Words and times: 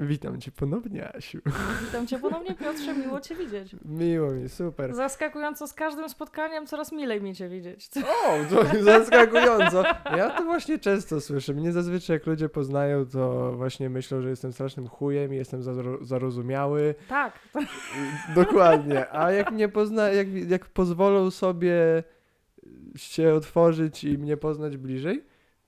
Witam 0.00 0.40
cię 0.40 0.50
ponownie, 0.50 1.14
Asiu. 1.16 1.38
Witam 1.86 2.06
cię 2.06 2.18
ponownie, 2.18 2.54
Piotrze, 2.64 2.94
miło 2.94 3.20
cię 3.20 3.34
widzieć. 3.34 3.76
Miło 3.84 4.30
mi, 4.30 4.48
super. 4.48 4.94
Zaskakująco 4.94 5.66
z 5.66 5.72
każdym 5.74 6.08
spotkaniem 6.08 6.66
coraz 6.66 6.92
milej 6.92 7.22
mi 7.22 7.34
cię 7.34 7.48
widzieć. 7.48 7.88
O, 8.26 8.36
to 8.50 8.62
zaskakująco. 8.84 9.82
Ja 10.16 10.30
to 10.30 10.44
właśnie 10.44 10.78
często 10.78 11.20
słyszę. 11.20 11.54
Mnie 11.54 11.72
zazwyczaj 11.72 12.16
jak 12.16 12.26
ludzie 12.26 12.48
poznają, 12.48 13.06
to 13.06 13.52
właśnie 13.52 13.90
myślą, 13.90 14.20
że 14.22 14.28
jestem 14.30 14.52
strasznym 14.52 14.88
chujem 14.88 15.34
i 15.34 15.36
jestem 15.36 15.60
zaro- 15.62 16.04
zarozumiały. 16.04 16.94
Tak, 17.08 17.38
Dokładnie. 18.34 19.10
A 19.10 19.32
jak 19.32 19.52
mnie 19.52 19.68
pozna, 19.68 20.08
jak, 20.08 20.28
jak 20.48 20.66
pozwolą 20.66 21.30
sobie 21.30 22.02
się 22.96 23.34
otworzyć 23.34 24.04
i 24.04 24.18
mnie 24.18 24.36
poznać 24.36 24.76
bliżej, 24.76 25.24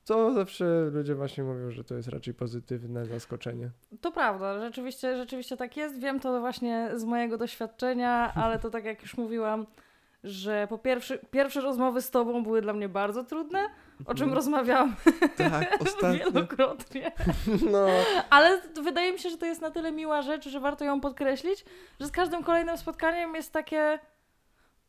to 0.08 0.32
zawsze 0.32 0.64
ludzie 0.92 1.14
właśnie 1.14 1.44
mówią, 1.44 1.70
że 1.70 1.84
to 1.84 1.94
jest 1.94 2.08
raczej 2.08 2.34
pozytywne 2.34 3.06
zaskoczenie. 3.06 3.70
to 4.00 4.12
prawda, 4.12 4.60
rzeczywiście, 4.60 5.16
rzeczywiście 5.16 5.56
tak 5.56 5.76
jest. 5.76 5.98
Wiem 6.00 6.20
to 6.20 6.40
właśnie 6.40 6.90
z 6.94 7.04
mojego 7.04 7.38
doświadczenia, 7.38 8.32
ale 8.42 8.58
to 8.58 8.70
tak 8.70 8.84
jak 8.84 9.02
już 9.02 9.16
mówiłam, 9.16 9.66
że 10.24 10.66
po 10.70 10.78
pierwsze, 10.78 11.18
pierwsze 11.18 11.60
rozmowy 11.60 12.02
z 12.02 12.10
tobą 12.10 12.42
były 12.42 12.62
dla 12.62 12.72
mnie 12.72 12.88
bardzo 12.88 13.24
trudne, 13.24 13.58
o 14.06 14.14
czym 14.14 14.24
Mhm. 14.24 14.34
rozmawiałam 14.34 14.96
Tak, 15.36 15.78
wielokrotnie. 16.18 17.12
No, 17.72 17.86
Ale 18.30 18.60
wydaje 18.82 19.12
mi 19.12 19.18
się, 19.18 19.30
że 19.30 19.38
to 19.38 19.46
jest 19.46 19.60
na 19.60 19.70
tyle 19.70 19.92
miła 19.92 20.22
rzecz, 20.22 20.48
że 20.48 20.60
warto 20.60 20.84
ją 20.84 21.00
podkreślić, 21.00 21.64
że 22.00 22.06
z 22.06 22.10
każdym 22.10 22.42
kolejnym 22.44 22.76
spotkaniem 22.78 23.34
jest 23.34 23.52
takie. 23.52 23.98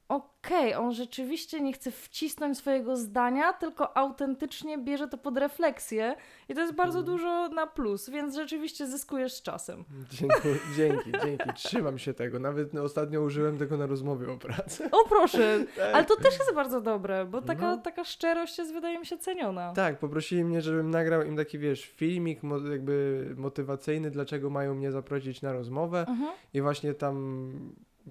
Okej, 0.09 0.75
on 0.75 0.93
rzeczywiście 0.93 1.61
nie 1.61 1.73
chce 1.73 1.91
wcisnąć 1.91 2.57
swojego 2.57 2.97
zdania, 2.97 3.53
tylko 3.53 3.97
autentycznie 3.97 4.77
bierze 4.77 5.07
to 5.07 5.17
pod 5.17 5.37
refleksję 5.37 6.15
i 6.49 6.53
to 6.55 6.61
jest 6.61 6.73
bardzo 6.73 6.99
Mhm. 6.99 7.17
dużo 7.17 7.47
na 7.49 7.67
plus, 7.67 8.09
więc 8.09 8.35
rzeczywiście 8.35 8.87
zyskujesz 8.87 9.33
z 9.33 9.41
czasem. 9.41 9.83
dziękuję, 10.11 10.55
dzięki, 10.77 11.11
dzięki. 11.23 11.53
Trzymam 11.55 11.99
się 11.99 12.13
tego. 12.13 12.39
Nawet 12.39 12.75
ostatnio 12.75 13.21
użyłem 13.21 13.57
tego 13.57 13.77
na 13.77 13.85
rozmowie 13.85 14.31
o 14.31 14.37
pracy. 14.37 14.89
O 14.91 15.09
proszę, 15.09 15.59
Tak. 15.75 15.95
ale 15.95 16.05
to 16.05 16.15
też 16.15 16.39
jest 16.39 16.53
bardzo 16.55 16.81
dobre, 16.81 17.25
bo 17.25 17.41
taka, 17.41 17.61
No. 17.61 17.77
taka 17.77 18.03
szczerość 18.03 18.57
jest 18.57 18.73
wydaje 18.73 18.99
mi 18.99 19.05
się 19.05 19.17
ceniona. 19.17 19.73
Tak, 19.73 19.99
poprosili 19.99 20.43
mnie, 20.43 20.61
żebym 20.61 20.89
nagrał 20.89 21.21
im 21.23 21.37
taki, 21.37 21.59
wiesz, 21.59 21.85
filmik 21.85 22.43
mo- 22.43 22.67
jakby 22.71 23.25
motywacyjny, 23.37 24.11
dlaczego 24.11 24.49
mają 24.49 24.75
mnie 24.75 24.91
zaprosić 24.91 25.41
na 25.41 25.53
rozmowę 25.53 26.05
Mhm. 26.07 26.31
i 26.53 26.61
właśnie 26.61 26.93
tam 26.93 27.49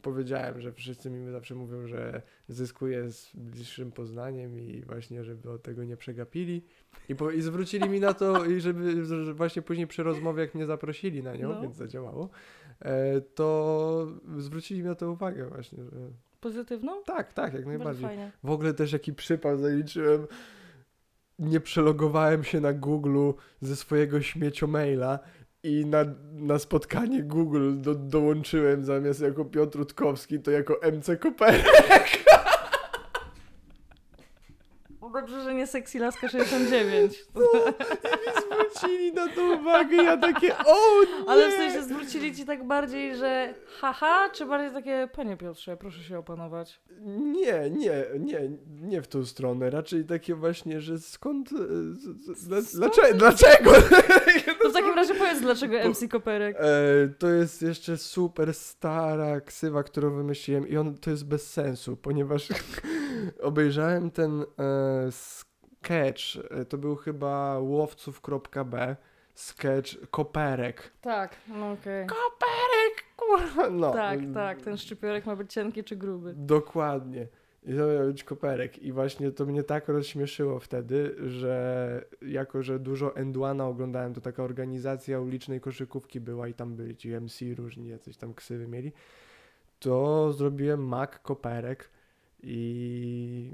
powiedziałem, 0.03 0.61
że 0.61 0.73
wszyscy 0.73 1.11
mi 1.11 1.33
zawsze 1.33 1.55
mówią, 1.55 1.87
że 1.87 2.23
zyskuję 2.49 3.11
z 3.11 3.31
bliższym 3.35 3.93
poznaniem 3.93 4.59
i 4.59 4.83
właśnie, 4.87 5.25
żeby 5.25 5.51
od 5.51 5.63
tego 5.63 5.85
nie 5.85 5.97
przegapili 5.97 6.63
i, 7.09 7.15
po- 7.15 7.31
i 7.31 7.43
zwrócili 7.43 7.89
mi 7.89 8.01
na 8.01 8.15
to 8.15 8.45
i 8.45 8.61
żeby 8.61 9.05
że 9.05 9.35
właśnie 9.35 9.63
później 9.63 9.87
przy 9.87 10.03
rozmowie, 10.03 10.43
jak 10.43 10.55
mnie 10.55 10.67
zaprosili 10.67 11.23
na 11.23 11.35
nią, 11.37 11.49
No. 11.49 11.61
więc 11.63 11.77
zadziałało, 11.77 12.29
e, 12.81 13.21
to 13.21 14.07
zwrócili 14.37 14.81
mi 14.83 14.87
na 14.89 14.95
to 14.95 15.13
uwagę 15.13 15.49
właśnie, 15.49 15.85
że 15.85 16.11
Pozytywną? 16.41 17.03
tak, 17.07 17.33
tak, 17.33 17.55
jak 17.55 17.67
najbardziej. 17.67 18.09
W 18.45 18.51
ogóle 18.51 18.75
też 18.75 18.93
jaki 18.93 19.13
przypał 19.15 19.57
zaliczyłem. 19.57 20.27
Nie 21.39 21.61
przelogowałem 21.61 22.45
się 22.45 22.61
na 22.61 22.73
Google 22.73 23.31
ze 23.61 23.77
swojego 23.77 24.21
śmieciomaila 24.23 25.19
i 25.63 25.87
na, 25.87 26.05
na 26.33 26.59
spotkanie 26.59 27.23
Google 27.23 27.73
do, 27.81 27.95
dołączyłem 27.95 28.85
zamiast 28.85 29.21
jako 29.21 29.45
Piotr 29.45 29.79
Rutkowski, 29.79 30.41
to 30.41 30.51
jako 30.51 30.81
MC 30.93 31.17
Koperek. 31.21 32.25
Dobrze, 35.13 35.43
że 35.43 35.55
nie 35.55 35.67
sexy 35.67 35.99
laska 35.99 36.29
69. 36.29 37.15
Zwrócili 38.79 39.13
na 39.13 39.29
to 39.29 39.43
uwagę, 39.61 39.97
ja 39.97 40.17
takie, 40.17 40.59
o 40.59 41.05
nie! 41.05 41.29
Ale 41.31 41.51
w 41.51 41.53
sensie 41.53 41.83
zwrócili 41.83 42.35
ci 42.35 42.47
tak 42.47 42.67
bardziej, 42.67 43.17
że 43.17 43.55
haha, 43.81 44.29
czy 44.33 44.47
bardziej 44.47 44.73
takie, 44.73 45.09
panie 45.13 45.37
Piotrze, 45.37 45.77
proszę 45.77 46.03
się 46.03 46.19
opanować. 46.19 46.81
Nie, 47.07 47.71
nie, 47.71 48.05
nie, 48.19 48.51
nie 48.81 49.03
w 49.03 49.09
tą 49.09 49.25
stronę, 49.25 49.71
raczej 49.71 50.05
takie 50.05 50.35
właśnie, 50.35 50.81
że 50.81 50.99
skąd, 50.99 51.51
e, 51.53 51.57
dlaczego, 52.75 53.19
dlaczego? 53.19 53.73
To 54.63 54.71
w 54.71 54.73
takim 54.73 54.95
razie 54.95 55.15
powiedz, 55.15 55.41
dlaczego 55.41 55.89
MC 55.89 56.09
Koperek. 56.09 56.57
E, 56.61 56.65
to 57.19 57.29
jest 57.29 57.63
jeszcze 57.63 57.97
super 57.97 58.55
stara 58.55 59.41
ksywa, 59.41 59.83
którą 59.83 60.15
wymyśliłem 60.15 60.69
i 60.69 60.77
on 60.77 60.99
to 60.99 61.11
jest 61.11 61.25
bez 61.25 61.53
sensu, 61.53 61.97
ponieważ 61.97 62.49
obejrzałem 63.43 64.11
ten 64.11 64.43
e, 64.43 65.13
sketch, 65.83 66.23
e, 66.51 66.65
to 66.65 66.79
był 66.79 66.97
chyba 66.97 67.59
łowców.b, 67.59 68.97
sketch 69.35 69.97
Koperek. 70.11 70.91
Tak, 71.01 71.37
no 71.49 71.73
okej. 71.73 72.07
Koperek, 72.07 73.05
kurwa, 73.17 73.71
no. 73.71 73.93
Tak, 73.93 74.21
tak, 74.35 74.63
ten 74.63 74.77
szczypiorek 74.77 75.27
ma 75.27 75.37
być 75.37 75.53
cienki 75.53 75.85
czy 75.85 75.97
gruby. 75.97 76.35
Dokładnie. 76.37 77.27
I 77.63 77.77
to 77.77 77.87
miał 77.87 78.07
być 78.07 78.25
koperek. 78.25 78.79
I 78.79 78.93
właśnie 78.93 79.31
to 79.31 79.47
mnie 79.47 79.63
tak 79.63 79.89
rozśmieszyło 79.89 80.61
wtedy, 80.61 81.15
że 81.27 82.05
jako, 82.23 82.63
że 82.63 82.79
dużo 82.79 83.17
Endłana 83.17 83.67
oglądałem, 83.67 84.15
to 84.15 84.21
taka 84.21 84.43
organizacja 84.43 85.21
ulicznej 85.21 85.61
koszykówki 85.61 86.21
była 86.21 86.49
i 86.49 86.55
tam 86.55 86.77
byli 86.77 86.97
ci 86.97 87.21
MC 87.21 87.41
różni, 87.57 87.89
jacyś 87.89 88.17
tam 88.17 88.35
ksywy 88.35 88.69
mieli, 88.69 88.93
to 89.79 90.33
zrobiłem 90.33 90.87
Mac 90.87 91.11
koperek 91.23 91.91
i 92.43 93.51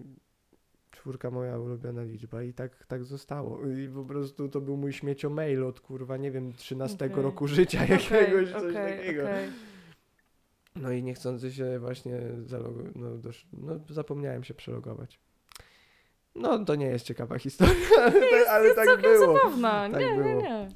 czwórka 1.05 1.31
moja 1.31 1.59
ulubiona 1.59 2.03
liczba 2.03 2.43
i 2.43 2.53
tak, 2.53 2.87
tak 2.87 3.05
zostało. 3.05 3.67
I 3.67 3.89
po 3.89 4.05
prostu 4.05 4.49
to 4.49 4.61
był 4.61 4.77
mój 4.77 4.93
śmiecio 4.93 5.31
mail 5.31 5.65
od 5.65 5.81
kurwa, 5.81 6.17
nie 6.17 6.31
wiem, 6.31 6.53
13 6.53 7.05
Okej. 7.05 7.23
roku 7.23 7.49
życia 7.49 7.81
jakiegoś, 7.87 8.53
coś 8.53 8.63
okej, 8.63 8.99
takiego. 8.99 9.23
No 10.77 10.93
i 10.93 11.03
niechcący 11.03 11.53
się 11.53 11.79
właśnie 11.79 12.21
zalogu... 12.47 12.81
no, 12.95 13.17
dosz... 13.17 13.47
no 13.53 13.81
zapomniałem 13.89 14.45
się 14.45 14.55
przelogować. 14.55 15.21
No 16.35 16.65
to 16.65 16.75
nie 16.75 16.87
jest 16.87 17.07
ciekawa 17.07 17.39
historia, 17.39 17.75
ale, 17.99 18.21
tak, 18.21 18.49
ale 18.49 18.65
Jest 18.65 18.77
tak 18.77 19.01
było. 19.01 19.37
zabawna. 19.37 19.89
Tak 19.93 20.01
nie, 20.01 20.17
nie, 20.17 20.23
było. 20.23 20.43
nie. 20.43 20.69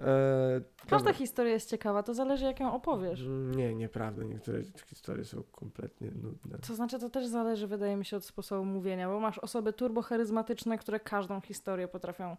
E, 0.00 0.60
Każda 0.80 0.96
dobra. 0.98 1.12
historia 1.12 1.52
jest 1.52 1.70
ciekawa, 1.70 2.02
to 2.02 2.14
zależy 2.14 2.44
jak 2.44 2.60
ją 2.60 2.74
opowiesz. 2.74 3.20
Mm, 3.20 3.54
Nie, 3.54 3.74
nieprawda. 3.74 4.24
Niektóre 4.24 4.62
historie 4.86 5.24
są 5.24 5.42
kompletnie 5.42 6.10
nudne. 6.10 6.58
To 6.58 6.74
znaczy, 6.74 6.98
to 6.98 7.10
też 7.10 7.26
zależy, 7.26 7.66
wydaje 7.66 7.96
mi 7.96 8.04
się, 8.04 8.16
od 8.16 8.24
sposobu 8.24 8.64
mówienia, 8.64 9.08
bo 9.08 9.20
masz 9.20 9.38
osoby 9.38 9.72
turbocharyzmatyczne, 9.72 10.78
które 10.78 11.00
każdą 11.00 11.40
historię 11.40 11.88
potrafią 11.88 12.36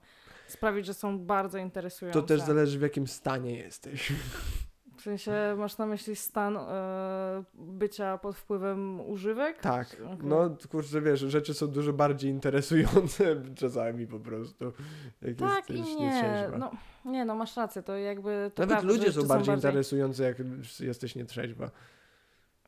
sprawić, 0.48 0.86
że 0.86 0.94
są 0.94 1.20
bardzo 1.20 1.58
interesujące. 1.58 2.22
To 2.22 2.28
też 2.28 2.42
zależy 2.42 2.80
w 2.80 2.82
jakim 2.82 3.08
stanie 3.08 3.58
jesteś. 3.58 4.12
W 5.02 5.04
sensie 5.04 5.32
masz 5.58 5.78
na 5.78 5.86
myśli 5.86 6.16
stan 6.16 6.58
e, 6.58 7.44
bycia 7.54 8.18
pod 8.18 8.36
wpływem 8.36 9.02
używek? 9.02 9.60
Tak, 9.60 9.98
Okej. 10.06 10.18
no 10.24 10.56
kurczę, 10.72 11.02
wiesz, 11.02 11.20
rzeczy 11.20 11.54
są 11.54 11.68
dużo 11.68 11.94
bardziej 11.94 12.32
interesujące 12.32 13.36
czasami 13.62 14.08
po 14.08 14.20
prostu. 14.20 14.74
Jak 15.22 15.36
Tak 15.36 15.70
jesteś 15.70 15.94
i 15.94 16.02
nie. 16.02 16.50
No, 16.60 16.72
nie, 17.06 17.26
no 17.26 17.36
masz 17.36 17.58
rację, 17.58 17.84
to 17.84 17.98
jakby. 17.98 18.52
To 18.56 18.62
Nawet 18.62 18.78
prawda, 18.78 18.94
ludzie 18.94 19.06
są 19.06 19.12
rzeczy 19.12 19.28
bardziej 19.28 19.56
interesujące, 19.56 20.24
jak 20.24 20.38
jesteś 20.80 21.16
nietrzeźwa. 21.16 21.72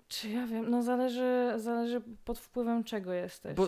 Czy 0.07 0.29
ja 0.29 0.47
wiem, 0.47 0.69
no 0.69 0.83
zależy, 0.83 1.53
zależy 1.57 2.01
pod 2.25 2.39
wpływem 2.39 2.83
czego 2.83 3.13
jesteś. 3.13 3.55
Bo 3.55 3.67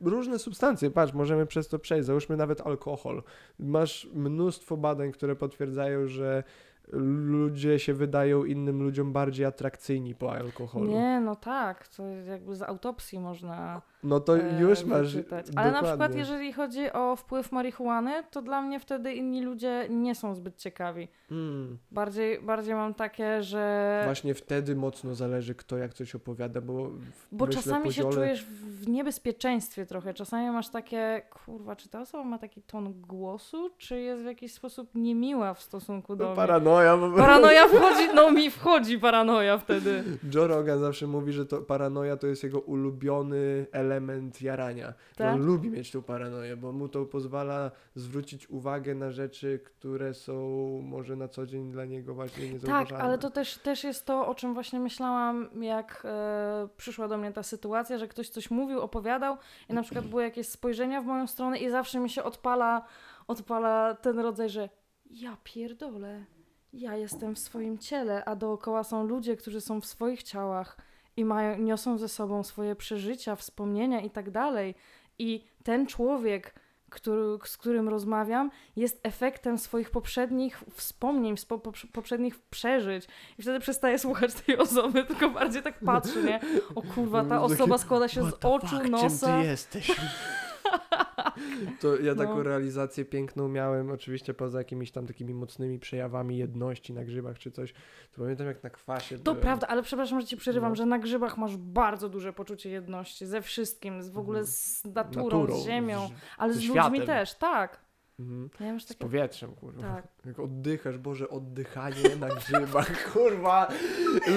różne 0.00 0.38
substancje, 0.38 0.90
patrz, 0.90 1.12
możemy 1.12 1.46
przez 1.46 1.68
to 1.68 1.78
przejść. 1.78 2.06
Załóżmy 2.06 2.36
nawet 2.36 2.60
alkohol. 2.60 3.22
Masz 3.58 4.08
mnóstwo 4.14 4.76
badań, 4.76 5.12
które 5.12 5.36
potwierdzają, 5.36 6.06
że 6.06 6.44
ludzie 6.92 7.78
się 7.78 7.94
wydają 7.94 8.44
innym 8.44 8.82
ludziom 8.82 9.12
bardziej 9.12 9.46
atrakcyjni 9.46 10.14
po 10.14 10.32
alkoholu. 10.32 10.86
Nie, 10.90 11.20
no 11.20 11.36
tak, 11.36 11.88
to 11.88 12.06
jakby 12.06 12.56
z 12.56 12.62
autopsji 12.62 13.18
można 13.18 13.82
No 14.04 14.20
to 14.20 14.38
e, 14.38 14.60
już 14.60 14.84
masz. 14.84 15.14
wyczytać. 15.14 15.46
Ale 15.56 15.66
na 15.66 15.72
przykład 15.72 15.92
dokładnie. 15.92 16.18
jeżeli 16.18 16.52
chodzi 16.52 16.92
o 16.92 17.16
wpływ 17.16 17.52
marihuany, 17.52 18.12
to 18.30 18.42
dla 18.42 18.62
mnie 18.62 18.80
wtedy 18.80 19.14
inni 19.14 19.42
ludzie 19.42 19.86
nie 19.90 20.14
są 20.14 20.34
zbyt 20.34 20.56
ciekawi. 20.56 21.08
Mm. 21.30 21.78
Bardziej, 21.90 22.40
bardziej 22.42 22.74
mam 22.74 22.94
takie, 22.94 23.42
że... 23.42 24.00
Właśnie 24.04 24.34
wtedy 24.34 24.76
mocno 24.76 25.14
zależy, 25.14 25.54
kto 25.54 25.78
jak 25.78 25.94
coś 25.94 26.14
opowiada, 26.14 26.60
bo. 26.60 26.90
Bo 27.32 27.46
czasami 27.48 27.92
się 27.92 28.10
czujesz 28.10 28.44
w 28.44 28.88
niebezpieczeństwie 28.88 29.86
trochę. 29.86 30.14
Czasami 30.14 30.50
masz 30.50 30.68
takie, 30.68 31.22
kurwa, 31.44 31.76
czy 31.76 31.88
ta 31.88 32.00
osoba 32.00 32.24
ma 32.24 32.38
taki 32.38 32.62
ton 32.62 33.00
głosu, 33.00 33.70
czy 33.78 34.00
jest 34.00 34.22
w 34.22 34.26
jakiś 34.26 34.52
sposób 34.52 34.90
niemiła 34.94 35.54
w 35.54 35.62
stosunku 35.62 36.16
do 36.16 36.24
No, 36.24 36.30
mnie? 36.30 36.36
paranoja. 36.36 36.98
Paranoja 37.16 37.68
wchodzi, 37.68 38.08
no 38.14 38.30
mi 38.30 38.50
wchodzi 38.50 38.98
paranoja 38.98 39.58
wtedy. 39.58 40.04
Joe 40.34 40.46
Rogan 40.46 40.80
zawsze 40.80 41.06
mówi, 41.06 41.32
że 41.32 41.46
to 41.46 41.60
paranoja 41.62 42.16
to 42.16 42.26
jest 42.26 42.42
jego 42.44 42.60
ulubiony 42.60 43.66
element 43.72 43.93
jarania. 44.40 44.86
Że 44.86 45.14
Tak? 45.16 45.34
On 45.34 45.46
lubi 45.46 45.70
mieć 45.70 45.90
tą 45.90 46.02
paranoję, 46.02 46.56
bo 46.56 46.72
mu 46.72 46.88
to 46.88 47.04
pozwala 47.04 47.70
zwrócić 47.94 48.50
uwagę 48.50 48.94
na 48.94 49.10
rzeczy, 49.10 49.60
które 49.64 50.14
są 50.14 50.34
może 50.82 51.16
na 51.16 51.28
co 51.28 51.46
dzień 51.46 51.72
dla 51.72 51.84
niego 51.84 52.14
właśnie 52.14 52.42
Tak, 52.44 52.52
niezauważalne. 52.52 53.04
ale 53.04 53.18
to 53.18 53.30
też, 53.30 53.58
też 53.58 53.84
jest 53.84 54.06
to, 54.06 54.26
o 54.26 54.34
czym 54.34 54.54
właśnie 54.54 54.80
myślałam, 54.80 55.48
jak 55.62 56.02
e, 56.04 56.68
przyszła 56.76 57.08
do 57.08 57.18
mnie 57.18 57.32
ta 57.32 57.42
sytuacja, 57.42 57.98
że 57.98 58.08
ktoś 58.08 58.28
coś 58.28 58.50
mówił, 58.50 58.80
opowiadał 58.80 59.36
i 59.70 59.72
na 59.74 59.82
przykład 59.82 60.06
były 60.06 60.22
jakieś 60.22 60.48
spojrzenia 60.48 61.00
w 61.02 61.06
moją 61.06 61.26
stronę 61.26 61.58
i 61.58 61.70
zawsze 61.70 62.00
mi 62.00 62.10
się 62.10 62.22
odpala, 62.22 62.84
odpala 63.28 63.94
ten 63.94 64.18
rodzaj, 64.18 64.50
że 64.50 64.68
ja 65.10 65.36
pierdolę. 65.44 66.24
ja 66.72 66.96
jestem 66.96 67.34
w 67.34 67.38
swoim 67.38 67.78
ciele, 67.78 68.24
a 68.24 68.36
dookoła 68.36 68.84
są 68.84 69.06
ludzie, 69.06 69.36
którzy 69.36 69.60
są 69.60 69.80
w 69.80 69.86
swoich 69.86 70.22
ciałach 70.22 70.76
i 71.16 71.24
mają, 71.24 71.58
niosą 71.58 71.98
ze 71.98 72.08
sobą 72.08 72.42
swoje 72.42 72.76
przeżycia, 72.76 73.36
wspomnienia 73.36 74.00
i 74.00 74.10
tak 74.10 74.30
dalej. 74.30 74.74
I 75.18 75.44
ten 75.62 75.86
człowiek, 75.86 76.54
który, 76.90 77.38
z 77.44 77.56
którym 77.56 77.88
rozmawiam, 77.88 78.50
jest 78.76 79.00
efektem 79.02 79.58
swoich 79.58 79.90
poprzednich 79.90 80.62
wspomnień, 80.74 81.36
spo, 81.36 81.58
poprze- 81.58 81.86
poprzednich 81.92 82.38
przeżyć. 82.38 83.06
I 83.38 83.42
wtedy 83.42 83.60
przestaję 83.60 83.98
słuchać 83.98 84.34
tej 84.34 84.58
osoby, 84.58 85.04
tylko 85.08 85.30
bardziej 85.30 85.62
tak 85.62 85.78
patrzę, 85.86 86.22
nie? 86.22 86.40
O 86.74 86.82
kurwa, 86.82 87.24
ta 87.24 87.42
osoba 87.42 87.78
składa 87.78 88.08
się 88.08 88.30
z 88.30 88.34
oczu, 88.44 88.76
nosa. 88.90 89.26
Czym 89.26 89.42
ty 89.42 89.46
jesteś? 89.46 89.90
To 91.80 91.96
ja 92.00 92.14
taką 92.14 92.36
No. 92.36 92.42
realizację 92.42 93.04
piękną 93.04 93.48
miałem, 93.48 93.90
oczywiście 93.90 94.34
poza 94.34 94.58
jakimiś 94.58 94.90
tam 94.90 95.06
takimi 95.06 95.34
mocnymi 95.34 95.78
przejawami 95.78 96.38
jedności 96.38 96.92
na 96.92 97.04
grzybach 97.04 97.38
czy 97.38 97.50
coś. 97.50 97.72
To 98.12 98.22
pamiętam 98.22 98.46
jak 98.46 98.62
na 98.62 98.70
kwasie 98.70 99.16
To 99.18 99.22
byłem. 99.22 99.40
prawda, 99.40 99.66
ale 99.66 99.82
przepraszam, 99.82 100.20
że 100.20 100.26
ci 100.26 100.36
przerywam, 100.36 100.68
No. 100.70 100.76
że 100.76 100.86
na 100.86 100.98
grzybach 100.98 101.38
masz 101.38 101.56
bardzo 101.56 102.08
duże 102.08 102.32
poczucie 102.32 102.70
jedności 102.70 103.26
ze 103.26 103.42
wszystkim, 103.42 104.02
z 104.02 104.08
w 104.08 104.18
ogóle 104.18 104.38
Mhm. 104.38 104.56
z 104.56 104.84
naturą, 104.84 105.46
z 105.60 105.64
ziemią, 105.66 106.10
ale 106.38 106.54
z 106.54 106.60
światem. 106.60 106.92
ludźmi 106.92 107.06
też, 107.06 107.34
tak. 107.34 107.80
Mhm. 108.18 108.50
Ja 108.60 108.78
Z 108.80 108.86
takie... 108.86 109.00
powietrzem, 109.00 109.52
kurwa. 109.54 109.82
Tak. 109.82 110.08
Jak 110.26 110.38
oddychasz, 110.40 110.98
Boże, 110.98 111.28
oddychanie 111.28 112.16
na 112.20 112.28
grzybach, 112.28 112.90
kurwa. 113.12 113.68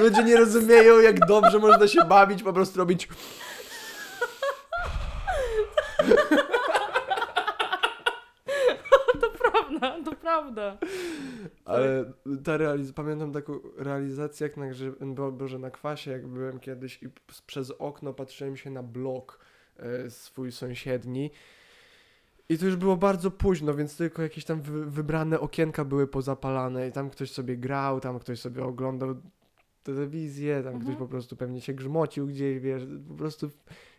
Ludzie 0.02 0.24
nie 0.24 0.38
rozumieją, 0.38 1.00
jak 1.00 1.20
dobrze 1.28 1.60
można 1.60 1.88
się 1.88 2.06
bawić, 2.06 2.44
po 2.44 2.54
prostu 2.54 2.80
robić... 2.80 3.10
To 9.22 9.30
prawda, 9.30 10.04
to 10.06 10.16
prawda. 10.16 10.78
Ale 11.66 12.06
ta 12.44 12.58
realiz- 12.58 12.94
pamiętam 12.94 13.32
taką 13.32 13.60
realizację 13.78 14.48
jak 14.48 14.58
na 14.58 14.68
grzyb... 14.68 14.96
Bo, 15.06 15.32
Boże, 15.32 15.60
na 15.60 15.70
kwasie, 15.72 16.12
jak 16.12 16.28
byłem 16.28 16.60
kiedyś 16.60 17.04
i 17.04 17.10
p- 17.10 17.22
przez 17.48 17.72
okno 17.72 18.14
patrzyłem 18.14 18.58
się 18.58 18.70
na 18.70 18.84
blok 18.84 19.40
e, 19.78 20.10
swój 20.10 20.52
sąsiedni. 20.52 21.32
I 22.50 22.58
to 22.58 22.66
już 22.66 22.76
było 22.76 22.98
bardzo 22.98 23.32
późno, 23.32 23.74
więc 23.74 23.98
tylko 23.98 24.22
jakieś 24.22 24.46
tam 24.46 24.62
wy- 24.62 24.86
wybrane 24.86 25.40
okienka 25.40 25.86
były 25.86 26.08
pozapalane 26.08 26.88
i 26.88 26.92
tam 26.92 27.10
ktoś 27.10 27.32
sobie 27.32 27.58
grał, 27.58 28.00
tam 28.00 28.20
ktoś 28.20 28.40
sobie 28.40 28.64
oglądał 28.64 29.16
telewizję, 29.84 30.56
tam 30.64 30.74
ktoś 30.74 30.90
Mhm. 30.90 30.98
po 30.98 31.08
prostu 31.08 31.36
pewnie 31.36 31.62
się 31.62 31.74
grzmocił 31.74 32.28
gdzieś, 32.28 32.60
wiesz, 32.60 32.84
po 33.08 33.14
prostu 33.14 33.50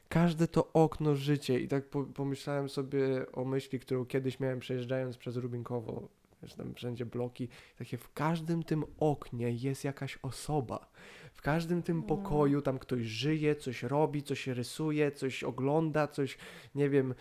każde 0.08 0.48
to 0.48 0.72
okno 0.72 1.14
życie 1.14 1.60
i 1.60 1.68
tak 1.68 1.84
po, 1.88 2.04
pomyślałem 2.04 2.68
sobie 2.68 3.32
o 3.32 3.44
myśli, 3.44 3.80
którą 3.80 4.06
kiedyś 4.06 4.40
miałem 4.40 4.58
przejeżdżając 4.60 5.16
przez 5.16 5.36
Rubinkowo, 5.36 6.08
wiesz, 6.42 6.54
tam 6.54 6.74
wszędzie 6.74 7.06
bloki, 7.06 7.48
takie 7.78 7.98
w 7.98 8.12
każdym 8.12 8.62
tym 8.62 8.84
oknie 9.00 9.50
jest 9.50 9.84
jakaś 9.84 10.18
osoba. 10.22 10.90
W 11.32 11.42
każdym 11.42 11.82
tym 11.82 11.96
No. 11.96 12.02
pokoju 12.02 12.62
tam 12.62 12.78
ktoś 12.78 13.02
żyje, 13.02 13.56
coś 13.56 13.82
robi, 13.82 14.22
coś 14.22 14.46
rysuje, 14.46 15.12
coś 15.12 15.44
ogląda, 15.44 16.08
coś, 16.08 16.38
nie 16.74 16.90
wiem, 16.90 17.14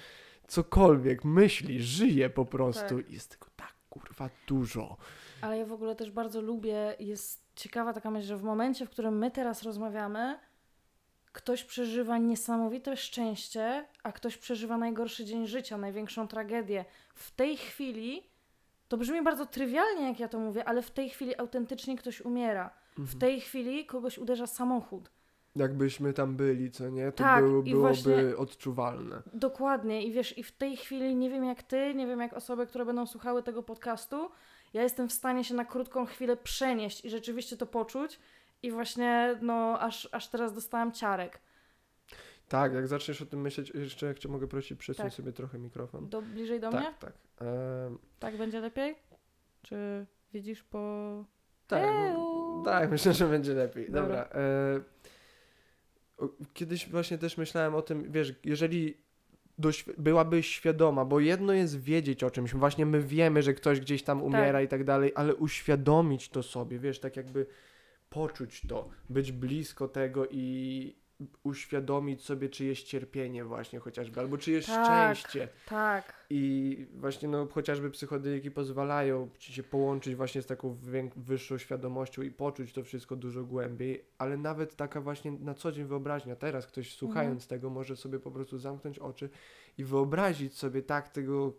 cokolwiek, 0.47 1.25
myśli, 1.25 1.83
żyje 1.83 2.29
po 2.29 2.45
prostu. 2.45 2.97
Tak. 2.97 3.09
I 3.09 3.13
Jest 3.13 3.31
tego 3.31 3.47
tak 3.55 3.73
kurwa 3.89 4.29
dużo. 4.47 4.97
Ale 5.41 5.57
ja 5.57 5.65
w 5.65 5.71
ogóle 5.71 5.95
też 5.95 6.11
bardzo 6.11 6.41
lubię, 6.41 6.95
jest 6.99 7.41
ciekawa 7.55 7.93
taka 7.93 8.11
myśl, 8.11 8.27
że 8.27 8.37
w 8.37 8.43
momencie, 8.43 8.85
w 8.85 8.89
którym 8.89 9.17
my 9.17 9.31
teraz 9.31 9.63
rozmawiamy, 9.63 10.39
ktoś 11.37 11.63
przeżywa 11.63 12.17
niesamowite 12.17 12.97
szczęście, 12.97 13.85
a 14.03 14.11
ktoś 14.11 14.37
przeżywa 14.37 14.77
najgorszy 14.77 15.25
dzień 15.25 15.47
życia, 15.47 15.77
największą 15.77 16.27
tragedię. 16.27 16.85
W 17.15 17.31
tej 17.31 17.57
chwili, 17.57 18.23
to 18.87 18.97
brzmi 18.97 19.21
bardzo 19.23 19.45
trywialnie, 19.45 20.07
jak 20.07 20.19
ja 20.19 20.27
to 20.27 20.39
mówię, 20.39 20.65
ale 20.65 20.81
w 20.81 20.91
tej 20.91 21.09
chwili 21.09 21.37
autentycznie 21.39 21.97
ktoś 21.97 22.21
umiera. 22.21 22.69
W 22.95 22.99
Mhm. 22.99 23.19
tej 23.19 23.41
chwili 23.41 23.85
kogoś 23.85 24.17
uderza 24.17 24.47
samochód. 24.47 25.09
Jakbyśmy 25.55 26.13
tam 26.13 26.35
byli, 26.35 26.71
co 26.71 26.89
nie, 26.89 27.11
to 27.11 27.17
Tak, 27.23 27.43
było, 27.43 27.63
byłoby 27.63 28.37
odczuwalne. 28.37 29.21
Dokładnie 29.33 30.03
i 30.05 30.11
wiesz, 30.11 30.37
i 30.37 30.43
w 30.43 30.51
tej 30.51 30.77
chwili 30.77 31.15
nie 31.15 31.29
wiem 31.29 31.43
jak 31.45 31.63
ty, 31.63 31.93
nie 31.95 32.07
wiem 32.07 32.19
jak 32.19 32.33
osoby, 32.33 32.67
które 32.67 32.85
będą 32.85 33.05
słuchały 33.07 33.43
tego 33.43 33.63
podcastu, 33.63 34.29
ja 34.73 34.83
jestem 34.83 35.07
w 35.09 35.13
stanie 35.13 35.43
się 35.43 35.55
na 35.55 35.65
krótką 35.65 36.05
chwilę 36.05 36.37
przenieść 36.37 37.05
i 37.05 37.09
rzeczywiście 37.09 37.57
to 37.57 37.65
poczuć 37.65 38.19
i 38.63 38.71
właśnie, 38.71 39.35
no, 39.41 39.79
aż, 39.79 40.09
aż 40.11 40.27
teraz 40.27 40.53
dostałam 40.53 40.91
ciarek. 40.91 41.39
Tak, 42.47 42.73
jak 42.73 42.87
zaczniesz 42.87 43.21
o 43.21 43.25
tym 43.25 43.41
myśleć, 43.41 43.69
jeszcze 43.75 44.05
jak 44.05 44.19
cię 44.19 44.29
mogę 44.29 44.47
prosić, 44.47 44.79
przesuń 44.79 45.05
Tak. 45.05 45.13
sobie 45.13 45.31
trochę 45.31 45.59
mikrofon. 45.59 46.09
Do, 46.09 46.21
bliżej 46.21 46.59
do 46.59 46.69
tak, 46.71 46.81
mnie? 46.81 46.93
tak. 46.99 47.13
Em, 47.41 47.97
Tak 48.19 48.37
będzie 48.37 48.59
lepiej? 48.59 48.95
Czy 49.61 50.05
widzisz 50.33 50.63
po... 50.63 51.23
tak, 51.67 51.83
Euu. 51.83 52.63
tak, 52.65 52.91
myślę, 52.91 53.13
że 53.13 53.27
będzie 53.27 53.53
lepiej. 53.53 53.85
Dobra. 53.91 54.01
Dobra. 54.23 54.29
e, 54.41 54.79
kiedyś 56.53 56.89
właśnie 56.89 57.17
też 57.17 57.37
myślałem 57.37 57.75
o 57.75 57.81
tym, 57.81 58.11
wiesz, 58.11 58.33
jeżeli 58.43 58.97
doświ- 59.59 59.93
byłabyś 59.97 60.47
świadoma, 60.47 61.05
bo 61.05 61.19
jedno 61.19 61.53
jest 61.53 61.81
wiedzieć 61.81 62.23
o 62.23 62.31
czymś, 62.31 62.53
właśnie 62.53 62.85
my 62.85 63.01
wiemy, 63.01 63.41
że 63.41 63.53
ktoś 63.53 63.79
gdzieś 63.79 64.03
tam 64.03 64.23
umiera 64.23 64.61
i 64.61 64.67
tak 64.67 64.83
dalej, 64.83 65.11
ale 65.15 65.35
uświadomić 65.35 66.29
to 66.29 66.43
sobie, 66.43 66.79
wiesz, 66.79 66.99
tak 66.99 67.17
jakby 67.17 67.45
poczuć 68.09 68.61
to, 68.69 68.89
być 69.09 69.31
blisko 69.31 69.87
tego 69.87 70.27
i 70.31 70.95
uświadomić 71.43 72.23
sobie 72.23 72.49
czyjeś 72.49 72.83
cierpienie 72.83 73.45
właśnie 73.45 73.79
chociażby, 73.79 74.19
albo 74.19 74.37
czyjeś 74.37 74.65
Tak. 74.65 74.85
szczęście. 74.85 75.49
Tak, 75.69 76.25
I 76.29 76.85
właśnie 76.93 77.27
no, 77.29 77.47
chociażby 77.51 77.91
psychodeliki 77.91 78.51
pozwalają 78.51 79.29
ci 79.39 79.53
się 79.53 79.63
połączyć 79.63 80.15
właśnie 80.15 80.41
z 80.41 80.45
taką 80.45 80.77
wyższą 81.15 81.57
świadomością 81.57 82.21
i 82.21 82.31
poczuć 82.31 82.73
to 82.73 82.83
wszystko 82.83 83.15
dużo 83.15 83.43
głębiej, 83.43 84.05
ale 84.17 84.37
nawet 84.37 84.75
taka 84.75 85.01
właśnie 85.01 85.31
na 85.31 85.53
co 85.53 85.71
dzień 85.71 85.85
wyobraźnia, 85.85 86.35
teraz 86.35 86.67
ktoś 86.67 86.95
słuchając 86.95 87.47
tego 87.47 87.69
może 87.69 87.95
sobie 87.95 88.19
po 88.19 88.31
prostu 88.31 88.57
zamknąć 88.57 88.99
oczy 88.99 89.29
i 89.77 89.83
wyobrazić 89.83 90.57
sobie 90.57 90.81
tak 90.81 91.09
tego 91.09 91.53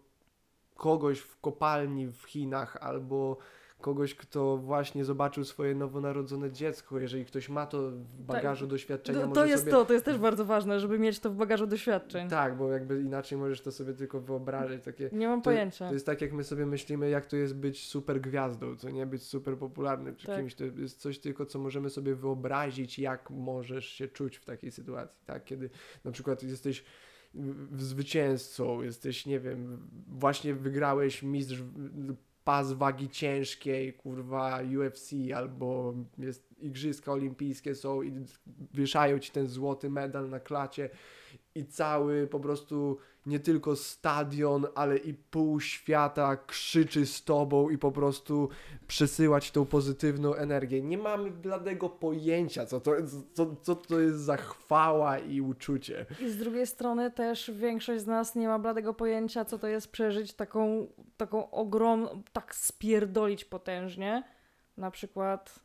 kogoś 0.75 1.19
w 1.19 1.41
kopalni 1.41 2.07
w 2.07 2.23
Chinach 2.23 2.77
albo 2.77 3.37
kogoś, 3.81 4.15
kto 4.15 4.57
właśnie 4.57 5.05
zobaczył 5.05 5.45
swoje 5.45 5.75
nowonarodzone 5.75 6.53
dziecko, 6.53 6.99
jeżeli 7.01 7.25
ktoś 7.25 7.49
ma 7.49 7.67
to 7.67 7.91
w 7.91 8.23
bagażu 8.23 8.67
doświadczenia, 8.67 9.21
to, 9.21 9.27
może 9.27 9.41
to 9.41 9.47
jest 9.47 9.63
sobie... 9.63 9.73
to, 9.73 9.85
to 9.85 9.93
jest 9.93 10.05
też 10.05 10.19
bardzo 10.19 10.45
ważne, 10.45 10.81
żeby 10.81 10.99
mieć 10.99 11.19
to 11.21 11.31
w 11.31 11.35
bagażu 11.35 11.67
doświadczeń. 11.67 12.29
Tak, 12.29 12.57
bo 12.57 12.73
jakby 12.73 13.01
inaczej 13.03 13.39
możesz 13.39 13.61
to 13.61 13.73
sobie 13.73 13.95
tylko 13.95 14.21
wyobrazić, 14.21 14.83
takie 14.85 15.11
Nie 15.13 15.29
mam 15.29 15.41
To- 15.43 15.45
pojęcia. 15.45 15.89
to 15.89 15.95
jest 15.95 16.07
tak, 16.07 16.21
jak 16.21 16.33
my 16.33 16.45
sobie 16.45 16.67
myślimy, 16.67 17.11
jak 17.11 17.27
to 17.27 17.37
jest 17.37 17.57
być 17.57 17.87
super 17.89 18.21
gwiazdą, 18.21 18.77
co 18.77 18.91
nie 18.91 19.07
być 19.07 19.23
super 19.23 19.59
popularnym 19.59 20.17
czy 20.17 20.27
Tak. 20.27 20.37
kimś. 20.37 20.55
To 20.55 20.65
jest 20.65 21.01
coś 21.01 21.19
tylko, 21.19 21.47
co 21.47 21.59
możemy 21.59 21.91
sobie 21.91 22.15
wyobrazić, 22.15 22.99
jak 22.99 23.31
możesz 23.31 23.87
się 23.89 24.09
czuć 24.09 24.37
w 24.37 24.45
takiej 24.45 24.71
sytuacji, 24.71 25.21
tak? 25.27 25.45
Kiedy 25.45 25.71
na 26.05 26.11
przykład 26.13 26.43
jesteś 26.43 26.85
zwycięzcą, 27.79 28.83
jesteś, 28.83 29.27
nie 29.27 29.41
wiem, 29.41 29.89
właśnie 30.09 30.55
wygrałeś 30.55 31.23
mistrz 31.23 31.63
pas 32.49 32.73
wagi 32.73 33.09
ciężkiej, 33.09 33.93
kurwa, 33.93 34.61
UFC, 34.79 35.13
albo 35.37 35.95
jest 36.19 36.55
igrzyska 36.59 37.13
olimpijskie 37.13 37.75
są 37.75 38.03
i 38.03 38.13
wieszają 38.75 39.19
ci 39.19 39.31
ten 39.31 39.49
złoty 39.49 39.91
medal 39.91 40.31
na 40.31 40.41
klacie 40.41 40.91
i 41.55 41.67
cały 41.67 42.27
po 42.27 42.41
prostu 42.41 42.99
nie 43.27 43.41
tylko 43.41 43.77
stadion, 43.77 44.67
ale 44.75 44.97
i 44.97 45.15
pół 45.15 45.61
świata 45.61 46.37
krzyczy 46.37 47.07
z 47.07 47.25
tobą 47.25 47.71
i 47.71 47.79
po 47.79 47.93
prostu 47.93 48.49
przesyłać 48.87 49.51
tą 49.51 49.67
pozytywną 49.67 50.35
energię. 50.35 50.83
Nie 50.83 50.99
mamy 50.99 51.31
bladego 51.31 51.89
pojęcia, 51.89 52.67
co 52.67 52.81
to, 52.81 52.93
co, 53.33 53.57
co 53.63 53.75
to 53.75 54.01
jest 54.01 54.19
za 54.19 54.37
chwała 54.37 55.19
i 55.19 55.41
uczucie. 55.41 56.07
I 56.21 56.31
z 56.31 56.37
drugiej 56.37 56.67
strony 56.67 57.11
też 57.11 57.51
większość 57.51 58.03
z 58.03 58.07
nas 58.07 58.35
nie 58.35 58.49
ma 58.49 58.59
bladego 58.59 58.95
pojęcia, 58.95 59.45
co 59.45 59.59
to 59.59 59.67
jest 59.67 59.93
przeżyć 59.93 60.33
taką, 60.33 60.87
taką 61.17 61.51
ogromną, 61.51 62.23
tak 62.33 62.55
spierdolić 62.55 63.45
potężnie, 63.45 64.23
na 64.77 64.91
przykład 64.91 65.61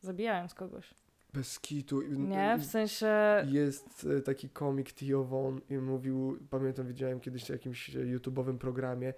zabijając 0.00 0.54
kogoś. 0.54 0.94
Bez 1.32 1.60
kitu. 1.60 2.02
Nie? 2.02 2.56
W 2.58 2.64
sensie... 2.64 3.06
Jest 3.46 4.06
e, 4.18 4.20
taki 4.22 4.48
komik 4.48 4.92
Tio 4.92 5.24
Von 5.24 5.60
i 5.70 5.78
mówił, 5.78 6.38
pamiętam, 6.50 6.86
widziałem 6.86 7.20
kiedyś 7.20 7.44
w 7.44 7.48
jakimś 7.48 7.96
e, 7.96 7.98
YouTube'owym 7.98 8.58
programie, 8.58 9.14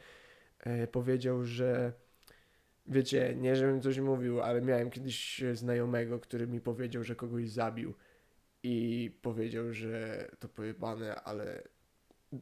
e, 0.61 0.87
powiedział, 0.87 1.45
że 1.45 1.93
wiecie, 2.87 3.35
nie 3.37 3.57
żebym 3.57 3.81
coś 3.81 3.99
mówił, 3.99 4.40
ale 4.40 4.62
miałem 4.62 4.90
kiedyś 4.90 5.43
e, 5.43 5.57
znajomego, 5.57 6.19
który 6.19 6.47
mi 6.47 6.61
powiedział, 6.61 7.05
że 7.05 7.17
kogoś 7.17 7.50
zabił 7.50 7.95
i 8.62 9.11
powiedział, 9.23 9.73
że 9.73 10.29
to 10.38 10.49
pojebane, 10.49 11.14
ale 11.14 11.62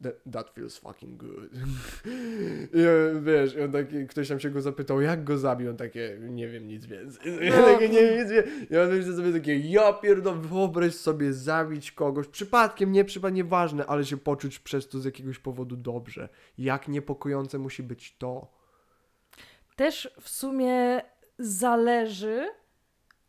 that, 0.03 0.15
that 0.31 0.49
feels 0.55 0.77
fucking 0.77 1.17
good. 1.17 1.51
I 2.73 2.87
on, 2.87 3.23
wiesz, 3.23 3.55
i 3.55 3.61
on 3.61 3.71
taki, 3.71 4.07
ktoś 4.07 4.27
tam 4.29 4.39
się 4.39 4.49
go 4.49 4.61
zapytał, 4.61 5.01
jak 5.01 5.23
go 5.23 5.37
zabił, 5.37 5.69
on 5.69 5.77
takie, 5.77 6.17
nie 6.21 6.47
wiem 6.47 6.67
nic 6.67 6.85
więcej. 6.85 7.31
Ja 7.49 7.59
No. 7.59 7.65
takie, 7.65 7.89
nie 7.89 8.01
wiem 8.01 8.19
nic 8.23 8.31
więcej. 8.31 8.67
Ja 8.69 8.85
myślę 8.85 9.13
sobie 9.15 9.33
takie, 9.33 9.57
ja 9.59 9.93
pierdolę, 9.93 10.41
wyobraź 10.41 10.95
sobie 10.95 11.33
zabić 11.33 11.91
kogoś, 11.91 12.27
przypadkiem, 12.27 12.91
nie 12.91 13.05
przypadkiem, 13.05 13.35
nieważne, 13.35 13.85
ale 13.85 14.05
się 14.05 14.17
poczuć 14.17 14.59
przez 14.59 14.87
to 14.89 14.99
z 14.99 15.05
jakiegoś 15.05 15.39
powodu 15.39 15.75
dobrze. 15.75 16.29
Jak 16.57 16.87
niepokojące 16.87 17.59
musi 17.59 17.83
być 17.83 18.17
to. 18.17 18.51
Też 19.75 20.15
w 20.21 20.29
sumie 20.29 21.01
zależy, 21.39 22.47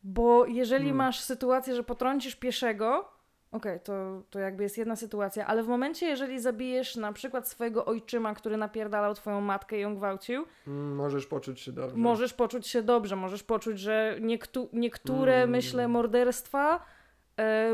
bo 0.03 0.47
jeżeli 0.47 0.85
Hmm. 0.85 0.97
masz 0.97 1.21
sytuację, 1.21 1.75
że 1.75 1.85
potrącisz 1.85 2.37
pieszego, 2.37 3.09
okej, 3.53 3.81
to, 3.81 4.23
to 4.31 4.39
jakby 4.39 4.63
jest 4.63 4.79
jedna 4.79 4.97
sytuacja, 4.97 5.47
ale 5.47 5.63
w 5.63 5.69
momencie, 5.69 6.07
jeżeli 6.07 6.41
zabijesz 6.41 6.97
na 6.97 7.13
przykład 7.13 7.49
swojego 7.49 7.85
ojczyma, 7.85 8.35
który 8.35 8.57
napierdalał 8.57 9.15
twoją 9.15 9.41
matkę 9.41 9.79
i 9.79 9.81
ją 9.81 9.97
gwałcił, 9.97 10.45
Mm, 10.67 10.95
możesz 10.97 11.27
poczuć 11.27 11.61
się 11.61 11.73
dobrze. 11.73 11.97
możesz 11.97 12.35
poczuć 12.35 12.67
się 12.67 12.83
dobrze, 12.83 13.17
możesz 13.17 13.43
poczuć, 13.43 13.79
że 13.79 14.17
niektó- 14.21 14.69
niektóre, 14.73 15.35
Mm. 15.37 15.51
myślę, 15.51 15.89
morderstwa 15.89 16.81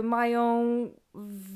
mają 0.02 0.64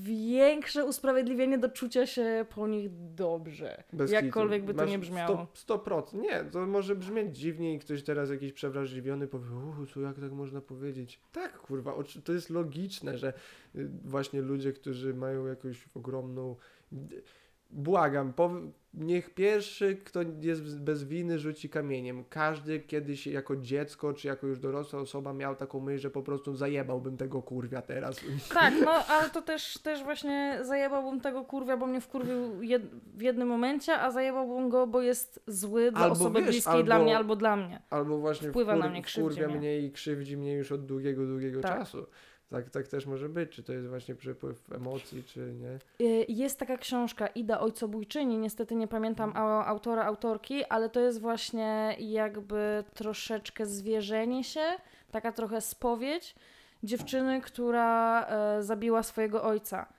większe 0.02 0.84
usprawiedliwienie 0.84 1.58
do 1.58 1.68
czucia 1.68 2.06
się 2.06 2.46
po 2.54 2.68
nich 2.68 2.88
dobrze. 3.14 3.82
Bez 3.92 4.10
Jakkolwiek 4.10 4.64
by 4.64 4.74
to 4.74 4.82
Masz 4.82 4.90
nie 4.90 4.98
brzmiało. 4.98 5.46
100%, 5.68 5.78
100%. 5.78 6.20
Nie, 6.20 6.44
to 6.44 6.66
może 6.66 6.96
brzmieć 6.96 7.38
dziwnie 7.38 7.74
i 7.74 7.78
ktoś 7.78 8.02
teraz 8.02 8.30
jakiś 8.30 8.52
przewrażliwiony 8.52 9.26
powie, 9.28 9.46
uuu, 9.50 9.86
co 9.86 10.00
jak 10.00 10.20
tak 10.20 10.32
można 10.32 10.60
powiedzieć? 10.60 11.20
Tak, 11.32 11.58
kurwa, 11.58 11.94
to 12.24 12.32
jest 12.32 12.50
logiczne, 12.50 13.18
że 13.18 13.32
y, 13.76 13.88
właśnie 14.04 14.42
ludzie, 14.42 14.72
którzy 14.72 15.14
mają 15.14 15.46
jakąś 15.46 15.88
ogromną... 15.94 16.56
Błagam, 17.72 18.32
niech 18.94 19.34
pierwszy, 19.34 19.96
kto 19.96 20.20
jest 20.40 20.80
bez 20.80 21.04
winy, 21.04 21.38
rzuci 21.38 21.68
kamieniem. 21.68 22.24
Każdy 22.28 22.80
kiedyś 22.80 23.26
jako 23.26 23.56
dziecko, 23.56 24.12
czy 24.12 24.28
jako 24.28 24.46
już 24.46 24.58
dorosła 24.58 25.00
osoba 25.00 25.32
miał 25.32 25.56
taką 25.56 25.80
myśl, 25.80 25.98
że 26.02 26.10
po 26.10 26.22
prostu 26.22 26.54
zajebałbym 26.56 27.16
tego 27.16 27.42
kurwia 27.42 27.82
teraz. 27.82 28.20
Tak, 28.54 28.74
no 28.84 28.90
ale 28.90 29.30
to 29.30 29.42
też, 29.42 29.78
też 29.78 30.04
właśnie 30.04 30.58
zajebałbym 30.62 31.20
tego 31.20 31.44
kurwia, 31.44 31.76
bo 31.76 31.86
mnie 31.86 32.00
wkurwił 32.00 32.62
jed, 32.62 32.82
w 33.14 33.22
jednym 33.22 33.48
momencie, 33.48 33.98
a 34.00 34.10
zajebałbym 34.10 34.68
go, 34.68 34.86
bo 34.86 35.02
jest 35.02 35.42
zły 35.46 35.90
dla 35.92 36.00
Albo 36.00 36.12
osoby 36.12 36.40
wiesz, 36.40 36.48
bliskiej 36.50 36.84
dla 36.84 36.94
albo- 36.94 37.04
mnie 37.04 37.16
albo 37.16 37.36
dla 37.36 37.56
mnie. 37.56 37.82
Albo 37.90 38.18
właśnie 38.18 38.48
Wpływa 38.50 38.76
na 38.76 38.88
mnie, 38.88 39.02
krzywdzi 39.02 39.40
mnie. 39.46 39.56
mnie 39.58 39.78
i 39.80 39.92
krzywdzi 39.92 40.36
mnie 40.36 40.52
już 40.54 40.72
od 40.72 40.86
długiego, 40.86 41.26
długiego 41.26 41.60
Tak. 41.60 41.78
czasu. 41.78 42.06
Tak, 42.50 42.70
tak 42.70 42.88
też 42.88 43.06
może 43.06 43.28
być, 43.28 43.50
czy 43.50 43.62
to 43.62 43.72
jest 43.72 43.88
właśnie 43.88 44.14
przepływ 44.14 44.72
emocji, 44.72 45.24
czy 45.24 45.52
nie. 45.54 45.78
Y, 46.06 46.26
Jest 46.28 46.58
taka 46.58 46.76
książka 46.78 47.26
Ida 47.26 47.60
Ojcobójczyni, 47.60 48.38
niestety 48.38 48.74
nie 48.74 48.88
pamiętam 48.88 49.32
au- 49.32 49.62
autora, 49.66 50.04
autorki, 50.04 50.64
ale 50.64 50.88
to 50.90 51.00
jest 51.00 51.20
właśnie 51.20 51.96
jakby 51.98 52.84
troszeczkę 52.94 53.66
zwierzenie 53.66 54.44
się, 54.44 54.60
taka 55.10 55.32
trochę 55.32 55.60
spowiedź 55.60 56.34
dziewczyny, 56.82 57.40
która 57.40 58.26
e, 58.26 58.62
zabiła 58.62 59.02
swojego 59.02 59.42
ojca. 59.42 59.92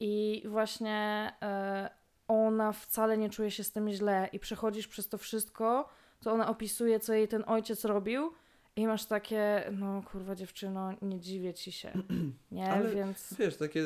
I 0.00 0.42
właśnie 0.48 1.32
e, 1.42 1.90
ona 2.28 2.72
wcale 2.72 3.18
nie 3.18 3.30
czuje 3.30 3.50
się 3.50 3.64
z 3.64 3.72
tym 3.72 3.90
źle 3.90 4.28
i 4.32 4.38
przechodzisz 4.38 4.88
przez 4.88 5.08
to 5.08 5.18
wszystko, 5.18 5.88
to 6.20 6.32
ona 6.32 6.48
opisuje, 6.48 7.00
co 7.00 7.12
jej 7.14 7.28
ten 7.28 7.44
ojciec 7.46 7.84
robił 7.84 8.32
i 8.76 8.86
masz 8.86 9.06
takie, 9.06 9.64
no 9.72 10.02
kurwa 10.02 10.34
dziewczyno, 10.34 10.92
nie 11.02 11.20
dziwię 11.20 11.54
ci 11.54 11.72
się, 11.72 11.92
nie? 12.52 12.72
Ale 12.72 12.94
Więc... 12.94 13.34
Wiesz, 13.38 13.56
takie 13.56 13.82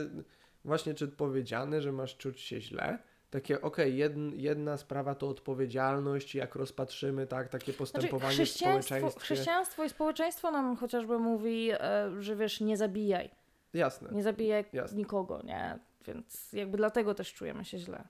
właśnie 0.65 0.95
czy 0.95 1.09
powiedziane, 1.09 1.83
że 1.83 1.93
masz 1.93 2.17
czuć 2.17 2.41
się 2.41 2.61
źle. 2.61 2.99
Takie, 3.31 3.61
okej, 3.61 3.97
jedn, 3.97 4.31
jedna 4.35 4.77
sprawa 4.77 5.15
to 5.15 5.29
odpowiedzialność, 5.29 6.35
jak 6.35 6.55
rozpatrzymy, 6.55 7.27
tak, 7.27 7.49
takie 7.49 7.73
postępowanie 7.73 8.33
w 8.33 8.35
Znaczy, 8.35 8.45
chrześcijaństwo, 8.51 8.87
społeczeństwie. 8.87 9.21
chrześcijaństwo 9.25 9.85
i 9.85 9.89
społeczeństwo 9.89 10.51
nam 10.51 10.77
chociażby 10.77 11.19
mówi, 11.19 11.71
e, 11.73 12.11
że 12.19 12.37
wiesz, 12.37 12.61
nie 12.61 12.77
zabijaj. 12.77 13.31
Jasne. 13.75 14.11
Nie 14.13 14.23
zabijaj 14.23 14.65
Jasne. 14.73 14.99
nikogo, 14.99 15.43
nie? 15.45 15.79
Więc 16.07 16.53
jakby 16.53 16.77
dlatego 16.77 17.15
też 17.15 17.35
czujemy 17.35 17.65
się 17.65 17.79
źle. 17.79 18.05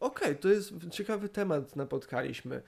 Okej, 0.00 0.36
to 0.36 0.48
jest 0.48 0.72
ciekawy 0.90 1.28
temat, 1.28 1.76
napotkaliśmy. 1.76 2.62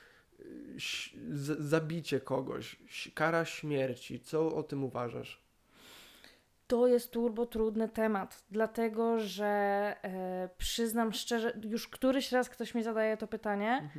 Zabicie 1.59 2.21
kogoś, 2.21 2.77
kara 3.15 3.45
śmierci. 3.45 4.21
Co 4.21 4.55
o 4.55 4.63
tym 4.63 4.85
uważasz? 4.85 5.49
To 6.67 6.87
jest 6.87 7.13
turbo 7.13 7.47
trudny 7.47 7.89
temat, 7.89 8.45
dlatego 8.51 9.19
że 9.19 9.47
e, 9.47 10.49
przyznam 10.59 11.13
szczerze, 11.13 11.53
już 11.65 11.89
któryś 11.89 12.33
raz 12.33 12.49
ktoś 12.49 12.75
mi 12.75 12.83
zadaje 12.83 13.17
to 13.17 13.27
pytanie. 13.27 13.91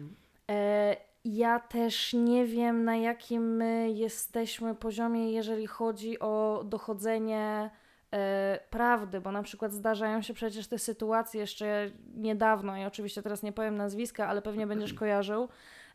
E, 0.50 0.96
ja 1.26 1.60
też 1.60 2.14
nie 2.14 2.46
wiem, 2.46 2.84
na 2.84 2.96
jakim 2.96 3.56
my 3.56 3.92
jesteśmy 3.92 4.76
poziomie, 4.76 5.32
jeżeli 5.32 5.68
chodzi 5.68 6.20
o 6.20 6.64
dochodzenie 6.66 7.70
e, 8.12 8.60
prawdy, 8.70 9.22
bo 9.22 9.32
na 9.32 9.44
przykład 9.44 9.74
zdarzają 9.74 10.22
się 10.22 10.34
przecież 10.34 10.68
te 10.68 10.80
sytuacje 10.80 11.42
jeszcze 11.42 11.92
niedawno, 12.16 12.78
i 12.78 12.86
oczywiście 12.86 13.22
teraz 13.22 13.44
nie 13.44 13.52
powiem 13.52 13.78
nazwiska, 13.78 14.28
ale 14.28 14.42
pewnie 14.42 14.68
będziesz 14.68 14.94
kojarzył. 15.04 15.50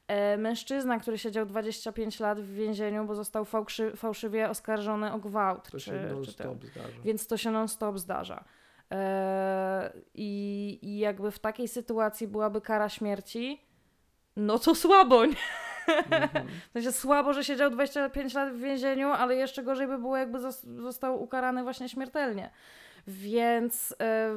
E, 0.09 0.37
mężczyzna, 0.37 0.99
który 0.99 1.19
siedział 1.19 1.47
25 1.47 2.21
lat 2.21 2.41
w 2.41 2.53
więzieniu, 2.55 3.05
bo 3.05 3.15
został 3.15 3.45
fałszy, 3.45 3.97
fałszywie 3.97 4.51
oskarżony 4.51 5.13
o 5.13 5.19
gwałt. 5.19 5.65
To 5.71 5.79
czy, 5.79 5.85
się 5.85 5.93
non-stop 5.93 6.65
zdarza. 6.65 6.89
więc 7.05 7.27
to 7.27 7.37
się 7.37 7.51
non-stop 7.51 7.99
zdarza. 7.99 8.45
Eee, 8.91 9.91
i, 10.15 10.79
I 10.83 10.99
jakby 10.99 11.31
w 11.31 11.39
takiej 11.39 11.69
sytuacji 11.69 12.29
byłaby 12.29 12.61
kara 12.61 12.89
śmierci, 12.89 13.61
no 14.37 14.59
to 14.59 14.75
słabo, 14.75 15.27
nie? 15.27 15.35
Mhm. 16.11 16.49
W 16.71 16.73
sensie 16.73 16.93
słabo, 16.93 17.33
że 17.33 17.45
siedział 17.45 17.71
25 17.71 18.35
lat 18.35 18.53
w 18.53 18.59
więzieniu, 18.59 19.09
ale 19.09 19.37
jeszcze 19.37 19.63
gorzej 19.63 19.87
by 19.87 19.99
było, 19.99 20.17
jakby 20.17 20.39
zos- 20.39 20.83
został 20.83 21.23
ukarany 21.23 21.63
właśnie 21.63 21.89
śmiertelnie. 21.89 22.51
Więc 23.07 23.95
e, 24.01 24.31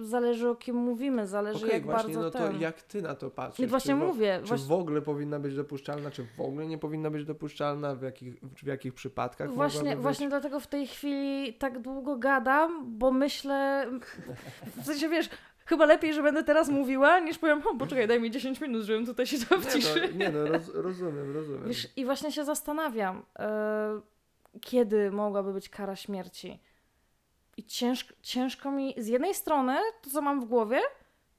zależy 0.00 0.48
o 0.48 0.54
kim 0.54 0.76
mówimy, 0.76 1.26
zależy 1.26 1.66
Okej, 1.66 1.70
jak 1.70 1.84
właśnie, 1.84 2.14
bardzo 2.14 2.20
no 2.20 2.30
to 2.30 2.38
ten... 2.38 2.60
jak 2.60 2.82
ty 2.82 3.02
na 3.02 3.14
to 3.14 3.30
patrzysz? 3.30 3.58
Nie, 3.58 3.66
właśnie 3.66 3.94
czy, 3.94 4.00
mówię, 4.00 4.38
czy 4.42 4.48
właśnie, 4.48 4.66
w 4.66 4.72
ogóle 4.72 5.02
powinna 5.02 5.38
być 5.38 5.54
dopuszczalna, 5.54 6.10
czy 6.10 6.26
w 6.36 6.40
ogóle 6.40 6.66
nie 6.66 6.78
powinna 6.78 7.10
być 7.10 7.24
dopuszczalna, 7.24 7.94
w 7.94 8.02
jakich, 8.02 8.34
w 8.62 8.66
jakich 8.66 8.94
przypadkach 8.94 9.50
Właśnie, 9.50 9.96
właśnie 9.96 10.28
dlatego 10.28 10.60
w 10.60 10.66
tej 10.66 10.86
chwili 10.86 11.54
tak 11.54 11.78
długo 11.78 12.16
gadam, 12.16 12.98
bo 12.98 13.12
myślę, 13.12 13.86
w 14.76 14.84
sensie 14.84 15.08
wiesz, 15.08 15.30
chyba 15.66 15.86
lepiej, 15.86 16.14
że 16.14 16.22
będę 16.22 16.44
teraz 16.44 16.68
mówiła, 16.68 17.20
niż 17.20 17.38
powiem, 17.38 17.62
o 17.66 17.74
poczekaj, 17.74 18.08
daj 18.08 18.20
mi 18.20 18.30
10 18.30 18.60
minut, 18.60 18.82
żebym 18.82 19.06
tutaj 19.06 19.26
siedziała 19.26 19.60
w 19.60 19.72
ciszy. 19.72 20.00
Nie 20.00 20.30
no, 20.30 20.44
nie 20.44 20.50
no 20.50 20.58
roz, 20.58 20.74
rozumiem, 20.74 21.34
rozumiem. 21.34 21.64
Wiesz, 21.66 21.88
I 21.96 22.04
właśnie 22.04 22.32
się 22.32 22.44
zastanawiam, 22.44 23.22
e, 23.38 24.00
kiedy 24.60 25.10
mogłaby 25.10 25.52
być 25.52 25.68
kara 25.68 25.96
śmierci. 25.96 26.60
I 27.56 27.64
ciężko, 27.64 28.14
ciężko 28.22 28.70
mi, 28.70 28.94
z 28.98 29.06
jednej 29.06 29.34
strony, 29.34 29.76
to 30.02 30.10
co 30.10 30.22
mam 30.22 30.40
w 30.40 30.44
głowie, 30.44 30.80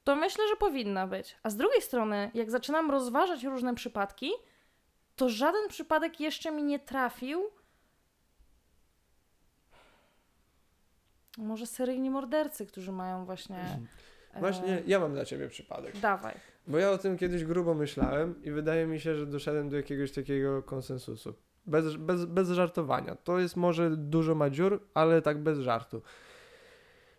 to 0.04 0.16
myślę, 0.16 0.48
że 0.48 0.56
powinna 0.56 1.06
być. 1.06 1.36
A 1.42 1.50
z 1.50 1.56
drugiej 1.56 1.82
strony, 1.82 2.30
jak 2.34 2.50
zaczynam 2.50 2.90
rozważać 2.90 3.44
różne 3.44 3.74
przypadki, 3.74 4.30
to 5.16 5.28
żaden 5.28 5.68
przypadek 5.68 6.20
jeszcze 6.20 6.50
mi 6.52 6.62
nie 6.62 6.78
trafił. 6.78 7.42
Może 11.38 11.66
seryjni 11.66 12.10
mordercy, 12.10 12.66
którzy 12.66 12.92
mają 12.92 13.24
właśnie. 13.24 13.78
e, 14.34 14.40
Właśnie 14.40 14.82
ja 14.86 14.98
mam 15.00 15.12
dla 15.12 15.24
ciebie 15.24 15.48
przypadek. 15.48 15.98
Dawaj. 15.98 16.34
Bo 16.66 16.78
ja 16.78 16.90
o 16.90 16.98
tym 16.98 17.18
kiedyś 17.18 17.44
grubo 17.44 17.74
myślałem 17.74 18.42
i 18.42 18.50
wydaje 18.50 18.86
mi 18.86 19.00
się, 19.00 19.14
że 19.14 19.26
doszedłem 19.26 19.68
do 19.68 19.76
jakiegoś 19.76 20.12
takiego 20.12 20.62
konsensusu. 20.62 21.34
Bez, 21.68 21.96
bez, 21.96 22.24
bez 22.24 22.50
żartowania. 22.50 23.14
To 23.14 23.38
jest 23.38 23.56
może 23.56 23.96
dużo 23.96 24.34
ma 24.34 24.50
dziur, 24.50 24.80
ale 24.94 25.22
tak 25.22 25.42
bez 25.42 25.58
żartu. 25.58 26.02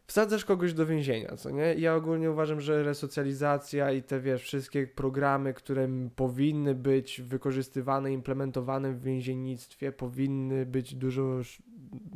Wsadzasz 0.10 0.46
kogoś 0.46 0.74
do 0.74 0.86
więzienia, 0.86 1.36
co 1.36 1.50
nie? 1.50 1.75
Ja 1.77 1.96
ogólnie 1.96 2.32
uważam, 2.32 2.62
że 2.62 2.84
resocjalizacja 2.84 3.91
i 3.91 4.03
te, 4.03 4.20
wiesz, 4.20 4.44
wszystkie 4.44 4.88
programy, 4.88 5.53
które 5.53 5.89
powinny 6.15 6.75
być 6.75 7.22
wykorzystywane, 7.22 8.13
implementowane 8.13 8.94
w 8.94 9.01
więziennictwie, 9.01 9.91
powinny 9.91 10.65
być 10.65 10.96
dużo... 10.96 11.39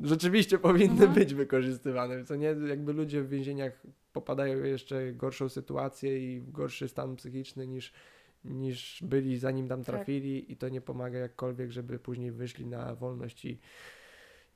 Rzeczywiście 0.04 0.58
powinny 0.58 0.94
Mhm. 0.94 1.13
być 1.13 1.34
wykorzystywane, 1.34 2.24
co 2.24 2.36
nie? 2.36 2.56
Jakby 2.68 2.94
ludzie 2.94 3.22
w 3.22 3.30
więzieniach 3.30 3.84
popadają 4.13 4.62
w 4.62 4.66
jeszcze 4.66 5.13
gorszą 5.13 5.50
sytuację 5.50 6.36
i 6.36 6.40
w 6.40 6.52
gorszy 6.52 6.88
stan 6.88 7.16
psychiczny 7.16 7.68
niż, 7.68 7.94
niż 8.46 9.04
byli 9.04 9.38
zanim 9.38 9.68
tam 9.68 9.84
Tak. 9.84 9.96
trafili 9.96 10.52
i 10.52 10.58
to 10.58 10.70
nie 10.70 10.82
pomaga 10.82 11.20
jakkolwiek, 11.20 11.72
żeby 11.72 12.00
później 12.00 12.32
wyszli 12.32 12.66
na 12.66 12.96
wolność 12.96 13.46
i 13.46 13.60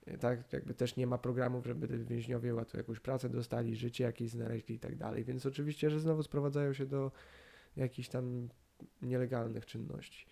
e, 0.06 0.18
tak 0.18 0.54
jakby 0.54 0.74
też 0.74 0.96
nie 0.96 1.08
ma 1.08 1.18
programów, 1.18 1.66
żeby 1.66 2.06
więźniowie 2.06 2.54
łatwo 2.54 2.78
jakąś 2.78 3.00
pracę 3.00 3.30
dostali, 3.30 3.76
życie 3.76 4.04
jakieś 4.04 4.30
znaleźli 4.30 4.76
i 4.76 4.80
tak 4.80 4.96
dalej, 4.96 5.24
więc 5.24 5.46
oczywiście, 5.46 5.90
że 5.90 6.00
znowu 6.00 6.24
sprowadzają 6.24 6.74
się 6.74 6.86
do 6.86 7.12
jakichś 7.76 8.10
tam 8.10 8.50
nielegalnych 9.02 9.66
czynności. 9.66 10.26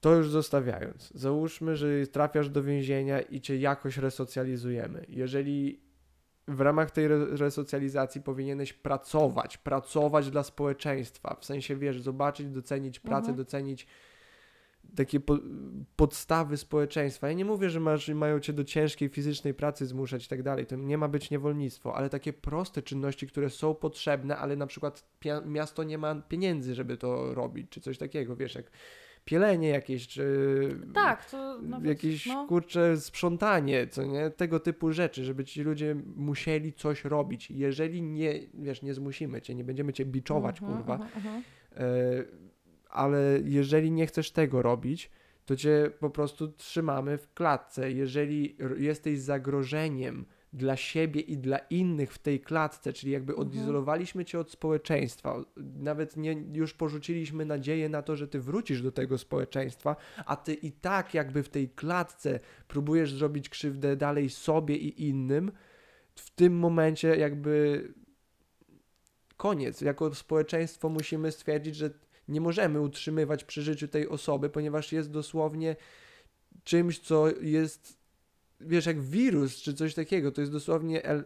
To 0.00 0.16
już 0.16 0.30
zostawiając, 0.30 1.12
załóżmy, 1.14 1.76
że 1.76 2.06
trafiasz 2.06 2.48
do 2.48 2.62
więzienia 2.62 3.20
i 3.20 3.40
cię 3.40 3.56
jakoś 3.56 3.96
resocjalizujemy. 3.96 5.04
Jeżeli 5.08 5.80
w 6.48 6.60
ramach 6.60 6.90
tej 6.90 7.04
re- 7.04 7.36
resocjalizacji 7.36 8.22
powinieneś 8.22 8.72
pracować, 8.72 9.58
pracować 9.58 10.30
dla 10.30 10.42
społeczeństwa, 10.42 11.36
w 11.40 11.44
sensie, 11.44 11.76
wiesz, 11.76 12.00
zobaczyć, 12.00 12.48
docenić 12.48 13.00
pracę, 13.00 13.28
Mhm. 13.28 13.36
docenić 13.36 13.86
takie 14.96 15.20
po, 15.20 15.38
podstawy 15.96 16.56
społeczeństwa. 16.56 17.28
Ja 17.28 17.34
nie 17.34 17.44
mówię, 17.44 17.70
że 17.70 17.80
masz, 17.80 18.08
mają 18.08 18.40
cię 18.40 18.52
do 18.52 18.64
ciężkiej 18.64 19.08
fizycznej 19.08 19.54
pracy 19.54 19.86
zmuszać 19.86 20.24
i 20.24 20.28
tak 20.28 20.42
dalej, 20.42 20.66
to 20.66 20.76
nie 20.76 20.98
ma 20.98 21.08
być 21.08 21.30
niewolnictwo, 21.30 21.96
ale 21.96 22.10
takie 22.10 22.32
proste 22.32 22.82
czynności, 22.82 23.26
które 23.26 23.50
są 23.50 23.74
potrzebne, 23.74 24.36
ale 24.36 24.56
na 24.56 24.66
przykład 24.66 25.04
miasto 25.46 25.82
nie 25.82 25.98
ma 25.98 26.14
pieniędzy, 26.14 26.74
żeby 26.74 26.96
to 26.96 27.34
robić, 27.34 27.66
czy 27.70 27.80
coś 27.80 27.98
takiego, 27.98 28.36
wiesz, 28.36 28.54
jak 28.54 28.70
pielenie 29.24 29.68
jakieś, 29.68 30.08
czy 30.08 30.24
Tak, 30.94 31.30
to 31.30 31.58
nawet, 31.62 31.88
jakieś 31.88 32.26
no, 32.26 32.46
kurcze 32.46 32.96
sprzątanie, 32.96 33.86
co 33.86 34.04
nie, 34.04 34.30
tego 34.30 34.60
typu 34.60 34.92
rzeczy, 34.92 35.24
żeby 35.24 35.44
ci 35.44 35.62
ludzie 35.62 35.96
musieli 36.16 36.72
coś 36.72 37.04
robić. 37.04 37.50
Jeżeli 37.50 38.02
nie, 38.02 38.40
wiesz, 38.54 38.82
nie 38.82 38.94
zmusimy 38.94 39.42
cię, 39.42 39.54
nie 39.54 39.64
będziemy 39.64 39.92
cię 39.92 40.04
biczować, 40.04 40.62
mhm, 40.62 40.78
kurwa, 40.78 40.94
mhm, 40.94 41.12
mhm. 41.16 41.42
e, 41.76 41.84
ale 42.88 43.38
jeżeli 43.44 43.90
nie 43.90 44.06
chcesz 44.06 44.30
tego 44.30 44.62
robić, 44.62 45.10
to 45.44 45.56
cię 45.56 45.90
po 46.00 46.10
prostu 46.10 46.48
trzymamy 46.48 47.18
w 47.18 47.34
klatce. 47.34 47.92
Jeżeli 47.92 48.56
jesteś 48.76 49.18
zagrożeniem 49.18 50.24
dla 50.54 50.76
siebie 50.76 51.20
i 51.20 51.38
dla 51.38 51.58
innych 51.58 52.12
w 52.12 52.18
tej 52.18 52.40
klatce, 52.40 52.92
czyli 52.92 53.12
jakby 53.12 53.32
Mhm. 53.32 53.48
odizolowaliśmy 53.48 54.24
cię 54.24 54.38
od 54.40 54.50
społeczeństwa, 54.50 55.44
nawet 55.56 56.16
nie, 56.16 56.32
już 56.52 56.74
porzuciliśmy 56.74 57.44
nadzieję 57.44 57.88
na 57.88 58.02
to, 58.02 58.16
że 58.16 58.28
ty 58.28 58.40
wrócisz 58.40 58.82
do 58.82 58.92
tego 58.92 59.18
społeczeństwa, 59.18 59.96
a 60.26 60.36
ty 60.36 60.54
i 60.54 60.72
tak 60.72 61.14
jakby 61.14 61.42
w 61.42 61.48
tej 61.48 61.68
klatce 61.68 62.40
próbujesz 62.68 63.12
zrobić 63.12 63.48
krzywdę 63.48 63.96
dalej 63.96 64.30
sobie 64.30 64.76
i 64.76 65.08
innym, 65.08 65.52
w 66.14 66.30
tym 66.30 66.58
momencie 66.58 67.16
jakby 67.16 67.88
koniec. 69.36 69.80
Jako 69.80 70.14
społeczeństwo 70.14 70.88
musimy 70.88 71.32
stwierdzić, 71.32 71.76
że 71.76 71.90
nie 72.28 72.40
możemy 72.40 72.80
utrzymywać 72.80 73.44
przy 73.44 73.62
życiu 73.62 73.88
tej 73.88 74.08
osoby, 74.08 74.50
ponieważ 74.50 74.92
jest 74.92 75.10
dosłownie 75.10 75.76
czymś, 76.64 76.98
co 76.98 77.40
jest, 77.40 78.03
wiesz, 78.66 78.86
jak 78.86 79.00
wirus 79.00 79.56
czy 79.56 79.74
coś 79.74 79.94
takiego. 79.94 80.32
To 80.32 80.40
jest 80.40 80.52
dosłownie 80.52 81.04
el 81.04 81.24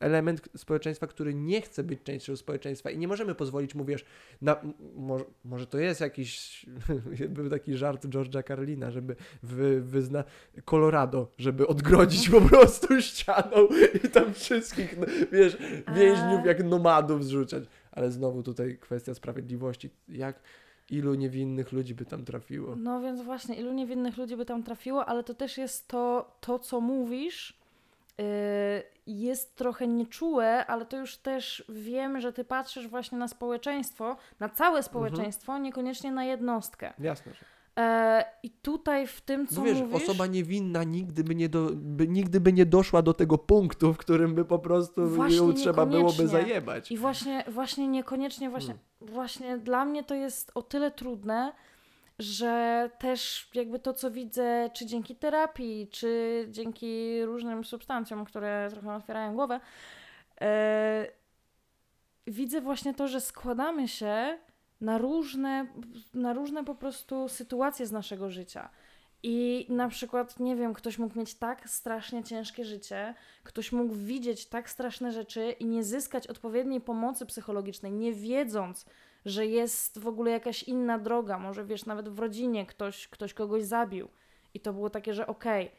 element 0.00 0.48
społeczeństwa, 0.56 1.06
który 1.06 1.34
nie 1.34 1.60
chce 1.60 1.84
być 1.84 2.02
częścią 2.02 2.36
społeczeństwa 2.36 2.90
i 2.90 2.98
nie 2.98 3.08
możemy 3.08 3.34
pozwolić 3.34 3.74
mu, 3.74 3.84
wiesz, 3.84 4.04
na, 4.42 4.56
może, 4.96 5.24
może 5.44 5.66
to 5.66 5.78
jest 5.78 6.00
jakiś, 6.00 6.66
był 7.28 7.50
taki 7.50 7.76
żart 7.76 8.06
George'a 8.06 8.44
Carlina, 8.48 8.90
żeby 8.90 9.16
wy, 9.42 9.80
wyzna 9.80 10.24
Colorado, 10.64 11.30
żeby 11.38 11.66
odgrodzić 11.66 12.28
po 12.28 12.40
prostu 12.40 13.00
ścianą 13.00 13.68
i 14.04 14.08
tam 14.08 14.34
wszystkich, 14.34 14.98
no, 14.98 15.06
wiesz, 15.32 15.56
więźniów 15.96 16.46
jak 16.46 16.64
nomadów 16.64 17.24
zrzucać. 17.24 17.64
Ale 17.92 18.10
znowu 18.10 18.42
tutaj 18.42 18.78
kwestia 18.78 19.14
sprawiedliwości. 19.14 19.90
Jak 20.08 20.40
ilu 20.90 21.14
niewinnych 21.14 21.72
ludzi 21.72 21.94
by 21.94 22.04
tam 22.04 22.24
trafiło? 22.24 22.76
No 22.76 23.00
więc 23.00 23.20
właśnie, 23.20 23.54
ilu 23.54 23.72
niewinnych 23.72 24.16
ludzi 24.16 24.36
by 24.36 24.44
tam 24.44 24.62
trafiło, 24.62 25.06
ale 25.06 25.24
to 25.24 25.34
też 25.34 25.58
jest 25.58 25.88
to, 25.88 26.30
to 26.40 26.58
co 26.58 26.80
mówisz, 26.80 27.58
yy, 28.18 28.24
jest 29.06 29.56
trochę 29.56 29.86
nieczułe, 29.86 30.66
ale 30.66 30.86
to 30.86 30.96
już 30.96 31.16
też 31.16 31.64
wiem, 31.68 32.20
że 32.20 32.32
ty 32.32 32.44
patrzysz 32.44 32.88
właśnie 32.88 33.18
na 33.18 33.28
społeczeństwo, 33.28 34.16
na 34.40 34.48
całe 34.48 34.82
społeczeństwo, 34.82 35.58
niekoniecznie 35.58 36.12
na 36.12 36.24
jednostkę. 36.24 36.92
Jasne, 36.98 37.34
że. 37.34 37.53
E, 37.78 38.24
I 38.42 38.50
tutaj 38.50 39.06
w 39.06 39.20
tym, 39.20 39.46
co 39.46 39.54
No 39.54 39.62
wiesz, 39.62 39.80
mówisz... 39.80 40.02
osoba 40.02 40.26
niewinna 40.26 40.84
nigdy 40.84 41.24
by, 41.24 41.34
nie 41.34 41.48
do, 41.48 41.70
by, 41.74 42.08
nigdy 42.08 42.40
by 42.40 42.52
nie 42.52 42.66
doszła 42.66 43.02
do 43.02 43.14
tego 43.14 43.38
punktu, 43.38 43.92
w 43.92 43.98
którym 43.98 44.34
by 44.34 44.44
po 44.44 44.58
prostu 44.58 45.08
Właśnie 45.08 45.36
ją 45.36 45.52
trzeba 45.52 45.86
byłoby 45.86 46.28
zajebać. 46.28 46.90
I 46.90 46.96
właśnie, 46.96 47.44
właśnie 47.48 47.88
niekoniecznie, 47.88 48.50
właśnie, 48.50 48.74
Hmm. 48.74 49.14
właśnie 49.14 49.58
dla 49.58 49.84
mnie 49.84 50.04
to 50.04 50.14
jest 50.14 50.50
o 50.54 50.62
tyle 50.62 50.90
trudne, 50.90 51.52
że 52.18 52.90
też 52.98 53.50
jakby 53.54 53.78
to, 53.78 53.94
co 53.94 54.10
widzę, 54.10 54.70
czy 54.74 54.86
dzięki 54.86 55.16
terapii, 55.16 55.88
czy 55.92 56.46
dzięki 56.50 57.24
różnym 57.24 57.64
substancjom, 57.64 58.24
które 58.24 58.68
trochę 58.70 58.94
otwierają 58.94 59.34
głowę, 59.34 59.60
e, 60.40 61.06
widzę 62.26 62.60
właśnie 62.60 62.94
to, 62.94 63.08
że 63.08 63.20
składamy 63.20 63.88
się 63.88 64.38
na 64.84 64.98
różne, 64.98 65.66
na 66.14 66.32
różne 66.32 66.64
po 66.64 66.74
prostu 66.74 67.28
sytuacje 67.28 67.86
z 67.86 67.92
naszego 67.92 68.30
życia. 68.30 68.68
I 69.22 69.66
na 69.68 69.88
przykład, 69.88 70.40
nie 70.40 70.56
wiem, 70.56 70.74
ktoś 70.74 70.98
mógł 70.98 71.18
mieć 71.18 71.34
tak 71.34 71.70
strasznie 71.70 72.24
ciężkie 72.24 72.64
życie, 72.64 73.14
ktoś 73.44 73.72
mógł 73.72 73.94
widzieć 73.94 74.46
tak 74.46 74.70
straszne 74.70 75.12
rzeczy 75.12 75.50
i 75.60 75.64
nie 75.66 75.84
zyskać 75.84 76.26
odpowiedniej 76.26 76.80
pomocy 76.80 77.26
psychologicznej, 77.26 77.92
nie 77.92 78.12
wiedząc, 78.12 78.86
że 79.24 79.46
jest 79.46 79.98
w 79.98 80.06
ogóle 80.08 80.30
jakaś 80.30 80.62
inna 80.62 80.98
droga. 80.98 81.38
Może 81.38 81.64
wiesz, 81.64 81.86
nawet 81.86 82.08
w 82.08 82.18
rodzinie 82.18 82.66
ktoś, 82.66 83.08
ktoś 83.08 83.34
kogoś 83.34 83.64
zabił. 83.64 84.08
I 84.54 84.60
to 84.60 84.72
było 84.72 84.90
takie, 84.90 85.14
że 85.14 85.26
okej, 85.26 85.70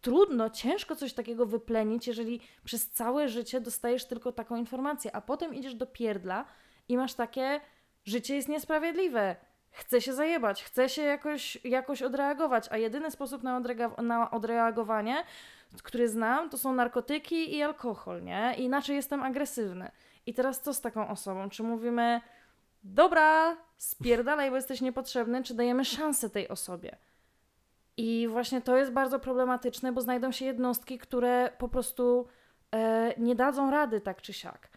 trudno, 0.00 0.50
ciężko 0.50 0.96
coś 0.96 1.12
takiego 1.12 1.46
wyplenić, 1.46 2.06
jeżeli 2.06 2.40
przez 2.64 2.90
całe 2.90 3.28
życie 3.28 3.60
dostajesz 3.60 4.04
tylko 4.04 4.32
taką 4.32 4.56
informację, 4.56 5.16
a 5.16 5.20
potem 5.20 5.54
idziesz 5.54 5.74
do 5.74 5.86
pierdla 5.86 6.44
i 6.88 6.96
masz 6.96 7.14
takie, 7.14 7.60
życie 8.06 8.36
jest 8.36 8.48
niesprawiedliwe. 8.48 9.36
Chcę 9.70 10.00
się 10.00 10.12
zajebać, 10.14 10.64
chcę 10.64 10.88
się 10.88 11.02
jakoś, 11.02 11.64
jakoś 11.64 12.02
odreagować, 12.02 12.68
a 12.70 12.76
jedyny 12.76 13.10
sposób 13.10 13.42
na, 13.42 13.60
odrega- 13.60 14.02
na 14.02 14.30
odreagowanie, 14.30 15.24
który 15.82 16.08
znam, 16.08 16.50
to 16.50 16.58
są 16.58 16.72
narkotyki 16.72 17.56
i 17.56 17.62
alkohol, 17.62 18.24
nie? 18.24 18.54
Inaczej 18.58 18.96
jestem 18.96 19.22
agresywny. 19.22 19.90
I 20.26 20.34
teraz 20.34 20.60
co 20.60 20.74
z 20.74 20.80
taką 20.80 21.08
osobą? 21.08 21.50
Czy 21.50 21.62
mówimy, 21.62 22.20
dobra, 22.84 23.56
spierdalaj, 23.76 24.50
bo 24.50 24.56
jesteś 24.56 24.80
niepotrzebny, 24.80 25.42
czy 25.42 25.54
dajemy 25.54 25.84
szansę 25.84 26.30
tej 26.30 26.48
osobie? 26.48 26.96
I 27.96 28.28
właśnie 28.28 28.60
to 28.60 28.76
jest 28.76 28.92
bardzo 28.92 29.18
problematyczne, 29.18 29.92
bo 29.92 30.00
znajdą 30.00 30.32
się 30.32 30.44
jednostki, 30.44 30.98
które 30.98 31.52
po 31.58 31.68
prostu 31.68 32.28
e, 32.72 33.14
nie 33.18 33.34
dadzą 33.34 33.70
rady 33.70 34.00
tak 34.00 34.22
czy 34.22 34.32
siak. 34.32 34.75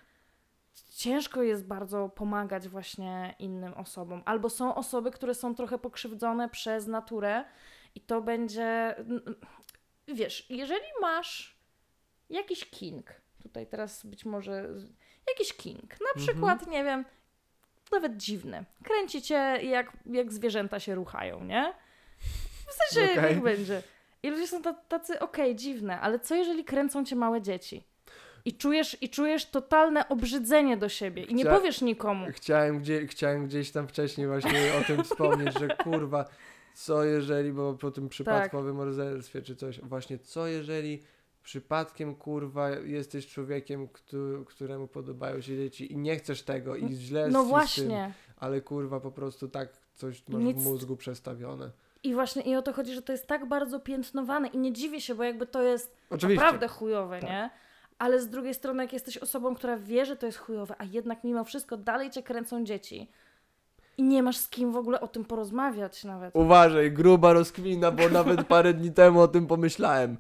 Ciężko 1.04 1.44
jest 1.44 1.68
bardzo 1.68 2.10
pomagać 2.10 2.68
właśnie 2.70 3.36
innym 3.40 3.74
osobom. 3.74 4.22
Albo 4.26 4.50
są 4.50 4.76
osoby, 4.76 5.12
które 5.12 5.34
są 5.36 5.56
trochę 5.56 5.78
pokrzywdzone 5.78 6.50
przez 6.50 6.88
naturę 6.88 7.46
i 7.96 8.02
to 8.02 8.22
będzie. 8.22 8.96
Wiesz, 10.08 10.50
jeżeli 10.50 10.86
masz 11.02 11.60
jakiś 12.30 12.70
king, 12.70 13.22
tutaj 13.44 13.68
teraz 13.68 14.06
być 14.06 14.26
może 14.26 14.70
jakiś 15.30 15.54
king, 15.54 15.84
na 15.92 16.10
Mhm. 16.16 16.28
przykład, 16.28 16.68
nie 16.68 16.84
wiem, 16.84 17.06
nawet 17.92 18.18
dziwny, 18.18 18.66
kręci 18.84 19.22
cię 19.22 19.36
jak, 19.64 19.98
jak 20.06 20.34
zwierzęta 20.34 20.80
się 20.80 20.96
ruchają, 20.96 21.44
nie? 21.44 21.74
W 22.68 22.74
sensie, 22.74 23.12
Okej. 23.14 23.36
niech 23.36 23.44
będzie. 23.44 23.84
I 24.24 24.30
ludzie 24.30 24.48
są 24.48 24.62
ta- 24.62 24.74
tacy, 24.74 25.20
okej, 25.20 25.56
dziwne, 25.56 26.00
ale 26.00 26.20
co 26.20 26.36
jeżeli 26.36 26.66
kręcą 26.66 27.06
cię 27.06 27.16
małe 27.16 27.42
dzieci? 27.42 27.89
I 28.50 28.54
czujesz, 28.54 28.98
I 29.02 29.10
czujesz 29.10 29.46
totalne 29.46 30.10
obrzydzenie 30.10 30.78
do 30.78 30.90
siebie 30.90 31.24
i 31.24 31.36
nie 31.36 31.46
Chcia- 31.46 31.56
powiesz 31.56 31.82
nikomu. 31.82 32.26
Chciałem, 32.34 32.80
gdzie, 32.80 33.08
chciałem 33.08 33.46
gdzieś 33.48 33.72
tam 33.72 33.88
wcześniej 33.88 34.28
właśnie 34.28 34.60
o 34.82 34.88
tym 34.88 35.04
wspomnieć, 35.04 35.60
że 35.60 35.68
kurwa, 35.68 36.26
co 36.74 37.04
jeżeli, 37.04 37.52
bo 37.54 37.74
po 37.74 37.92
tym 37.92 38.10
przypadkowym 38.10 38.76
morderstwie 38.76 39.42
czy 39.42 39.56
coś, 39.56 39.80
właśnie 39.80 40.20
co 40.20 40.48
jeżeli 40.48 41.04
przypadkiem 41.44 42.16
kurwa 42.16 42.70
jesteś 42.70 43.28
człowiekiem, 43.28 43.88
któ- 43.88 44.46
któremu 44.48 44.88
podobają 44.88 45.42
się 45.42 45.58
dzieci 45.58 45.94
i 45.94 45.98
nie 45.98 46.16
chcesz 46.16 46.42
tego 46.44 46.76
i 46.76 46.94
źle 46.94 47.28
No 47.28 47.40
z 47.40 47.42
tym, 47.44 47.50
właśnie. 47.50 48.14
ale 48.38 48.62
kurwa 48.62 49.00
po 49.00 49.12
prostu 49.12 49.48
tak 49.48 49.70
coś 49.96 50.24
masz 50.28 50.44
Nic- 50.44 50.58
w 50.58 50.64
mózgu 50.64 50.98
przestawione. 50.98 51.72
I 52.04 52.14
właśnie 52.14 52.42
i 52.42 52.56
o 52.56 52.62
to 52.62 52.74
chodzi, 52.74 52.94
że 52.94 53.02
to 53.02 53.12
jest 53.12 53.28
tak 53.28 53.46
bardzo 53.48 53.80
piętnowane 53.80 54.48
i 54.48 54.58
nie 54.58 54.74
dziwię 54.74 55.02
się, 55.02 55.16
bo 55.16 55.24
jakby 55.24 55.46
to 55.46 55.62
jest 55.64 55.96
Oczywiście. 56.10 56.44
naprawdę 56.44 56.68
chujowe, 56.68 57.20
Tak. 57.20 57.30
nie? 57.30 57.50
Ale 58.00 58.22
z 58.22 58.30
drugiej 58.30 58.54
strony, 58.54 58.84
jak 58.84 58.94
jesteś 58.94 59.18
osobą, 59.18 59.56
która 59.56 59.78
wie, 59.78 60.06
że 60.06 60.16
to 60.16 60.26
jest 60.26 60.38
chujowe, 60.38 60.76
a 60.78 60.84
jednak 60.84 61.24
mimo 61.24 61.44
wszystko 61.44 61.78
dalej 61.78 62.10
cię 62.10 62.24
kręcą 62.24 62.64
dzieci 62.64 63.08
i 63.98 64.04
nie 64.04 64.24
masz 64.24 64.38
z 64.38 64.50
kim 64.50 64.72
w 64.72 64.76
ogóle 64.76 65.02
o 65.02 65.08
tym 65.08 65.26
porozmawiać 65.26 66.04
nawet. 66.04 66.36
Uważaj, 66.36 66.92
gruba 66.92 67.34
rozkwina, 67.34 67.92
bo 67.92 68.10
nawet 68.20 68.48
parę 68.48 68.74
dni 68.74 68.92
temu 68.92 69.22
o 69.22 69.28
tym 69.28 69.48
pomyślałem. 69.48 70.18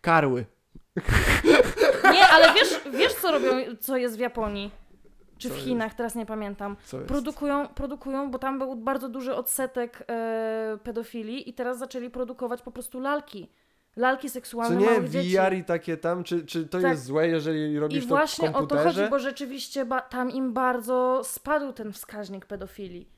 Karły. 0.00 0.44
Nie, 2.12 2.26
ale 2.28 2.54
wiesz, 2.54 2.80
wiesz 2.92 3.14
co 3.14 3.32
robią, 3.32 3.48
co 3.80 3.96
jest 3.96 4.16
w 4.16 4.20
Japonii? 4.20 4.70
Czy 5.38 5.48
Co 5.48 5.54
w 5.54 5.56
jest? 5.56 5.68
Chinach, 5.68 5.94
teraz 5.94 6.14
nie 6.14 6.26
pamiętam. 6.26 6.76
Jest? 6.92 7.06
Produkują, 7.06 7.68
produkują, 7.68 8.30
bo 8.30 8.38
tam 8.38 8.58
był 8.58 8.76
bardzo 8.76 9.08
duży 9.08 9.34
odsetek 9.34 10.04
e, 10.08 10.78
pedofilii 10.82 11.50
i 11.50 11.54
teraz 11.54 11.78
zaczęli 11.78 12.10
produkować 12.10 12.62
po 12.62 12.70
prostu 12.70 13.00
lalki. 13.00 13.48
Lalki 13.96 14.28
Co 14.28 14.32
seksualne 14.34 14.76
nie, 14.76 14.86
małych 14.86 15.10
dzieci. 15.10 15.36
VR 15.38 15.54
i 15.54 15.64
takie 15.64 15.96
tam, 15.96 16.24
czy, 16.24 16.46
czy 16.46 16.66
to 16.66 16.80
Tak. 16.80 16.90
jest 16.90 17.04
złe, 17.04 17.28
jeżeli 17.28 17.72
I 17.72 17.78
robisz 17.78 18.00
to 18.00 18.06
w 18.06 18.08
właśnie 18.08 18.48
o 18.48 18.52
to 18.52 18.58
komputerze? 18.58 18.84
chodzi, 19.00 19.10
bo 19.10 19.18
rzeczywiście 19.18 19.86
tam 20.10 20.30
im 20.30 20.52
bardzo 20.52 21.20
spadł 21.24 21.72
ten 21.72 21.92
wskaźnik 21.92 22.46
pedofilii. 22.46 23.08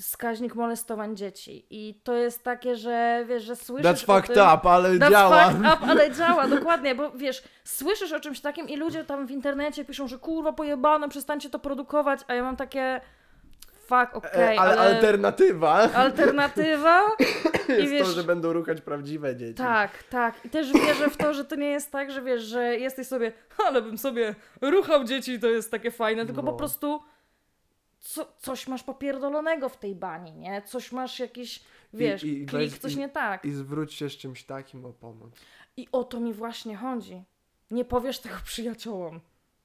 Wskaźnik 0.00 0.54
molestowań 0.54 1.16
dzieci. 1.16 1.66
I 1.70 2.00
to 2.04 2.14
jest 2.14 2.44
takie, 2.44 2.76
że 2.76 3.24
wiesz, 3.28 3.42
że 3.42 3.56
słyszysz 3.56 3.86
That's 3.86 4.06
fucked 4.06 4.34
tym, 4.36 4.44
up, 4.54 4.70
ale 4.70 4.90
That's 4.90 5.10
działa. 5.10 5.44
fucked 5.50 5.60
up, 5.60 5.86
ale 5.90 6.12
działa, 6.12 6.48
dokładnie, 6.48 6.94
bo 6.94 7.10
wiesz, 7.10 7.42
słyszysz 7.64 8.12
o 8.12 8.20
czymś 8.20 8.40
takim 8.40 8.68
i 8.68 8.76
ludzie 8.76 9.04
tam 9.04 9.26
w 9.26 9.30
internecie 9.30 9.84
piszą, 9.84 10.08
że 10.08 10.18
kurwa 10.18 10.52
pojebane, 10.52 11.08
przestańcie 11.08 11.50
to 11.50 11.58
produkować, 11.58 12.20
a 12.28 12.34
ja 12.34 12.42
mam 12.42 12.56
takie 12.56 13.00
fuck, 13.88 14.14
okej, 14.16 14.56
E, 14.56 14.60
ale, 14.60 14.78
ale, 14.78 14.96
alternatywa 14.96 15.72
alternatywa 15.92 17.02
jest 17.68 17.80
i 17.84 17.88
wiesz, 17.88 18.06
to, 18.06 18.12
że 18.12 18.24
będą 18.24 18.52
ruchać 18.52 18.80
prawdziwe 18.80 19.36
dzieci. 19.36 19.54
tak, 19.54 20.02
tak. 20.02 20.44
I 20.44 20.50
też 20.50 20.72
wierzę 20.72 21.10
w 21.10 21.16
to, 21.16 21.34
że 21.34 21.44
to 21.44 21.56
nie 21.56 21.70
jest 21.70 21.90
tak, 21.92 22.10
że 22.10 22.22
wiesz, 22.22 22.42
że 22.42 22.76
jesteś 22.78 23.06
sobie, 23.06 23.32
ale 23.66 23.82
bym 23.82 23.98
sobie 23.98 24.34
ruchał 24.60 25.04
dzieci, 25.04 25.40
to 25.40 25.46
jest 25.46 25.70
takie 25.70 25.90
fajne, 25.90 26.26
tylko 26.26 26.42
No. 26.42 26.52
po 26.52 26.58
prostu 26.58 27.02
co, 27.98 28.32
coś 28.38 28.68
masz 28.68 28.82
popierdolonego 28.82 29.68
w 29.68 29.76
tej 29.76 29.94
bani, 29.94 30.32
nie? 30.32 30.62
Coś 30.62 30.92
masz 30.92 31.18
jakiś, 31.20 31.60
wiesz, 31.92 32.24
i 32.24 32.46
klik, 32.46 32.70
weź- 32.72 32.78
coś 32.78 32.92
i- 32.92 32.98
nie 32.98 33.08
tak. 33.08 33.44
I 33.44 33.50
zwróć 33.52 33.94
się 33.94 34.10
z 34.10 34.12
czymś 34.12 34.44
takim 34.44 34.84
o 34.86 34.92
pomoc. 34.92 35.30
I 35.76 35.88
o 35.92 36.04
to 36.04 36.20
mi 36.20 36.32
właśnie 36.34 36.76
chodzi. 36.76 37.22
Nie 37.70 37.84
powiesz 37.84 38.18
tego 38.18 38.34
przyjaciołom. 38.44 39.20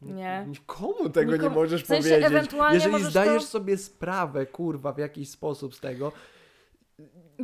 Nie. 0.06 0.46
Nikomu 0.50 1.10
tego 1.10 1.32
Nikomu- 1.32 1.50
nie 1.50 1.56
możesz 1.56 1.84
w 1.84 1.88
sensie 1.88 2.10
powiedzieć. 2.10 2.28
ewentualnie 2.28 2.76
Jeżeli 2.80 3.04
zdajesz 3.04 3.44
to- 3.44 3.50
sobie 3.50 3.78
sprawę, 3.78 4.46
kurwa, 4.46 4.94
w 4.94 4.98
jakiś 4.98 5.30
sposób 5.30 5.76
z 5.76 5.80
tego, 5.80 6.12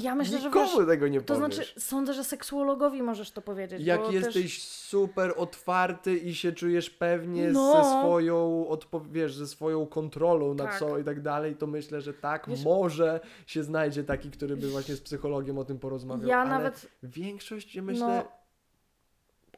Ja 0.01 0.15
myślę, 0.15 0.39
że 0.39 0.47
nikomu 0.47 0.77
wiesz, 0.77 0.87
tego 0.87 1.07
nie 1.07 1.21
to 1.21 1.35
powiesz. 1.35 1.55
znaczy, 1.55 1.79
sądzę, 1.81 2.13
że 2.13 2.23
seksuologowi 2.23 3.03
możesz 3.03 3.31
to 3.31 3.41
powiedzieć. 3.41 3.81
Jak 3.85 4.11
jesteś 4.11 4.33
Też... 4.55 4.63
super 4.63 5.33
otwarty 5.37 6.17
i 6.17 6.35
się 6.35 6.51
czujesz 6.51 6.89
pewnie 6.89 7.49
No. 7.51 7.73
ze 7.83 7.89
swoją, 7.99 8.65
odpo- 8.69 9.11
wiesz, 9.11 9.35
ze 9.35 9.47
swoją 9.47 9.85
kontrolą 9.87 10.53
nad 10.53 10.67
Tak. 10.67 10.79
sobą 10.79 10.97
i 10.97 11.03
tak 11.03 11.21
dalej, 11.21 11.55
to 11.55 11.67
myślę, 11.67 12.01
że 12.01 12.13
tak, 12.13 12.47
Wiesz- 12.49 12.63
może 12.63 13.19
się 13.47 13.63
znajdzie 13.63 14.03
taki, 14.03 14.31
który 14.31 14.57
by 14.57 14.67
właśnie 14.69 14.95
z 14.95 15.01
psychologiem 15.01 15.57
o 15.57 15.65
tym 15.65 15.79
porozmawiał. 15.79 16.27
Ja 16.29 16.37
ale 16.39 16.49
nawet, 16.49 16.87
większość, 17.03 17.77
myślę, 17.81 18.07
no, 18.25 18.38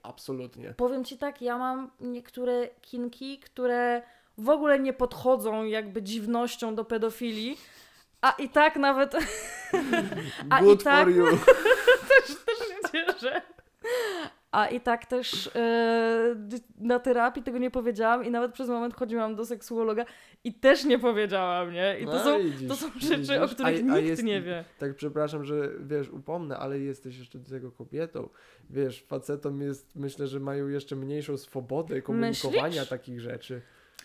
absolutnie. 0.04 0.74
powiem 0.78 1.06
ci 1.06 1.18
tak, 1.18 1.42
ja 1.42 1.58
mam 1.58 1.92
niektóre 2.00 2.68
kinki, 2.82 3.40
które 3.40 4.02
w 4.38 4.50
ogóle 4.50 4.80
nie 4.80 4.94
podchodzą 4.94 5.64
jakby 5.64 6.02
dziwnością 6.02 6.76
do 6.76 6.86
pedofilii, 6.86 7.58
a 8.22 8.32
i 8.32 8.50
tak 8.50 8.76
nawet 8.76 9.16
a 10.50 10.60
i 10.60 10.64
Good 10.64 10.84
tak- 10.84 11.04
for 11.06 11.16
you. 11.16 11.26
też, 12.10 12.36
też 12.46 12.68
się 12.68 12.92
cieszę. 12.92 13.42
A 14.52 14.68
i 14.68 14.82
tak 14.82 15.06
też 15.06 15.50
e, 15.56 16.36
na 16.80 17.00
terapii 17.00 17.44
tego 17.44 17.58
nie 17.58 17.72
powiedziałam 17.72 18.26
i 18.26 18.32
nawet 18.32 18.54
przez 18.54 18.68
moment 18.70 18.94
chodziłam 18.96 19.36
do 19.36 19.46
seksuologa 19.46 20.06
i 20.44 20.54
też 20.54 20.86
nie 20.86 21.00
powiedziałam, 21.00 21.74
nie? 21.74 22.00
I 22.00 22.06
to, 22.06 22.12
No, 22.12 22.20
są, 22.24 22.40
widzisz, 22.44 22.68
to 22.70 22.76
są 22.76 22.88
rzeczy, 23.00 23.18
widzisz? 23.18 23.38
o 23.38 23.48
których 23.48 23.66
A- 23.90 23.94
a 23.94 23.96
nikt 23.98 24.08
jest- 24.10 24.24
nie 24.24 24.42
wie. 24.42 24.64
Tak, 24.80 24.96
przepraszam, 24.96 25.44
że 25.46 25.70
wiesz, 25.80 26.10
upomnę, 26.10 26.58
ale 26.58 26.80
jesteś 26.80 27.18
jeszcze 27.20 27.40
do 27.40 27.50
tego 27.50 27.72
kobietą. 27.72 28.30
Wiesz, 28.70 29.04
facetom 29.08 29.62
jest, 29.62 29.96
myślę, 29.96 30.28
że 30.28 30.40
mają 30.40 30.68
jeszcze 30.68 30.96
mniejszą 30.96 31.38
swobodę 31.38 32.02
komunikowania 32.02 32.68
Myślisz? 32.68 32.90
takich 32.90 33.20
rzeczy. 33.22 33.62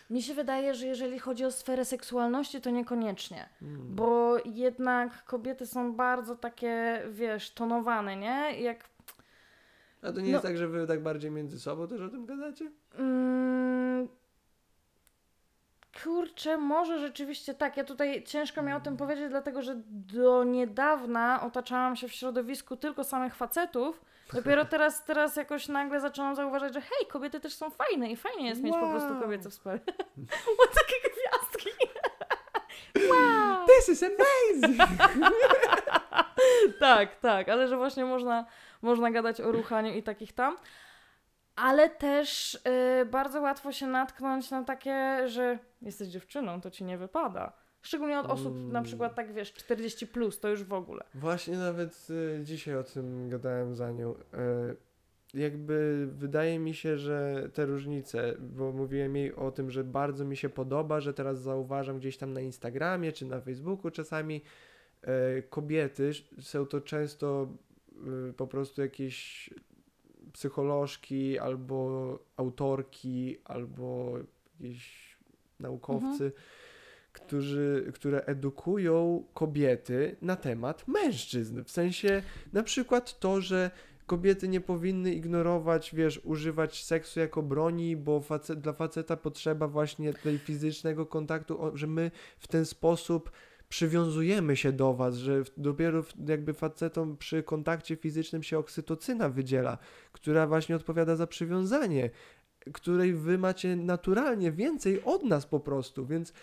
Mi 0.09 0.21
się 0.21 0.33
wydaje, 0.33 0.73
że 0.73 0.87
jeżeli 0.87 1.19
chodzi 1.19 1.45
o 1.45 1.51
sferę 1.51 1.85
seksualności, 1.85 2.61
to 2.61 2.69
niekoniecznie. 2.69 3.49
Mm. 3.61 3.95
Bo 3.95 4.37
jednak 4.45 5.23
kobiety 5.25 5.65
są 5.65 5.93
bardzo 5.93 6.35
takie, 6.35 7.01
wiesz, 7.11 7.51
tonowane, 7.53 8.15
nie? 8.15 8.61
Jak 8.61 8.89
A 10.01 10.11
to 10.11 10.19
nie 10.21 10.23
no- 10.23 10.29
jest 10.31 10.43
tak, 10.43 10.57
że 10.57 10.67
wy 10.67 10.87
tak 10.87 11.03
bardziej 11.03 11.31
między 11.31 11.59
sobą 11.59 11.87
też 11.87 12.01
o 12.01 12.09
tym 12.09 12.25
gadacie? 12.25 12.71
Mm, 12.99 14.07
kurczę, 16.03 16.57
może 16.57 16.99
rzeczywiście 16.99 17.53
tak. 17.53 17.77
Ja 17.77 17.83
tutaj 17.83 18.23
ciężko 18.23 18.61
mi 18.61 18.73
o 18.73 18.79
tym 18.79 18.97
powiedzieć, 18.97 19.29
dlatego 19.29 19.61
że 19.61 19.75
do 19.87 20.43
niedawna 20.43 21.41
otaczałam 21.43 21.95
się 21.95 22.07
w 22.07 22.11
środowisku 22.13 22.77
tylko 22.77 23.03
samych 23.03 23.35
facetów. 23.35 24.01
Dopiero 24.33 24.65
teraz, 24.75 25.05
teraz 25.05 25.35
jakoś 25.35 25.67
nagle 25.67 25.99
zaczęłam 25.99 26.35
zauważać, 26.35 26.73
że 26.73 26.81
hej, 26.81 27.07
kobiety 27.07 27.39
też 27.39 27.53
są 27.55 27.69
fajne 27.69 28.11
i 28.11 28.15
fajnie 28.15 28.49
jest 28.49 28.61
mieć 28.63 28.75
po 28.75 28.89
prostu 28.89 29.11
Wow. 29.13 29.21
kobiece 29.21 29.49
wsparcie. 29.49 29.93
Mam 30.17 30.67
takie 30.81 30.95
gwiazdki. 31.09 31.69
wow. 33.09 33.65
This 33.67 33.89
is 33.89 34.03
amazing! 34.03 34.81
tak, 36.79 37.15
tak, 37.15 37.49
ale 37.49 37.67
że 37.67 37.77
właśnie 37.77 38.05
można, 38.05 38.45
można 38.81 39.11
gadać 39.11 39.41
o 39.41 39.51
ruchaniu 39.51 39.93
i 39.93 40.03
takich 40.03 40.33
tam. 40.33 40.57
Ale 41.55 41.89
też 41.89 42.55
y, 43.01 43.05
bardzo 43.05 43.41
łatwo 43.41 43.71
się 43.71 43.87
natknąć 43.87 44.51
na 44.51 44.63
takie, 44.63 45.27
że 45.27 45.59
jesteś 45.81 46.07
dziewczyną, 46.07 46.61
to 46.61 46.71
ci 46.71 46.83
nie 46.83 46.97
wypada. 46.97 47.53
Szczególnie 47.81 48.19
od 48.19 48.25
osób 48.25 48.53
Mm. 48.55 48.71
na 48.71 48.81
przykład 48.81 49.15
tak 49.15 49.33
wiesz, 49.33 49.53
40 49.53 50.07
plus, 50.07 50.39
to 50.39 50.49
już 50.49 50.63
w 50.63 50.73
ogóle. 50.73 51.03
Właśnie 51.13 51.57
nawet 51.57 52.07
y, 52.09 52.39
dzisiaj 52.43 52.75
o 52.75 52.83
tym 52.83 53.29
gadałem 53.29 53.75
za 53.75 53.91
nią. 53.91 54.11
Y, 54.13 54.17
jakby 55.33 56.07
wydaje 56.11 56.59
mi 56.59 56.73
się, 56.73 56.97
że 56.97 57.49
te 57.53 57.65
różnice, 57.65 58.33
bo 58.39 58.71
mówiłem 58.71 59.15
jej 59.15 59.35
o 59.35 59.51
tym, 59.51 59.71
że 59.71 59.83
bardzo 59.83 60.25
mi 60.25 60.37
się 60.37 60.49
podoba, 60.49 60.99
że 60.99 61.13
teraz 61.13 61.39
zauważam 61.41 61.99
gdzieś 61.99 62.17
tam 62.17 62.33
na 62.33 62.41
Instagramie 62.41 63.11
czy 63.11 63.25
na 63.25 63.41
Facebooku 63.41 63.91
czasami 63.91 64.41
y, 65.37 65.43
kobiety, 65.49 66.11
są 66.41 66.65
to 66.65 66.81
często 66.81 67.47
po 68.37 68.47
prostu 68.47 68.81
jakieś 68.81 69.49
psycholożki 70.33 71.39
albo 71.39 72.19
autorki 72.37 73.37
albo 73.45 74.17
jakieś 74.59 75.17
naukowcy, 75.59 76.31
którzy, 77.13 77.91
które 77.93 78.25
edukują 78.25 79.23
kobiety 79.33 80.15
na 80.21 80.35
temat 80.35 80.87
mężczyzn. 80.87 81.63
W 81.63 81.71
sensie 81.71 82.23
na 82.53 82.63
przykład 82.63 83.19
to, 83.19 83.41
że 83.41 83.71
kobiety 84.05 84.47
nie 84.47 84.61
powinny 84.61 85.13
ignorować, 85.13 85.95
wiesz, 85.95 86.21
używać 86.23 86.83
seksu 86.83 87.19
jako 87.19 87.43
broni, 87.43 87.95
bo 87.95 88.21
facet, 88.21 88.59
dla 88.59 88.73
faceta 88.73 89.17
potrzeba 89.17 89.67
właśnie 89.67 90.13
tej 90.13 90.37
fizycznego 90.37 91.05
kontaktu, 91.05 91.71
że 91.73 91.87
my 91.87 92.11
w 92.39 92.47
ten 92.47 92.65
sposób 92.65 93.31
przywiązujemy 93.69 94.55
się 94.55 94.71
do 94.71 94.93
was, 94.93 95.15
że 95.15 95.43
dopiero 95.57 96.03
jakby 96.27 96.53
facetom 96.53 97.17
przy 97.17 97.43
kontakcie 97.43 97.95
fizycznym 97.95 98.43
się 98.43 98.57
oksytocyna 98.57 99.29
wydziela, 99.29 99.77
która 100.11 100.47
właśnie 100.47 100.75
odpowiada 100.75 101.15
za 101.15 101.27
przywiązanie, 101.27 102.09
której 102.73 103.13
wy 103.13 103.37
macie 103.37 103.75
naturalnie 103.75 104.51
więcej 104.51 105.03
od 105.03 105.23
nas 105.23 105.45
po 105.45 105.59
prostu, 105.59 106.05
więc 106.05 106.33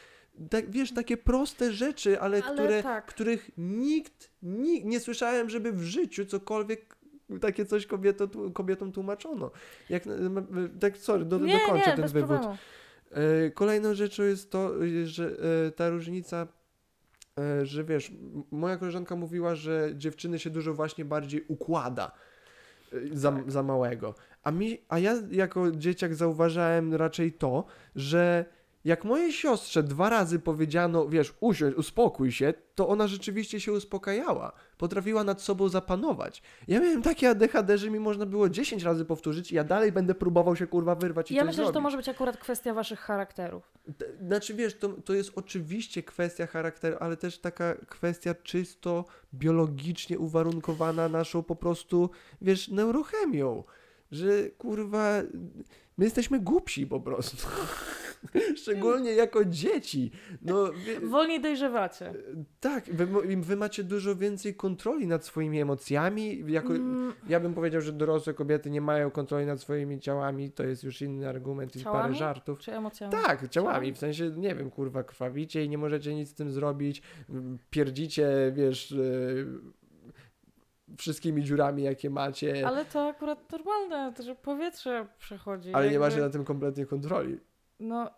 tak, 0.50 0.70
wiesz, 0.70 0.94
takie 0.94 1.16
proste 1.16 1.72
rzeczy, 1.72 2.20
ale, 2.20 2.42
Ale 2.42 2.54
które, 2.54 2.82
tak. 2.82 3.06
których 3.06 3.50
nikt, 3.58 4.30
nikt, 4.42 4.86
nie 4.86 5.00
słyszałem, 5.00 5.50
żeby 5.50 5.72
w 5.72 5.82
życiu 5.82 6.24
cokolwiek 6.26 6.96
takie 7.40 7.64
coś 7.64 7.86
kobieto, 7.86 8.28
kobietom 8.54 8.92
tłumaczono. 8.92 9.50
Jak, 9.90 10.02
tak, 10.80 10.96
sorry, 10.96 11.24
do, 11.24 11.38
nie, 11.38 11.58
dokończę 11.58 11.90
nie, 11.90 11.96
ten 11.96 12.08
wywód. 12.08 12.28
problemu. 12.28 12.56
E, 13.10 13.50
Kolejną 13.50 13.94
rzeczą 13.94 14.22
jest 14.22 14.50
to, 14.50 14.84
e, 14.84 15.06
że 15.06 15.36
e, 15.66 15.70
ta 15.70 15.88
różnica, 15.88 16.42
e, 16.42 16.46
że 17.62 17.84
wiesz, 17.84 18.12
moja 18.50 18.76
koleżanka 18.76 19.16
mówiła, 19.16 19.54
że 19.54 19.90
dziewczyny 19.94 20.38
się 20.38 20.50
dużo 20.50 20.74
właśnie 20.74 21.04
bardziej 21.04 21.44
układa 21.48 22.12
e, 22.92 22.96
za, 23.12 23.32
Tak. 23.32 23.50
za 23.50 23.62
małego. 23.62 24.14
A, 24.42 24.50
mi, 24.50 24.78
a 24.88 24.98
ja 24.98 25.14
jako 25.30 25.70
dzieciak 25.72 26.14
zauważałem 26.14 26.94
raczej 26.94 27.32
to, 27.32 27.64
że 27.96 28.44
jak 28.84 29.04
mojej 29.04 29.32
siostrze 29.32 29.82
dwa 29.82 30.10
razy 30.10 30.38
powiedziano, 30.38 31.08
wiesz, 31.08 31.34
usiądź, 31.40 31.74
uspokój 31.76 32.32
się, 32.32 32.54
to 32.74 32.88
ona 32.88 33.06
rzeczywiście 33.08 33.60
się 33.60 33.72
uspokajała. 33.72 34.52
Potrafiła 34.78 35.24
nad 35.24 35.42
sobą 35.42 35.68
zapanować. 35.68 36.42
Ja 36.68 36.80
miałem 36.80 37.02
takie 37.02 37.30
ADHD, 37.30 37.78
że 37.78 37.90
mi 37.90 38.00
można 38.00 38.26
było 38.26 38.48
10 38.48 38.82
razy 38.82 39.04
powtórzyć 39.04 39.52
i 39.52 39.54
ja 39.54 39.64
dalej 39.64 39.92
będę 39.92 40.14
próbował 40.14 40.56
się 40.56 40.66
kurwa 40.66 40.94
wyrwać 40.94 41.30
i 41.30 41.34
Ja 41.34 41.40
coś 41.42 41.46
myślę, 41.46 41.64
że 41.64 41.68
to 41.68 41.72
zrobić. 41.72 41.82
może 41.84 41.96
być 41.96 42.08
akurat 42.08 42.36
kwestia 42.36 42.74
waszych 42.74 43.00
charakterów. 43.00 43.72
Znaczy 44.26 44.54
wiesz, 44.54 44.78
to, 44.78 44.88
to 44.88 45.14
jest 45.14 45.30
oczywiście 45.36 46.02
kwestia 46.02 46.46
charakteru, 46.46 46.96
ale 47.00 47.16
też 47.16 47.38
taka 47.38 47.74
kwestia 47.88 48.34
czysto 48.34 49.04
biologicznie 49.34 50.18
uwarunkowana 50.18 51.08
naszą 51.08 51.42
po 51.42 51.56
prostu, 51.56 52.10
wiesz, 52.42 52.68
neurochemią. 52.68 53.64
Że 54.14 54.50
kurwa, 54.50 55.22
my 55.98 56.04
jesteśmy 56.04 56.40
głupsi 56.40 56.86
po 56.86 57.00
prostu. 57.00 57.36
Szczególnie 58.56 59.12
jako 59.12 59.44
dzieci. 59.44 60.10
No, 60.42 60.72
wie, 60.72 61.00
Wolniej 61.00 61.40
dojrzewacie. 61.40 62.12
tak, 62.60 62.84
wy, 62.84 63.06
wy 63.36 63.56
macie 63.56 63.84
dużo 63.84 64.16
więcej 64.16 64.54
kontroli 64.54 65.06
nad 65.06 65.24
swoimi 65.24 65.60
emocjami. 65.60 66.44
Jako, 66.46 66.74
Mm, 66.74 67.12
ja 67.28 67.40
bym 67.40 67.54
powiedział, 67.54 67.80
że 67.80 67.92
dorosłe 67.92 68.34
kobiety 68.34 68.70
nie 68.70 68.80
mają 68.80 69.10
kontroli 69.10 69.46
nad 69.46 69.60
swoimi 69.60 70.00
ciałami. 70.00 70.50
To 70.50 70.64
jest 70.64 70.84
już 70.84 71.02
inny 71.02 71.28
argument 71.28 71.76
i 71.76 71.84
parę 71.84 72.14
żartów. 72.14 72.58
czy 72.58 72.72
emocjami? 72.72 73.12
Tak, 73.12 73.48
ciałami, 73.48 73.92
w 73.92 73.98
sensie, 73.98 74.30
nie 74.36 74.54
wiem, 74.54 74.70
kurwa, 74.70 75.02
krwawicie 75.02 75.64
i 75.64 75.68
nie 75.68 75.78
możecie 75.78 76.14
nic 76.14 76.28
z 76.30 76.34
tym 76.34 76.50
zrobić, 76.50 77.02
pierdzicie, 77.70 78.52
wiesz, 78.56 78.90
y, 78.92 79.46
wszystkimi 80.98 81.42
dziurami, 81.44 81.82
jakie 81.82 82.10
macie, 82.10 82.50
ale, 82.52 82.66
Ale 82.66 82.84
to 82.84 83.08
akurat 83.08 83.52
normalne, 83.52 84.12
to, 84.16 84.22
że 84.22 84.34
powietrze 84.34 85.06
przechodzi. 85.18 85.68
nie 85.68 85.80
jakby- 85.82 85.98
macie 85.98 86.16
na 86.20 86.30
tym 86.30 86.44
kompletnie 86.44 86.86
kontroli. 86.86 87.40
No. 87.80 88.10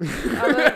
Ale 0.42 0.72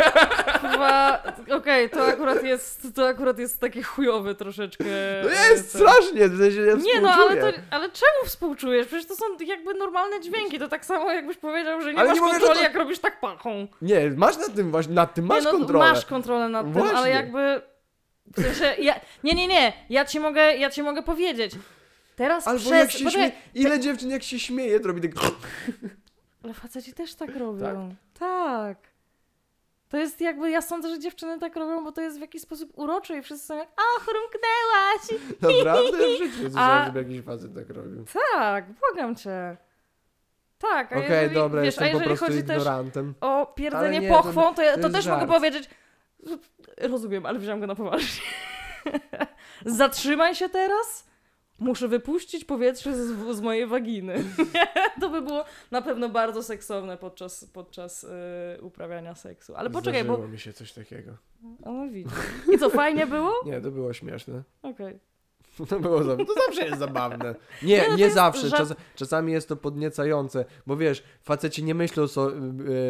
chyba. 0.60 1.22
Okej, 1.56 1.90
to 1.90 2.04
akurat 2.06 2.44
jest. 2.44 2.94
To 2.94 3.06
akurat 3.08 3.38
jest 3.38 3.60
taki 3.60 3.82
chujowy 3.82 4.34
troszeczkę. 4.34 4.84
No 5.24 5.30
e, 5.30 5.50
jest 5.50 5.72
ten- 5.72 5.80
strasznie, 5.82 6.28
w 6.28 6.38
sensie 6.38 6.60
ja 6.60 6.74
Nie 6.74 7.00
no, 7.00 7.10
ale, 7.10 7.52
to, 7.52 7.58
ale 7.70 7.84
czemu 7.90 8.24
współczujesz? 8.26 8.86
Przecież 8.86 9.06
to 9.06 9.14
są 9.14 9.24
jakby 9.46 9.74
normalne 9.74 10.20
dźwięki. 10.20 10.58
To 10.58 10.68
tak 10.68 10.84
samo 10.84 11.12
jakbyś 11.12 11.36
powiedział, 11.36 11.80
że 11.80 11.92
nie 11.92 11.98
Ale 11.98 12.08
masz 12.08 12.14
nie 12.16 12.20
mówię, 12.20 12.32
kontroli, 12.32 12.58
to- 12.58 12.62
jak 12.64 12.74
robisz 12.74 12.98
tak 12.98 13.20
pachą. 13.20 13.66
Nie, 13.82 14.10
masz 14.16 14.38
nad 14.38 14.54
tym 14.54 14.70
właśnie, 14.70 14.94
nad 14.94 15.14
tym 15.14 15.26
masz 15.26 15.44
nie, 15.44 15.52
no, 15.52 15.58
kontrolę. 15.58 15.88
Masz 15.88 16.06
kontrolę 16.06 16.48
nad 16.48 16.64
tym, 16.64 16.72
Właśnie. 16.72 16.98
ale 16.98 17.10
jakby. 17.10 17.62
W 18.36 18.42
sensie, 18.42 18.82
ja, 18.82 19.00
nie, 19.24 19.34
nie, 19.34 19.48
nie, 19.48 19.72
ja 19.90 20.04
ci 20.04 20.20
mogę, 20.20 20.56
ja 20.56 20.70
ci 20.70 20.82
mogę 20.82 21.02
powiedzieć. 21.02 21.52
Teraz 22.16 22.48
Albo 22.48 22.60
przez... 22.60 22.72
jak 22.72 22.90
się 22.90 23.04
poczekaj, 23.04 23.28
śmieje, 23.30 23.42
ile 23.54 23.80
dziewczyn 23.80 24.10
jak 24.10 24.22
się 24.22 24.38
śmieje, 24.38 24.80
to 24.80 24.88
robi 24.88 25.00
tak... 25.08 25.12
Ale 26.44 26.54
faceci 26.54 26.92
też 26.92 27.14
tak 27.14 27.36
robią. 27.36 27.94
Tak. 28.18 28.78
To 29.88 29.96
jest 29.96 30.20
jakby, 30.20 30.50
ja 30.50 30.62
sądzę, 30.62 30.88
że 30.88 30.98
dziewczyny 30.98 31.38
tak 31.38 31.56
robią, 31.56 31.84
bo 31.84 31.92
to 31.92 32.00
jest 32.00 32.18
w 32.18 32.20
jakiś 32.20 32.42
sposób 32.42 32.70
urocze 32.78 33.18
i 33.18 33.22
wszyscy 33.22 33.46
są 33.46 33.56
jak, 33.56 33.68
a 33.76 34.00
chrumknęłaś! 34.00 35.24
Naprawdę? 35.58 35.98
W 35.98 36.18
życiu 36.18 36.42
nie 36.42 36.50
słyszałem, 36.50 36.82
A- 36.82 36.86
żeby 36.86 36.98
jakiś 37.02 37.20
facet 37.22 37.54
tak 37.54 37.70
robił. 37.70 38.04
Tak, 38.32 38.64
błagam 38.72 39.16
cię. 39.16 39.56
Tak, 40.58 40.92
a 40.92 40.96
Okej, 40.96 41.10
jeżeli, 41.10 41.34
dobra, 41.34 41.62
wiesz, 41.62 41.78
a 41.78 41.86
jeżeli 41.86 42.16
chodzi 42.16 42.44
też 42.44 42.62
o 43.20 43.46
pierdzenie 43.46 44.00
nie, 44.00 44.08
to- 44.08 44.14
pochwą, 44.22 44.54
to, 44.54 44.62
ja, 44.62 44.74
to 44.76 44.80
to, 44.80 44.88
jest 44.88 44.96
też 44.96 45.06
mogę 45.06 45.20
żart. 45.20 45.32
powiedzieć, 45.32 45.70
rozumiem, 46.80 47.26
ale 47.26 47.38
wziąłem 47.38 47.60
go 47.60 47.66
na 47.66 47.74
poważnie. 47.74 48.22
Zatrzymaj 49.66 50.34
się 50.34 50.48
teraz. 50.48 51.10
Muszę 51.58 51.88
wypuścić 51.88 52.44
powietrze 52.44 52.96
z, 52.96 53.36
z 53.36 53.40
mojej 53.40 53.66
waginy. 53.66 54.24
to 55.00 55.08
by 55.08 55.22
było 55.22 55.44
na 55.70 55.82
pewno 55.82 56.08
bardzo 56.08 56.42
seksowne 56.42 56.96
podczas, 56.96 57.44
podczas 57.44 58.02
yy, 58.02 58.62
uprawiania 58.62 59.14
seksu. 59.14 59.56
Ale 59.56 59.70
poczekaj, 59.70 60.04
bo... 60.04 60.12
Zdarzyło 60.12 60.32
mi 60.32 60.38
się 60.38 60.52
coś 60.52 60.72
takiego. 60.72 61.12
O, 61.64 61.72
no 61.72 61.88
widzisz. 61.88 62.18
I 62.54 62.58
co, 62.58 62.70
fajnie 62.70 63.06
było? 63.06 63.32
Nie, 63.46 63.60
to 63.60 63.70
było 63.70 63.92
śmieszne. 63.92 64.42
Okej. 64.62 65.09
To 65.68 65.80
było 65.80 66.02
zabawne. 66.04 66.24
To 66.26 66.34
zawsze 66.46 66.64
jest 66.66 66.78
zabawne. 66.78 67.34
Nie, 67.62 67.68
Nie, 67.76 67.82
nie, 67.82 67.88
no 67.90 67.96
jest 67.98 68.14
zawsze. 68.14 68.46
żart- 68.48 68.56
Czas, 68.56 68.74
czasami 68.94 69.32
jest 69.32 69.48
to 69.48 69.56
podniecające, 69.56 70.44
bo 70.66 70.76
wiesz, 70.76 71.02
faceci 71.22 71.64
nie 71.64 71.74
myślą, 71.74 72.08
so, 72.08 72.30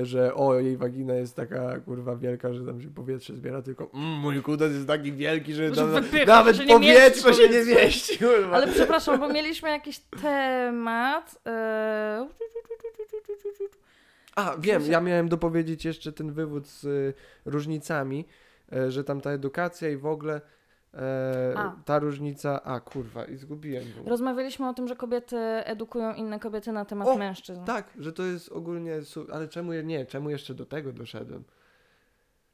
y, 0.00 0.06
że 0.06 0.34
o, 0.34 0.54
jej 0.60 0.76
wagina 0.76 1.14
jest 1.14 1.36
taka 1.36 1.80
kurwa 1.80 2.16
wielka, 2.16 2.52
że 2.54 2.66
tam 2.66 2.82
się 2.82 2.88
powietrze 2.88 3.34
zbiera, 3.36 3.62
tylko 3.62 3.90
mm, 3.94 4.06
mój 4.06 4.42
kutas 4.42 4.72
jest 4.72 4.86
taki 4.86 5.12
wielki, 5.12 5.54
że, 5.54 5.68
Że 5.74 5.74
tam, 5.80 5.90
wypycha, 5.90 6.24
nawet 6.26 6.56
że 6.56 6.66
nie 6.66 6.78
mieści 6.78 7.22
powietrze 7.22 7.34
się 7.34 7.42
nie 7.42 7.60
powietrze. 7.60 7.84
mieści. 7.84 8.18
Kurwa. 8.18 8.56
Ale 8.56 8.66
przepraszam, 8.68 9.20
bo 9.20 9.28
mieliśmy 9.28 9.68
jakiś 9.70 9.98
temat. 9.98 11.38
Yy... 11.46 12.28
A, 14.36 14.56
wiem, 14.58 14.82
ja 14.86 15.00
miałem 15.00 15.28
dopowiedzieć 15.28 15.84
jeszcze 15.84 16.12
ten 16.12 16.32
wywód 16.32 16.66
z 16.68 16.84
y, 16.84 17.14
różnicami, 17.44 18.24
e, 18.72 18.90
że 18.90 19.04
tam 19.04 19.20
ta 19.20 19.30
edukacja 19.30 19.88
i 19.90 19.96
w 19.96 20.06
ogóle 20.06 20.40
e, 20.94 21.72
ta 21.84 21.98
różnica. 21.98 22.62
A, 22.64 22.80
kurwa, 22.80 23.24
i 23.24 23.36
zgubiłem. 23.36 23.84
go. 24.04 24.10
Rozmawialiśmy 24.10 24.68
o 24.68 24.74
tym, 24.74 24.88
że 24.88 24.96
kobiety 24.96 25.36
edukują 25.64 26.14
inne 26.14 26.40
kobiety 26.40 26.72
na 26.72 26.84
temat 26.84 27.08
O, 27.08 27.16
mężczyzn. 27.16 27.64
Tak, 27.64 27.84
że 27.98 28.12
to 28.12 28.22
jest 28.22 28.48
ogólnie. 28.52 28.94
Ale 29.32 29.48
czemu 29.48 29.72
nie? 29.72 30.06
Czemu 30.06 30.30
jeszcze 30.30 30.54
do 30.54 30.66
tego 30.66 30.92
doszedłem? 30.92 31.44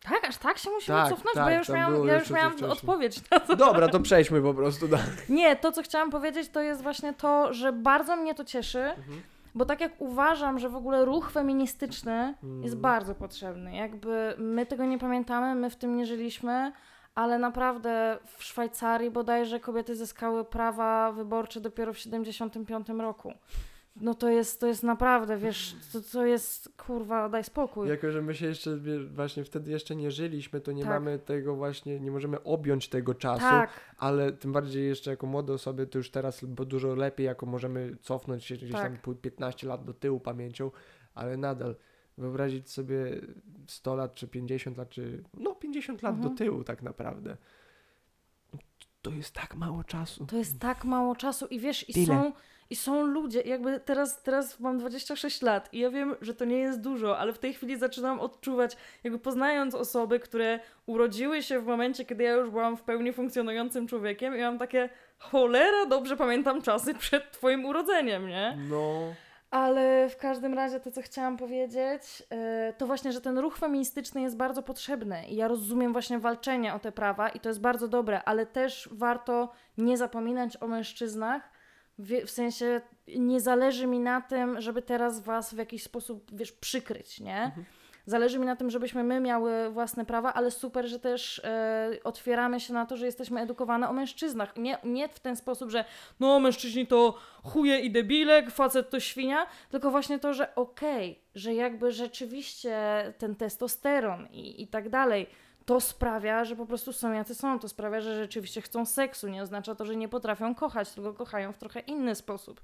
Tak, 0.02 0.24
aż 0.28 0.36
tak 0.36 0.58
się 0.58 0.70
musimy 0.70 0.98
Tak, 0.98 1.08
cofnąć, 1.08 1.34
bo 1.34 1.40
tak, 1.40 1.52
ja 1.52 1.58
już 1.58 1.68
miałam, 1.68 2.06
ja 2.06 2.18
już 2.18 2.30
miałam 2.30 2.52
odpowiedź 2.70 3.30
na 3.30 3.40
to. 3.40 3.56
Dobra, 3.56 3.88
to 3.88 4.00
przejdźmy 4.00 4.42
po 4.42 4.54
prostu 4.54 4.88
dalej. 4.88 5.06
Nie, 5.28 5.56
to 5.56 5.72
co 5.72 5.82
chciałam 5.82 6.10
powiedzieć 6.10 6.48
to 6.48 6.60
jest 6.60 6.82
właśnie 6.82 7.14
to, 7.14 7.52
że 7.52 7.72
bardzo 7.72 8.16
mnie 8.16 8.34
to 8.34 8.44
cieszy, 8.44 8.78
Mhm. 8.82 9.22
bo 9.54 9.64
tak 9.64 9.80
jak 9.80 9.92
uważam, 10.00 10.58
że 10.58 10.68
w 10.68 10.76
ogóle 10.76 11.04
ruch 11.04 11.30
feministyczny 11.30 12.34
jest 12.42 12.74
Mhm. 12.74 12.80
bardzo 12.80 13.14
potrzebny. 13.14 13.76
Jakby 13.76 14.34
my 14.38 14.66
tego 14.66 14.84
nie 14.84 14.98
pamiętamy, 14.98 15.54
my 15.60 15.70
w 15.70 15.76
tym 15.76 15.96
nie 15.96 16.06
żyliśmy, 16.06 16.72
ale 17.16 17.38
naprawdę 17.38 18.18
w 18.36 18.44
Szwajcarii 18.44 19.10
bodajże 19.10 19.60
kobiety 19.60 19.94
zyskały 19.96 20.44
prawa 20.44 21.12
wyborcze 21.12 21.60
dopiero 21.60 21.92
w 21.92 21.98
75 21.98 22.88
roku. 22.88 23.32
No 24.00 24.14
to 24.14 24.28
jest, 24.28 24.60
to 24.60 24.66
jest 24.66 24.82
naprawdę, 24.82 25.36
wiesz, 25.36 25.76
to, 25.92 25.98
to 26.12 26.26
jest, 26.26 26.68
kurwa, 26.86 27.28
daj 27.28 27.44
spokój. 27.44 27.88
Jako, 27.88 28.10
że 28.10 28.22
my 28.22 28.34
się 28.34 28.46
jeszcze 28.46 28.78
właśnie 29.14 29.44
wtedy 29.44 29.70
jeszcze 29.70 29.96
nie 29.96 30.10
żyliśmy, 30.10 30.60
to 30.60 30.72
nie 30.72 30.82
Tak. 30.82 30.90
mamy 30.92 31.18
tego 31.18 31.54
właśnie, 31.54 32.00
nie 32.00 32.10
możemy 32.10 32.42
objąć 32.42 32.88
tego 32.88 33.14
czasu, 33.14 33.40
Tak, 33.40 33.70
ale 33.98 34.32
tym 34.32 34.52
bardziej 34.52 34.88
jeszcze 34.88 35.10
jako 35.10 35.26
młode 35.26 35.52
osoby, 35.52 35.86
to 35.86 35.98
już 35.98 36.10
teraz 36.10 36.44
bo 36.44 36.64
dużo 36.64 36.94
lepiej, 36.94 37.26
jako 37.26 37.46
możemy 37.46 37.96
cofnąć 38.02 38.44
się 38.44 38.54
gdzieś 38.54 38.72
Tak. 38.72 38.82
tam 38.82 38.96
pół- 38.96 39.14
15 39.14 39.66
lat 39.68 39.84
do 39.84 39.94
tyłu 39.94 40.20
pamięcią, 40.20 40.70
ale 41.14 41.36
nadal 41.36 41.74
wyobrazić 42.18 42.70
sobie 42.70 43.20
100 43.66 43.94
lat, 43.96 44.14
czy 44.14 44.28
50 44.28 44.78
lat, 44.78 44.90
czy 44.90 45.22
no 45.34 45.54
50 45.54 46.02
lat 46.02 46.14
Mhm. 46.14 46.30
do 46.34 46.38
tyłu 46.38 46.64
tak 46.64 46.82
naprawdę. 46.82 47.36
To 49.02 49.10
jest 49.10 49.34
tak 49.34 49.54
mało 49.54 49.84
czasu. 49.84 50.26
To 50.26 50.36
jest 50.36 50.60
tak 50.60 50.84
mało 50.84 51.16
czasu 51.16 51.46
i 51.46 51.60
wiesz, 51.60 51.88
i 51.88 51.92
Tyle. 51.92 52.06
są, 52.06 52.32
i 52.70 52.76
są 52.76 53.06
ludzie, 53.06 53.40
jakby 53.40 53.80
teraz, 53.80 54.22
teraz 54.22 54.60
mam 54.60 54.78
26 54.78 55.42
lat 55.42 55.74
i 55.74 55.78
ja 55.78 55.90
wiem, 55.90 56.14
że 56.20 56.34
to 56.34 56.44
nie 56.44 56.58
jest 56.58 56.80
dużo, 56.80 57.18
ale 57.18 57.32
w 57.32 57.38
tej 57.38 57.54
chwili 57.54 57.78
zaczynam 57.78 58.20
odczuwać, 58.20 58.76
jakby 59.04 59.18
poznając 59.18 59.74
osoby, 59.74 60.20
które 60.20 60.60
urodziły 60.86 61.42
się 61.42 61.60
w 61.60 61.66
momencie, 61.66 62.04
kiedy 62.04 62.24
ja 62.24 62.32
już 62.32 62.50
byłam 62.50 62.76
w 62.76 62.82
pełni 62.82 63.12
funkcjonującym 63.12 63.86
człowiekiem 63.86 64.36
i 64.36 64.40
mam 64.40 64.58
takie, 64.58 64.88
cholera, 65.18 65.86
dobrze 65.86 66.16
pamiętam 66.16 66.62
czasy 66.62 66.94
przed 66.94 67.32
twoim 67.32 67.64
urodzeniem, 67.64 68.28
nie? 68.28 68.58
No. 68.70 69.14
Ale 69.56 70.08
w 70.08 70.16
każdym 70.16 70.54
razie 70.54 70.80
to, 70.80 70.90
co 70.90 71.02
chciałam 71.02 71.36
powiedzieć, 71.36 72.22
e, 72.30 72.72
to 72.78 72.86
właśnie, 72.86 73.12
że 73.12 73.20
ten 73.20 73.38
ruch 73.38 73.58
feministyczny 73.58 74.20
jest 74.20 74.36
bardzo 74.36 74.62
potrzebny 74.62 75.26
i 75.28 75.36
ja 75.36 75.48
rozumiem 75.48 75.92
właśnie 75.92 76.18
walczenie 76.18 76.74
o 76.74 76.78
te 76.78 76.92
prawa 76.92 77.28
i 77.28 77.40
to 77.40 77.48
jest 77.48 77.60
bardzo 77.60 77.88
dobre, 77.88 78.22
ale 78.24 78.46
też 78.46 78.88
warto 78.92 79.52
nie 79.78 79.96
zapominać 79.96 80.62
o 80.62 80.66
mężczyznach, 80.66 81.50
w, 81.98 82.30
sensie 82.30 82.80
nie 83.16 83.40
zależy 83.40 83.86
mi 83.86 84.00
na 84.00 84.20
tym, 84.20 84.60
żeby 84.60 84.82
teraz 84.82 85.20
was 85.20 85.54
w 85.54 85.58
jakiś 85.58 85.82
sposób, 85.82 86.30
wiesz, 86.32 86.52
przykryć, 86.52 87.20
nie? 87.20 87.42
Mhm. 87.42 87.66
Zależy 88.06 88.38
mi 88.38 88.46
na 88.46 88.56
tym, 88.56 88.70
żebyśmy 88.70 89.04
my 89.04 89.20
miały 89.20 89.70
własne 89.70 90.04
prawa, 90.04 90.34
ale 90.34 90.50
super, 90.50 90.86
że 90.86 90.98
też 90.98 91.38
e, 91.44 91.90
otwieramy 92.04 92.60
się 92.60 92.74
na 92.74 92.86
to, 92.86 92.96
że 92.96 93.06
jesteśmy 93.06 93.40
edukowane 93.40 93.88
o 93.88 93.92
mężczyznach. 93.92 94.56
Nie, 94.56 94.78
nie 94.84 95.08
w 95.08 95.20
ten 95.20 95.36
sposób, 95.36 95.70
że 95.70 95.84
no 96.20 96.40
mężczyźni 96.40 96.86
to 96.86 97.18
chuje 97.42 97.80
i 97.80 97.90
debilek, 97.90 98.50
facet 98.50 98.90
to 98.90 99.00
świnia, 99.00 99.46
tylko 99.70 99.90
właśnie 99.90 100.18
to, 100.18 100.34
że 100.34 100.54
okej, 100.54 101.20
że 101.34 101.54
jakby 101.54 101.92
rzeczywiście 101.92 102.76
ten 103.18 103.34
testosteron 103.34 104.26
i, 104.30 104.62
i 104.62 104.66
tak 104.68 104.88
dalej, 104.88 105.26
to 105.64 105.80
sprawia, 105.80 106.44
że 106.44 106.56
po 106.56 106.66
prostu 106.66 106.92
są 106.92 107.12
jacy 107.12 107.34
są, 107.34 107.58
to 107.58 107.68
sprawia, 107.68 108.00
że 108.00 108.16
rzeczywiście 108.16 108.60
chcą 108.60 108.86
seksu, 108.86 109.28
nie 109.28 109.42
oznacza 109.42 109.74
to, 109.74 109.84
że 109.84 109.96
nie 109.96 110.08
potrafią 110.08 110.54
kochać, 110.54 110.90
tylko 110.90 111.14
kochają 111.14 111.52
w 111.52 111.58
trochę 111.58 111.80
inny 111.80 112.14
sposób. 112.14 112.60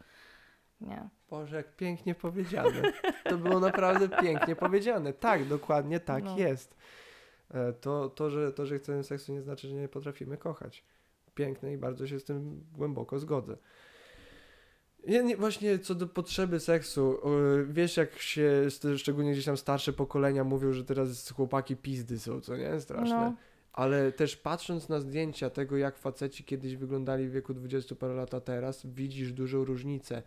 Nie. 0.87 1.09
Boże, 1.31 1.57
jak 1.57 1.77
pięknie 1.77 2.15
powiedziane. 2.15 2.83
To 3.25 3.39
było 3.39 3.61
naprawdę 3.61 4.09
pięknie 4.09 4.57
powiedziane. 4.57 5.13
Tak, 5.13 5.45
dokładnie 5.45 6.01
tak 6.01 6.25
No. 6.25 6.39
jest. 6.39 6.77
E, 7.51 7.73
To, 7.73 8.09
to, 8.09 8.31
że, 8.31 8.53
to, 8.53 8.67
że 8.67 8.79
chcemy 8.79 9.05
seksu, 9.05 9.33
nie 9.33 9.43
znaczy, 9.43 9.69
że 9.69 9.75
nie 9.75 9.89
potrafimy 9.89 10.37
kochać. 10.37 10.85
Piękne 11.35 11.73
i 11.73 11.77
bardzo 11.79 12.07
się 12.07 12.21
z 12.21 12.25
tym 12.25 12.65
głęboko 12.73 13.19
zgodzę. 13.19 13.57
Ja 15.07 15.23
nie, 15.23 15.37
właśnie 15.37 15.79
co 15.79 15.95
do 15.95 16.07
potrzeby 16.07 16.61
seksu, 16.61 17.19
e, 17.25 17.65
wiesz 17.73 17.97
jak 17.97 18.19
się, 18.19 18.69
szczególnie 18.97 19.33
gdzieś 19.33 19.45
tam 19.45 19.57
starsze 19.57 19.93
pokolenia 19.93 20.45
mówią, 20.45 20.73
że 20.73 20.85
teraz 20.85 21.31
chłopaki 21.31 21.77
pizdy 21.77 22.19
są, 22.19 22.41
co 22.41 22.57
nie? 22.57 22.81
Straszne. 22.81 23.17
No. 23.17 23.35
Ale 23.73 24.13
też 24.13 24.37
patrząc 24.37 24.89
na 24.89 25.01
zdjęcia 25.01 25.51
tego, 25.51 25.77
jak 25.77 25.99
faceci 25.99 26.45
kiedyś 26.45 26.77
wyglądali 26.77 27.29
w 27.29 27.33
wieku 27.33 27.55
20 27.55 27.95
parę 27.95 28.15
lat, 28.15 28.35
a 28.35 28.41
teraz 28.41 28.87
widzisz 28.87 29.33
dużą 29.33 29.65
różnicę. 29.65 30.23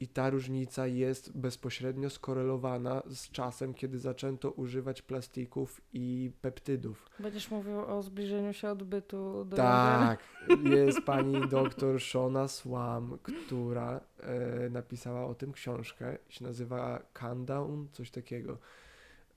I 0.00 0.08
ta 0.08 0.30
różnica 0.30 0.86
jest 0.86 1.38
bezpośrednio 1.38 2.10
skorelowana 2.10 3.02
z 3.06 3.30
czasem, 3.30 3.74
kiedy 3.74 3.98
zaczęto 3.98 4.50
używać 4.50 5.02
plastików 5.02 5.80
i 5.92 6.30
peptydów. 6.40 7.06
Będziesz 7.18 7.50
mówił 7.50 7.78
o 7.80 8.02
zbliżeniu 8.02 8.52
się 8.52 8.70
odbytu 8.70 9.44
do 9.44 9.56
Tak, 9.56 10.20
jest 10.64 11.00
pani 11.00 11.48
doktor 11.48 12.00
Shona 12.00 12.48
Swam, 12.48 13.18
która 13.22 14.00
e, 14.20 14.70
napisała 14.70 15.26
o 15.26 15.34
tym 15.34 15.52
książkę. 15.52 16.18
Się 16.28 16.44
nazywa 16.44 17.02
Countdown, 17.12 17.88
coś 17.92 18.10
takiego. 18.10 18.58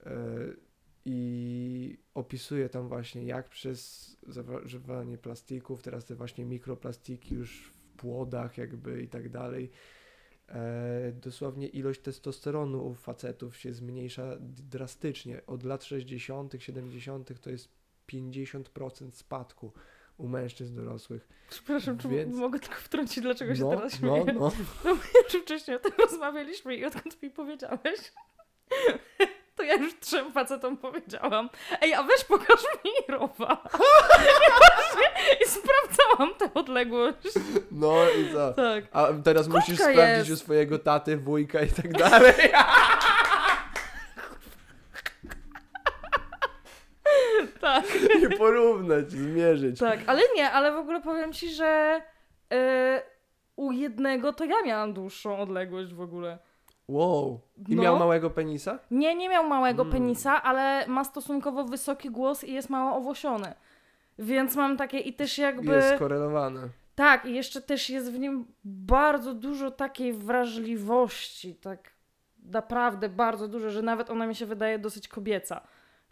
E, 0.06 0.10
I 1.04 1.98
opisuje 2.14 2.68
tam 2.68 2.88
właśnie, 2.88 3.24
jak 3.24 3.48
przez 3.48 4.16
zażywanie 4.26 5.18
plastików, 5.18 5.82
teraz 5.82 6.04
te 6.04 6.14
właśnie 6.14 6.44
mikroplastiki 6.44 7.34
już 7.34 7.70
w 7.70 7.96
płodach 7.96 8.58
jakby 8.58 9.02
i 9.02 9.08
tak 9.08 9.28
dalej, 9.28 9.70
dosłownie 11.12 11.68
ilość 11.68 12.00
testosteronu 12.00 12.86
u 12.86 12.94
facetów 12.94 13.56
się 13.56 13.74
zmniejsza 13.74 14.36
drastycznie. 14.40 15.46
Od 15.46 15.62
lat 15.62 15.84
60., 15.84 16.54
70. 16.58 17.40
to 17.40 17.50
jest 17.50 17.68
50% 18.08 19.10
spadku 19.10 19.72
u 20.18 20.28
mężczyzn 20.28 20.76
dorosłych. 20.76 21.28
Przepraszam, 21.50 21.98
czy 21.98 22.08
Więc- 22.08 22.36
mogę 22.36 22.58
tylko 22.58 22.74
wtrącić, 22.74 23.20
dlaczego 23.22 23.54
się 23.54 23.62
no, 23.62 23.70
teraz 23.70 23.92
no, 23.92 23.98
śmieję? 23.98 24.38
no. 24.38 24.52
Czy 25.30 25.40
wcześniej 25.40 25.76
o 25.76 25.80
tym 25.80 25.92
rozmawialiśmy 25.98 26.76
i 26.76 26.84
odkąd 26.84 27.22
mi 27.22 27.30
powiedziałeś, 27.30 28.12
to 29.62 29.66
ja 29.66 29.74
już 29.74 29.98
trzem 30.00 30.32
facetom 30.32 30.76
powiedziałam. 30.76 31.50
Ej, 31.80 31.94
a 31.94 32.02
weź 32.02 32.24
pokaż 32.24 32.62
mi 32.84 32.90
rowa. 33.08 33.62
I, 35.42 35.48
sprawdzałam 35.48 36.34
tę 36.38 36.54
odległość. 36.54 37.16
No 37.70 37.94
i 38.10 38.32
co? 38.32 38.52
Tak. 38.52 38.84
A 38.92 39.08
teraz 39.24 39.48
musisz 39.48 39.78
sprawdzić 39.78 40.28
jest. 40.28 40.30
u 40.30 40.36
swojego 40.36 40.78
taty, 40.78 41.16
wujka 41.16 41.60
i 41.62 41.68
tak 41.68 41.92
dalej. 41.92 42.34
Tak, 47.60 47.84
I 48.22 48.36
porównać, 48.36 49.10
zmierzyć. 49.10 49.78
tak, 49.78 49.98
ale 50.06 50.22
nie, 50.36 50.50
ale 50.50 50.72
w 50.72 50.76
ogóle 50.76 51.00
powiem 51.02 51.32
ci, 51.32 51.50
że 51.50 52.00
e, 52.52 53.02
u 53.56 53.72
jednego 53.72 54.32
to 54.32 54.44
ja 54.44 54.62
miałam 54.64 54.92
dłuższą 54.94 55.38
odległość 55.38 55.94
w 55.94 56.00
ogóle. 56.00 56.38
Wow. 56.88 57.40
I 57.68 57.76
No. 57.76 57.82
miał 57.82 57.98
małego 57.98 58.30
penisa? 58.30 58.78
Nie, 58.90 59.14
nie 59.14 59.28
miał 59.28 59.48
małego 59.48 59.82
Mm. 59.82 59.92
penisa, 59.92 60.42
ale 60.42 60.84
ma 60.88 61.04
stosunkowo 61.04 61.64
wysoki 61.64 62.10
głos 62.10 62.44
i 62.44 62.52
jest 62.52 62.70
mało 62.70 62.96
owłosiony. 62.96 63.54
Więc 64.18 64.56
mam 64.56 64.76
takie 64.76 64.98
i 64.98 65.12
też 65.12 65.38
jakby... 65.38 65.72
Jest 65.72 65.94
skorelowane. 65.96 66.68
Tak, 66.94 67.24
i 67.26 67.34
jeszcze 67.34 67.60
też 67.60 67.90
jest 67.90 68.12
w 68.12 68.18
nim 68.18 68.46
bardzo 68.64 69.34
dużo 69.34 69.70
takiej 69.70 70.12
wrażliwości, 70.12 71.54
tak 71.54 71.90
naprawdę 72.44 73.08
bardzo 73.08 73.48
dużo, 73.48 73.70
że 73.70 73.82
nawet 73.82 74.10
ona 74.10 74.26
mi 74.26 74.34
się 74.34 74.46
wydaje 74.46 74.78
dosyć 74.78 75.08
kobieca. 75.08 75.60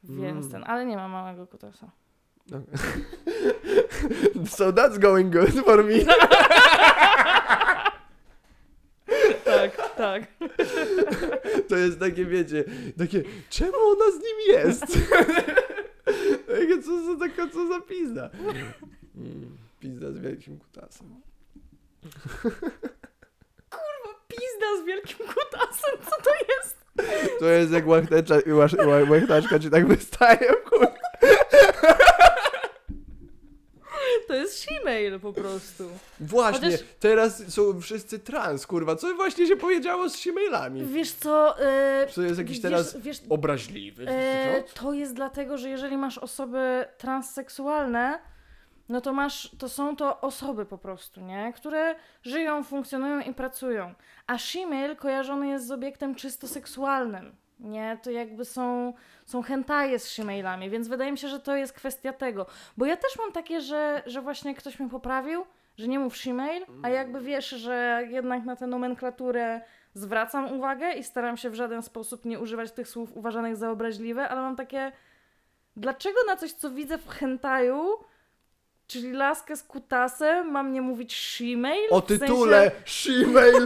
Więc 0.05 0.47
Mm. 0.47 0.51
ten, 0.51 0.65
ale 0.67 0.87
nie 0.87 0.97
ma 0.97 1.09
małego 1.09 1.47
kutasa. 1.47 1.91
Okay. 2.49 2.63
so 4.57 4.73
that's 4.73 4.99
going 4.99 5.33
good 5.33 5.65
for 5.65 5.85
me. 5.85 5.95
Tak. 10.01 10.23
To 11.69 11.77
jest 11.77 12.01
takie, 12.01 12.25
wiecie, 12.25 12.65
takie, 12.99 13.23
czemu 13.51 13.77
ona 13.77 14.05
z 14.11 14.15
nim 14.15 14.55
jest? 14.57 14.87
Takie, 16.47 16.83
co 16.83 17.05
za 17.07 17.19
taka, 17.29 17.49
co 17.49 17.69
za 17.69 17.81
pizda? 17.81 18.31
Mm, 19.17 19.57
pizda 19.81 20.13
z 20.13 20.19
wielkim 20.19 20.59
kutasem. 20.59 21.07
Pizda 24.29 24.83
z 24.83 24.87
wielkim 24.87 25.27
kutasem, 25.27 25.99
co 26.05 26.23
to 26.25 26.31
jest? 26.49 26.77
To 27.39 27.47
jest 27.47 27.73
jak 27.73 27.87
łechtacza, 27.87 28.35
łasz- 28.47 28.77
ła- 28.87 29.11
łechtaczka 29.11 29.59
ci 29.59 29.71
tak 29.71 29.87
wystaje, 29.87 30.55
kur... 30.69 30.87
To 34.31 34.37
jest 34.37 34.67
she-mail 34.67 35.21
po 35.21 35.33
prostu. 35.33 35.91
Właśnie, 36.21 36.71
Chociaż- 36.71 36.87
teraz 37.01 37.53
są 37.55 37.81
wszyscy 37.81 38.19
trans, 38.19 38.67
kurwa. 38.67 38.97
Co 38.97 39.15
właśnie 39.15 39.47
się 39.47 39.57
powiedziało 39.57 40.09
z 40.11 40.27
e-mailami? 40.27 40.85
Wiesz 40.85 41.13
co, 41.13 41.55
yy, 41.59 42.13
To 42.15 42.23
jest 42.23 42.39
jakiś 42.39 42.57
wiesz, 42.57 42.63
teraz 42.63 42.97
wiesz, 42.97 43.23
obraźliwy. 43.29 44.09
E, 44.09 44.51
zwrot? 44.51 44.75
to 44.75 44.93
jest 44.93 45.15
dlatego, 45.15 45.59
że 45.59 45.69
jeżeli 45.69 45.97
masz 45.97 46.19
osoby 46.19 46.85
transseksualne, 46.99 48.19
no 48.89 49.01
to 49.01 49.13
masz, 49.13 49.51
to 49.59 49.69
są 49.69 49.97
to 49.97 50.21
osoby 50.21 50.67
po 50.67 50.79
prostu, 50.79 51.21
nie? 51.21 51.53
Które 51.57 51.95
żyją, 52.23 52.65
funkcjonują 52.65 53.21
i 53.21 53.35
pracują. 53.35 53.95
A 54.27 54.39
shemale 54.39 54.97
kojarzony 54.97 55.49
jest 55.49 55.67
z 55.67 55.71
obiektem 55.71 56.15
czysto 56.15 56.49
seksualnym, 56.49 57.37
nie? 57.61 57.99
To 58.03 58.11
jakby 58.11 58.45
są, 58.45 58.93
są 59.25 59.43
hentaje 59.43 59.99
z 59.99 60.09
shemale'ami, 60.09 60.71
więc 60.71 60.89
wydaje 60.89 61.13
mi 61.13 61.19
się, 61.19 61.29
że 61.29 61.41
to 61.41 61.57
jest 61.57 61.73
kwestia 61.73 62.13
tego. 62.13 62.47
Bo 62.77 62.87
ja 62.87 62.97
też 62.97 63.19
mam 63.19 63.33
takie, 63.33 63.61
że, 63.61 64.03
że 64.07 64.23
właśnie 64.23 64.55
ktoś 64.55 64.81
mnie 64.81 64.89
poprawił, 64.89 65.45
że 65.77 65.89
nie 65.89 65.99
mów 65.99 66.17
shemale, 66.17 66.67
a 66.83 66.89
jakby 66.89 67.21
wiesz, 67.21 67.49
że 67.49 68.03
jednak 68.11 68.45
na 68.45 68.57
tę 68.57 68.67
nomenklaturę 68.67 69.61
zwracam 69.95 70.53
uwagę 70.53 70.93
i 70.93 71.05
staram 71.05 71.37
się 71.37 71.51
w 71.51 71.55
żaden 71.55 71.83
sposób 71.83 72.25
nie 72.25 72.39
używać 72.39 72.73
tych 72.73 72.89
słów 72.89 73.17
uważanych 73.17 73.57
za 73.57 73.71
obraźliwe, 73.71 74.29
ale 74.29 74.41
mam 74.41 74.57
takie 74.57 74.93
dlaczego 75.77 76.19
na 76.27 76.37
coś, 76.37 76.53
co 76.53 76.71
widzę 76.71 76.99
w 76.99 77.09
hentaju, 77.09 77.85
czyli 78.91 79.13
laskę 79.13 79.57
z 79.57 79.63
kutasem, 79.63 80.51
mam 80.51 80.73
nie 80.73 80.83
mówić 80.83 81.15
she-mail? 81.15 81.87
O 81.91 82.01
W 82.01 82.09
sensie- 82.09 82.27
tytule 82.27 82.71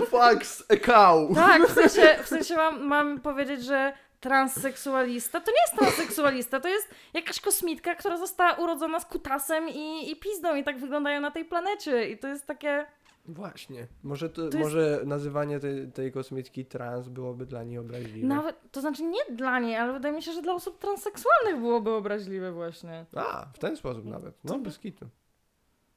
fucks 0.06 0.64
a 0.70 0.76
cow. 0.76 1.34
tak, 1.34 1.66
w 1.68 1.74
sensie, 1.74 2.16
w 2.22 2.28
sensie 2.28 2.56
mam, 2.56 2.84
mam 2.86 3.20
powiedzieć, 3.20 3.64
że 3.64 3.92
transseksualista 4.20 5.40
to 5.40 5.50
nie 5.50 5.56
jest 5.60 5.76
transseksualista, 5.78 6.60
to 6.60 6.68
jest 6.68 6.94
jakaś 7.14 7.40
kosmitka, 7.40 7.94
która 7.94 8.16
została 8.16 8.52
urodzona 8.52 9.00
z 9.00 9.06
kutasem 9.06 9.68
i, 9.68 10.10
i 10.10 10.16
pizdą 10.16 10.54
i 10.54 10.64
tak 10.64 10.78
wyglądają 10.78 11.20
na 11.20 11.30
tej 11.30 11.44
planecie 11.44 12.08
i 12.08 12.18
to 12.18 12.28
jest 12.28 12.46
takie... 12.46 12.86
Właśnie. 13.28 13.86
Może, 14.02 14.30
to, 14.30 14.34
To 14.36 14.42
jest- 14.44 14.58
może 14.58 15.00
nazywanie 15.06 15.60
tej, 15.60 15.92
tej 15.92 16.12
kosmitki 16.12 16.64
trans 16.66 17.08
byłoby 17.08 17.46
dla 17.46 17.62
niej 17.64 17.78
obraźliwe. 17.78 18.26
Nawet, 18.28 18.56
to 18.72 18.80
znaczy 18.80 19.02
nie 19.02 19.20
dla 19.36 19.58
niej, 19.58 19.76
ale 19.76 19.92
wydaje 19.92 20.14
mi 20.14 20.22
się, 20.22 20.32
że 20.32 20.42
dla 20.42 20.54
osób 20.54 20.78
transseksualnych 20.78 21.56
byłoby 21.60 21.90
obraźliwe 21.90 22.52
właśnie. 22.52 23.06
A, 23.16 23.46
w 23.54 23.58
ten 23.58 23.76
sposób 23.76 24.04
nawet. 24.04 24.34
No, 24.44 24.58
bez 24.58 24.78
kitu. 24.78 25.06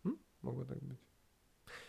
Hm? 0.03 0.17
Mogło 0.43 0.65
tak 0.65 0.77
być. 0.79 0.97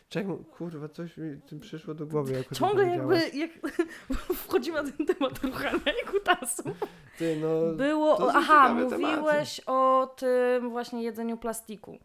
Czemu, 0.08 0.36
kurwa, 0.38 0.88
coś 0.88 1.16
mi 1.16 1.40
tym 1.40 1.60
przyszło 1.60 1.94
do 1.94 2.06
głowy, 2.06 2.32
jak 2.32 2.54
Ciągle 2.54 2.86
jakby, 2.86 3.28
jak 3.34 3.50
wchodzimy 4.46 4.82
na 4.82 4.90
ten 4.92 5.06
temat 5.06 5.38
ruchania 5.44 5.92
i 6.02 6.06
kutasu. 6.06 6.62
Ty, 7.18 7.36
no... 7.42 7.74
Było, 7.76 8.30
aha, 8.30 8.40
ciekawe 8.68 8.90
tematy. 8.90 9.16
mówiłeś 9.16 9.60
o 9.66 10.14
tym 10.16 10.70
właśnie 10.70 11.02
jedzeniu 11.02 11.36
plastiku. 11.36 11.98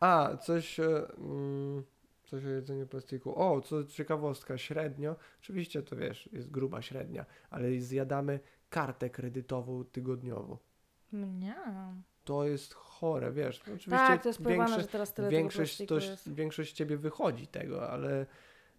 A, 0.00 0.36
coś... 0.36 0.80
e, 0.80 1.06
Mm, 1.18 1.82
coś 2.34 2.44
o 2.44 2.48
jedzeniu 2.48 2.86
plastiku. 2.86 3.38
O, 3.42 3.60
co 3.60 3.84
ciekawostka, 3.84 4.58
średnio, 4.58 5.16
oczywiście 5.40 5.82
to 5.82 5.96
wiesz, 5.96 6.28
jest 6.32 6.50
gruba 6.50 6.82
średnia, 6.82 7.24
ale 7.50 7.80
zjadamy 7.80 8.40
kartę 8.70 9.10
kredytową 9.10 9.84
tygodniowo. 9.84 10.58
Nie. 11.12 11.54
To 12.24 12.44
jest 12.44 12.74
chore, 12.74 13.32
wiesz. 13.32 13.60
Oczywiście 13.62 13.90
Tak, 13.90 14.22
to 14.22 14.28
jest 14.28 14.42
pojebane, 14.42 14.68
większość- 14.68 14.86
że 14.86 14.92
teraz 14.92 15.14
tyle 15.14 15.28
większość, 15.28 15.76
tego 15.78 15.88
to, 16.00 16.06
jest. 16.06 16.34
większość 16.34 16.72
ciebie 16.72 16.96
wychodzi 16.96 17.46
tego, 17.46 17.90
ale, 17.90 18.26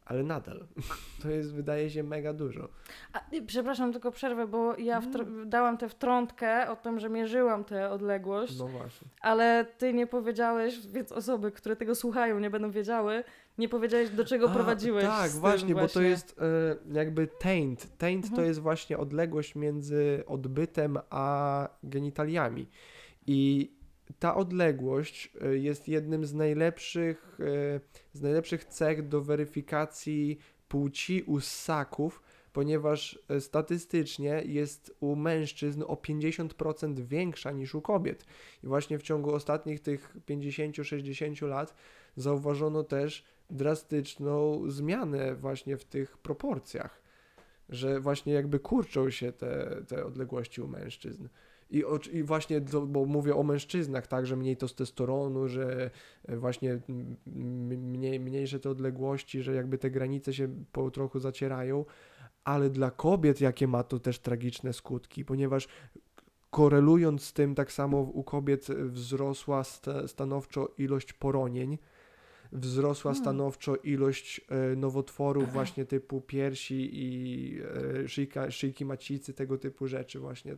ale 0.05 0.23
nadal. 0.23 0.67
To 1.21 1.29
jest, 1.29 1.53
wydaje 1.55 1.89
się, 1.89 2.03
mega 2.03 2.33
dużo. 2.33 2.69
A, 3.13 3.33
y, 3.35 3.41
przepraszam, 3.45 3.91
tylko 3.91 4.11
przerwę, 4.11 4.47
bo 4.47 4.75
ja 4.77 4.97
Mm. 4.97 5.11
wtr- 5.11 5.45
dałam 5.45 5.77
tę 5.77 5.89
wtrątkę 5.89 6.69
o 6.71 6.75
tym, 6.75 6.99
że 6.99 7.09
mierzyłam 7.09 7.63
tę 7.63 7.89
odległość, 7.89 8.59
No 8.59 8.67
właśnie. 8.67 9.07
ale 9.21 9.65
ty 9.77 9.93
nie 9.93 10.07
powiedziałeś, 10.07 10.87
więc 10.87 11.11
osoby, 11.11 11.51
które 11.51 11.75
tego 11.75 11.95
słuchają, 11.95 12.39
nie 12.39 12.49
będą 12.49 12.71
wiedziały, 12.71 13.23
nie 13.57 13.69
powiedziałeś, 13.69 14.09
do 14.09 14.25
czego 14.25 14.49
A, 14.49 14.53
prowadziłeś. 14.53 15.05
Tak, 15.05 15.31
tym 15.31 15.39
właśnie, 15.39 15.73
bo 15.73 15.81
to 15.81 15.87
właśnie. 15.87 16.09
jest 16.09 16.35
e, 16.39 16.75
jakby 16.93 17.27
taint. 17.27 17.97
Taint 17.97 18.23
to 18.25 18.29
Mhm. 18.29 18.47
jest 18.47 18.59
właśnie 18.59 18.97
odległość 18.97 19.55
między 19.55 20.23
odbytem 20.27 20.97
a 21.09 21.69
genitaliami. 21.83 22.67
I 23.27 23.71
ta 24.19 24.35
odległość 24.35 25.31
e, 25.41 25.57
jest 25.57 25.87
jednym 25.87 26.25
z 26.25 26.33
najlepszych, 26.33 27.37
e, 27.39 27.79
z 28.13 28.21
najlepszych 28.21 28.65
cech 28.65 29.07
do 29.07 29.21
weryfikacji 29.21 30.39
płci 30.67 31.23
u 31.23 31.39
ssaków, 31.39 32.21
ponieważ 32.53 33.19
e, 33.29 33.41
statystycznie 33.41 34.43
jest 34.45 34.95
u 34.99 35.15
mężczyzn 35.15 35.83
o 35.87 35.95
50% 35.95 36.99
większa 36.99 37.51
niż 37.51 37.75
u 37.75 37.81
kobiet. 37.81 38.25
I 38.63 38.67
właśnie 38.67 38.99
w 38.99 39.03
ciągu 39.03 39.33
ostatnich 39.33 39.79
tych 39.79 40.15
50-60 40.29 41.47
lat 41.47 41.73
zauważono 42.15 42.83
też 42.83 43.23
drastyczną 43.49 44.61
zmianę 44.67 45.35
właśnie 45.35 45.77
w 45.77 45.85
tych 45.85 46.17
proporcjach, 46.17 47.01
że 47.69 47.99
właśnie 47.99 48.33
jakby 48.33 48.59
kurczą 48.59 49.09
się 49.09 49.31
te, 49.31 49.81
te 49.87 50.05
odległości 50.05 50.61
u 50.61 50.67
mężczyzn. 50.67 51.27
I, 51.69 51.83
I 52.11 52.23
właśnie, 52.23 52.61
to, 52.61 52.81
bo 52.81 53.05
mówię 53.05 53.35
o 53.35 53.43
mężczyznach, 53.43 54.07
tak, 54.07 54.25
że 54.25 54.35
mniej 54.35 54.57
testosteronu, 54.57 55.47
że 55.47 55.91
e, 56.27 56.37
właśnie 56.37 56.79
mniej, 57.75 58.19
mniejsze 58.19 58.59
te 58.59 58.69
odległości, 58.69 59.41
że 59.41 59.55
jakby 59.55 59.77
te 59.77 59.91
granice 59.91 60.33
się 60.33 60.47
po 60.71 60.91
trochu 60.91 61.19
zacierają, 61.19 61.85
ale 62.43 62.69
dla 62.69 62.91
kobiet 62.91 63.41
jakie 63.41 63.67
ma 63.67 63.83
to 63.83 63.99
też 63.99 64.19
tragiczne 64.19 64.73
skutki, 64.73 65.25
ponieważ 65.25 65.67
korelując 66.49 67.23
z 67.23 67.33
tym 67.33 67.55
tak 67.55 67.71
samo 67.71 67.97
u 67.97 68.23
kobiet 68.23 68.67
wzrosła 68.67 69.63
sta, 69.63 70.07
stanowczo 70.07 70.71
ilość 70.77 71.13
poronień, 71.13 71.77
wzrosła 72.55 73.11
Hmm. 73.11 73.23
stanowczo 73.23 73.75
ilość 73.75 74.41
e, 74.49 74.75
nowotworów 74.75 75.51
właśnie 75.53 75.85
typu 75.85 76.21
piersi 76.21 76.89
i 76.93 77.59
e, 78.03 78.07
szyjka, 78.07 78.51
szyjki 78.51 78.85
macicy, 78.85 79.33
tego 79.33 79.57
typu 79.57 79.87
rzeczy 79.87 80.19
właśnie. 80.19 80.57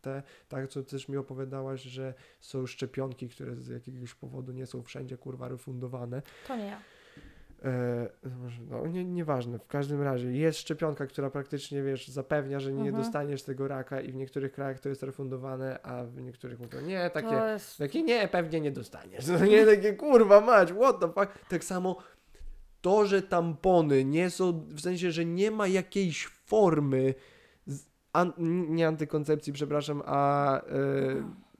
Te, 0.00 0.22
tak, 0.48 0.68
co 0.68 0.82
też 0.82 1.08
mi 1.08 1.16
opowiadałaś, 1.16 1.82
że 1.82 2.14
są 2.40 2.66
szczepionki, 2.66 3.28
które 3.28 3.56
z 3.56 3.68
jakiegoś 3.68 4.14
powodu 4.14 4.52
nie 4.52 4.66
są 4.66 4.82
wszędzie 4.82 5.16
kurwa 5.16 5.48
refundowane. 5.48 6.22
To 6.48 6.56
nie 6.56 6.66
ja. 6.66 6.80
E, 7.64 8.08
no, 8.70 8.86
nie, 8.86 9.04
nieważne, 9.04 9.58
w 9.58 9.66
każdym 9.66 10.02
razie 10.02 10.32
jest 10.32 10.58
szczepionka, 10.58 11.06
która 11.06 11.30
praktycznie, 11.30 11.82
wiesz, 11.82 12.08
zapewnia, 12.08 12.60
że 12.60 12.72
nie 12.72 12.88
Mhm. 12.88 13.04
dostaniesz 13.04 13.42
tego 13.42 13.68
raka 13.68 14.00
i 14.00 14.12
w 14.12 14.14
niektórych 14.14 14.52
krajach 14.52 14.80
to 14.80 14.88
jest 14.88 15.02
refundowane, 15.02 15.82
a 15.82 16.04
w 16.04 16.20
niektórych 16.20 16.58
mówią, 16.60 16.80
nie, 16.80 17.10
takie, 17.10 17.34
jest... 17.34 17.78
takie 17.78 18.02
nie, 18.02 18.28
pewnie 18.28 18.60
nie 18.60 18.70
dostaniesz. 18.70 19.26
No 19.40 19.46
nie, 19.46 19.66
takie 19.66 19.92
kurwa 19.92 20.40
mać, 20.40 20.72
what 20.72 21.00
the 21.00 21.08
fuck. 21.08 21.48
Tak 21.48 21.64
samo 21.64 21.96
to, 22.80 23.06
że 23.06 23.22
tampony 23.22 24.04
nie 24.04 24.30
są, 24.30 24.66
w 24.68 24.80
sensie, 24.80 25.10
że 25.10 25.24
nie 25.24 25.50
ma 25.50 25.66
jakiejś 25.68 26.26
formy, 26.26 27.14
an, 28.12 28.32
nie 28.68 28.88
antykoncepcji, 28.88 29.52
przepraszam, 29.52 30.02
a 30.06 30.56
e, 30.62 30.62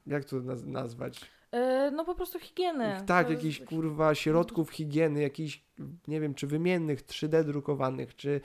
jak 0.07 0.25
to 0.25 0.37
naz, 0.41 0.65
nazwać? 0.65 1.21
E, 1.53 1.91
no 1.91 2.05
po 2.05 2.15
prostu 2.15 2.39
higieny. 2.39 3.03
Tak, 3.07 3.27
To 3.27 3.33
jest- 3.33 3.45
jakichś 3.45 3.65
kurwa 3.69 4.15
środków 4.15 4.71
higieny, 4.71 5.23
jakichś, 5.23 5.63
nie 6.09 6.21
wiem, 6.21 6.35
czy 6.35 6.47
wymiennych, 6.47 7.03
3D 7.03 7.45
drukowanych, 7.45 8.17
czy 8.17 8.41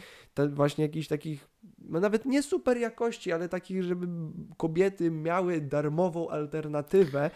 właśnie 0.50 0.86
jakichś 0.86 1.08
takich, 1.08 1.48
no 1.80 2.00
nawet 2.00 2.26
nie 2.26 2.44
super 2.44 2.78
jakości, 2.78 3.32
ale 3.32 3.50
takich, 3.50 3.84
żeby 3.84 4.08
kobiety 4.58 5.12
miały 5.12 5.62
darmową 5.62 6.30
alternatywę 6.30 7.32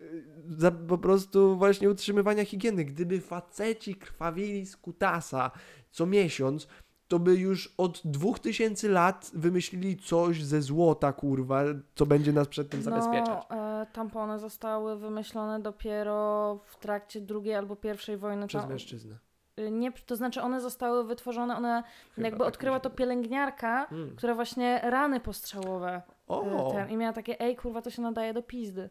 y, 0.00 0.24
za 0.48 0.70
po 0.70 0.98
prostu 0.98 1.56
właśnie 1.56 1.90
utrzymywania 1.90 2.44
higieny. 2.44 2.84
Gdyby 2.84 3.20
faceci 3.20 3.94
krwawili 3.94 4.66
z 4.66 4.76
kutasa 4.76 5.50
co 5.90 6.06
miesiąc, 6.06 6.68
to 7.10 7.18
by 7.18 7.34
już 7.34 7.74
od 7.78 8.00
2000 8.04 8.88
lat 8.88 9.30
wymyślili 9.34 9.96
coś 9.96 10.44
ze 10.44 10.62
złota, 10.62 11.12
kurwa, 11.12 11.62
co 11.94 12.06
będzie 12.06 12.32
nas 12.32 12.48
przed 12.48 12.70
tym 12.70 12.82
zabezpieczać. 12.82 13.44
No, 13.50 13.56
e, 13.82 13.86
tampony 13.92 14.38
zostały 14.38 14.98
wymyślone 14.98 15.60
dopiero 15.60 16.58
w 16.66 16.76
trakcie 16.76 17.20
drugiej 17.20 17.54
albo 17.54 17.76
pierwszej 17.76 18.16
wojny. 18.16 18.46
Przez 18.46 18.60
tam- 18.62 18.70
mężczyznę. 18.70 19.16
y, 19.58 19.70
nie, 19.70 19.92
to 19.92 20.16
znaczy 20.16 20.42
one 20.42 20.60
zostały 20.60 21.04
wytworzone, 21.04 21.56
one 21.56 21.82
Chyba 22.14 22.24
jakby 22.26 22.38
tak 22.38 22.48
odkryła 22.48 22.80
to 22.80 22.90
pielęgniarka, 22.90 23.86
Mm. 23.92 24.16
która 24.16 24.34
właśnie 24.34 24.80
rany 24.84 25.20
postrzałowe 25.20 26.02
O, 26.28 26.68
y, 26.70 26.72
ten, 26.72 26.90
i 26.90 26.96
miała 26.96 27.12
takie, 27.12 27.40
ej 27.40 27.56
kurwa, 27.56 27.82
to 27.82 27.90
się 27.90 28.02
nadaje 28.02 28.34
do 28.34 28.42
pizdy. 28.42 28.90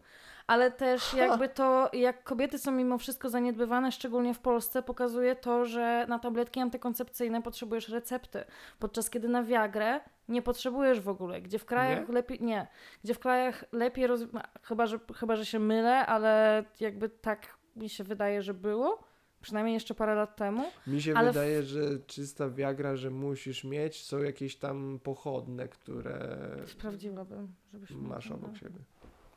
Ale 0.49 0.71
też 0.71 1.13
jakby 1.13 1.49
to, 1.49 1.89
jak 1.93 2.23
kobiety 2.23 2.59
są 2.59 2.71
mimo 2.71 2.97
wszystko 2.97 3.29
zaniedbywane, 3.29 3.91
szczególnie 3.91 4.33
w 4.33 4.39
Polsce, 4.39 4.83
pokazuje 4.83 5.35
to, 5.35 5.65
że 5.65 6.05
na 6.09 6.19
tabletki 6.19 6.59
antykoncepcyjne 6.59 7.41
potrzebujesz 7.41 7.89
recepty, 7.89 8.43
podczas 8.79 9.09
kiedy 9.09 9.27
na 9.27 9.43
Viagrę 9.43 9.99
nie 10.29 10.41
potrzebujesz 10.41 10.99
w 11.01 11.09
ogóle, 11.09 11.41
gdzie 11.41 11.59
w 11.59 11.65
krajach 11.65 12.07
Nie? 12.07 12.13
lepiej, 12.13 12.41
nie, 12.41 12.67
gdzie 13.03 13.13
w 13.13 13.19
krajach 13.19 13.65
lepiej, 13.71 14.07
roz... 14.07 14.21
chyba, 14.63 14.85
że, 14.87 14.99
chyba, 15.15 15.35
że 15.35 15.45
się 15.45 15.59
mylę, 15.59 16.05
ale 16.05 16.63
jakby 16.79 17.09
tak 17.09 17.57
mi 17.75 17.89
się 17.89 18.03
wydaje, 18.03 18.41
że 18.41 18.53
było, 18.53 18.99
przynajmniej 19.41 19.73
jeszcze 19.73 19.95
parę 19.95 20.15
lat 20.15 20.35
temu. 20.35 20.63
mi 20.87 21.01
się 21.01 21.13
ale 21.15 21.31
w- 21.31 21.33
wydaje, 21.33 21.63
że 21.63 21.81
czysta 22.07 22.49
wiagra, 22.49 22.95
że 22.95 23.09
musisz 23.09 23.63
mieć, 23.63 24.05
są 24.05 24.17
jakieś 24.17 24.55
tam 24.55 24.99
pochodne, 25.03 25.67
które 25.67 26.37
Sprawdziłabym, 26.65 27.53
żebyś 27.73 27.91
masz 27.91 28.31
obok 28.31 28.57
siebie. 28.57 28.79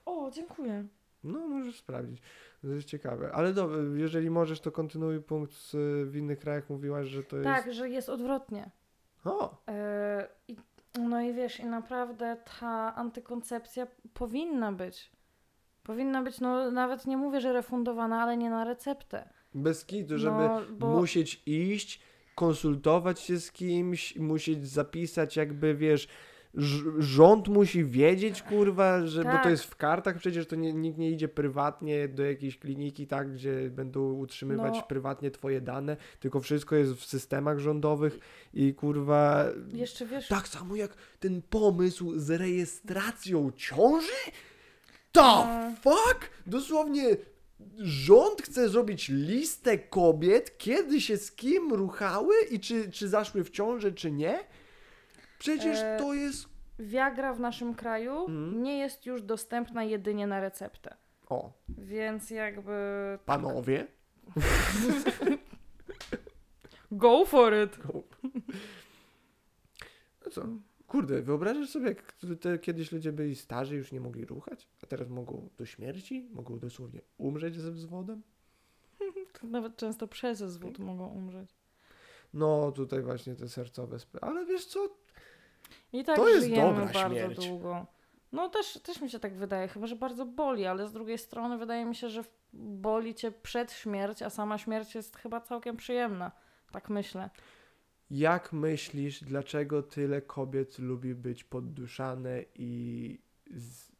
O, 0.06 0.30
dziękuję. 0.30 0.84
No, 1.24 1.48
możesz 1.48 1.78
sprawdzić. 1.78 2.22
To 2.62 2.68
jest 2.68 2.88
ciekawe. 2.88 3.32
Ale 3.32 3.52
dobra, 3.52 3.76
jeżeli 3.96 4.30
możesz, 4.30 4.60
to 4.60 4.72
kontynuuj 4.72 5.20
punkt 5.20 5.52
z, 5.52 5.72
w 6.08 6.16
innych 6.16 6.38
krajach. 6.38 6.70
Mówiłaś, 6.70 7.06
że 7.06 7.22
to 7.22 7.36
jest... 7.36 7.48
Tak, 7.48 7.74
że 7.74 7.88
jest 7.88 8.08
odwrotnie. 8.08 8.70
O, 9.24 9.62
i, 10.48 10.56
no 10.98 11.20
i 11.20 11.34
wiesz, 11.34 11.60
i 11.60 11.66
naprawdę 11.66 12.36
ta 12.60 12.94
antykoncepcja 12.94 13.86
powinna 14.14 14.72
być. 14.72 15.12
Powinna 15.82 16.22
być, 16.22 16.40
no 16.40 16.70
nawet 16.70 17.06
nie 17.06 17.16
mówię, 17.16 17.40
że 17.40 17.52
refundowana, 17.52 18.22
ale 18.22 18.36
nie 18.36 18.50
na 18.50 18.64
receptę. 18.64 19.28
bez 19.54 19.84
kitu, 19.84 20.18
żeby 20.18 20.36
no, 20.36 20.60
bo, 20.70 20.86
musieć 20.86 21.42
iść, 21.46 22.02
konsultować 22.34 23.20
się 23.20 23.40
z 23.40 23.52
kimś, 23.52 24.16
musieć 24.16 24.68
zapisać 24.68 25.36
jakby, 25.36 25.74
wiesz, 25.74 26.08
rząd 26.98 27.48
musi 27.48 27.84
wiedzieć, 27.84 28.42
kurwa, 28.42 29.06
że, 29.06 29.24
bo 29.24 29.30
to 29.30 29.36
Tak. 29.36 29.50
jest 29.50 29.64
w 29.64 29.76
kartach, 29.76 30.16
przecież 30.18 30.46
to 30.46 30.56
nie, 30.56 30.72
nikt 30.72 30.98
nie 30.98 31.10
idzie 31.10 31.28
prywatnie 31.28 32.08
do 32.08 32.24
jakiejś 32.24 32.58
kliniki, 32.58 33.06
tak, 33.06 33.32
gdzie 33.32 33.70
będą 33.70 34.12
utrzymywać 34.12 34.74
No. 34.76 34.82
prywatnie 34.82 35.30
twoje 35.30 35.60
dane, 35.60 35.96
tylko 36.20 36.40
wszystko 36.40 36.76
jest 36.76 36.92
w 36.92 37.04
systemach 37.04 37.58
rządowych 37.58 38.18
i 38.54 38.74
kurwa... 38.74 39.44
Jeszcze 39.72 40.06
wiesz, 40.06 40.28
Tak 40.28 40.48
samo 40.48 40.76
jak 40.76 40.96
ten 41.20 41.42
pomysł 41.42 42.12
z 42.18 42.30
rejestracją 42.30 43.50
ciąży? 43.56 44.06
The 45.12 45.20
No. 45.20 45.46
fuck? 45.82 46.30
Dosłownie 46.46 47.16
rząd 47.78 48.42
chce 48.42 48.68
zrobić 48.68 49.08
listę 49.08 49.78
kobiet, 49.78 50.58
kiedy 50.58 51.00
się 51.00 51.16
z 51.16 51.32
kim 51.32 51.72
ruchały 51.72 52.34
i 52.50 52.60
czy, 52.60 52.90
czy 52.90 53.08
zaszły 53.08 53.44
w 53.44 53.50
ciążę, 53.50 53.92
czy 53.92 54.10
nie? 54.12 54.38
Przecież 55.42 55.78
E, 55.82 55.96
to 55.98 56.14
jest... 56.14 56.48
Viagra 56.78 57.34
w 57.34 57.40
naszym 57.40 57.74
kraju 57.74 58.12
Mhm. 58.20 58.62
nie 58.62 58.78
jest 58.78 59.06
już 59.06 59.22
dostępna 59.22 59.84
jedynie 59.84 60.26
na 60.26 60.40
receptę. 60.40 60.96
O, 61.28 61.52
Więc 61.68 62.30
jakby... 62.30 62.72
panowie. 63.26 63.86
Go 66.92 67.24
for 67.24 67.52
it! 67.64 67.78
No 70.24 70.30
co? 70.30 70.42
Kurde, 70.86 71.22
wyobrażasz 71.22 71.70
sobie, 71.70 71.88
jak 71.88 72.12
te, 72.40 72.58
kiedyś 72.58 72.92
ludzie 72.92 73.12
byli 73.12 73.36
starzy, 73.36 73.76
już 73.76 73.92
nie 73.92 74.00
mogli 74.00 74.24
ruchać, 74.24 74.68
a 74.82 74.86
teraz 74.86 75.08
mogą 75.08 75.48
do 75.58 75.66
śmierci, 75.66 76.28
mogą 76.32 76.58
dosłownie 76.58 77.00
umrzeć 77.18 77.56
ze 77.60 77.72
wzwodem? 77.72 78.22
Nawet 79.42 79.76
często 79.76 80.08
przez 80.08 80.38
zwód 80.38 80.78
mogą 80.78 81.06
umrzeć. 81.06 81.50
No, 82.34 82.72
tutaj 82.72 83.02
właśnie 83.02 83.34
te 83.34 83.48
sercowe 83.48 83.98
sprawy. 83.98 84.26
Ale 84.26 84.46
wiesz 84.46 84.64
co? 84.66 84.88
I 85.92 86.04
tak 86.04 86.16
To 86.16 86.28
jest 86.28 86.50
dobra 86.50 86.86
bardzo 86.86 87.08
śmierć. 87.08 87.48
długo. 87.48 87.86
No 88.32 88.48
też, 88.48 88.72
też 88.82 89.00
mi 89.00 89.10
się 89.10 89.18
tak 89.18 89.34
wydaje, 89.36 89.68
chyba 89.68 89.86
że 89.86 89.96
bardzo 89.96 90.26
boli, 90.26 90.66
ale 90.66 90.88
z 90.88 90.92
drugiej 90.92 91.18
strony 91.18 91.58
wydaje 91.58 91.84
mi 91.84 91.94
się, 91.96 92.08
że 92.08 92.24
boli 92.52 93.14
cię 93.14 93.32
przed 93.32 93.72
śmierć, 93.72 94.22
a 94.22 94.30
sama 94.30 94.58
śmierć 94.58 94.94
jest 94.94 95.16
chyba 95.16 95.40
całkiem 95.40 95.76
przyjemna. 95.76 96.32
Tak 96.72 96.90
myślę. 96.90 97.30
Jak 98.10 98.52
myślisz, 98.52 99.24
dlaczego 99.24 99.82
tyle 99.82 100.22
kobiet 100.22 100.78
lubi 100.78 101.14
być 101.14 101.44
podduszane 101.44 102.44
i 102.54 103.18
z, 103.50 103.92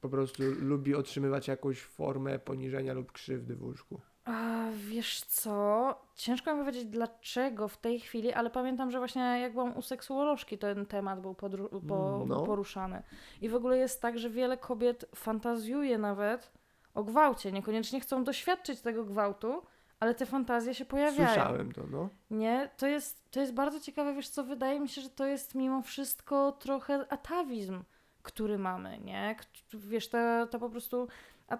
po 0.00 0.08
prostu 0.08 0.42
lubi 0.58 0.94
otrzymywać 0.94 1.48
jakąś 1.48 1.80
formę 1.80 2.38
poniżenia 2.38 2.92
lub 2.94 3.12
krzywdy 3.12 3.56
w 3.56 3.62
łóżku? 3.62 4.00
A 4.24 4.64
wiesz 4.74 5.20
co? 5.22 5.94
Ciężko 6.14 6.54
mi 6.54 6.60
powiedzieć 6.60 6.84
dlaczego 6.84 7.68
w 7.68 7.76
tej 7.76 8.00
chwili, 8.00 8.32
ale 8.32 8.50
pamiętam, 8.50 8.90
że 8.90 8.98
właśnie 8.98 9.22
jak 9.22 9.52
byłam 9.52 9.76
u 9.76 9.82
seksuolożki, 9.82 10.58
ten 10.58 10.86
temat 10.86 11.20
był 11.20 11.32
podru- 11.32 11.86
po, 11.88 12.14
Mm, 12.16 12.28
no. 12.28 12.42
poruszany. 12.42 13.02
I 13.40 13.48
w 13.48 13.54
ogóle 13.54 13.78
jest 13.78 14.02
tak, 14.02 14.18
że 14.18 14.30
wiele 14.30 14.56
kobiet 14.56 15.04
fantazjuje 15.14 15.98
nawet 15.98 16.52
o 16.94 17.04
gwałcie. 17.04 17.52
Niekoniecznie 17.52 18.00
chcą 18.00 18.24
doświadczyć 18.24 18.80
tego 18.80 19.04
gwałtu, 19.04 19.62
ale 20.00 20.14
te 20.14 20.26
fantazje 20.26 20.74
się 20.74 20.84
pojawiają. 20.84 21.28
Słyszałem 21.28 21.72
to, 21.72 21.82
no. 21.90 22.08
Nie, 22.30 22.70
to 22.76 22.86
jest, 22.86 23.30
to 23.30 23.40
jest 23.40 23.54
bardzo 23.54 23.80
ciekawe, 23.80 24.14
wiesz 24.14 24.28
co, 24.28 24.44
wydaje 24.44 24.80
mi 24.80 24.88
się, 24.88 25.00
że 25.00 25.10
to 25.10 25.26
jest 25.26 25.54
mimo 25.54 25.82
wszystko 25.82 26.52
trochę 26.52 27.06
atawizm, 27.12 27.82
który 28.22 28.58
mamy, 28.58 28.98
nie? 28.98 29.36
Wiesz, 29.74 30.08
to, 30.08 30.18
to 30.50 30.58
po 30.58 30.70
prostu, 30.70 31.08
a, 31.48 31.58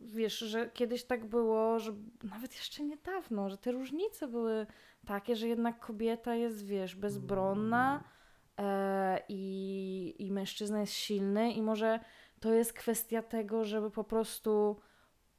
wiesz, 0.00 0.38
że 0.38 0.70
kiedyś 0.70 1.04
tak 1.04 1.26
było, 1.26 1.78
że 1.78 1.92
nawet 2.24 2.54
jeszcze 2.54 2.84
niedawno, 2.84 3.50
że 3.50 3.58
te 3.58 3.72
różnice 3.72 4.28
były 4.28 4.66
takie, 5.06 5.36
że 5.36 5.48
jednak 5.48 5.78
kobieta 5.78 6.34
jest, 6.34 6.66
wiesz, 6.66 6.96
bezbronna 6.96 8.04
e, 8.58 9.20
i, 9.28 10.14
i 10.18 10.32
mężczyzna 10.32 10.80
jest 10.80 10.92
silny 10.92 11.52
i 11.52 11.62
może 11.62 12.00
to 12.40 12.52
jest 12.52 12.72
kwestia 12.72 13.22
tego, 13.22 13.64
żeby 13.64 13.90
po 13.90 14.04
prostu 14.04 14.80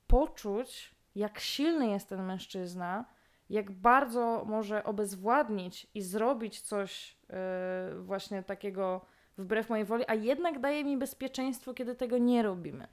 poczuć, 0.08 0.96
jak 1.16 1.40
silny 1.40 1.88
jest 1.88 2.10
ten 2.10 2.24
mężczyzna, 2.24 3.06
jak 3.50 3.72
bardzo 3.72 4.46
może 4.46 4.84
obezwładnić 4.84 5.88
i 5.94 6.02
zrobić 6.02 6.62
coś 6.62 7.18
e, 7.30 7.92
właśnie 8.02 8.44
takiego 8.44 9.06
wbrew 9.38 9.70
mojej 9.70 9.86
woli, 9.86 10.04
a 10.08 10.14
jednak 10.14 10.60
daje 10.60 10.84
mi 10.84 10.98
bezpieczeństwo, 10.98 11.74
kiedy 11.74 11.96
tego 11.96 12.18
nie 12.18 12.44
robimy. 12.44 12.88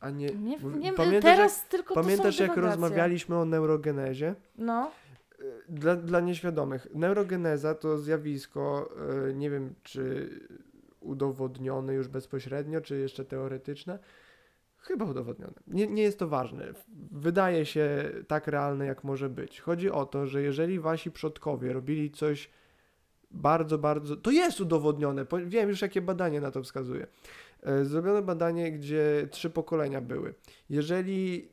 A 0.00 0.10
nie, 0.10 0.26
Nie, 0.26 0.58
nie 0.78 0.92
pamiętasz, 0.92 1.36
teraz 1.36 1.68
tylko 1.68 1.94
jak, 1.94 1.94
to 1.94 2.02
pamiętasz 2.02 2.38
jak 2.38 2.56
rozmawialiśmy 2.56 3.36
o 3.36 3.44
neurogenezie? 3.44 4.34
No, 4.58 4.90
Dla, 5.68 5.96
dla 5.96 6.20
nieświadomych. 6.20 6.86
Neurogeneza 6.94 7.74
to 7.74 7.98
zjawisko, 7.98 8.90
e, 9.28 9.34
nie 9.34 9.50
wiem 9.50 9.74
czy 9.82 10.30
udowodnione 11.00 11.94
już 11.94 12.08
bezpośrednio, 12.08 12.80
czy 12.80 12.98
jeszcze 12.98 13.24
teoretyczne. 13.24 13.98
Chyba 14.78 15.04
udowodnione. 15.04 15.54
Nie, 15.66 15.86
nie 15.86 16.02
jest 16.02 16.18
to 16.18 16.28
ważne. 16.28 16.72
Wydaje 17.12 17.66
się 17.66 18.10
tak 18.28 18.46
realne, 18.46 18.86
jak 18.86 19.04
może 19.04 19.28
być. 19.28 19.60
Chodzi 19.60 19.90
o 19.90 20.06
to, 20.06 20.26
że 20.26 20.42
jeżeli 20.42 20.80
wasi 20.80 21.10
przodkowie 21.10 21.72
robili 21.72 22.10
coś 22.10 22.50
bardzo, 23.30 23.78
bardzo. 23.78 24.16
To 24.16 24.30
jest 24.30 24.60
udowodnione. 24.60 25.26
Wiem 25.46 25.68
już, 25.68 25.82
jakie 25.82 26.00
badanie 26.00 26.40
na 26.40 26.50
to 26.50 26.62
wskazuje. 26.62 27.06
E, 27.62 27.84
Zrobiono 27.84 28.22
badanie, 28.22 28.72
gdzie 28.72 29.28
trzy 29.30 29.50
pokolenia 29.50 30.00
były. 30.00 30.34
Jeżeli 30.70 31.48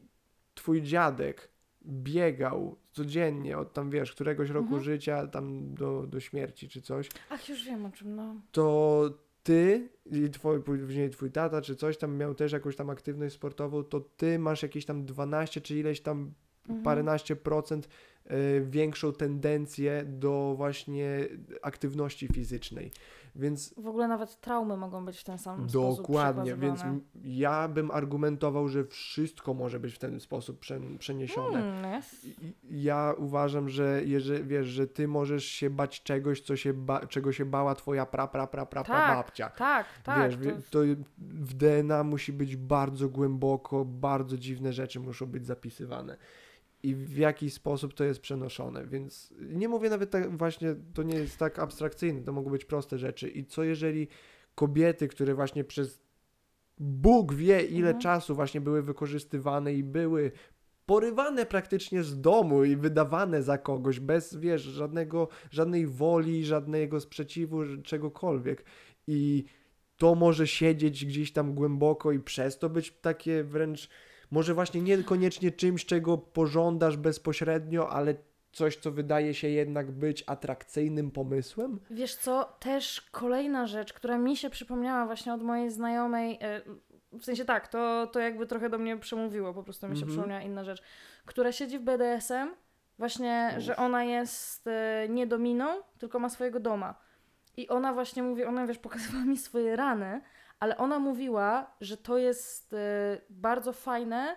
twój 0.53 0.81
dziadek 0.81 1.49
biegał 1.85 2.75
codziennie 2.91 3.57
od 3.57 3.73
tam, 3.73 3.89
wiesz, 3.89 4.11
któregoś 4.11 4.49
roku 4.49 4.65
Mhm. 4.67 4.83
życia 4.83 5.27
tam 5.27 5.73
do, 5.75 6.07
do 6.07 6.19
śmierci 6.19 6.69
czy 6.69 6.81
coś, 6.81 7.09
ach, 7.29 7.49
już 7.49 7.65
wiem 7.65 7.85
o 7.85 7.91
czym, 7.91 8.15
no. 8.15 8.35
to 8.51 9.09
ty 9.43 9.89
i 10.05 10.29
twój, 10.29 10.59
później 10.63 11.09
twój 11.09 11.31
tata 11.31 11.61
czy 11.61 11.75
coś 11.75 11.97
tam 11.97 12.17
miał 12.17 12.35
też 12.35 12.51
jakąś 12.51 12.75
tam 12.75 12.89
aktywność 12.89 13.35
sportową, 13.35 13.83
to 13.83 13.99
ty 13.99 14.39
masz 14.39 14.63
jakieś 14.63 14.85
tam 14.85 15.05
12 15.05 15.61
czy 15.61 15.75
ileś 15.79 16.01
tam 16.01 16.33
Mhm. 16.69 16.83
paręnaście 16.83 17.35
procent 17.35 17.87
e, 18.25 18.37
większą 18.61 19.13
tendencję 19.13 20.03
do 20.07 20.53
właśnie 20.57 21.27
aktywności 21.61 22.27
fizycznej. 22.27 22.91
Więc 23.35 23.73
W 23.77 23.87
ogóle 23.87 24.07
nawet 24.07 24.41
traumy 24.41 24.77
mogą 24.77 25.05
być 25.05 25.19
w 25.19 25.23
ten 25.23 25.37
sam 25.37 25.69
sposób 25.69 25.97
dokładnie, 26.07 26.55
więc 26.55 26.79
ja 27.23 27.67
bym 27.67 27.91
argumentował, 27.91 28.67
że 28.67 28.85
wszystko 28.85 29.53
może 29.53 29.79
być 29.79 29.93
w 29.93 29.99
ten 29.99 30.19
sposób 30.19 30.59
prze, 30.59 30.79
przeniesione. 30.99 31.61
Hmm, 31.61 31.91
jest. 31.93 32.25
I- 32.25 32.53
Ja 32.83 33.13
uważam, 33.17 33.69
że 33.69 34.01
jeżeli 34.05 34.43
wiesz, 34.43 34.67
że 34.67 34.87
ty 34.87 35.07
możesz 35.07 35.45
się 35.45 35.69
bać 35.69 36.03
czegoś, 36.03 36.41
co 36.41 36.55
się 36.55 36.73
ba- 36.73 37.05
czego 37.07 37.31
się 37.31 37.45
bała 37.45 37.75
twoja 37.75 38.05
pra, 38.05 38.27
pra, 38.27 38.47
pra, 38.47 38.65
pra, 38.65 38.83
pra 38.83 38.95
Tak, 38.95 39.17
babcia. 39.17 39.49
Tak, 39.49 39.85
tak. 40.03 40.29
wiesz, 40.31 40.39
to 40.43 40.49
jest- 40.49 40.69
to 40.71 40.79
w 41.17 41.53
DNA 41.53 42.03
musi 42.03 42.33
być 42.33 42.55
bardzo 42.55 43.09
głęboko, 43.09 43.85
bardzo 43.85 44.37
dziwne 44.37 44.73
rzeczy 44.73 44.99
muszą 44.99 45.25
być 45.25 45.45
zapisywane. 45.45 46.17
I 46.83 46.95
w 46.95 47.17
jaki 47.17 47.49
sposób 47.49 47.93
to 47.93 48.03
jest 48.03 48.19
przenoszone. 48.19 48.87
Więc 48.87 49.33
nie 49.39 49.69
mówię 49.69 49.89
nawet 49.89 50.09
tak 50.11 50.37
właśnie, 50.37 50.75
to 50.93 51.03
nie 51.03 51.15
jest 51.15 51.37
tak 51.37 51.59
abstrakcyjne, 51.59 52.21
to 52.21 52.33
mogą 52.33 52.51
być 52.51 52.65
proste 52.65 52.97
rzeczy. 52.97 53.29
I 53.29 53.45
co 53.45 53.63
jeżeli 53.63 54.07
kobiety, 54.55 55.07
które 55.07 55.35
właśnie 55.35 55.63
przez 55.63 56.03
Bóg 56.79 57.33
wie 57.33 57.61
ile 57.61 57.87
Mhm. 57.87 58.01
czasu 58.01 58.35
właśnie 58.35 58.61
były 58.61 58.81
wykorzystywane 58.81 59.73
i 59.73 59.83
były 59.83 60.31
porywane 60.85 61.45
praktycznie 61.45 62.03
z 62.03 62.21
domu 62.21 62.63
i 62.63 62.75
wydawane 62.75 63.43
za 63.43 63.57
kogoś 63.57 63.99
bez, 63.99 64.35
wiesz, 64.35 64.61
żadnego, 64.61 65.27
żadnej 65.51 65.87
woli, 65.87 66.45
żadnego 66.45 66.99
sprzeciwu, 66.99 67.61
czegokolwiek. 67.83 68.65
I 69.07 69.43
to 69.97 70.15
może 70.15 70.47
siedzieć 70.47 71.05
gdzieś 71.05 71.33
tam 71.33 71.53
głęboko 71.53 72.11
i 72.11 72.19
przez 72.19 72.59
to 72.59 72.69
być 72.69 72.91
takie 72.91 73.43
wręcz, 73.43 73.89
może 74.31 74.53
właśnie 74.53 74.81
niekoniecznie 74.81 75.51
czymś, 75.51 75.85
czego 75.85 76.17
pożądasz 76.17 76.97
bezpośrednio, 76.97 77.89
ale 77.89 78.15
coś, 78.51 78.75
co 78.77 78.91
wydaje 78.91 79.33
się 79.33 79.47
jednak 79.49 79.91
być 79.91 80.23
atrakcyjnym 80.27 81.11
pomysłem? 81.11 81.79
Wiesz 81.89 82.15
co, 82.15 82.57
też 82.59 83.01
kolejna 83.11 83.67
rzecz, 83.67 83.93
która 83.93 84.17
mi 84.17 84.37
się 84.37 84.49
przypomniała 84.49 85.05
właśnie 85.05 85.33
od 85.33 85.41
mojej 85.43 85.71
znajomej, 85.71 86.37
e, 86.41 86.61
w 87.19 87.23
sensie 87.25 87.45
tak, 87.45 87.67
to, 87.67 88.07
to 88.07 88.19
jakby 88.19 88.47
trochę 88.47 88.69
do 88.69 88.77
mnie 88.77 88.97
przemówiło, 88.97 89.53
po 89.53 89.63
prostu 89.63 89.87
mi 89.87 89.95
się 89.95 90.01
Mhm. 90.01 90.11
przypomniała 90.11 90.41
inna 90.41 90.63
rzecz, 90.63 90.83
która 91.25 91.51
siedzi 91.51 91.79
w 91.79 91.81
BDSM, 91.81 92.49
właśnie, 92.97 93.55
że 93.57 93.71
Uff. 93.71 93.79
ona 93.79 94.03
jest 94.03 94.67
e, 94.67 95.07
nie 95.09 95.27
dominą, 95.27 95.65
tylko 95.97 96.19
ma 96.19 96.29
swojego 96.29 96.59
doma. 96.59 96.95
I 97.57 97.67
ona 97.69 97.93
właśnie 97.93 98.23
mówi, 98.23 98.43
ona 98.43 98.67
wiesz, 98.67 98.77
pokazywała 98.79 99.25
mi 99.25 99.37
swoje 99.37 99.75
rany, 99.75 100.21
ale 100.63 100.77
ona 100.77 100.99
mówiła, 100.99 101.71
że 101.81 101.97
to 101.97 102.17
jest 102.17 102.73
e, 102.73 102.77
bardzo 103.29 103.73
fajne, 103.73 104.35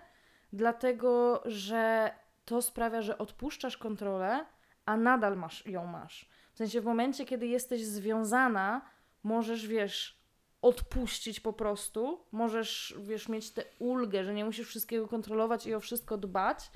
dlatego 0.53 1.43
że 1.45 2.11
to 2.45 2.63
sprawia, 2.63 3.03
że 3.03 3.19
odpuszczasz 3.19 3.77
kontrolę, 3.77 4.47
a 4.87 4.97
nadal 4.97 5.37
masz, 5.37 5.67
ją 5.67 5.87
masz. 5.87 6.29
W 6.53 6.59
sensie 6.59 6.81
w 6.81 6.85
momencie, 6.85 7.25
kiedy 7.25 7.47
jesteś 7.47 7.85
związana, 7.85 8.81
możesz, 9.23 9.67
wiesz, 9.67 10.21
odpuścić 10.63 11.41
po 11.41 11.53
prostu, 11.53 12.25
możesz, 12.33 12.95
wiesz, 12.99 13.29
mieć 13.29 13.51
tę 13.51 13.63
ulgę, 13.79 14.25
że 14.25 14.35
nie 14.35 14.45
musisz 14.45 14.69
wszystkiego 14.69 15.09
kontrolować 15.09 15.67
i 15.67 15.75
o 15.75 15.81
wszystko 15.81 16.19
dbać, 16.19 16.71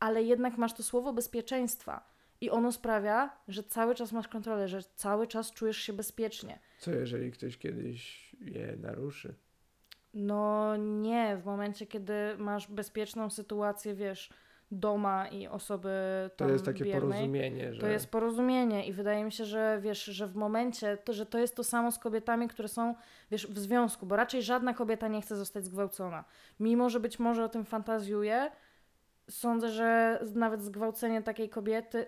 ale 0.00 0.22
jednak 0.22 0.58
masz 0.58 0.72
to 0.72 0.82
słowo 0.82 1.12
bezpieczeństwa. 1.12 2.09
I 2.40 2.50
ono 2.50 2.72
sprawia, 2.72 3.30
że 3.48 3.62
cały 3.62 3.94
czas 3.94 4.12
masz 4.12 4.28
kontrolę, 4.28 4.68
że 4.68 4.82
cały 4.82 5.26
czas 5.26 5.52
czujesz 5.52 5.76
się 5.76 5.92
bezpiecznie. 5.92 6.58
Co 6.78 6.90
jeżeli 6.90 7.32
ktoś 7.32 7.58
kiedyś 7.58 8.30
je 8.40 8.76
naruszy? 8.76 9.34
No 10.14 10.76
nie, 10.76 11.36
w 11.36 11.44
momencie, 11.44 11.86
kiedy 11.86 12.12
masz 12.38 12.68
bezpieczną 12.68 13.30
sytuację, 13.30 13.94
wiesz, 13.94 14.30
doma 14.70 15.28
i 15.28 15.46
osoby 15.46 15.90
To 16.36 16.44
tam 16.44 16.52
jest 16.52 16.64
takie 16.64 16.84
biernej, 16.84 17.02
porozumienie, 17.02 17.74
że... 17.74 17.80
To 17.80 17.86
jest 17.86 18.10
porozumienie 18.10 18.86
i 18.86 18.92
wydaje 18.92 19.24
mi 19.24 19.32
się, 19.32 19.44
że 19.44 19.78
wiesz, 19.82 20.04
że 20.04 20.26
w 20.26 20.36
momencie, 20.36 20.96
to, 20.96 21.12
że 21.12 21.26
to 21.26 21.38
jest 21.38 21.56
to 21.56 21.64
samo 21.64 21.92
z 21.92 21.98
kobietami, 21.98 22.48
które 22.48 22.68
są, 22.68 22.94
wiesz, 23.30 23.46
w 23.46 23.58
związku, 23.58 24.06
bo 24.06 24.16
raczej 24.16 24.42
żadna 24.42 24.74
kobieta 24.74 25.08
nie 25.08 25.22
chce 25.22 25.36
zostać 25.36 25.64
zgwałcona. 25.64 26.24
Mimo, 26.60 26.90
że 26.90 27.00
być 27.00 27.18
może 27.18 27.44
o 27.44 27.48
tym 27.48 27.64
fantazjuje, 27.64 28.50
sądzę, 29.30 29.68
że 29.68 30.20
nawet 30.34 30.62
zgwałcenie 30.62 31.22
takiej 31.22 31.48
kobiety, 31.48 32.06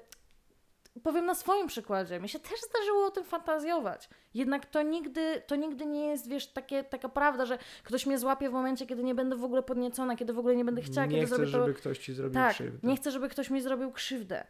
powiem 1.00 1.26
na 1.26 1.34
swoim 1.34 1.66
przykładzie, 1.66 2.20
mi 2.20 2.28
się 2.28 2.38
też 2.38 2.60
zdarzyło 2.70 3.06
o 3.06 3.10
tym 3.10 3.24
fantazjować. 3.24 4.08
Jednak 4.34 4.66
to 4.66 4.82
nigdy, 4.82 5.42
to 5.46 5.56
nigdy 5.56 5.86
nie 5.86 6.06
jest, 6.06 6.28
wiesz, 6.28 6.46
takie, 6.46 6.84
taka 6.84 7.08
prawda, 7.08 7.46
że 7.46 7.58
ktoś 7.84 8.06
mnie 8.06 8.18
złapie 8.18 8.50
w 8.50 8.52
momencie, 8.52 8.86
kiedy 8.86 9.02
nie 9.04 9.14
będę 9.14 9.36
w 9.36 9.44
ogóle 9.44 9.62
podniecona, 9.62 10.16
kiedy 10.16 10.32
w 10.32 10.38
ogóle 10.38 10.56
nie 10.56 10.64
będę 10.64 10.82
chciała, 10.82 11.06
nie 11.06 11.14
kiedy 11.14 11.26
chcesz, 11.26 11.36
zrobię 11.36 11.52
to 11.52 11.58
żeby 11.58 11.74
ktoś 11.74 11.98
ci 11.98 12.14
zrobił 12.14 12.34
tak, 12.34 12.54
krzywdę. 12.54 12.88
nie 12.88 12.96
chcę, 12.96 13.10
żeby 13.10 13.28
ktoś 13.28 13.50
mi 13.50 13.60
zrobił 13.60 13.92
krzywdę. 13.92 14.46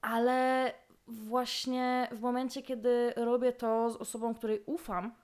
Ale 0.00 0.72
właśnie 1.06 2.08
w 2.12 2.20
momencie, 2.20 2.62
kiedy 2.62 3.12
robię 3.16 3.52
to 3.52 3.90
z 3.90 3.96
osobą, 3.96 4.34
której 4.34 4.62
ufam, 4.66 5.14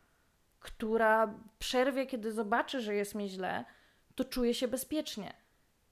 która 0.60 1.34
przerwie, 1.58 2.06
kiedy 2.06 2.32
zobaczy, 2.32 2.80
że 2.80 2.94
jest 2.94 3.14
mi 3.14 3.28
źle, 3.28 3.64
to 4.14 4.24
czuję 4.24 4.54
się 4.54 4.68
bezpiecznie. 4.68 5.34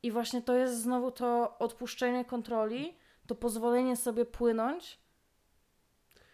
I 0.02 0.10
właśnie 0.10 0.42
to 0.42 0.54
jest 0.54 0.82
znowu 0.82 1.10
to 1.10 1.58
odpuszczenie 1.58 2.24
kontroli, 2.24 2.96
to 3.26 3.34
pozwolenie 3.34 3.96
sobie 3.96 4.24
płynąć. 4.24 5.04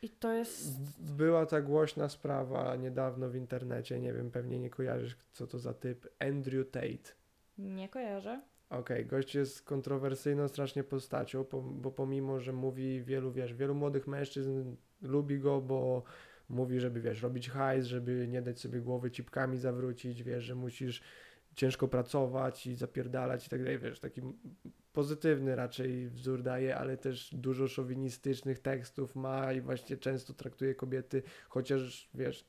I 0.03 0.11
to 0.11 0.32
jest. 0.32 0.80
Była 1.01 1.47
ta 1.47 1.61
głośna 1.61 2.09
sprawa 2.09 2.76
niedawno 2.76 3.28
w 3.28 3.36
internecie, 3.36 4.01
nie 4.01 4.12
wiem, 4.12 4.30
pewnie 4.30 4.59
nie 4.59 4.70
kojarzysz, 4.70 5.16
co 5.32 5.47
to 5.47 5.59
za 5.59 5.74
typ, 5.74 6.09
Andrew 6.18 6.70
Tate. 6.70 7.12
Nie 7.59 7.88
kojarzę. 7.88 8.41
Okej, 8.70 9.07
gość 9.07 9.34
jest 9.34 9.62
kontrowersyjną 9.62 10.49
strasznie 10.49 10.84
postacią, 10.84 11.45
po, 11.45 11.62
bo 11.62 11.91
pomimo, 11.91 12.41
że 12.41 12.53
mówi 12.53 13.03
wielu, 13.03 13.32
wiesz, 13.32 13.55
wielu 13.55 13.74
młodych 13.74 14.07
mężczyzn 14.07 14.76
lubi 15.03 15.38
go, 15.38 15.61
bo 15.61 16.03
mówi, 16.49 16.80
żeby, 16.80 17.01
wiesz, 17.01 17.22
robić 17.22 17.51
hajs, 17.51 17.86
żeby 17.86 18.28
nie 18.28 18.43
dać 18.43 18.61
sobie 18.61 18.80
głowy 18.80 19.11
cipkami 19.11 19.57
zawrócić, 19.57 20.22
wiesz, 20.22 20.45
że 20.45 20.55
musisz 20.55 21.03
ciężko 21.61 21.88
pracować 21.88 22.66
i 22.66 22.74
zapierdalać 22.74 23.46
i 23.46 23.50
tak 23.50 23.62
dalej, 23.62 23.78
wiesz, 23.78 24.00
taki 24.00 24.22
pozytywny 24.92 25.56
raczej 25.56 26.08
wzór 26.08 26.42
daje, 26.42 26.76
ale 26.76 26.96
też 26.96 27.34
dużo 27.34 27.68
szowinistycznych 27.68 28.58
tekstów 28.58 29.16
ma 29.16 29.52
i 29.52 29.61
właśnie 29.61 29.96
często 29.96 30.32
traktuje 30.32 30.74
kobiety, 30.74 31.22
chociaż, 31.48 32.11
wiesz, 32.14 32.44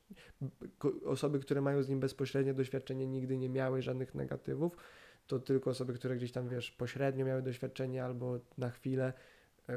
osoby, 1.05 1.39
które 1.39 1.62
mają 1.62 1.84
z 1.84 1.89
nim 1.89 1.99
bezpośrednie 1.99 2.53
doświadczenie 2.53 3.07
nigdy 3.07 3.38
nie 3.38 3.49
miały 3.49 3.82
żadnych 3.82 4.16
negatywów, 4.16 4.78
to 5.28 5.39
tylko 5.39 5.70
osoby, 5.70 5.93
które 5.93 6.16
gdzieś 6.16 6.32
tam, 6.32 6.49
wiesz, 6.49 6.72
pośrednio 6.72 7.26
miały 7.26 7.41
doświadczenie 7.41 8.03
albo 8.03 8.39
na 8.57 8.70
chwilę 8.70 9.14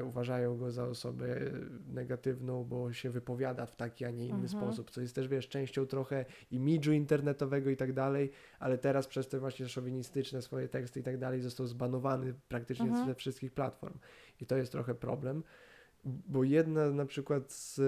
uważają 0.03 0.57
go 0.57 0.71
za 0.71 0.85
osobę 0.85 1.27
e, 1.37 1.51
negatywną, 1.87 2.65
bo 2.65 2.93
się 2.93 3.11
wypowiada 3.11 3.67
w 3.67 3.77
taki, 3.77 4.05
a 4.05 4.11
nie 4.11 4.25
inny 4.27 4.35
Mhm. 4.35 4.49
sposób, 4.49 4.91
co 4.91 5.01
jest 5.01 5.15
też, 5.15 5.29
wiesz, 5.29 5.49
częścią 5.49 5.87
trochę 5.87 6.25
imidżu 6.51 6.93
internetowego 6.93 7.71
i 7.71 7.77
tak 7.77 7.93
dalej, 7.93 8.31
ale 8.59 8.79
teraz 8.79 9.07
przez 9.07 9.29
te 9.29 9.39
właśnie 9.39 9.69
szowinistyczne 9.69 10.43
swoje 10.43 10.69
teksty 10.69 11.01
i 11.01 11.03
tak 11.03 11.19
dalej 11.19 11.41
został 11.41 11.67
zbanowany 11.67 12.35
praktycznie 12.49 12.87
Mhm. 12.89 13.07
ze 13.07 13.15
wszystkich 13.15 13.53
platform. 13.53 13.99
I 14.41 14.47
to 14.47 14.57
jest 14.57 14.73
trochę 14.73 14.95
problem, 14.95 15.43
bo 16.05 16.45
jedna 16.45 16.91
na 16.91 17.07
przykład 17.07 17.53
z, 17.53 17.81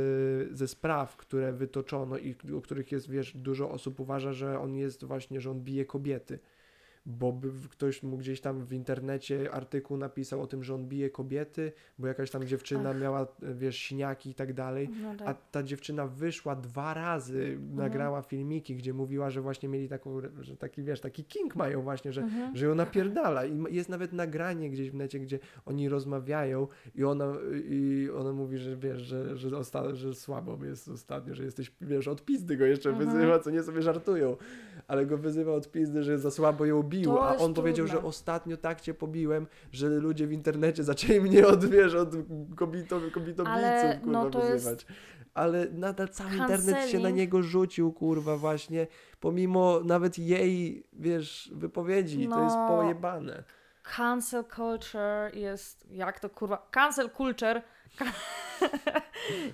ze 0.59 0.69
spraw, 0.69 1.17
które 1.17 1.53
wytoczono 1.53 2.19
i 2.19 2.35
o 2.57 2.61
których 2.61 2.93
jest, 2.93 3.11
wiesz, 3.11 3.37
dużo 3.37 3.71
osób 3.71 4.01
uważa, 4.01 4.33
że 4.33 4.61
on 4.61 4.75
jest 4.75 5.05
właśnie, 5.05 5.41
że 5.41 5.51
on 5.51 5.61
bije 5.61 5.85
kobiety. 5.85 6.39
Bo 7.09 7.33
by 7.33 7.49
ktoś 7.71 8.03
mu 8.03 8.17
gdzieś 8.17 8.41
tam 8.41 8.65
w 8.65 8.73
internecie 8.73 9.53
artykuł 9.53 9.97
napisał 9.97 10.43
o 10.43 10.47
tym, 10.47 10.65
że 10.65 10.75
on 10.75 10.87
bije 10.89 11.11
kobiety, 11.11 11.73
bo 11.99 12.07
jakaś 12.07 12.31
tam 12.31 12.45
dziewczyna 12.47 12.91
Ach. 12.91 13.01
miała, 13.01 13.27
wiesz, 13.55 13.79
siniaki 13.79 14.31
i 14.31 14.35
tak 14.35 14.53
dalej. 14.53 14.89
No 15.03 15.11
A 15.11 15.15
tak. 15.15 15.37
ta 15.51 15.63
dziewczyna 15.63 16.07
wyszła 16.07 16.57
dwa 16.57 16.95
razy, 16.95 17.59
nagrała 17.75 18.23
filmiki, 18.23 18.77
gdzie 18.77 18.93
mówiła, 18.95 19.31
że 19.31 19.41
właśnie 19.41 19.69
mieli 19.69 19.89
taką, 19.89 20.21
że 20.41 20.57
taki, 20.57 20.83
wiesz, 20.83 21.01
taki 21.01 21.25
king 21.25 21.57
mają 21.57 21.83
właśnie, 21.83 22.13
że, 22.13 22.21
Mhm. 22.23 22.57
że 22.57 22.67
ją 22.67 22.75
napierdala. 22.75 23.45
I 23.47 23.75
jest 23.75 23.89
nawet 23.89 24.13
nagranie 24.13 24.71
gdzieś 24.71 24.91
w 24.91 24.95
necie, 24.95 25.21
gdzie 25.21 25.39
oni 25.67 25.89
rozmawiają 25.89 26.69
i 26.95 27.05
ona, 27.05 27.33
i 27.69 28.09
ona 28.19 28.33
mówi, 28.33 28.59
że 28.59 28.77
wiesz, 28.77 29.03
że, 29.03 29.37
że, 29.37 29.49
osta- 29.51 29.95
że 29.95 30.15
słabo 30.15 30.65
jest 30.65 30.89
ostatnio, 30.89 31.35
że 31.35 31.45
jesteś, 31.45 31.73
wiesz, 31.81 32.09
od 32.09 32.25
pizdy 32.25 32.57
go 32.57 32.65
jeszcze 32.65 32.91
Mhm. 32.91 33.11
wyzywa, 33.11 33.39
co 33.39 33.51
nie 33.51 33.63
sobie 33.63 33.83
żartują, 33.83 34.37
ale 34.89 35.07
go 35.07 35.19
wyzywa 35.19 35.53
od 35.53 35.71
pizdy, 35.73 36.03
że 36.03 36.19
za 36.19 36.31
słabo 36.31 36.65
ją 36.67 36.83
To 37.05 37.29
a 37.29 37.37
on 37.37 37.55
powiedział, 37.55 37.87
że 37.87 37.93
trudne. 37.93 38.09
ostatnio 38.09 38.57
tak 38.57 38.81
cię 38.81 38.95
pobiłem, 38.95 39.47
że 39.73 39.89
ludzie 39.89 40.27
w 40.27 40.33
internecie 40.33 40.85
zaczęli 40.85 41.21
mnie 41.21 41.47
od, 41.47 41.65
wiesz, 41.65 41.95
od 41.95 42.09
kobito, 42.57 43.01
kobitobijców, 43.15 43.47
Ale, 43.65 43.99
kurwa, 44.03 44.13
no, 44.23 44.31
to 44.31 44.39
jest- 44.39 44.53
wyzywać. 44.53 44.87
Ale 45.35 45.67
nadal 45.73 46.09
cały 46.09 46.31
internet 46.37 46.89
się 46.89 46.99
na 46.99 47.11
niego 47.11 47.43
rzucił, 47.43 47.93
kurwa, 47.93 48.37
właśnie, 48.37 48.87
pomimo 49.21 49.81
nawet 49.85 50.19
jej, 50.19 50.87
wiesz, 50.93 51.51
wypowiedzi, 51.55 52.29
to 52.29 52.43
jest 52.43 52.57
No. 52.57 52.69
pojebane. 52.69 53.45
Cancel 53.97 54.45
culture 54.57 55.35
jest, 55.35 55.87
jak 55.91 56.21
to 56.21 56.31
kurwa, 56.31 56.69
cancel 56.71 57.11
culture 57.11 57.63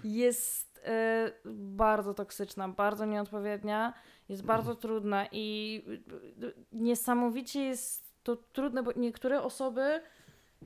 jest 0.04 0.80
e, 0.84 1.32
bardzo 1.54 2.14
toksyczna, 2.14 2.68
bardzo 2.68 3.04
nieodpowiednia, 3.04 3.92
jest 4.32 4.44
bardzo 4.44 4.74
trudna 4.74 5.26
i 5.32 5.82
e, 6.42 6.52
niesamowicie 6.72 7.62
jest 7.62 8.12
to 8.22 8.36
trudne, 8.36 8.82
bo 8.82 8.92
niektóre 8.96 9.42
osoby 9.42 10.00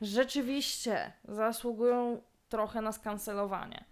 rzeczywiście 0.03 1.13
zasługują 1.29 2.23
trochę 2.49 2.81
na 2.83 2.93
skancelowanie. 2.93 3.85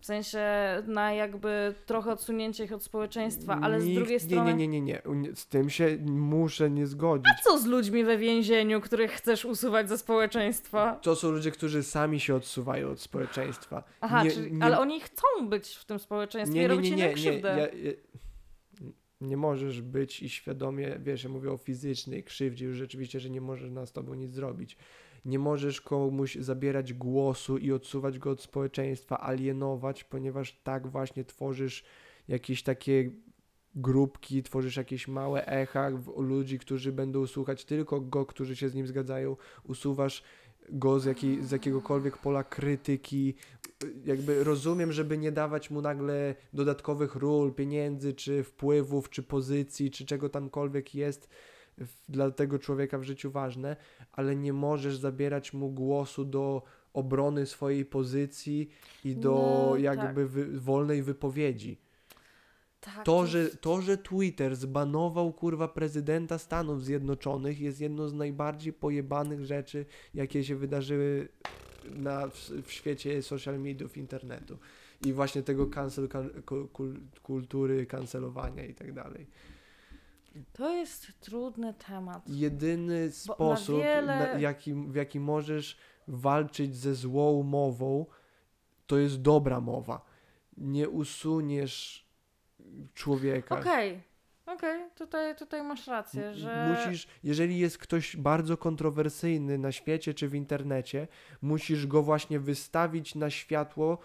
W 0.00 0.06
sensie 0.06 0.40
na 0.86 1.12
jakby 1.12 1.74
trochę 1.86 2.12
odsunięcie 2.12 2.64
ich 2.64 2.72
od 2.72 2.82
społeczeństwa, 2.82 3.58
ale 3.62 3.80
z 3.80 3.84
Nikt- 3.84 3.94
drugiej 3.96 4.14
nie, 4.16 4.20
strony. 4.20 4.54
Nie, 4.54 4.68
nie, 4.68 4.80
nie, 4.80 5.00
nie, 5.06 5.36
z 5.36 5.46
tym 5.46 5.70
się 5.70 5.98
muszę 6.06 6.70
nie 6.70 6.86
zgodzić. 6.86 7.32
Co 7.44 7.58
z 7.58 7.66
ludźmi 7.66 8.04
we 8.04 8.18
więzieniu, 8.18 8.80
których 8.80 9.10
chcesz 9.12 9.44
usuwać 9.44 9.88
ze 9.88 9.98
społeczeństwa? 9.98 10.98
To 11.02 11.16
są 11.16 11.30
ludzie, 11.30 11.50
którzy 11.50 11.82
sami 11.82 12.20
się 12.20 12.34
odsuwają 12.34 12.90
od 12.90 13.00
społeczeństwa. 13.00 13.84
Aha, 14.00 14.24
Nie- 14.24 14.30
czyli, 14.30 14.52
nie- 14.52 14.64
ale 14.64 14.78
oni 14.78 15.00
chcą 15.00 15.26
być 15.48 15.76
w 15.76 15.84
tym 15.84 15.98
społeczeństwie 15.98 16.62
i 16.62 16.66
robić 16.66 16.88
innym 16.90 17.14
krzywdę. 17.14 17.48
Ja, 17.48 17.56
ja, 17.56 17.66
nie 17.66 17.92
możesz 19.20 19.82
być 19.82 20.22
i 20.22 20.28
świadomie, 20.28 20.98
wiesz, 21.02 21.24
ja 21.24 21.30
mówię 21.30 21.52
o 21.52 21.56
fizycznej 21.56 22.24
krzywdzie, 22.24 22.66
już 22.66 22.76
rzeczywiście, 22.76 23.20
że 23.20 23.30
nie 23.30 23.40
możesz 23.40 23.70
na 23.70 23.86
z 23.86 23.92
tobą 23.92 24.14
nic 24.14 24.32
zrobić. 24.32 24.76
Nie 25.24 25.38
możesz 25.38 25.80
komuś 25.80 26.34
zabierać 26.34 26.92
głosu 26.92 27.58
i 27.58 27.72
odsuwać 27.72 28.18
go 28.18 28.30
od 28.30 28.42
społeczeństwa, 28.42 29.20
alienować, 29.20 30.04
ponieważ 30.04 30.60
tak 30.62 30.86
właśnie 30.86 31.24
tworzysz 31.24 31.84
jakieś 32.28 32.62
takie 32.62 33.10
grupki, 33.74 34.42
tworzysz 34.42 34.76
jakieś 34.76 35.08
małe 35.08 35.46
echa 35.46 35.88
ludzi, 36.16 36.58
którzy 36.58 36.92
będą 36.92 37.26
słuchać 37.26 37.64
tylko 37.64 38.00
go, 38.00 38.26
którzy 38.26 38.56
się 38.56 38.68
z 38.68 38.74
nim 38.74 38.86
zgadzają, 38.86 39.36
usuwasz 39.64 40.22
go 40.68 41.00
z, 41.00 41.04
jakiej, 41.04 41.44
z 41.44 41.50
jakiegokolwiek 41.50 42.18
pola 42.18 42.44
krytyki. 42.44 43.34
Jakby 44.04 44.44
rozumiem, 44.44 44.92
żeby 44.92 45.18
nie 45.18 45.32
dawać 45.32 45.70
mu 45.70 45.82
nagle 45.82 46.34
dodatkowych 46.52 47.16
ról, 47.16 47.54
pieniędzy, 47.54 48.14
czy 48.14 48.42
wpływów, 48.42 49.10
czy 49.10 49.22
pozycji, 49.22 49.90
czy 49.90 50.06
czego 50.06 50.28
tamkolwiek 50.28 50.94
jest 50.94 51.28
dla 52.08 52.30
tego 52.30 52.58
człowieka 52.58 52.98
w 52.98 53.02
życiu 53.02 53.30
ważne, 53.30 53.76
ale 54.12 54.36
nie 54.36 54.52
możesz 54.52 54.96
zabierać 54.96 55.52
mu 55.52 55.70
głosu 55.70 56.24
do 56.24 56.62
obrony 56.92 57.46
swojej 57.46 57.84
pozycji 57.84 58.68
i 59.04 59.16
do 59.16 59.66
No, 59.70 59.76
jakby 59.76 60.28
wy, 60.28 60.60
wolnej 60.60 61.02
wypowiedzi. 61.02 61.78
Tak, 62.94 63.04
To 63.04 63.26
że, 63.26 63.48
to, 63.48 63.80
że 63.82 63.98
Twitter 63.98 64.56
zbanował 64.56 65.32
kurwa 65.32 65.68
prezydenta 65.68 66.38
Stanów 66.38 66.84
Zjednoczonych 66.84 67.60
jest 67.60 67.80
jedną 67.80 68.08
z 68.08 68.14
najbardziej 68.14 68.72
pojebanych 68.72 69.44
rzeczy, 69.44 69.86
jakie 70.14 70.44
się 70.44 70.56
wydarzyły 70.56 71.28
na, 71.90 72.28
w, 72.28 72.34
w 72.62 72.72
świecie 72.72 73.22
social 73.22 73.60
mediów, 73.60 73.96
internetu. 73.96 74.58
I 75.06 75.12
właśnie 75.12 75.42
tego 75.42 75.66
cancel, 75.66 76.08
kultury 77.22 77.86
kancelowania 77.86 78.64
i 78.64 78.74
tak 78.74 78.92
dalej. 78.92 79.26
To 80.52 80.72
jest 80.74 81.12
trudny 81.20 81.74
temat. 81.74 82.28
Jedyny 82.28 83.10
sposób, 83.12 83.76
wiele- 83.76 84.06
na, 84.06 84.38
jaki, 84.38 84.74
w 84.74 84.94
jaki 84.94 85.20
możesz 85.20 85.76
walczyć 86.08 86.76
ze 86.76 86.94
złą 86.94 87.42
mową, 87.42 88.06
to 88.86 88.98
jest 88.98 89.22
dobra 89.22 89.60
mowa. 89.60 90.04
Nie 90.56 90.88
usuniesz 90.88 92.05
człowieka. 92.94 93.58
Okej, 93.58 94.02
okej, 94.46 94.90
tutaj, 94.94 95.36
tutaj 95.36 95.62
masz 95.62 95.86
rację, 95.86 96.34
że... 96.34 96.76
Musisz, 96.76 97.06
jeżeli 97.22 97.58
jest 97.58 97.78
ktoś 97.78 98.16
bardzo 98.16 98.56
kontrowersyjny 98.56 99.58
na 99.58 99.72
świecie 99.72 100.14
czy 100.14 100.28
w 100.28 100.34
internecie, 100.34 101.08
musisz 101.42 101.86
go 101.86 102.02
właśnie 102.02 102.40
wystawić 102.40 103.14
na 103.14 103.30
światło 103.30 103.98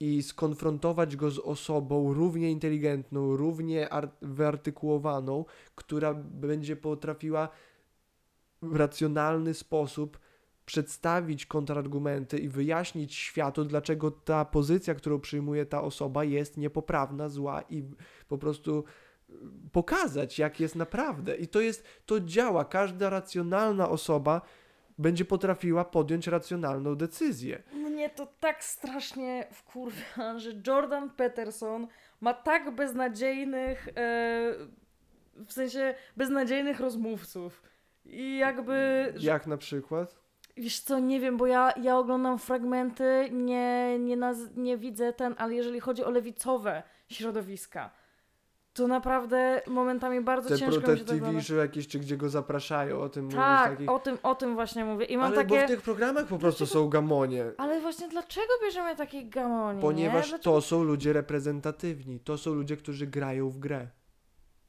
i 0.00 0.22
skonfrontować 0.22 1.16
go 1.16 1.30
z 1.30 1.38
osobą 1.38 2.14
równie 2.14 2.50
inteligentną, 2.50 3.36
równie 3.36 3.88
ar- 3.92 4.10
wyartykułowaną, 4.22 5.44
która 5.74 6.14
będzie 6.14 6.76
potrafiła 6.76 7.48
w 8.62 8.76
racjonalny 8.76 9.54
sposób 9.54 10.18
przedstawić 10.66 11.46
kontrargumenty 11.46 12.38
i 12.38 12.48
wyjaśnić 12.48 13.14
światu, 13.14 13.64
dlaczego 13.64 14.10
ta 14.10 14.44
pozycja, 14.44 14.94
którą 14.94 15.20
przyjmuje 15.20 15.66
ta 15.66 15.82
osoba, 15.82 16.24
jest 16.24 16.56
niepoprawna, 16.56 17.28
zła 17.28 17.62
i 17.70 17.84
po 18.28 18.38
prostu 18.38 18.84
y, 19.30 19.32
pokazać, 19.72 20.38
jak 20.38 20.60
jest 20.60 20.76
naprawdę. 20.76 21.36
I 21.36 21.48
to 21.48 21.60
jest, 21.60 21.84
to 22.06 22.20
działa. 22.20 22.64
Każda 22.64 23.10
racjonalna 23.10 23.88
osoba 23.88 24.40
będzie 24.98 25.24
potrafiła 25.24 25.84
podjąć 25.84 26.26
racjonalną 26.26 26.94
decyzję. 26.94 27.62
Mnie 27.72 28.10
to 28.10 28.26
tak 28.40 28.64
strasznie 28.64 29.46
wkurwia, 29.52 30.38
że 30.38 30.50
Jordan 30.66 31.10
Peterson 31.10 31.88
ma 32.20 32.34
tak 32.34 32.74
beznadziejnych, 32.74 33.88
e, 33.88 33.92
w 35.46 35.52
sensie 35.52 35.94
beznadziejnych 36.16 36.80
rozmówców. 36.80 37.62
I 38.04 38.36
jakby, 38.36 39.12
Jak 39.18 39.46
na 39.46 39.56
przykład? 39.56 40.23
Wiesz 40.56 40.80
co, 40.80 40.98
nie 40.98 41.20
wiem, 41.20 41.36
bo 41.36 41.46
ja, 41.46 41.72
ja 41.82 41.98
oglądam 41.98 42.38
fragmenty, 42.38 43.28
nie, 43.32 43.98
nie, 43.98 44.16
naz- 44.16 44.56
nie 44.56 44.76
widzę 44.78 45.12
ten, 45.12 45.34
ale 45.38 45.54
jeżeli 45.54 45.80
chodzi 45.80 46.04
o 46.04 46.10
lewicowe 46.10 46.82
środowiska, 47.08 47.90
to 48.74 48.88
naprawdę 48.88 49.62
momentami 49.66 50.20
bardzo 50.20 50.48
Te 50.48 50.58
ciężko 50.58 50.90
mi 50.92 50.98
się 50.98 51.04
TV, 51.04 51.26
ogląda. 51.28 51.54
jakieś, 51.62 51.88
czy 51.88 51.98
gdzie 51.98 52.16
go 52.16 52.28
zapraszają, 52.28 53.00
o 53.00 53.08
tym 53.08 53.24
mówisz 53.24 53.36
Tak, 53.38 53.78
o 53.86 53.98
tym, 53.98 54.18
o 54.22 54.34
tym 54.34 54.54
właśnie 54.54 54.84
mówię. 54.84 55.04
I 55.04 55.16
mam 55.16 55.26
Ale 55.26 55.36
takie... 55.36 55.60
bo 55.60 55.64
w 55.64 55.68
tych 55.68 55.82
programach 55.82 56.26
po 56.26 56.38
prostu 56.38 56.66
są 56.66 56.88
gamonie. 56.88 57.44
Ale 57.58 57.80
właśnie 57.80 58.08
dlaczego 58.08 58.46
bierzemy 58.62 58.96
takie 58.96 59.24
gamonie, 59.24 59.80
Ponieważ 59.80 60.24
nie? 60.24 60.28
Dlaczego... 60.30 60.42
to 60.54 60.60
są 60.60 60.82
ludzie 60.82 61.12
reprezentatywni. 61.12 62.20
To 62.20 62.38
są 62.38 62.54
ludzie, 62.54 62.76
którzy 62.76 63.06
grają 63.06 63.50
w 63.50 63.58
grę. 63.58 63.88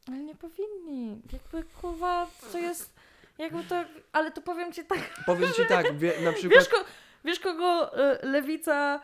Ale 0.07 0.17
nie 0.17 0.35
powinni. 0.35 1.21
Jakby 1.33 1.63
kurwa, 1.81 2.27
to 2.51 2.57
jest. 2.57 2.94
Jakby 3.37 3.63
to. 3.63 3.85
Ale 4.11 4.31
to 4.31 4.41
powiem 4.41 4.71
ci 4.73 4.85
tak. 4.85 4.99
Powiem 5.25 5.49
ci 5.53 5.65
tak, 5.65 5.97
wie, 5.97 6.13
na 6.21 6.33
przykład... 6.37 6.59
Wiesz, 6.59 6.69
ko, 6.69 6.77
wiesz 7.25 7.39
kogo 7.39 7.97
e, 7.97 8.25
lewica 8.27 9.01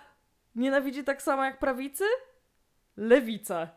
nienawidzi 0.55 1.03
tak 1.03 1.21
samo 1.21 1.43
jak 1.43 1.59
prawicy? 1.59 2.03
Lewica. 2.97 3.69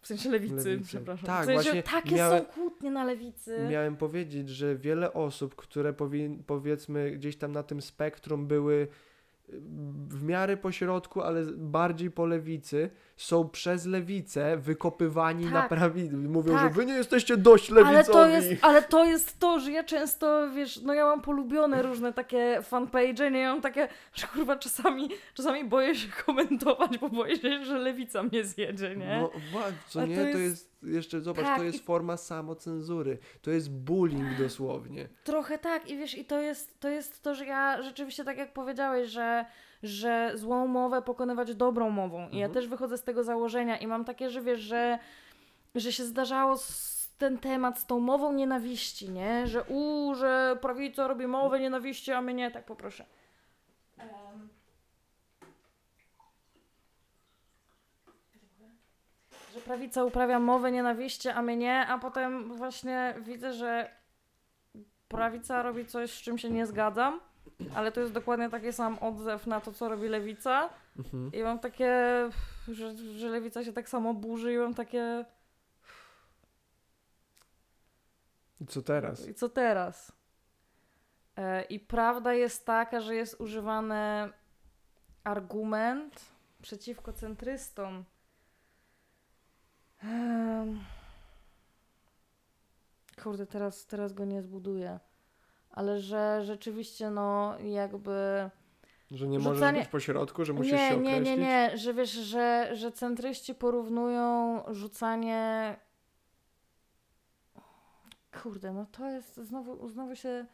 W 0.00 0.06
sensie 0.06 0.30
lewicy, 0.30 0.54
Lewicy. 0.54 0.88
przepraszam. 0.88 1.26
Tak, 1.26 1.42
w 1.42 1.46
sensie, 1.46 1.62
właśnie 1.62 1.82
takie 1.82 2.14
miałem- 2.14 2.38
są 2.44 2.46
kłótnie 2.46 2.90
na 2.90 3.04
lewicy. 3.04 3.66
Miałem 3.70 3.96
powiedzieć, 3.96 4.48
że 4.48 4.76
wiele 4.76 5.12
osób, 5.12 5.56
które 5.56 5.92
powin, 5.92 6.44
powiedzmy 6.44 7.10
gdzieś 7.10 7.36
tam 7.36 7.52
na 7.52 7.62
tym 7.62 7.82
spektrum 7.82 8.46
były 8.46 8.88
w 10.08 10.22
miarę 10.22 10.56
po 10.56 10.72
środku, 10.72 11.22
ale 11.22 11.42
bardziej 11.56 12.10
po 12.10 12.26
lewicy, 12.26 12.90
są 13.16 13.48
przez 13.48 13.86
lewicę 13.86 14.56
wykopywani 14.56 15.44
na 15.44 15.52
Tak. 15.60 15.68
prawicy. 15.68 16.16
Mówią, 16.16 16.52
Tak. 16.54 16.62
że 16.62 16.70
wy 16.70 16.86
nie 16.86 16.92
jesteście 16.94 17.36
dość 17.36 17.70
lewicowi. 17.70 17.96
Ale 17.96 18.04
to, 18.04 18.26
jest, 18.26 18.64
ale 18.64 18.82
to 18.82 19.04
jest 19.04 19.38
to, 19.38 19.60
że 19.60 19.72
ja 19.72 19.84
często, 19.84 20.50
wiesz, 20.50 20.82
no 20.82 20.94
ja 20.94 21.04
mam 21.04 21.20
polubione 21.20 21.82
różne 21.82 22.12
takie 22.12 22.58
fanpage, 22.62 23.30
nie 23.30 23.40
ja 23.40 23.52
mam 23.52 23.60
takie, 23.62 23.88
że 24.14 24.26
kurwa 24.26 24.56
czasami, 24.56 25.08
czasami 25.34 25.64
boję 25.64 25.94
się 25.94 26.08
komentować, 26.26 26.98
bo 26.98 27.08
boję 27.08 27.36
się, 27.36 27.64
że 27.64 27.78
lewica 27.78 28.22
mnie 28.22 28.44
zjedzie, 28.44 28.96
nie? 28.96 29.18
No 29.20 29.30
co 29.88 30.06
nie, 30.06 30.16
to 30.16 30.22
to 30.22 30.28
jest- 30.28 30.40
jest, 30.40 30.67
jeszcze, 30.82 31.20
zobacz, 31.20 31.44
Tak, 31.44 31.58
to 31.58 31.64
jest 31.64 31.78
i- 31.78 31.82
forma 31.84 32.16
samocenzury. 32.16 33.18
To 33.42 33.50
jest 33.50 33.70
bullying 33.72 34.38
dosłownie. 34.38 35.08
Trochę 35.24 35.58
tak 35.58 35.90
i 35.90 35.96
wiesz, 35.96 36.18
i 36.18 36.24
to 36.24 36.40
jest, 36.40 36.80
to 36.80 36.88
jest 36.88 37.22
to, 37.22 37.34
że 37.34 37.46
ja 37.46 37.82
rzeczywiście 37.82 38.24
tak 38.24 38.38
jak 38.38 38.52
powiedziałeś, 38.52 39.08
że, 39.08 39.44
że 39.82 40.32
złą 40.34 40.66
mowę 40.66 41.02
pokonywać 41.02 41.54
dobrą 41.54 41.90
mową. 41.90 42.18
I 42.28 42.38
ja 42.38 42.46
Mhm. 42.46 42.52
też 42.52 42.68
wychodzę 42.68 42.98
z 42.98 43.02
tego 43.02 43.24
założenia 43.24 43.76
i 43.78 43.86
mam 43.86 44.04
takie, 44.04 44.30
że 44.30 44.42
wiesz, 44.42 44.60
że, 44.60 44.98
że 45.74 45.92
się 45.92 46.04
zdarzało 46.04 46.56
ten 47.18 47.38
temat 47.38 47.78
z 47.78 47.86
tą 47.86 48.00
mową 48.00 48.32
nienawiści, 48.32 49.10
nie? 49.10 49.46
Że 49.46 49.62
u, 49.68 50.14
że 50.14 50.58
prawica 50.60 51.08
robi 51.08 51.26
mowę 51.26 51.60
nienawiści, 51.60 52.12
a 52.12 52.20
my 52.22 52.34
nie, 52.34 52.50
tak 52.50 52.64
poproszę. 52.64 53.04
Em. 53.98 54.48
Prawica 59.68 60.04
uprawia 60.04 60.38
mowę 60.38 60.72
nienawiści, 60.72 61.28
a 61.28 61.42
my 61.42 61.56
nie, 61.56 61.86
a 61.86 61.98
potem 61.98 62.56
właśnie 62.56 63.14
widzę, 63.20 63.52
że 63.52 63.90
prawica 65.08 65.62
robi 65.62 65.86
coś, 65.86 66.10
z 66.10 66.20
czym 66.20 66.38
się 66.38 66.50
nie 66.50 66.66
zgadzam, 66.66 67.20
ale 67.74 67.92
to 67.92 68.00
jest 68.00 68.12
dokładnie 68.12 68.50
taki 68.50 68.72
sam 68.72 68.98
odzew 68.98 69.46
na 69.46 69.60
to, 69.60 69.72
co 69.72 69.88
robi 69.88 70.08
lewica. 70.08 70.70
Mhm. 70.98 71.32
I 71.32 71.42
mam 71.42 71.58
takie, 71.58 71.92
że, 72.68 72.96
że 72.96 73.28
lewica 73.28 73.64
się 73.64 73.72
tak 73.72 73.88
samo 73.88 74.14
burzy 74.14 74.52
i 74.52 74.58
mam 74.58 74.74
takie, 74.74 75.24
I 78.60 78.66
Co 78.66 78.82
teraz? 78.82 79.28
i 79.28 79.34
co 79.34 79.48
teraz? 79.48 80.12
E, 81.36 81.62
I 81.62 81.80
prawda 81.80 82.34
jest 82.34 82.66
taka, 82.66 83.00
że 83.00 83.14
jest 83.14 83.40
używany 83.40 84.32
argument 85.24 86.24
przeciwko 86.62 87.12
centrystom. 87.12 88.04
Em, 90.04 90.80
Kurde, 93.22 93.46
teraz, 93.46 93.86
teraz 93.86 94.12
go 94.12 94.24
nie 94.24 94.42
zbuduję. 94.42 94.98
Ale 95.70 96.00
że 96.00 96.40
rzeczywiście, 96.44 97.10
no, 97.10 97.58
jakby. 97.60 98.50
Że 99.10 99.28
nie 99.28 99.38
Rzucanie- 99.40 99.60
możesz 99.60 99.72
być 99.84 99.88
po 99.88 100.00
środku, 100.00 100.44
że 100.44 100.52
musisz 100.52 100.72
nie, 100.72 100.88
się 100.88 100.96
nie, 100.96 101.10
określić? 101.10 101.28
nie, 101.28 101.36
nie, 101.36 101.78
że 101.78 101.94
wiesz, 101.94 102.10
że, 102.10 102.70
że 102.76 102.92
centryści 102.92 103.54
porównują 103.54 104.62
rzucanie. 104.74 105.76
Kurde, 108.42 108.72
no 108.72 108.86
to 108.92 109.06
jest 109.10 109.36
znowu, 109.36 109.88
znowu 109.88 110.16
się. 110.16 110.46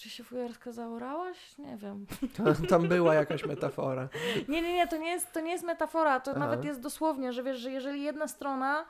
Czy 0.00 0.10
się 0.10 0.24
fujarska 0.24 0.72
zaorałaś? 0.72 1.58
Nie 1.58 1.76
wiem. 1.76 2.06
Tam, 2.36 2.66
tam 2.66 2.88
była 2.88 3.14
jakaś 3.14 3.44
metafora. 3.46 4.08
Nie, 4.48 4.62
nie, 4.62 4.72
nie, 4.74 4.88
to 4.88 4.96
nie 4.96 5.10
jest, 5.10 5.32
to 5.32 5.40
nie 5.40 5.50
jest 5.52 5.64
metafora, 5.64 6.20
to 6.20 6.30
Aha. 6.30 6.40
nawet 6.40 6.64
jest 6.64 6.80
dosłownie, 6.80 7.32
że 7.32 7.42
wiesz, 7.42 7.58
że 7.58 7.70
jeżeli 7.70 8.02
jedna 8.02 8.28
strona 8.28 8.84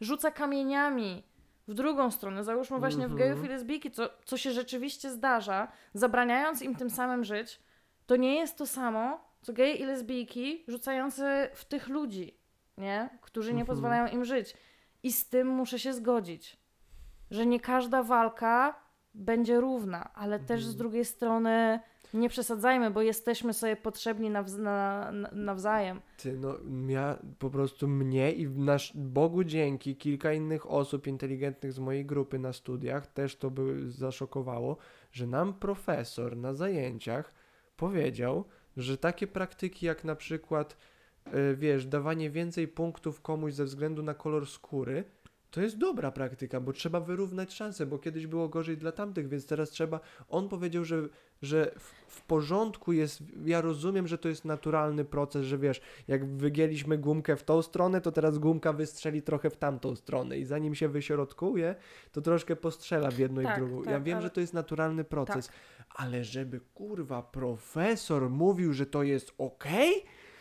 rzuca 0.00 0.30
kamieniami 0.30 1.22
w 1.68 1.74
drugą 1.74 2.10
stronę, 2.10 2.44
załóżmy 2.44 2.78
właśnie 2.78 3.08
w 3.08 3.12
Mhm. 3.12 3.18
gejów 3.18 3.44
i 3.44 3.48
lesbijki, 3.48 3.90
co, 3.90 4.08
co 4.24 4.36
się 4.36 4.50
rzeczywiście 4.52 5.10
zdarza, 5.10 5.68
zabraniając 5.94 6.62
im 6.62 6.74
tym 6.76 6.90
samym 6.90 7.24
żyć, 7.24 7.60
to 8.06 8.16
nie 8.16 8.34
jest 8.36 8.58
to 8.58 8.66
samo, 8.66 9.24
co 9.42 9.52
geje 9.52 9.74
i 9.74 9.84
lesbijki 9.84 10.64
rzucający 10.68 11.24
w 11.54 11.64
tych 11.64 11.88
ludzi, 11.88 12.38
nie? 12.78 13.08
Którzy 13.20 13.48
nie 13.54 13.60
Mhm. 13.60 13.66
pozwalają 13.66 14.06
im 14.06 14.24
żyć. 14.24 14.54
I 15.02 15.12
z 15.12 15.28
tym 15.28 15.48
muszę 15.48 15.78
się 15.78 15.92
zgodzić, 15.92 16.56
że 17.30 17.46
nie 17.46 17.60
każda 17.60 18.02
walka 18.02 18.85
będzie 19.16 19.60
równa, 19.60 20.14
ale 20.14 20.38
też 20.38 20.60
z 20.60 20.66
Mhm. 20.66 20.78
drugiej 20.78 21.04
strony 21.04 21.80
nie 22.14 22.28
przesadzajmy, 22.28 22.90
bo 22.90 23.02
jesteśmy 23.02 23.52
sobie 23.54 23.76
potrzebni 23.76 24.30
nawz- 24.30 24.58
na, 24.58 25.12
na, 25.12 25.30
nawzajem. 25.32 26.00
Ty, 26.18 26.36
no, 26.36 26.54
ja 26.88 27.18
po 27.38 27.50
prostu 27.50 27.88
mnie 27.88 28.32
i 28.32 28.48
nasz 28.48 28.92
Bogu 28.96 29.44
dzięki 29.44 29.96
kilka 29.96 30.32
innych 30.32 30.70
osób 30.70 31.06
inteligentnych 31.06 31.72
z 31.72 31.78
mojej 31.78 32.06
grupy 32.06 32.38
na 32.38 32.52
studiach 32.52 33.06
też 33.06 33.36
to 33.36 33.50
by 33.50 33.90
zaszokowało, 33.90 34.76
że 35.12 35.26
nam 35.26 35.54
profesor 35.54 36.36
na 36.36 36.54
zajęciach 36.54 37.32
powiedział, 37.76 38.44
że 38.76 38.98
takie 38.98 39.26
praktyki 39.26 39.86
jak 39.86 40.04
na 40.04 40.16
przykład, 40.16 40.76
e, 41.26 41.54
wiesz, 41.54 41.86
dawanie 41.86 42.30
więcej 42.30 42.68
punktów 42.68 43.20
komuś 43.20 43.52
ze 43.54 43.64
względu 43.64 44.02
na 44.02 44.14
kolor 44.14 44.46
skóry, 44.46 45.04
to 45.50 45.60
jest 45.60 45.78
dobra 45.78 46.10
praktyka, 46.12 46.60
bo 46.60 46.72
trzeba 46.72 47.00
wyrównać 47.00 47.54
szanse, 47.54 47.86
bo 47.86 47.98
kiedyś 47.98 48.26
było 48.26 48.48
gorzej 48.48 48.76
dla 48.76 48.92
tamtych, 48.92 49.28
więc 49.28 49.46
teraz 49.46 49.70
trzeba. 49.70 50.00
On 50.28 50.48
powiedział, 50.48 50.84
że, 50.84 51.02
że 51.42 51.74
w, 52.08 52.22
porządku 52.26 52.92
jest. 52.92 53.22
Ja 53.44 53.60
rozumiem, 53.60 54.08
że 54.08 54.18
to 54.18 54.28
jest 54.28 54.44
naturalny 54.44 55.04
proces, 55.04 55.46
że 55.46 55.58
wiesz, 55.58 55.80
jak 56.08 56.36
wygięliśmy 56.36 56.98
gumkę 56.98 57.36
w 57.36 57.42
tą 57.44 57.62
stronę, 57.62 58.00
to 58.00 58.12
teraz 58.12 58.38
gumka 58.38 58.72
wystrzeli 58.72 59.22
trochę 59.22 59.50
w 59.50 59.56
tamtą 59.56 59.96
stronę 59.96 60.38
i 60.38 60.44
zanim 60.44 60.74
się 60.74 60.88
wyśrodkuje, 60.88 61.74
to 62.12 62.20
troszkę 62.20 62.56
postrzela 62.56 63.10
w 63.10 63.18
jedną 63.18 63.40
i 63.40 63.44
Tak, 63.44 63.56
w 63.56 63.58
drugą. 63.66 63.84
ja 63.84 63.90
tak, 63.90 64.02
wiem, 64.02 64.16
ale- 64.18 64.22
że 64.26 64.30
to 64.30 64.40
jest 64.40 64.54
naturalny 64.54 65.04
proces, 65.04 65.50
ale 65.94 66.24
żeby 66.24 66.60
kurwa 66.74 67.22
profesor 67.22 68.30
mówił, 68.30 68.72
że 68.72 68.86
to 68.86 69.02
jest 69.02 69.32
okej? 69.38 69.92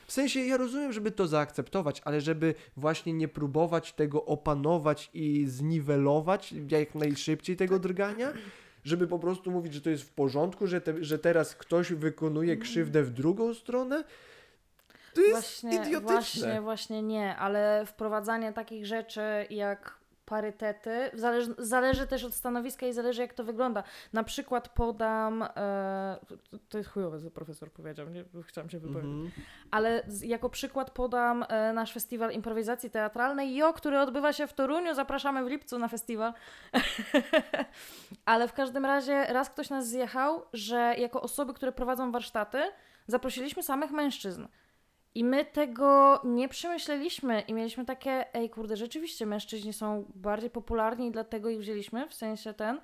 W 0.06 0.12
sensie 0.12 0.40
ja 0.40 0.58
rozumiem, 0.58 0.94
żeby 0.94 1.12
to 1.12 1.28
zaakceptować, 1.28 2.02
ale 2.06 2.22
żeby 2.22 2.56
właśnie 2.78 3.14
nie 3.14 3.28
próbować 3.28 3.94
tego 3.94 4.26
opanować 4.26 5.10
i 5.14 5.46
zniwelować 5.48 6.54
jak 6.70 6.96
najszybciej 6.96 7.56
tego 7.56 7.80
drgania, 7.80 8.34
żeby 8.84 9.08
po 9.08 9.20
prostu 9.20 9.52
mówić, 9.52 9.74
że 9.74 9.82
to 9.82 9.90
jest 9.90 10.04
w 10.04 10.12
porządku, 10.12 10.68
że, 10.68 10.82
te, 10.82 11.04
że 11.04 11.20
teraz 11.20 11.56
ktoś 11.56 11.94
wykonuje 11.94 12.58
krzywdę 12.58 13.04
w 13.04 13.10
drugą 13.10 13.54
stronę, 13.54 14.04
to 15.14 15.22
jest 15.22 15.32
właśnie, 15.32 15.76
idiotyczne. 15.76 16.02
Właśnie, 16.02 16.62
właśnie 16.62 17.02
nie, 17.02 17.36
ale 17.36 17.86
wprowadzanie 17.86 18.54
takich 18.54 18.86
rzeczy 18.86 19.22
jak 19.50 19.98
parytety 20.26 21.10
zależy, 21.14 21.56
zależy 21.58 22.08
też 22.08 22.24
od 22.24 22.34
stanowiska 22.34 22.86
i 22.88 22.94
zależy 22.94 23.22
jak 23.22 23.34
to 23.34 23.44
wygląda. 23.44 23.84
Na 24.14 24.24
przykład 24.24 24.70
podam, 24.70 25.44
e, 25.44 26.18
to- 26.70 26.78
jest 26.78 26.90
chujowe, 26.90 27.20
co 27.22 27.32
profesor 27.32 27.72
powiedział, 27.72 28.10
nie 28.10 28.26
chciałam 28.48 28.70
się 28.70 28.80
wypowiedzieć, 28.80 29.12
Mhm. 29.12 29.32
ale 29.72 30.04
z, 30.08 30.22
jako 30.22 30.50
przykład 30.50 30.92
podam 30.92 31.46
e, 31.50 31.74
nasz 31.74 31.94
festiwal 31.94 32.32
improwizacji 32.32 32.90
teatralnej 32.90 33.56
JO, 33.56 33.74
który 33.74 34.00
odbywa 34.00 34.34
się 34.34 34.48
w 34.48 34.54
Toruniu, 34.54 34.94
zapraszamy 34.94 35.44
w 35.46 35.48
lipcu 35.48 35.80
na 35.80 35.88
festiwal. 35.88 36.34
ale 38.26 38.48
w 38.48 38.54
każdym 38.54 38.86
razie 38.86 39.26
raz 39.26 39.50
ktoś 39.50 39.70
nas 39.70 39.88
zjechał, 39.88 40.42
że 40.54 40.96
jako 40.98 41.22
osoby, 41.22 41.54
które 41.54 41.72
prowadzą 41.72 42.12
warsztaty, 42.12 42.62
zaprosiliśmy 43.08 43.64
samych 43.64 43.92
mężczyzn. 43.92 44.46
I 45.16 45.24
my 45.24 45.46
tego 45.46 46.22
nie 46.24 46.50
przemyśleliśmy 46.50 47.42
i 47.42 47.54
mieliśmy 47.54 47.86
takie, 47.86 48.36
ej 48.36 48.50
kurde, 48.50 48.78
rzeczywiście 48.78 49.26
mężczyźni 49.26 49.74
są 49.74 50.12
bardziej 50.16 50.50
popularni 50.50 51.08
i 51.08 51.12
dlatego 51.12 51.50
ich 51.50 51.60
wzięliśmy, 51.60 52.08
w 52.10 52.14
sensie 52.14 52.54
ten, 52.54 52.82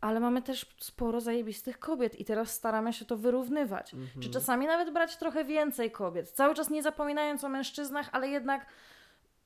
ale 0.00 0.20
mamy 0.20 0.42
też 0.42 0.76
sporo 0.80 1.20
zajebistych 1.20 1.78
kobiet 1.78 2.20
i 2.20 2.24
teraz 2.24 2.50
staramy 2.50 2.92
się 2.92 3.04
to 3.04 3.16
wyrównywać. 3.16 3.94
Mhm. 3.94 4.22
Czy 4.22 4.30
czasami 4.30 4.66
nawet 4.66 4.90
brać 4.90 5.16
trochę 5.16 5.44
więcej 5.44 5.90
kobiet, 5.90 6.30
cały 6.30 6.54
czas 6.54 6.70
nie 6.70 6.82
zapominając 6.82 7.44
o 7.44 7.48
mężczyznach, 7.48 8.08
ale 8.12 8.28
jednak 8.28 8.66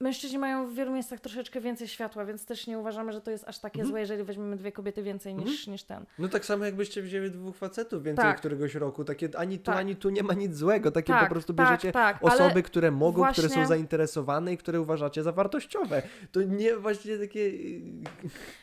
mężczyźni 0.03 0.39
mają 0.39 0.67
w 0.67 0.75
wielu 0.75 0.93
miejscach 0.93 1.21
troszeczkę 1.21 1.61
więcej 1.61 1.89
światła, 1.89 2.25
więc 2.25 2.47
też 2.47 2.67
nie 2.67 2.79
uważamy, 2.79 3.13
że 3.13 3.21
to 3.21 3.31
jest 3.31 3.49
aż 3.49 3.59
takie 3.59 3.81
Mhm. 3.81 3.89
złe, 3.89 4.01
jeżeli 4.01 4.25
weźmiemy 4.25 4.57
dwie 4.57 4.73
kobiety 4.73 5.03
więcej 5.03 5.35
niż, 5.35 5.67
niż 5.67 5.83
ten. 5.85 6.05
No 6.19 6.29
tak 6.29 6.45
samo 6.45 6.65
jakbyście 6.65 7.03
wzięli 7.03 7.31
dwóch 7.31 7.57
facetów 7.57 8.03
więcej 8.03 8.25
Tak. 8.25 8.37
któregoś 8.39 8.75
roku, 8.75 9.05
takie 9.05 9.29
ani 9.37 9.59
tu, 9.59 9.65
Tak. 9.65 9.77
ani 9.77 9.97
tu 9.97 10.11
nie 10.11 10.23
ma 10.23 10.35
nic 10.35 10.57
złego, 10.57 10.91
takie 10.91 11.13
tak, 11.13 11.25
po 11.25 11.31
prostu 11.31 11.55
tak, 11.55 11.67
bierzecie 11.67 11.93
tak, 11.93 12.19
ale- 12.23 12.33
osoby, 12.35 12.63
które 12.63 12.91
mogą, 12.91 13.33
które 13.33 13.49
są 13.49 13.55
właśnie- 13.55 13.67
zainteresowane 13.69 14.53
i 14.53 14.57
które 14.57 14.81
uważacie 14.81 15.23
za 15.23 15.33
wartościowe. 15.33 16.03
To 16.33 16.43
nie 16.43 16.77
właśnie 16.77 17.19
takie... 17.19 17.53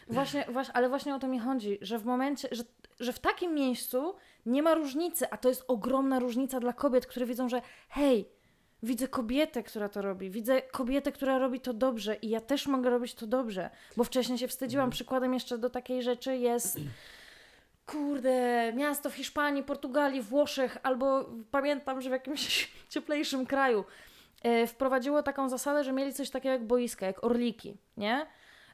Właśnie, 0.10 0.46
właśnie, 0.50 0.74
ale 0.74 0.90
właśnie 0.90 1.16
o 1.16 1.20
to 1.20 1.28
mi 1.28 1.40
chodzi, 1.40 1.78
że 1.82 2.00
w 2.00 2.06
momencie, 2.06 2.48
że, 2.52 2.64
że 3.00 3.14
w 3.14 3.20
takim 3.20 3.54
miejscu 3.54 4.16
nie 4.46 4.64
ma 4.64 4.76
różnicy, 4.76 5.30
a 5.30 5.38
to 5.38 5.50
jest 5.50 5.64
ogromna 5.68 6.20
różnica 6.20 6.60
dla 6.60 6.74
kobiet, 6.74 7.06
które 7.06 7.26
widzą, 7.26 7.50
że 7.50 7.62
hej, 7.90 8.30
widzę 8.84 9.08
kobietę, 9.08 9.64
która 9.64 9.90
to 9.90 10.02
robi, 10.02 10.30
widzę 10.30 10.62
kobietę, 10.62 11.12
która 11.12 11.38
robi 11.38 11.60
to 11.60 11.74
dobrze 11.74 12.16
i 12.16 12.30
ja 12.30 12.42
też 12.42 12.68
mogę 12.68 12.90
robić 12.90 13.14
to 13.14 13.28
dobrze, 13.28 13.70
bo 13.98 14.04
wcześniej 14.04 14.38
się 14.38 14.48
wstydziłam. 14.48 14.84
Mhm. 14.84 14.92
Przykładem 14.92 15.34
jeszcze 15.34 15.58
do 15.58 15.70
takiej 15.70 16.04
rzeczy 16.04 16.38
jest 16.38 16.80
kurde, 17.92 18.74
miasto 18.74 19.10
w 19.10 19.14
Hiszpanii, 19.14 19.64
Portugalii, 19.64 20.22
Włoszech, 20.22 20.78
albo 20.84 21.30
pamiętam, 21.52 22.02
że 22.02 22.10
w 22.10 22.14
jakimś 22.14 22.72
cieplejszym 22.94 23.46
kraju 23.46 23.86
e, 24.44 24.68
wprowadziło 24.68 25.24
taką 25.24 25.50
zasadę, 25.50 25.84
że 25.84 25.92
mieli 25.92 26.14
coś 26.14 26.30
takiego 26.30 26.54
jak 26.54 26.64
boiska, 26.68 27.06
jak 27.06 27.24
orliki, 27.24 27.78
nie? 27.98 28.26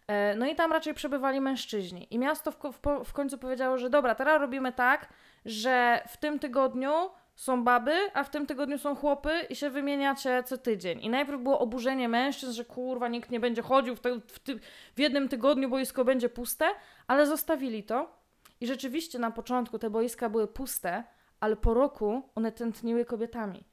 E, 0.08 0.36
No 0.36 0.48
i 0.48 0.56
tam 0.56 0.72
raczej 0.72 0.94
przebywali 0.94 1.42
mężczyźni. 1.42 2.08
I 2.12 2.20
miasto 2.20 2.52
w, 2.52 2.56
w, 2.56 3.06
w 3.06 3.14
końcu 3.14 3.38
powiedziało, 3.38 3.78
że 3.78 3.90
dobra, 3.90 4.16
teraz 4.16 4.42
robimy 4.42 4.72
tak, 4.72 5.10
że 5.46 6.04
w 6.08 6.18
tym 6.18 6.40
tygodniu 6.40 7.10
są 7.36 7.64
baby, 7.64 7.96
a 8.14 8.24
w 8.24 8.30
tym 8.30 8.46
tygodniu 8.46 8.78
są 8.78 8.96
chłopy 8.96 9.32
i 9.50 9.56
się 9.56 9.70
wymieniacie 9.70 10.44
co 10.44 10.58
tydzień. 10.58 11.00
I 11.02 11.10
najpierw 11.10 11.42
było 11.42 11.60
oburzenie 11.60 12.10
mężczyzn, 12.10 12.54
że 12.54 12.66
kurwa, 12.66 13.08
nikt 13.08 13.32
nie 13.32 13.40
będzie 13.40 13.62
chodził 13.62 13.96
w, 13.96 14.00
te, 14.00 14.20
w, 14.20 14.40
ty, 14.40 14.60
w 14.96 15.00
jednym 15.00 15.30
tygodniu, 15.30 15.70
boisko 15.70 16.06
będzie 16.06 16.30
puste, 16.30 16.66
ale 17.08 17.28
zostawili 17.28 17.84
to. 17.84 18.26
I 18.62 18.68
rzeczywiście 18.68 19.20
na 19.20 19.32
początku 19.32 19.80
te 19.80 19.90
boiska 19.90 20.30
były 20.30 20.48
puste, 20.48 21.04
ale 21.40 21.56
po 21.56 21.74
roku 21.74 22.30
one 22.36 22.52
tętniły 22.52 23.06
kobietami. 23.06 23.64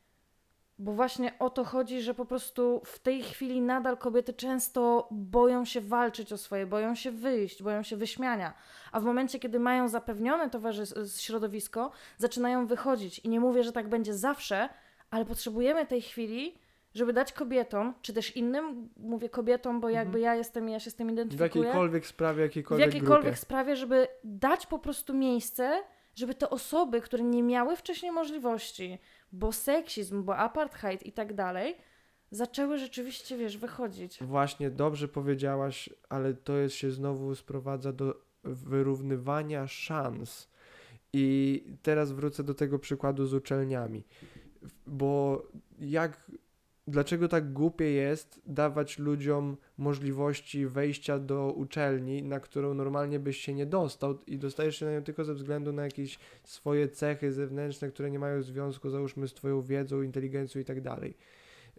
Bo 0.78 0.92
właśnie 0.92 1.38
o 1.38 1.50
to 1.50 1.64
chodzi, 1.64 2.00
że 2.00 2.14
po 2.14 2.24
prostu 2.24 2.82
w 2.84 2.98
tej 2.98 3.22
chwili 3.22 3.60
nadal 3.60 3.96
kobiety 3.98 4.32
często 4.32 5.08
boją 5.10 5.64
się 5.64 5.80
walczyć 5.80 6.32
o 6.32 6.38
swoje, 6.38 6.66
boją 6.66 6.94
się 6.94 7.10
wyjść, 7.10 7.62
boją 7.62 7.82
się 7.82 7.96
wyśmiania. 7.96 8.54
A 8.92 9.00
w 9.00 9.04
momencie, 9.04 9.38
kiedy 9.38 9.60
mają 9.60 9.88
zapewnione 9.88 10.48
towarzys- 10.48 11.20
środowisko, 11.20 11.90
zaczynają 12.18 12.66
wychodzić. 12.66 13.18
I 13.18 13.28
nie 13.28 13.40
mówię, 13.40 13.64
że 13.64 13.72
tak 13.72 13.88
będzie 13.88 14.14
zawsze, 14.14 14.68
ale 15.10 15.24
potrzebujemy 15.24 15.86
tej 15.86 16.02
chwili, 16.02 16.54
żeby 16.94 17.12
dać 17.12 17.32
kobietom, 17.32 17.94
czy 18.02 18.12
też 18.12 18.36
innym, 18.36 18.88
mówię 18.96 19.28
kobietom, 19.28 19.80
bo 19.80 19.88
jakby 19.88 20.20
ja 20.20 20.34
jestem 20.34 20.68
i 20.68 20.72
ja 20.72 20.80
się 20.80 20.90
z 20.90 20.94
tym 20.94 21.08
W 21.08 21.12
identyfikuję 21.12 21.64
jakiejkolwiek 21.64 22.06
sprawie, 22.06 22.36
w 22.36 22.40
jakiejkolwiek, 22.40 22.86
jakiejkolwiek 22.86 23.22
grupie. 23.22 23.36
sprawie, 23.36 23.76
żeby 23.76 24.08
dać 24.24 24.66
po 24.66 24.78
prostu 24.78 25.14
miejsce, 25.14 25.82
żeby 26.14 26.34
te 26.34 26.50
osoby, 26.50 27.00
które 27.00 27.22
nie 27.22 27.42
miały 27.42 27.76
wcześniej 27.76 28.12
możliwości, 28.12 28.98
bo 29.32 29.52
seksizm, 29.52 30.24
bo 30.24 30.36
apartheid 30.36 31.06
i 31.06 31.12
tak 31.12 31.34
dalej, 31.34 31.76
zaczęły 32.30 32.78
rzeczywiście, 32.78 33.38
wiesz, 33.38 33.58
wychodzić. 33.58 34.18
Właśnie, 34.22 34.70
dobrze 34.70 35.08
powiedziałaś, 35.08 35.90
ale 36.08 36.34
to 36.34 36.56
jest 36.56 36.74
się 36.74 36.90
znowu 36.90 37.34
sprowadza 37.34 37.92
do 37.92 38.20
wyrównywania 38.44 39.66
szans. 39.66 40.52
I 41.12 41.64
teraz 41.82 42.12
wrócę 42.12 42.44
do 42.44 42.54
tego 42.54 42.78
przykładu 42.78 43.26
z 43.26 43.34
uczelniami. 43.34 44.04
Bo 44.86 45.42
jak, 45.78 46.30
dlaczego 46.86 47.28
tak 47.28 47.52
głupie 47.52 47.84
jest 47.84 48.40
dawać 48.46 48.98
ludziom 48.98 49.56
możliwości 49.78 50.66
wejścia 50.66 51.18
do 51.18 51.52
uczelni, 51.52 52.22
na 52.22 52.40
którą 52.40 52.74
normalnie 52.74 53.18
byś 53.18 53.38
się 53.38 53.54
nie 53.54 53.66
dostał 53.66 54.18
i 54.26 54.38
dostajesz 54.38 54.76
się 54.76 54.86
na 54.86 54.92
nią 54.92 55.02
tylko 55.02 55.24
ze 55.24 55.34
względu 55.34 55.72
na 55.72 55.84
jakieś 55.84 56.18
swoje 56.44 56.88
cechy 56.88 57.32
zewnętrzne, 57.32 57.88
które 57.88 58.10
nie 58.10 58.18
mają 58.18 58.42
związku, 58.42 58.90
załóżmy, 58.90 59.28
z 59.28 59.34
twoją 59.34 59.62
wiedzą, 59.62 60.02
inteligencją 60.02 60.60
i 60.60 60.64
tak 60.64 60.80
dalej. 60.80 61.16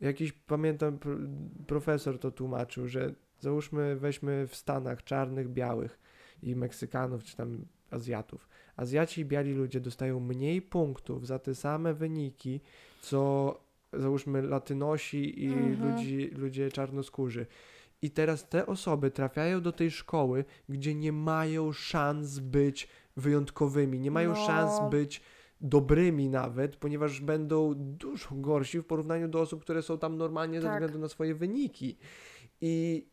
Jakiś, 0.02 0.32
pamiętam, 0.32 0.98
pr- 0.98 1.28
profesor 1.68 2.20
to 2.20 2.32
tłumaczył, 2.32 2.88
że 2.88 3.14
załóżmy, 3.40 3.96
weźmy 3.96 4.48
w 4.48 4.56
Stanach 4.56 5.04
czarnych, 5.04 5.50
białych 5.50 6.00
i 6.44 6.56
Meksykanów, 6.56 7.24
czy 7.24 7.38
tam 7.38 7.66
Azjatów. 7.92 8.50
Azjaci 8.76 9.22
i 9.22 9.26
biali 9.26 9.54
ludzie 9.54 9.80
dostają 9.80 10.20
mniej 10.20 10.62
punktów 10.62 11.28
za 11.28 11.40
te 11.40 11.56
same 11.56 11.94
wyniki, 11.94 12.62
co 13.02 13.60
załóżmy 13.96 14.42
latynosi 14.42 15.44
i 15.44 15.48
Mhm. 15.54 15.92
ludzi, 15.96 16.30
ludzie 16.36 16.72
czarnoskórzy. 16.72 17.46
I 18.02 18.12
teraz 18.12 18.50
te 18.50 18.66
osoby 18.66 19.12
trafiają 19.12 19.62
do 19.62 19.72
tej 19.72 19.92
szkoły, 19.92 20.46
gdzie 20.70 20.96
nie 20.96 21.12
mają 21.12 21.72
szans 21.72 22.40
być 22.40 22.88
wyjątkowymi, 23.18 24.00
nie 24.00 24.12
mają 24.12 24.30
No. 24.30 24.36
szans 24.36 24.90
być 24.92 25.22
dobrymi 25.62 26.30
nawet, 26.30 26.76
ponieważ 26.76 27.22
będą 27.22 27.74
dużo 27.78 28.30
gorsi 28.36 28.80
w 28.80 28.86
porównaniu 28.86 29.28
do 29.28 29.42
osób, 29.42 29.62
które 29.62 29.82
są 29.82 29.98
tam 29.98 30.18
normalnie 30.18 30.62
ze 30.62 30.68
Tak. 30.68 30.76
względu 30.76 31.00
na 31.00 31.08
swoje 31.10 31.36
wyniki. 31.36 31.98
I 32.62 33.06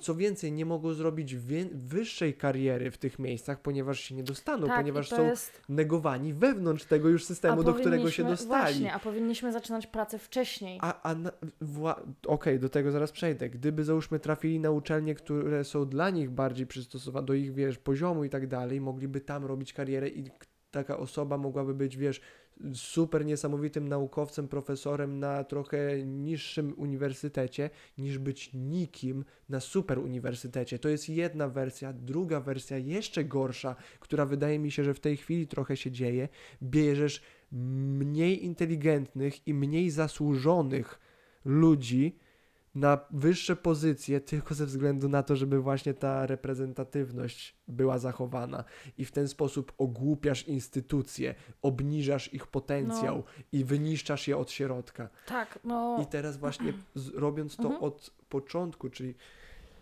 co 0.00 0.14
więcej, 0.14 0.52
nie 0.52 0.66
mogą 0.66 0.92
zrobić 0.92 1.36
wyższej 1.72 2.34
kariery 2.34 2.90
w 2.90 2.98
tych 2.98 3.18
miejscach, 3.18 3.62
ponieważ 3.62 4.00
się 4.00 4.14
nie 4.14 4.22
dostaną, 4.22 4.66
tak, 4.66 4.76
ponieważ 4.76 5.08
są 5.08 5.24
jest... 5.24 5.62
negowani 5.68 6.32
wewnątrz 6.32 6.84
tego 6.84 7.08
już 7.08 7.24
systemu, 7.24 7.64
do 7.64 7.74
którego 7.74 8.10
się 8.10 8.24
dostali. 8.24 8.62
Właśnie, 8.62 8.92
a 8.92 8.98
powinniśmy 8.98 9.52
zaczynać 9.52 9.86
pracę 9.86 10.18
wcześniej. 10.18 10.78
A, 10.82 11.10
a 11.10 11.14
okej, 12.26 12.60
do 12.60 12.68
tego 12.68 12.90
zaraz 12.90 13.12
przejdę. 13.12 13.50
Gdyby 13.50 13.84
załóżmy 13.84 14.20
trafili 14.20 14.60
na 14.60 14.70
uczelnie, 14.70 15.14
które 15.14 15.64
są 15.64 15.88
dla 15.88 16.10
nich 16.10 16.30
bardziej 16.30 16.66
przystosowane 16.66 17.26
do 17.26 17.34
ich, 17.34 17.54
wiesz, 17.54 17.78
poziomu 17.78 18.24
i 18.24 18.30
tak 18.30 18.46
dalej, 18.46 18.80
mogliby 18.80 19.20
tam 19.20 19.44
robić 19.44 19.72
karierę 19.72 20.08
i 20.08 20.30
taka 20.74 20.98
osoba 20.98 21.38
mogłaby 21.38 21.74
być, 21.74 21.96
wiesz, 21.96 22.20
super 22.74 23.24
niesamowitym 23.24 23.88
naukowcem, 23.88 24.48
profesorem 24.48 25.18
na 25.18 25.44
trochę 25.44 26.06
niższym 26.06 26.74
uniwersytecie, 26.76 27.70
niż 27.98 28.18
być 28.18 28.50
nikim 28.54 29.24
na 29.48 29.60
super 29.60 29.98
uniwersytecie. 29.98 30.78
To 30.78 30.88
jest 30.88 31.08
jedna 31.08 31.48
wersja. 31.48 31.92
Druga 31.92 32.40
wersja, 32.40 32.78
jeszcze 32.78 33.24
gorsza, 33.24 33.76
która 34.00 34.26
wydaje 34.26 34.58
mi 34.58 34.70
się, 34.70 34.84
że 34.84 34.94
w 34.94 35.00
tej 35.00 35.16
chwili 35.16 35.46
trochę 35.46 35.76
się 35.76 35.90
dzieje. 35.90 36.28
Bierzesz 36.62 37.22
mniej 37.52 38.44
inteligentnych 38.44 39.46
i 39.48 39.54
mniej 39.54 39.90
zasłużonych 39.90 40.98
ludzi 41.44 42.18
na 42.74 42.98
wyższe 43.10 43.56
pozycje 43.56 44.20
tylko 44.20 44.54
ze 44.54 44.66
względu 44.66 45.08
na 45.08 45.22
to, 45.22 45.36
żeby 45.36 45.60
właśnie 45.60 45.94
ta 45.94 46.26
reprezentatywność 46.26 47.56
była 47.68 47.98
zachowana 47.98 48.64
i 48.98 49.04
w 49.04 49.12
ten 49.12 49.28
sposób 49.28 49.72
ogłupiasz 49.78 50.48
instytucje, 50.48 51.34
obniżasz 51.62 52.34
ich 52.34 52.46
potencjał 52.46 53.24
i 53.52 53.64
wyniszczasz 53.64 54.28
je 54.28 54.36
od 54.36 54.50
środka. 54.50 55.08
Tak, 55.26 55.58
no 55.64 55.98
I 56.02 56.06
teraz 56.06 56.36
właśnie 56.36 56.72
robiąc 57.14 57.56
to 57.56 57.62
Mhm. 57.62 57.82
od 57.82 58.10
początku, 58.28 58.90
czyli 58.90 59.14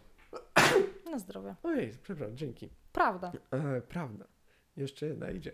na 1.13 1.19
zdrowie. 1.19 1.55
ojej, 1.63 1.93
przepraszam, 2.03 2.37
dzięki. 2.37 2.69
Prawda. 2.93 3.33
E, 3.51 3.81
prawda. 3.81 4.25
Jeszcze 4.77 5.07
jedna 5.07 5.31
idzie. 5.31 5.53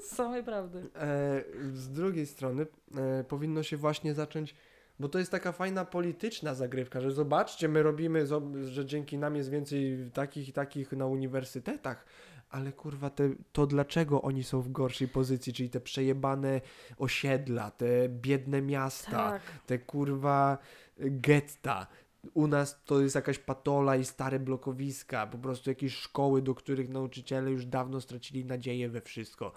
Z 0.00 0.06
samej 0.16 0.44
prawdy. 0.44 0.78
E, 0.94 1.42
z 1.74 1.88
drugiej 1.90 2.26
strony 2.26 2.66
e, 2.96 3.24
powinno 3.24 3.62
się 3.62 3.76
właśnie 3.76 4.14
zacząć, 4.14 4.54
bo 5.00 5.08
to 5.08 5.18
jest 5.18 5.30
taka 5.30 5.52
fajna 5.52 5.84
polityczna 5.84 6.54
zagrywka, 6.54 7.00
że 7.00 7.12
zobaczcie, 7.12 7.68
my 7.68 7.82
robimy, 7.82 8.26
że 8.64 8.86
dzięki 8.86 9.18
nam 9.18 9.36
jest 9.36 9.50
więcej 9.50 10.10
takich 10.12 10.48
i 10.48 10.52
takich 10.52 10.92
na 10.92 11.06
uniwersytetach, 11.06 12.06
ale 12.50 12.72
kurwa, 12.72 13.10
te, 13.10 13.30
to 13.52 13.66
dlaczego 13.66 14.22
oni 14.22 14.44
są 14.44 14.60
w 14.60 14.72
gorszej 14.72 15.08
pozycji, 15.08 15.52
czyli 15.52 15.70
te 15.70 15.80
przejebane 15.80 16.60
osiedla, 16.98 17.70
te 17.70 18.08
biedne 18.08 18.62
miasta, 18.62 19.10
Tak. 19.30 19.42
te 19.66 19.78
kurwa 19.78 20.58
getta. 20.98 21.86
U 22.34 22.46
nas 22.46 22.84
to 22.84 23.00
jest 23.00 23.14
jakaś 23.14 23.38
patola 23.38 23.96
i 23.96 24.04
stare 24.04 24.38
blokowiska, 24.40 25.26
po 25.26 25.38
prostu 25.38 25.70
jakieś 25.70 25.94
szkoły, 25.94 26.42
do 26.42 26.54
których 26.54 26.88
nauczyciele 26.88 27.50
już 27.50 27.66
dawno 27.66 28.00
stracili 28.00 28.44
nadzieję 28.44 28.88
we 28.88 29.00
wszystko. 29.00 29.52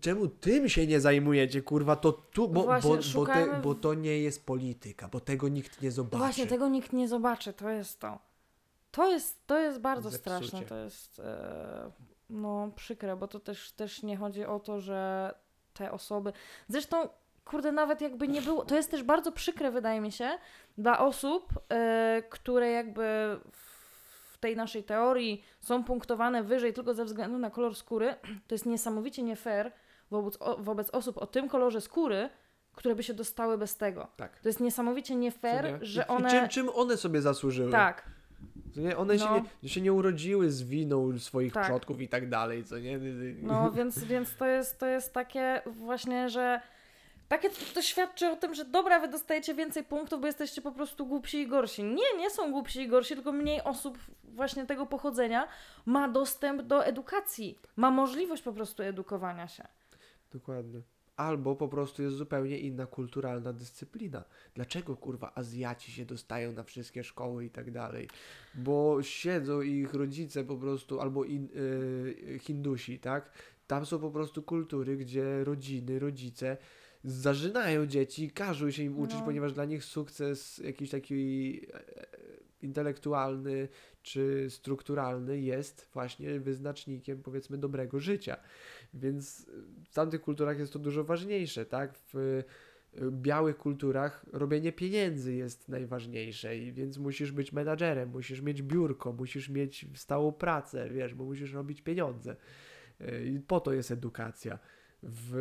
Czemu 0.00 0.28
tym 0.28 0.68
się 0.68 0.86
nie 0.86 1.00
zajmujecie, 1.00 1.62
kurwa? 1.62 1.96
To 1.96 2.12
tu, 2.12 2.48
bo, 2.48 2.62
Właśnie, 2.62 2.90
bo, 3.14 3.20
bo, 3.20 3.26
te, 3.26 3.60
bo 3.62 3.74
to 3.74 3.94
nie 3.94 4.18
jest 4.18 4.46
polityka, 4.46 5.08
bo 5.08 5.20
tego 5.20 5.48
nikt 5.48 5.82
nie 5.82 5.90
zobaczy. 5.90 6.18
Właśnie, 6.18 6.46
tego 6.46 6.68
nikt 6.68 6.92
nie 6.92 7.08
zobaczy, 7.08 7.52
to 7.52 7.70
jest 7.70 8.00
to. 8.00 8.18
To 8.90 9.10
jest, 9.10 9.46
to 9.46 9.58
jest 9.58 9.78
bardzo 9.78 10.10
Zepsucie. 10.10 10.36
straszne, 10.36 10.66
to 10.66 10.76
jest 10.76 11.18
e, 11.18 11.90
no 12.30 12.70
przykre, 12.76 13.16
bo 13.16 13.28
to 13.28 13.40
też, 13.40 13.72
też 13.72 14.02
nie 14.02 14.16
chodzi 14.16 14.44
o 14.44 14.60
to, 14.60 14.80
że 14.80 15.34
te 15.74 15.92
osoby... 15.92 16.32
Zresztą, 16.68 17.08
kurde, 17.44 17.72
nawet 17.72 18.00
jakby 18.00 18.28
nie 18.28 18.42
było... 18.42 18.64
To 18.64 18.76
jest 18.76 18.90
też 18.90 19.02
bardzo 19.02 19.32
przykre, 19.32 19.70
wydaje 19.70 20.00
mi 20.00 20.12
się, 20.12 20.30
dla 20.78 20.98
osób, 20.98 21.52
e, 21.68 22.22
które 22.30 22.70
jakby 22.70 23.02
w 23.52 23.69
tej 24.40 24.56
naszej 24.56 24.84
teorii 24.84 25.44
są 25.60 25.84
punktowane 25.84 26.42
wyżej 26.42 26.72
tylko 26.72 26.94
ze 26.94 27.04
względu 27.04 27.38
na 27.38 27.50
kolor 27.50 27.76
skóry. 27.76 28.14
To 28.48 28.54
jest 28.54 28.66
niesamowicie 28.66 29.22
nie 29.22 29.36
fair 29.36 29.72
wobec, 30.10 30.38
wobec 30.58 30.90
osób 30.90 31.18
o 31.18 31.26
tym 31.26 31.48
kolorze 31.48 31.80
skóry, 31.80 32.28
które 32.74 32.94
by 32.94 33.02
się 33.02 33.14
dostały 33.14 33.58
bez 33.58 33.76
tego. 33.76 34.08
Tak. 34.16 34.40
To 34.40 34.48
jest 34.48 34.60
niesamowicie 34.60 35.16
nie 35.16 35.30
fair, 35.30 35.64
nie? 35.64 35.78
że 35.82 36.06
one... 36.06 36.28
I 36.28 36.32
czym, 36.32 36.48
czym 36.48 36.68
one 36.74 36.96
sobie 36.96 37.22
zasłużyły? 37.22 37.70
Tak, 37.70 38.04
nie? 38.76 38.96
One 38.96 39.18
się, 39.18 39.24
No. 39.24 39.42
nie, 39.62 39.68
się 39.68 39.80
nie 39.80 39.92
urodziły 39.92 40.50
z 40.50 40.62
winą 40.62 41.18
swoich 41.18 41.52
Tak. 41.52 41.64
przodków 41.64 42.00
i 42.00 42.08
tak 42.08 42.28
dalej, 42.28 42.64
co 42.64 42.78
nie? 42.78 42.98
no 43.42 43.70
więc, 43.70 44.04
więc 44.04 44.36
to, 44.36 44.46
jest, 44.46 44.78
to 44.78 44.86
jest 44.86 45.12
takie 45.12 45.62
właśnie, 45.66 46.28
że 46.28 46.60
takie 47.30 47.50
to, 47.74 47.82
świadczy 47.82 48.28
o 48.28 48.36
tym, 48.36 48.54
że 48.54 48.64
dobra, 48.64 49.00
wy 49.00 49.08
dostajecie 49.08 49.54
więcej 49.54 49.84
punktów, 49.84 50.20
bo 50.20 50.26
jesteście 50.26 50.62
po 50.62 50.72
prostu 50.72 51.06
głupsi 51.06 51.38
i 51.38 51.46
gorsi. 51.46 51.84
Nie, 51.84 52.16
nie 52.18 52.30
są 52.30 52.52
głupsi 52.52 52.80
i 52.80 52.88
gorsi, 52.88 53.14
tylko 53.14 53.32
mniej 53.32 53.62
osób 53.62 53.98
właśnie 54.24 54.66
tego 54.66 54.86
pochodzenia 54.86 55.48
ma 55.86 56.08
dostęp 56.08 56.62
do 56.62 56.84
edukacji, 56.84 57.58
ma 57.76 57.90
możliwość 57.90 58.42
po 58.42 58.52
prostu 58.52 58.82
edukowania 58.82 59.48
się. 59.48 59.68
Dokładnie. 60.32 60.80
Albo 61.16 61.56
po 61.56 61.68
prostu 61.68 62.02
jest 62.02 62.16
zupełnie 62.16 62.58
inna 62.58 62.86
kulturalna 62.86 63.52
dyscyplina. 63.52 64.24
Dlaczego 64.54 64.96
kurwa 64.96 65.32
Azjaci 65.34 65.92
się 65.92 66.04
dostają 66.04 66.52
na 66.52 66.62
wszystkie 66.62 67.04
szkoły 67.04 67.44
i 67.44 67.50
tak 67.50 67.70
dalej? 67.70 68.08
Bo 68.54 69.02
siedzą 69.02 69.60
ich 69.60 69.94
rodzice 69.94 70.44
po 70.44 70.56
prostu, 70.56 71.00
albo 71.00 71.24
in, 71.24 71.48
y, 71.56 72.38
Hindusi, 72.38 72.98
tak? 72.98 73.30
Tam 73.66 73.86
są 73.86 73.98
po 73.98 74.10
prostu 74.10 74.42
kultury, 74.42 74.96
gdzie 74.96 75.44
rodziny, 75.44 75.98
rodzice 75.98 76.56
zażynają 77.04 77.86
dzieci 77.86 78.30
każą 78.30 78.70
się 78.70 78.82
im 78.82 78.98
uczyć, 78.98 79.18
No. 79.18 79.24
ponieważ 79.24 79.52
dla 79.52 79.64
nich 79.64 79.84
sukces 79.84 80.58
jakiś 80.58 80.90
taki 80.90 81.60
e, 81.72 81.74
e, 81.74 82.06
intelektualny 82.62 83.68
czy 84.02 84.46
strukturalny 84.50 85.40
jest 85.40 85.88
właśnie 85.92 86.40
wyznacznikiem 86.40 87.22
powiedzmy 87.22 87.58
dobrego 87.58 88.00
życia. 88.00 88.36
Więc 88.94 89.46
w 89.90 89.94
tamtych 89.94 90.20
kulturach 90.20 90.58
jest 90.58 90.72
to 90.72 90.78
dużo 90.78 91.04
ważniejsze, 91.04 91.66
tak? 91.66 91.98
W 92.12 92.16
y, 92.16 92.44
białych 93.10 93.56
kulturach 93.56 94.24
robienie 94.32 94.72
pieniędzy 94.72 95.34
jest 95.34 95.68
najważniejsze 95.68 96.58
i 96.58 96.72
więc 96.72 96.98
musisz 96.98 97.32
być 97.32 97.52
menadżerem, 97.52 98.08
musisz 98.08 98.40
mieć 98.40 98.62
biurko, 98.62 99.12
musisz 99.12 99.48
mieć 99.48 99.86
stałą 99.94 100.32
pracę, 100.32 100.90
wiesz, 100.90 101.14
bo 101.14 101.24
musisz 101.24 101.52
robić 101.52 101.82
pieniądze. 101.82 102.36
I 103.34 103.40
po 103.40 103.60
to 103.60 103.72
jest 103.72 103.90
edukacja. 103.90 104.58
W, 105.02 105.34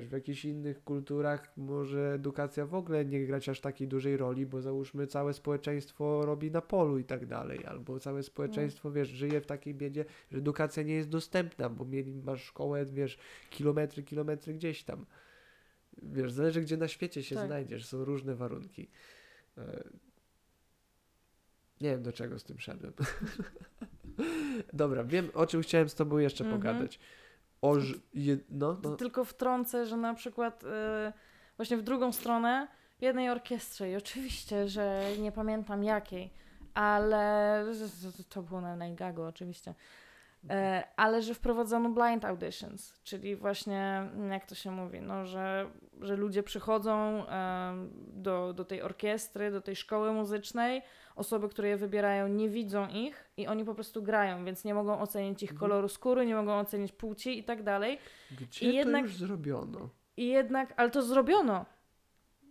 wiesz, 0.00 0.08
w 0.08 0.12
jakichś 0.12 0.44
innych 0.44 0.84
kulturach 0.84 1.56
może 1.56 2.12
edukacja 2.14 2.66
w 2.66 2.74
ogóle 2.74 3.04
nie 3.04 3.26
grać 3.26 3.48
aż 3.48 3.60
takiej 3.60 3.88
dużej 3.88 4.16
roli, 4.16 4.46
bo 4.46 4.60
załóżmy 4.60 5.06
całe 5.06 5.32
społeczeństwo 5.34 6.26
robi 6.26 6.50
na 6.50 6.60
polu 6.60 6.98
i 6.98 7.04
tak 7.04 7.26
dalej, 7.26 7.66
albo 7.66 8.00
całe 8.00 8.22
społeczeństwo, 8.22 8.90
wiesz, 8.92 9.08
żyje 9.08 9.40
w 9.40 9.46
takiej 9.46 9.74
biedzie, 9.74 10.04
że 10.30 10.38
edukacja 10.38 10.82
nie 10.82 10.94
jest 10.94 11.08
dostępna, 11.08 11.68
bo 11.68 11.84
mieli, 11.84 12.22
masz 12.22 12.44
szkołę, 12.44 12.86
wiesz, 12.86 13.18
kilometry, 13.50 14.02
kilometry 14.02 14.54
gdzieś 14.54 14.84
tam. 14.84 15.06
Wiesz, 16.02 16.32
zależy 16.32 16.60
gdzie 16.60 16.76
na 16.76 16.88
świecie 16.88 17.22
się 17.22 17.34
Tak. 17.34 17.46
znajdziesz, 17.46 17.86
są 17.86 18.04
różne 18.04 18.34
warunki. 18.34 18.88
E, 19.58 19.84
Nie 21.80 21.90
wiem 21.90 22.02
do 22.02 22.12
czego 22.12 22.38
z 22.38 22.44
tym 22.44 22.58
szedłem. 22.58 22.92
Dobra, 24.72 25.04
wiem 25.04 25.30
o 25.34 25.46
czym 25.46 25.62
chciałem 25.62 25.88
z 25.88 25.94
tobą 25.94 26.18
jeszcze 26.18 26.44
Mhm. 26.44 26.62
pogadać. 26.62 26.98
O, 27.62 27.80
ż- 27.80 28.00
je, 28.14 28.38
no, 28.50 28.76
no, 28.82 28.96
Tylko 28.96 29.24
wtrącę, 29.24 29.86
że 29.86 29.96
na 29.96 30.14
przykład 30.14 30.64
y, 30.64 30.66
właśnie 31.56 31.76
w 31.76 31.82
drugą 31.82 32.12
stronę 32.12 32.68
jednej 33.00 33.30
orkiestrze. 33.30 33.90
I 33.90 33.96
oczywiście, 33.96 34.68
że 34.68 35.02
nie 35.18 35.32
pamiętam 35.32 35.84
jakiej, 35.84 36.32
ale 36.74 37.64
to 38.28 38.42
było 38.42 38.60
na 38.60 38.76
Naigago 38.76 39.26
oczywiście, 39.26 39.74
e, 40.50 40.84
ale 40.96 41.22
że 41.22 41.34
wprowadzono 41.34 41.88
blind 41.88 42.24
auditions, 42.24 43.00
czyli 43.02 43.36
właśnie 43.36 44.08
mm, 44.14 44.32
jak 44.32 44.46
to 44.46 44.54
się 44.54 44.70
mówi, 44.70 45.00
no, 45.00 45.26
że, 45.26 45.70
że 46.00 46.16
ludzie 46.16 46.42
przychodzą 46.42 47.24
do, 48.06 48.52
do 48.52 48.64
tej 48.64 48.82
orkiestry, 48.82 49.50
do 49.50 49.60
tej 49.60 49.76
szkoły 49.76 50.12
muzycznej, 50.12 50.82
osoby, 51.20 51.48
które 51.48 51.68
je 51.68 51.76
wybierają 51.76 52.28
nie 52.28 52.48
widzą 52.48 52.88
ich 52.88 53.30
i 53.36 53.46
oni 53.46 53.64
po 53.64 53.74
prostu 53.74 54.02
grają, 54.02 54.44
więc 54.44 54.64
nie 54.64 54.74
mogą 54.74 55.00
ocenić 55.00 55.42
ich 55.42 55.50
Mhm. 55.50 55.60
koloru 55.60 55.88
skóry, 55.88 56.26
nie 56.26 56.34
mogą 56.34 56.58
ocenić 56.58 56.92
płci 56.92 57.38
i 57.38 57.44
tak 57.44 57.62
dalej. 57.62 57.98
gdzie 58.40 58.70
i 58.70 58.74
jednak- 58.74 59.02
to 59.02 59.06
już 59.08 59.16
zrobiono? 59.16 59.88
I 60.16 60.26
jednak, 60.28 60.74
ale 60.76 60.90
to 60.90 61.02
zrobiono. 61.02 61.66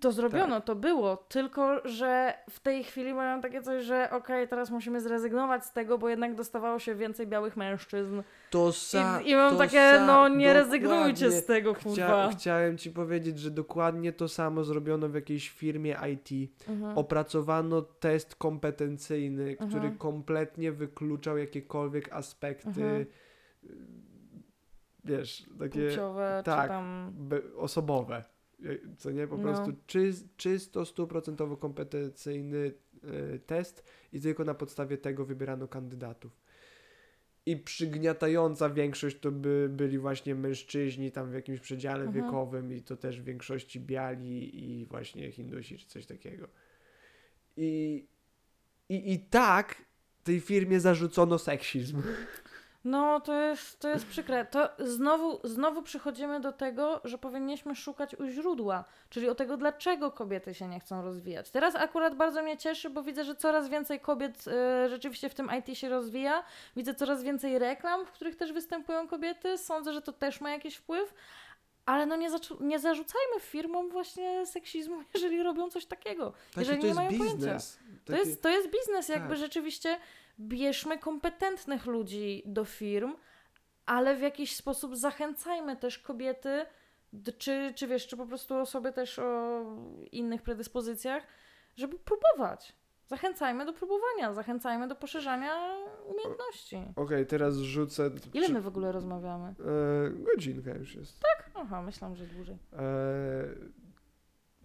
To 0.02 0.12
zrobiono, 0.12 0.56
Tak. 0.56 0.66
to 0.66 0.76
było. 0.76 1.18
Tylko, 1.18 1.88
że 1.88 2.34
w 2.50 2.60
tej 2.60 2.84
chwili 2.84 3.14
mają 3.14 3.42
takie 3.42 3.62
coś, 3.62 3.84
że 3.84 4.10
okej, 4.12 4.48
teraz 4.48 4.70
musimy 4.72 5.02
zrezygnować 5.02 5.66
z 5.66 5.74
tego, 5.74 5.98
bo 5.98 6.10
jednak 6.10 6.36
dostawało 6.36 6.80
się 6.80 6.96
więcej 6.96 7.28
białych 7.28 7.58
mężczyzn. 7.58 8.22
To 8.50 8.72
sa, 8.72 9.22
I, 9.22 9.30
i 9.30 9.36
mam 9.36 9.52
to 9.52 9.58
takie, 9.58 9.78
sa, 9.96 10.06
no 10.06 10.28
nie 10.28 10.54
rezygnujcie 10.54 11.32
z 11.32 11.46
tego, 11.46 11.74
Chcia, 11.74 11.84
kurwa. 11.88 12.30
chciałem 12.32 12.78
ci 12.78 12.92
powiedzieć, 12.92 13.40
że 13.40 13.52
dokładnie 13.52 14.14
to 14.14 14.28
samo 14.28 14.64
zrobiono 14.64 15.10
w 15.10 15.16
jakiejś 15.16 15.50
firmie 15.50 15.96
IT. 16.14 16.52
Mhm. 16.70 16.98
Opracowano 16.98 17.82
test 17.82 18.36
kompetencyjny, 18.36 19.56
który 19.56 19.76
Mhm. 19.76 19.98
kompletnie 19.98 20.72
wykluczał 20.72 21.38
jakiekolwiek 21.38 22.14
aspekty, 22.14 22.68
Mhm. 22.70 23.06
wiesz, 25.06 25.46
takie 25.60 25.88
Płciowe, 25.88 26.42
tak. 26.46 26.62
czy 26.64 26.68
tam... 26.68 27.14
osobowe. 27.58 28.24
Co 28.98 29.12
nie, 29.12 29.28
po 29.28 29.38
No. 29.38 29.44
prostu 29.44 29.74
czy, 29.88 30.12
czysto, 30.38 30.86
stuprocentowo 30.86 31.58
kompetencyjny 31.58 32.72
e, 33.36 33.40
test 33.40 33.84
i 34.14 34.22
tylko 34.22 34.44
na 34.44 34.54
podstawie 34.54 34.98
tego 34.98 35.26
wybierano 35.26 35.68
kandydatów. 35.68 36.42
I 37.46 37.58
przygniatająca 37.58 38.70
większość 38.70 39.20
to 39.20 39.32
by 39.32 39.70
byli 39.72 39.98
właśnie 40.00 40.36
mężczyźni 40.36 41.12
tam 41.12 41.32
w 41.32 41.34
jakimś 41.34 41.60
przedziale 41.60 42.06
Mhm. 42.06 42.26
wiekowym 42.26 42.74
i 42.74 42.82
to 42.82 42.98
też 42.98 43.22
w 43.22 43.24
większości 43.24 43.80
biali 43.80 44.64
i 44.82 44.86
właśnie 44.86 45.32
Hindusi 45.32 45.78
czy 45.78 45.88
coś 45.88 46.06
takiego. 46.06 46.48
I, 47.58 48.06
i, 48.90 49.14
i 49.14 49.20
tak 49.20 49.76
tej 50.24 50.40
firmie 50.40 50.80
zarzucono 50.80 51.40
seksizm. 51.40 52.02
No, 52.84 53.20
to 53.20 53.34
jest, 53.34 53.80
to 53.80 53.90
jest 53.90 54.06
przykre. 54.06 54.46
To 54.46 54.70
znowu, 54.80 55.40
znowu 55.44 55.82
przychodzimy 55.82 56.40
do 56.40 56.52
tego, 56.52 57.02
że 57.04 57.18
powinniśmy 57.18 57.76
szukać 57.76 58.16
u 58.16 58.28
źródła, 58.28 58.84
czyli 59.10 59.30
o 59.30 59.36
tego, 59.36 59.58
dlaczego 59.58 60.12
kobiety 60.12 60.54
się 60.54 60.68
nie 60.68 60.80
chcą 60.80 61.02
rozwijać. 61.02 61.50
Teraz 61.50 61.76
akurat 61.76 62.16
bardzo 62.16 62.44
mnie 62.44 62.58
cieszy, 62.58 62.90
bo 62.90 63.04
widzę, 63.04 63.24
że 63.24 63.36
coraz 63.36 63.70
więcej 63.70 64.00
kobiet 64.00 64.46
e, 64.48 64.90
rzeczywiście 64.90 65.30
w 65.30 65.34
tym 65.34 65.50
IT 65.60 65.78
się 65.78 65.90
rozwija. 65.90 66.44
Widzę 66.76 66.96
coraz 66.96 67.24
więcej 67.24 67.60
reklam, 67.60 68.06
w 68.06 68.12
których 68.12 68.36
też 68.36 68.54
występują 68.54 69.08
kobiety. 69.08 69.58
Sądzę, 69.58 69.94
że 69.94 70.02
to 70.02 70.14
też 70.14 70.42
ma 70.42 70.52
jakiś 70.52 70.76
wpływ. 70.76 71.14
Ale 71.86 72.06
no 72.06 72.16
nie, 72.16 72.30
nie 72.60 72.80
zarzucajmy 72.80 73.40
firmom 73.40 73.90
właśnie 73.90 74.46
seksizmu, 74.46 75.04
jeżeli 75.14 75.44
robią 75.44 75.70
coś 75.70 75.86
takiego. 75.86 76.34
Jeżeli 76.58 76.82
to 76.82 76.88
nie 76.88 76.94
mają 76.94 77.08
pojęcia. 77.10 77.36
biznes. 77.36 77.80
To 78.06 78.14
Taki- 78.14 78.30
jest, 78.30 78.42
to 78.42 78.50
jest 78.50 78.70
biznes, 78.72 79.10
jakby 79.10 79.30
Tak. 79.30 79.38
rzeczywiście 79.38 79.98
bierzmy 80.40 80.98
kompetentnych 81.00 81.86
ludzi 81.86 82.44
do 82.46 82.66
firm, 82.66 83.16
ale 83.86 84.16
w 84.16 84.22
jakiś 84.22 84.56
sposób 84.56 84.96
zachęcajmy 84.96 85.78
też 85.78 86.00
kobiety, 86.00 86.66
czy, 87.38 87.74
czy 87.76 87.88
wiesz, 87.88 88.08
czy 88.08 88.18
po 88.18 88.26
prostu 88.26 88.56
osoby 88.56 88.92
też 88.92 89.20
o 89.20 89.62
innych 90.12 90.42
predyspozycjach, 90.42 91.24
żeby 91.76 91.98
próbować. 92.00 92.74
Zachęcajmy 93.08 93.66
do 93.66 93.74
próbowania, 93.74 94.34
zachęcajmy 94.34 94.88
do 94.88 94.96
poszerzania 94.96 95.54
umiejętności. 96.06 96.82
Okej, 96.96 97.26
teraz 97.26 97.56
rzucę. 97.58 98.10
Ile 98.34 98.44
przy- 98.46 98.54
my 98.54 98.62
w 98.62 98.68
ogóle 98.68 98.92
rozmawiamy? 98.92 99.48
E, 99.48 100.10
godzinka 100.10 100.72
już 100.72 100.96
jest. 100.96 101.20
Aha, 101.56 101.82
myślałam, 101.82 102.16
że 102.16 102.26
dłużej. 102.26 102.58
E, 102.74 102.80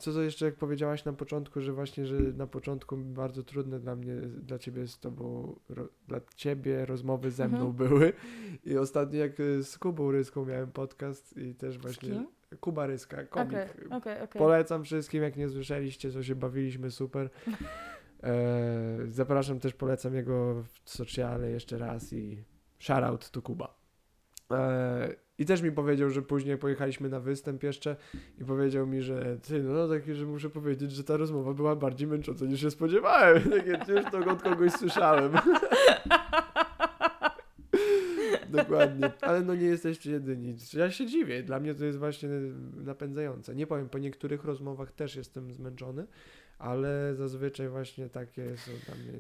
co 0.05 0.13
to 0.13 0.23
jeszcze, 0.23 0.45
jak 0.45 0.55
powiedziałaś 0.55 1.05
na 1.05 1.13
początku, 1.13 1.61
że 1.61 1.73
właśnie, 1.73 2.07
że 2.07 2.15
na 2.15 2.47
początku 2.47 2.97
bardzo 2.97 3.43
trudne 3.43 3.81
dla 3.81 3.97
mnie, 3.97 4.15
dla 4.21 4.59
ciebie 4.59 4.87
z 4.87 4.99
tobą, 4.99 5.55
ro, 5.69 5.89
dla 6.09 6.21
ciebie 6.37 6.87
rozmowy 6.87 7.31
ze 7.31 7.49
mną 7.49 7.67
Mhm. 7.67 7.73
były. 7.73 8.13
I 8.65 8.77
ostatnio 8.77 9.19
jak 9.19 9.41
e, 9.41 9.63
z 9.63 9.79
Kubą 9.79 10.11
Ryską 10.11 10.45
miałem 10.45 10.73
podcast 10.73 11.37
i 11.37 11.55
też 11.55 11.79
właśnie... 11.79 12.25
Kuba 12.61 12.87
Ryska, 12.87 13.25
komik. 13.25 13.49
Okej, 13.49 13.87
okej, 13.91 14.23
okej. 14.23 14.39
Polecam 14.39 14.85
wszystkim, 14.85 15.23
jak 15.23 15.37
nie 15.37 15.49
słyszeliście, 15.49 16.11
co 16.11 16.23
się 16.23 16.35
bawiliśmy 16.35 16.91
super. 16.91 17.31
E, 18.23 18.99
zapraszam 19.09 19.61
też, 19.61 19.75
polecam 19.75 20.15
jego 20.15 20.63
w 20.83 20.91
sociale 20.91 21.51
jeszcze 21.51 21.79
raz 21.79 22.13
i 22.13 22.45
shoutout 22.79 23.31
to 23.31 23.43
Kuba. 23.43 23.75
E, 24.51 25.15
I 25.39 25.47
też 25.47 25.63
mi 25.63 25.73
powiedział, 25.73 26.11
że 26.11 26.23
później 26.23 26.59
pojechaliśmy 26.59 27.09
na 27.09 27.21
występ 27.21 27.63
jeszcze 27.63 27.97
i 28.41 28.45
powiedział 28.45 28.87
mi, 28.87 29.03
że 29.03 29.39
ty, 29.43 29.63
no 29.63 29.89
takie, 29.89 30.15
że 30.15 30.27
muszę 30.27 30.51
powiedzieć, 30.51 30.93
że 30.93 31.05
ta 31.05 31.17
rozmowa 31.17 31.53
była 31.53 31.77
bardziej 31.77 32.09
męcząca 32.09 32.45
niż 32.45 32.61
się 32.61 32.71
spodziewałem. 32.71 33.43
Takie, 33.51 33.93
już 33.93 34.05
to 34.11 34.19
od 34.33 34.43
kogoś 34.43 34.73
słyszałem. 34.73 35.33
Dokładnie. 38.49 39.13
Ale 39.21 39.41
no 39.41 39.55
nie 39.55 39.67
jesteście 39.67 40.11
jedyni. 40.11 40.57
Ja 40.73 40.91
się 40.91 41.07
dziwię. 41.07 41.43
Dla 41.43 41.61
mnie 41.61 41.75
to 41.75 41.85
jest 41.85 41.99
właśnie 41.99 42.29
napędzające. 42.77 43.55
Nie 43.55 43.67
powiem, 43.67 43.89
po 43.89 43.99
niektórych 43.99 44.45
rozmowach 44.45 44.93
też 44.93 45.17
jestem 45.17 45.53
zmęczony, 45.53 46.07
ale 46.59 47.15
zazwyczaj 47.15 47.69
właśnie 47.69 48.09
takie 48.09 48.57
są 48.57 48.71
dla 48.87 48.95
mnie 48.95 49.13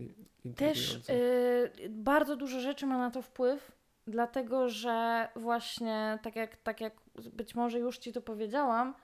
Też 0.55 0.95
intrygujące. 0.95 1.15
y, 1.85 1.91
bardzo 1.91 2.37
dużo 2.37 2.61
rzeczy 2.61 2.87
ma 2.87 2.99
na 2.99 3.11
to 3.11 3.23
wpływ, 3.23 3.73
dlatego 4.07 4.69
że 4.69 5.29
właśnie 5.37 6.19
tak 6.23 6.37
jak, 6.37 6.57
tak 6.57 6.81
jak 6.81 6.93
być 7.33 7.55
może 7.55 7.79
już 7.79 7.99
ci 7.99 8.13
to 8.13 8.23
powiedziałam, 8.23 8.95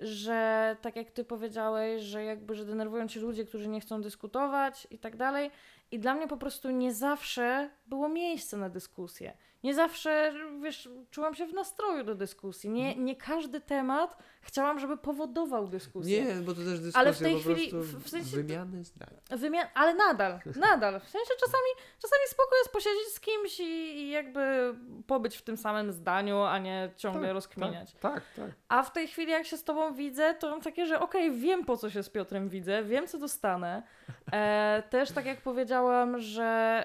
że 0.00 0.76
tak 0.80 0.96
jak 0.96 1.10
ty 1.10 1.24
powiedziałeś, 1.24 2.02
że 2.02 2.24
jakby, 2.24 2.54
że 2.54 2.64
denerwują 2.64 3.08
ci 3.08 3.20
ludzie, 3.20 3.44
którzy 3.44 3.68
nie 3.68 3.80
chcą 3.80 4.02
dyskutować 4.02 4.86
i 4.90 4.98
tak 4.98 5.16
dalej. 5.16 5.50
I 5.90 5.98
dla 5.98 6.14
mnie 6.14 6.28
po 6.28 6.36
prostu 6.36 6.70
nie 6.70 6.94
zawsze 6.94 7.70
było 7.86 8.08
miejsce 8.08 8.56
na 8.56 8.68
dyskusję. 8.68 9.36
Nie 9.64 9.74
zawsze, 9.74 10.32
wiesz, 10.62 10.88
czułam 11.10 11.34
się 11.34 11.46
w 11.46 11.52
nastroju 11.54 12.04
do 12.04 12.14
dyskusji. 12.14 12.70
Nie, 12.70 12.96
nie 12.96 13.16
każdy 13.16 13.60
temat 13.60 14.16
chciałam, 14.40 14.78
żeby 14.78 14.96
powodował 14.96 15.68
dyskusję. 15.68 16.24
Nie, 16.24 16.34
bo 16.34 16.52
to 16.54 16.60
też 16.60 16.80
dyskusja 16.80 17.00
Ale 17.00 17.12
w 17.12 17.18
tej 17.18 17.36
chwili- 17.40 17.70
w- 17.72 18.04
w 18.04 18.08
sensie 18.08 18.36
wymiany 18.36 18.84
zdań. 18.84 19.08
Wymian, 19.30 19.66
ale 19.74 19.94
nadal, 19.94 20.40
nadal. 20.70 21.00
W 21.00 21.08
sensie 21.08 21.30
czasami, 21.40 21.88
czasami 22.02 22.22
spoko 22.28 22.56
jest 22.56 22.72
posiedzieć 22.72 23.08
z 23.14 23.20
kimś 23.20 23.60
i, 23.60 23.64
i 23.98 24.10
jakby 24.10 24.74
pobyć 25.06 25.36
w 25.36 25.42
tym 25.42 25.56
samym 25.56 25.92
zdaniu, 25.92 26.40
a 26.42 26.58
nie 26.58 26.90
ciągle 26.96 27.22
Tak, 27.22 27.32
rozkminiać. 27.34 27.92
Tak, 27.92 28.22
tak. 28.36 28.50
A 28.68 28.82
w 28.82 28.92
tej 28.92 29.08
chwili, 29.08 29.30
jak 29.32 29.46
się 29.46 29.56
z 29.56 29.64
tobą 29.64 29.94
widzę, 29.94 30.34
to 30.34 30.50
mam 30.50 30.60
takie, 30.60 30.86
że 30.86 31.00
okej, 31.00 31.30
wiem 31.32 31.64
po 31.64 31.76
co 31.76 31.90
się 31.90 32.02
z 32.02 32.08
Piotrem 32.10 32.48
widzę, 32.48 32.82
wiem 32.84 33.06
co 33.06 33.18
dostanę. 33.18 33.82
E, 34.32 34.82
też 34.90 35.10
tak 35.12 35.26
jak 35.26 35.40
powiedziałam, 35.40 36.20
że 36.20 36.84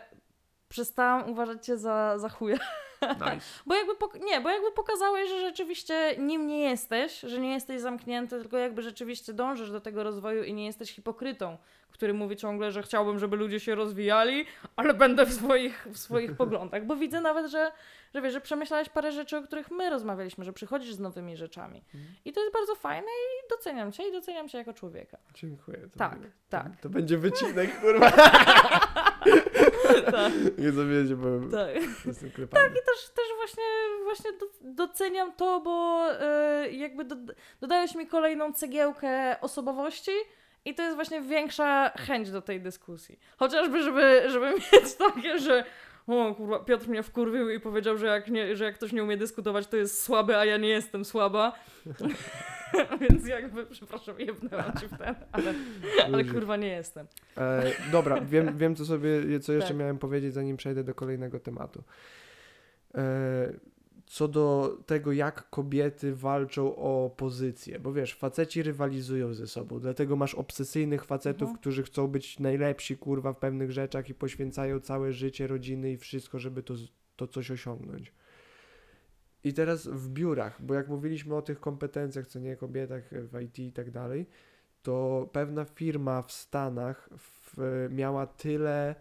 przestałam 0.69 1.29
uważać 1.29 1.65
cię 1.65 1.77
za, 1.77 2.19
za 2.19 2.29
chuja. 2.29 2.57
Nice. 3.33 3.45
Bo 3.65 3.75
jakby, 3.75 3.93
nie, 4.25 4.41
bo 4.41 4.49
jakby 4.49 4.71
pokazałeś, 4.71 5.29
że 5.29 5.39
rzeczywiście 5.39 6.15
nim 6.19 6.47
nie 6.47 6.59
jesteś, 6.69 7.19
że 7.19 7.39
nie 7.39 7.53
jesteś 7.53 7.81
zamknięty, 7.81 8.39
tylko 8.39 8.57
jakby 8.57 8.81
rzeczywiście 8.81 9.33
dążysz 9.33 9.71
do 9.71 9.81
tego 9.81 10.03
rozwoju 10.03 10.43
i 10.43 10.53
nie 10.53 10.65
jesteś 10.65 10.91
hipokrytą, 10.91 11.57
który 11.91 12.13
mówi 12.13 12.35
ciągle, 12.35 12.71
że 12.71 12.83
chciałbym, 12.83 13.19
żeby 13.19 13.37
ludzie 13.37 13.59
się 13.59 13.75
rozwijali, 13.75 14.45
ale 14.75 14.93
będę 14.93 15.25
w 15.25 15.33
swoich, 15.33 15.87
w 15.91 15.97
swoich 15.97 16.35
poglądach. 16.41 16.85
Bo 16.85 16.95
widzę 16.95 17.21
nawet, 17.21 17.51
że, 17.51 17.71
że 18.13 18.21
wiesz, 18.21 18.33
że 18.33 18.41
przemyślałeś 18.41 18.89
parę 18.89 19.11
rzeczy, 19.11 19.37
o 19.37 19.41
których 19.43 19.71
my 19.71 19.89
rozmawialiśmy, 19.89 20.45
że 20.45 20.53
przychodzisz 20.53 20.93
z 20.93 20.99
nowymi 20.99 21.37
rzeczami. 21.37 21.83
Mhm. 21.93 22.13
I 22.25 22.33
to 22.33 22.39
jest 22.41 22.53
bardzo 22.53 22.75
fajne 22.75 23.07
i 23.07 23.49
doceniam 23.49 23.91
cię 23.91 24.09
i 24.09 24.11
doceniam 24.11 24.49
cię 24.49 24.57
jako 24.57 24.73
człowieka. 24.73 25.17
Dziękuję. 25.33 25.77
To 25.77 25.99
Tak, 25.99 26.19
tak. 26.49 26.67
To 26.81 26.89
będzie 26.89 27.17
wycinek, 27.17 27.69
kurwa. 27.81 28.11
tak, 30.11 30.33
Nie 30.57 30.71
zawiedzie, 30.71 31.15
bo 31.15 31.27
tak. 31.51 31.75
jestem 32.05 32.31
klepany. 32.31 32.69
Też, 32.87 33.09
też 33.09 33.25
właśnie, 33.37 33.63
właśnie 34.03 34.31
do, 34.33 34.45
doceniam 34.61 35.33
to, 35.33 35.59
bo 35.59 36.05
e, 36.21 36.71
jakby 36.71 37.03
do, 37.03 37.15
dodałeś 37.61 37.95
mi 37.95 38.07
kolejną 38.07 38.53
cegiełkę 38.53 39.41
osobowości 39.41 40.11
i 40.65 40.75
to 40.75 40.83
jest 40.83 40.95
właśnie 40.95 41.21
większa 41.21 41.89
chęć 41.89 42.31
do 42.31 42.41
tej 42.41 42.61
dyskusji. 42.61 43.19
Chociażby, 43.37 43.83
żeby, 43.83 44.23
żeby 44.29 44.53
mieć 44.59 44.95
takie, 44.97 45.39
że 45.39 45.63
o 46.07 46.35
kurwa, 46.35 46.59
Piotr 46.59 46.87
mnie 46.87 47.03
wkurwił 47.03 47.49
i 47.49 47.59
powiedział, 47.59 47.97
że 47.97 48.05
jak, 48.05 48.27
nie, 48.27 48.55
że 48.55 48.63
jak 48.63 48.75
ktoś 48.75 48.91
nie 48.91 49.03
umie 49.03 49.17
dyskutować, 49.17 49.67
to 49.67 49.77
jest 49.77 50.03
słaby, 50.03 50.37
a 50.37 50.45
ja 50.45 50.57
nie 50.57 50.69
jestem 50.69 51.05
słaba. 51.05 51.53
Więc 53.01 53.27
jakby, 53.27 53.65
przepraszam, 53.65 54.19
jebnęłam 54.19 54.71
ci 54.79 54.87
w 54.87 54.97
ten, 54.97 55.15
ale, 55.31 55.53
ale 56.05 56.25
kurwa 56.25 56.55
nie 56.55 56.67
jestem. 56.67 57.07
E, 57.37 57.63
dobra, 57.91 58.21
wiem, 58.21 58.57
wiem 58.57 58.75
co 58.75 58.85
sobie, 58.85 59.39
co 59.39 59.53
jeszcze 59.53 59.69
Tak. 59.69 59.77
miałem 59.77 59.97
powiedzieć, 59.97 60.33
zanim 60.33 60.57
przejdę 60.57 60.83
do 60.83 60.95
kolejnego 60.95 61.39
tematu. 61.39 61.83
E, 62.97 63.59
co 64.05 64.27
do 64.27 64.77
tego, 64.85 65.11
jak 65.11 65.49
kobiety 65.49 66.15
walczą 66.15 66.75
o 66.75 67.09
pozycję, 67.17 67.79
bo 67.79 67.93
wiesz, 67.93 68.15
faceci 68.15 68.63
rywalizują 68.63 69.33
ze 69.33 69.47
sobą, 69.47 69.79
dlatego 69.79 70.15
masz 70.15 70.35
obsesyjnych 70.35 71.05
facetów, 71.05 71.41
Mhm. 71.41 71.57
którzy 71.57 71.83
chcą 71.83 72.07
być 72.07 72.39
najlepsi, 72.39 72.97
kurwa, 72.97 73.33
w 73.33 73.37
pewnych 73.37 73.71
rzeczach 73.71 74.09
i 74.09 74.13
poświęcają 74.13 74.79
całe 74.79 75.13
życie, 75.13 75.47
rodziny 75.47 75.91
i 75.91 75.97
wszystko, 75.97 76.39
żeby 76.39 76.63
to, 76.63 76.73
to 77.15 77.27
coś 77.27 77.51
osiągnąć. 77.51 78.13
I 79.43 79.53
teraz 79.53 79.87
w 79.87 80.09
biurach, 80.09 80.61
bo 80.65 80.73
jak 80.73 80.87
mówiliśmy 80.87 81.35
o 81.35 81.41
tych 81.41 81.59
kompetencjach, 81.59 82.27
co 82.27 82.39
nie 82.39 82.55
kobietach 82.55 83.03
w 83.11 83.41
IT 83.41 83.59
i 83.59 83.71
tak 83.71 83.91
dalej, 83.91 84.25
to 84.83 85.29
pewna 85.31 85.65
firma 85.65 86.21
w 86.21 86.31
Stanach 86.31 87.09
w, 87.17 87.57
miała 87.89 88.27
tyle 88.27 88.95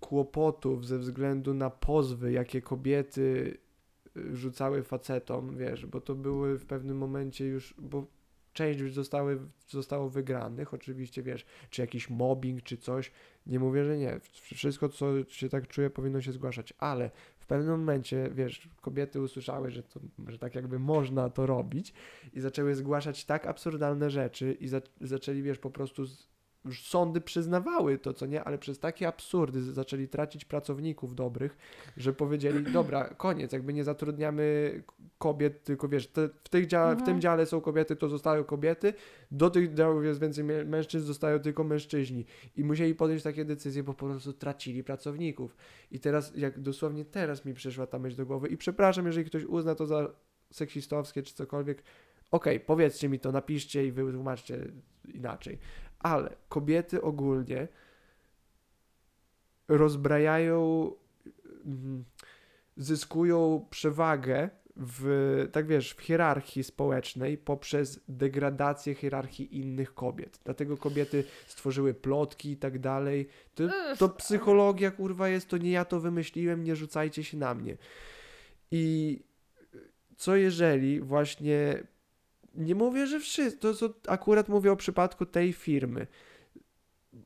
kłopotów 0.00 0.86
ze 0.86 0.98
względu 0.98 1.54
na 1.54 1.70
pozwy, 1.70 2.32
jakie 2.32 2.62
kobiety 2.62 3.58
y, 4.16 4.36
rzucały 4.36 4.82
facetom, 4.82 5.56
wiesz, 5.56 5.86
bo 5.86 6.00
to 6.00 6.14
były 6.14 6.58
w 6.58 6.66
pewnym 6.66 6.98
momencie 6.98 7.46
już, 7.46 7.74
bo 7.78 8.06
część 8.52 8.80
już 8.80 8.92
zostały, 8.92 9.38
zostało 9.68 10.08
wygranych, 10.08 10.74
oczywiście, 10.74 11.22
wiesz, 11.22 11.46
czy 11.70 11.82
jakiś 11.82 12.10
mobbing, 12.10 12.62
czy 12.62 12.76
coś, 12.76 13.12
nie 13.46 13.58
mówię, 13.58 13.84
że 13.84 13.98
nie, 13.98 14.20
wszystko, 14.32 14.88
co 14.88 15.24
się 15.24 15.48
tak 15.48 15.68
czuje, 15.68 15.90
powinno 15.90 16.20
się 16.20 16.32
zgłaszać, 16.32 16.74
ale 16.78 17.10
w 17.38 17.46
pewnym 17.46 17.70
momencie, 17.80 18.30
wiesz, 18.34 18.68
kobiety 18.80 19.20
usłyszały, 19.20 19.70
że, 19.70 19.82
to, 19.82 20.00
że 20.28 20.38
tak 20.38 20.54
jakby 20.54 20.78
można 20.78 21.30
to 21.30 21.46
robić 21.46 21.92
i 22.32 22.40
zaczęły 22.40 22.74
zgłaszać 22.74 23.24
tak 23.24 23.46
absurdalne 23.46 24.10
rzeczy 24.10 24.52
i 24.60 24.68
za, 24.68 24.80
zaczęli, 25.00 25.42
wiesz, 25.42 25.58
po 25.58 25.70
prostu 25.70 26.04
z, 26.06 26.28
sądy 26.82 27.20
przyznawały 27.20 27.98
to, 27.98 28.12
co 28.14 28.26
nie, 28.26 28.44
ale 28.44 28.58
przez 28.58 28.78
takie 28.78 29.08
absurdy 29.08 29.62
zaczęli 29.62 30.08
tracić 30.08 30.44
pracowników 30.44 31.14
dobrych, 31.14 31.56
że 31.96 32.12
powiedzieli, 32.12 32.64
dobra, 32.72 33.04
koniec, 33.14 33.52
jakby 33.52 33.72
nie 33.72 33.84
zatrudniamy 33.84 34.82
kobiet, 35.18 35.64
tylko 35.64 35.88
wiesz, 35.88 36.06
te, 36.06 36.28
w, 36.44 36.48
tych 36.48 36.66
dzia- 36.66 36.88
w 36.88 36.90
Mhm. 36.90 37.06
tym 37.06 37.20
dziale 37.20 37.46
są 37.46 37.60
kobiety, 37.60 37.96
to 37.96 38.08
zostają 38.08 38.44
kobiety, 38.44 38.92
do 39.30 39.50
tych 39.50 39.74
działów 39.74 40.04
jest 40.04 40.20
więcej 40.20 40.44
mę- 40.44 40.64
mężczyzn, 40.64 41.06
zostają 41.06 41.38
tylko 41.38 41.64
mężczyźni. 41.64 42.24
I 42.56 42.64
musieli 42.64 42.94
podjąć 42.94 43.22
takie 43.22 43.44
decyzje, 43.44 43.82
bo 43.82 43.94
po 43.94 44.06
prostu 44.06 44.32
tracili 44.32 44.84
pracowników. 44.84 45.56
I 45.90 46.00
teraz, 46.00 46.32
jak 46.36 46.60
dosłownie 46.60 47.04
teraz 47.04 47.44
mi 47.44 47.54
przyszła 47.54 47.86
ta 47.86 47.98
myśl 47.98 48.16
do 48.16 48.26
głowy 48.26 48.48
i 48.48 48.56
przepraszam, 48.56 49.06
jeżeli 49.06 49.26
ktoś 49.26 49.44
uzna 49.44 49.74
to 49.74 49.86
za 49.86 50.10
seksistowskie 50.52 51.22
czy 51.22 51.34
cokolwiek, 51.34 51.82
okej, 52.30 52.60
powiedzcie 52.60 53.08
mi 53.08 53.20
to, 53.20 53.32
napiszcie 53.32 53.86
i 53.86 53.92
wytłumaczcie 53.92 54.58
inaczej. 55.14 55.58
Ale 55.98 56.36
kobiety 56.48 57.02
ogólnie 57.02 57.68
rozbrajają, 59.68 60.90
mm, 61.66 62.04
zyskują 62.76 63.66
przewagę 63.70 64.50
w, 64.76 65.48
tak 65.52 65.66
wiesz, 65.66 65.92
w 65.92 66.00
hierarchii 66.00 66.64
społecznej 66.64 67.38
poprzez 67.38 68.00
degradację 68.08 68.94
hierarchii 68.94 69.58
innych 69.60 69.94
kobiet. 69.94 70.40
Dlatego 70.44 70.76
kobiety 70.76 71.24
stworzyły 71.46 71.94
plotki 71.94 72.50
i 72.50 72.56
tak 72.56 72.78
dalej. 72.78 73.28
To, 73.54 73.64
to 73.98 74.08
psychologia, 74.08 74.90
kurwa, 74.90 75.28
jest, 75.28 75.48
to 75.48 75.56
nie 75.56 75.70
ja 75.70 75.84
to 75.84 76.00
wymyśliłem, 76.00 76.64
nie 76.64 76.76
rzucajcie 76.76 77.24
się 77.24 77.36
na 77.36 77.54
mnie. 77.54 77.76
I 78.70 79.22
co 80.16 80.36
jeżeli 80.36 81.00
właśnie, 81.00 81.86
nie 82.54 82.74
mówię, 82.74 83.06
że 83.06 83.20
wszyscy, 83.20 83.58
to 83.58 83.74
co 83.74 83.94
akurat 84.06 84.48
mówię 84.48 84.72
o 84.72 84.76
przypadku 84.76 85.26
tej 85.26 85.52
firmy, 85.52 86.06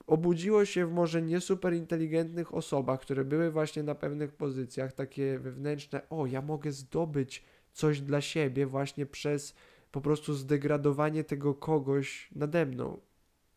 obudziło 0.06 0.64
się 0.64 0.86
w 0.86 0.92
może 0.92 1.22
nie 1.22 1.40
super 1.40 1.74
inteligentnych 1.74 2.54
osobach, 2.54 3.00
które 3.00 3.24
były 3.24 3.50
właśnie 3.50 3.82
na 3.82 3.94
pewnych 3.94 4.32
pozycjach, 4.32 4.92
takie 4.92 5.38
wewnętrzne, 5.38 6.08
o, 6.10 6.26
ja 6.26 6.42
mogę 6.42 6.72
zdobyć 6.72 7.44
coś 7.72 8.00
dla 8.00 8.20
siebie 8.20 8.66
właśnie 8.66 9.06
przez 9.06 9.54
po 9.90 10.00
prostu 10.00 10.34
zdegradowanie 10.34 11.24
tego 11.24 11.54
kogoś 11.54 12.28
nade 12.34 12.66
mną. 12.66 13.00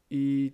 I 0.10 0.54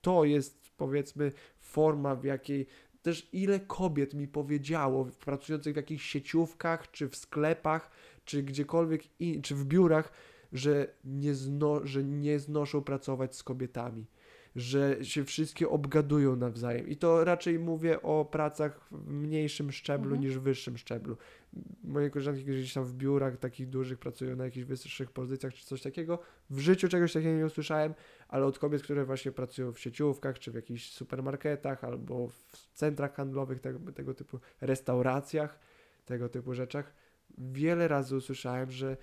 to 0.00 0.24
jest 0.24 0.70
powiedzmy 0.76 1.32
forma, 1.58 2.14
w 2.14 2.24
jakiej 2.24 2.66
też 3.02 3.28
ile 3.32 3.60
kobiet 3.60 4.14
mi 4.14 4.28
powiedziało, 4.28 5.04
pracujących 5.04 5.72
w 5.72 5.76
jakichś 5.76 6.04
sieciówkach, 6.04 6.90
czy 6.90 7.08
w 7.08 7.16
sklepach, 7.16 7.90
czy 8.30 8.42
gdziekolwiek, 8.42 9.20
in, 9.20 9.42
czy 9.42 9.54
w 9.54 9.64
biurach, 9.64 10.12
że 10.52 10.86
nie, 11.04 11.34
zno, 11.34 11.86
że 11.86 12.04
nie 12.04 12.38
znoszą 12.38 12.82
pracować 12.82 13.36
z 13.36 13.42
kobietami, 13.42 14.06
że 14.56 15.04
się 15.04 15.24
wszystkie 15.24 15.68
obgadują 15.68 16.36
nawzajem. 16.36 16.88
I 16.88 16.96
to 16.96 17.24
raczej 17.24 17.58
mówię 17.58 18.02
o 18.02 18.24
pracach 18.24 18.80
w 18.90 19.12
mniejszym 19.12 19.72
szczeblu 19.72 20.10
Mhm. 20.10 20.20
niż 20.20 20.38
wyższym 20.38 20.78
szczeblu. 20.78 21.16
Moje 21.84 22.10
koleżanki 22.10 22.44
gdzieś 22.44 22.72
tam 22.72 22.84
w 22.84 22.94
biurach 22.94 23.36
takich 23.36 23.68
dużych 23.68 23.98
pracują 23.98 24.36
na 24.36 24.44
jakichś 24.44 24.66
wyższych 24.66 25.10
pozycjach 25.10 25.54
czy 25.54 25.66
coś 25.66 25.82
takiego. 25.82 26.18
W 26.50 26.58
życiu 26.58 26.88
czegoś 26.88 27.12
takiego 27.12 27.38
nie 27.38 27.46
usłyszałem, 27.46 27.94
ale 28.28 28.46
od 28.46 28.58
kobiet, 28.58 28.82
które 28.82 29.04
właśnie 29.04 29.32
pracują 29.32 29.72
w 29.72 29.80
sieciówkach, 29.80 30.38
czy 30.38 30.50
w 30.50 30.54
jakichś 30.54 30.90
supermarketach, 30.92 31.84
albo 31.84 32.28
w 32.28 32.68
centrach 32.74 33.14
handlowych, 33.14 33.60
tego, 33.60 33.92
tego 33.92 34.14
typu 34.14 34.38
restauracjach, 34.60 35.58
tego 36.06 36.28
typu 36.28 36.54
rzeczach, 36.54 36.94
wiele 37.38 37.88
razy 37.88 38.16
usłyszałem, 38.16 38.70
że 38.70 38.96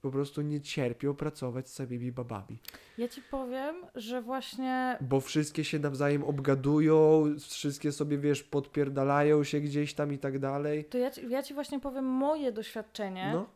po 0.00 0.10
prostu 0.10 0.42
nie 0.42 0.60
cierpią 0.60 1.14
pracować 1.14 1.68
z 1.68 1.72
samymi 1.72 2.12
babami. 2.12 2.58
Ja 2.98 3.08
ci 3.08 3.22
powiem, 3.22 3.74
że 3.94 4.22
właśnie 4.22 4.98
Bo 5.00 5.20
wszystkie 5.20 5.64
się 5.64 5.78
nawzajem 5.78 6.24
obgadują, 6.24 7.24
wszystkie 7.48 7.92
sobie, 7.92 8.18
wiesz, 8.18 8.42
podpierdalają 8.42 9.44
się 9.44 9.60
gdzieś 9.60 9.94
tam 9.94 10.12
i 10.12 10.18
tak 10.18 10.38
dalej. 10.38 10.84
to 10.84 10.98
ja 10.98 11.10
ci, 11.10 11.28
ja 11.28 11.42
ci 11.42 11.54
właśnie 11.54 11.80
powiem 11.80 12.04
moje 12.04 12.52
doświadczenie, 12.52 13.30
No, 13.32 13.46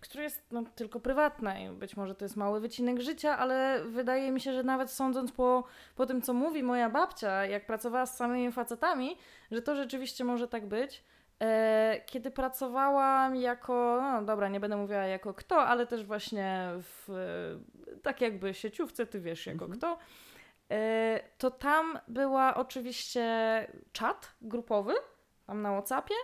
które 0.00 0.24
jest 0.24 0.42
no, 0.52 0.64
tylko 0.74 1.00
prywatne 1.00 1.64
i 1.66 1.70
być 1.70 1.96
może 1.96 2.14
to 2.14 2.24
jest 2.24 2.36
mały 2.36 2.60
wycinek 2.60 3.00
życia, 3.00 3.38
ale 3.38 3.84
wydaje 3.84 4.32
mi 4.32 4.40
się, 4.40 4.52
że 4.52 4.62
nawet 4.62 4.90
sądząc 4.90 5.32
po, 5.32 5.64
po 5.96 6.06
tym, 6.06 6.22
co 6.22 6.34
mówi 6.34 6.62
moja 6.62 6.90
babcia, 6.90 7.46
jak 7.46 7.66
pracowała 7.66 8.06
z 8.06 8.16
samymi 8.16 8.52
facetami, 8.52 9.16
że 9.50 9.62
to 9.62 9.76
rzeczywiście 9.76 10.24
może 10.24 10.48
tak 10.48 10.68
być. 10.68 11.04
E, 11.42 12.00
kiedy 12.06 12.30
pracowałam 12.30 13.36
jako, 13.36 13.98
no 14.02 14.22
dobra, 14.22 14.48
nie 14.48 14.60
będę 14.60 14.76
mówiła 14.76 15.04
jako 15.04 15.34
kto, 15.34 15.56
ale 15.66 15.86
też 15.86 16.04
właśnie 16.04 16.68
w 16.78 17.10
e, 17.10 17.98
tak 18.02 18.20
jakby 18.20 18.54
sieciówce, 18.54 19.06
ty 19.06 19.20
wiesz 19.20 19.46
jako 19.46 19.64
Mhm. 19.64 19.78
kto, 19.78 19.98
e, 20.70 21.20
to 21.38 21.50
tam 21.50 21.98
była 22.08 22.54
oczywiście 22.54 23.22
czat 23.92 24.34
grupowy, 24.42 24.94
tam 25.46 25.62
na 25.62 25.70
Whatsappie 25.72 26.14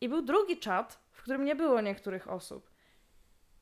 i 0.00 0.08
był 0.08 0.22
drugi 0.22 0.58
czat, 0.58 1.00
w 1.10 1.22
którym 1.22 1.44
nie 1.44 1.56
było 1.56 1.80
niektórych 1.80 2.30
osób. 2.30 2.70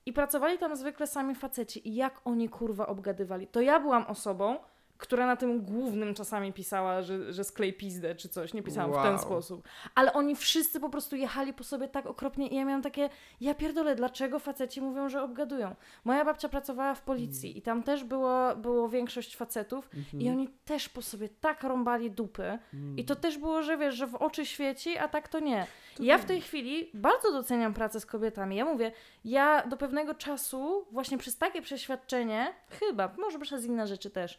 I 0.07 0.13
pracowali 0.13 0.59
tam 0.59 0.77
zwykle 0.77 1.07
sami 1.07 1.35
faceci. 1.35 1.89
I 1.89 1.95
jak 1.95 2.21
oni 2.25 2.49
kurwa 2.49 2.87
obgadywali? 2.87 3.47
To 3.47 3.61
ja 3.61 3.81
byłam 3.81 4.07
osobą, 4.07 4.59
która 5.01 5.27
na 5.27 5.37
tym 5.37 5.61
głównym 5.65 6.15
czasami 6.15 6.53
pisała, 6.53 7.03
że, 7.03 7.33
że 7.33 7.45
sklej 7.45 7.73
pizdę 7.73 8.15
czy 8.15 8.29
coś. 8.29 8.55
Nie 8.55 8.63
pisałam 8.63 8.91
w 8.93 9.03
ten 9.03 9.15
Wow. 9.15 9.19
sposób. 9.23 9.69
Ale 9.95 10.13
oni 10.13 10.37
wszyscy 10.37 10.81
po 10.81 10.89
prostu 10.91 11.17
jechali 11.17 11.53
po 11.53 11.65
sobie 11.65 11.89
tak 11.89 12.07
okropnie 12.07 12.49
i 12.49 12.55
ja 12.57 12.65
miałam 12.65 12.83
takie, 12.83 13.11
ja 13.41 13.55
pierdolę, 13.55 13.95
dlaczego 13.95 14.39
faceci 14.39 14.81
mówią, 14.81 15.09
że 15.09 15.23
obgadują? 15.23 15.75
Moja 16.05 16.25
babcia 16.25 16.49
pracowała 16.49 16.95
w 16.95 17.03
policji 17.03 17.59
i 17.59 17.63
tam 17.63 17.83
też 17.83 18.05
było, 18.05 18.57
było 18.57 18.89
większość 18.89 19.37
facetów 19.37 19.91
Mhm. 19.97 20.23
i 20.23 20.31
oni 20.31 20.49
też 20.49 20.89
po 20.89 21.03
sobie 21.03 21.29
tak 21.29 21.63
rąbali 21.63 22.11
dupy 22.11 22.59
i 22.97 23.05
to 23.05 23.17
też 23.17 23.39
było, 23.39 23.63
że 23.63 23.77
wiesz, 23.79 23.95
że 23.95 24.07
w 24.07 24.15
oczy 24.15 24.47
świeci, 24.47 24.99
a 24.99 25.09
tak 25.09 25.29
to 25.29 25.41
nie. 25.41 25.67
To 25.97 26.03
Ja 26.03 26.19
w 26.19 26.25
tej 26.25 26.41
chwili 26.41 26.91
bardzo 26.95 27.33
doceniam 27.33 27.75
pracę 27.75 28.01
z 28.01 28.07
kobietami. 28.07 28.57
Ja 28.57 28.65
mówię, 28.65 28.93
ja 29.25 29.67
do 29.67 29.77
pewnego 29.77 30.15
czasu, 30.15 30.87
właśnie 30.91 31.19
przez 31.19 31.39
takie 31.39 31.63
przeświadczenie, 31.63 32.55
chyba, 32.71 33.15
może 33.19 33.39
przez 33.39 33.65
inne 33.65 33.87
rzeczy 33.87 34.11
też, 34.11 34.39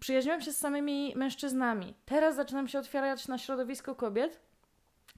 przyjaźniłam 0.00 0.40
się 0.40 0.52
z 0.52 0.58
samymi 0.58 1.12
mężczyznami. 1.16 1.94
Teraz 2.04 2.36
zaczynam 2.36 2.68
się 2.68 2.78
otwierać 2.78 3.28
na 3.28 3.38
środowisko 3.38 3.94
kobiet 3.94 4.40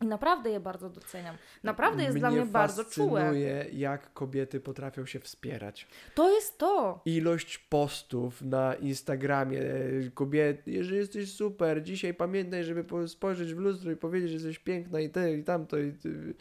i 0.03 0.07
naprawdę 0.07 0.51
je 0.51 0.61
bardzo 0.61 0.91
doceniam. 0.91 1.37
Naprawdę 1.62 2.03
jest 2.05 2.18
dla 2.18 2.31
mnie 2.31 2.47
bardzo 2.47 2.85
czułe. 2.85 3.35
jak 3.72 4.12
kobiety 4.12 4.61
potrafią 4.61 5.07
się 5.07 5.20
wspierać. 5.20 5.87
To 6.14 6.35
jest 6.35 6.59
to. 6.59 7.01
Ilość 7.05 7.59
postów 7.59 8.43
na 8.43 8.74
Instagramie 8.74 9.61
e, 9.61 10.11
kobiety, 10.14 10.85
że 10.85 10.97
jesteś 10.97 11.33
super, 11.33 11.83
dzisiaj 11.83 12.14
pamiętaj, 12.14 12.64
żeby 12.64 12.85
po- 12.85 13.09
spojrzeć 13.09 13.55
w 13.55 13.59
lustro 13.59 13.91
i 13.91 13.97
powiedzieć, 13.97 14.29
że 14.31 14.35
jesteś 14.35 14.59
piękna 14.59 15.01
i 15.01 15.11
te 15.11 15.35
i 15.35 15.45
tamto 15.45 15.79
i 15.79 15.93
ty. 15.93 16.35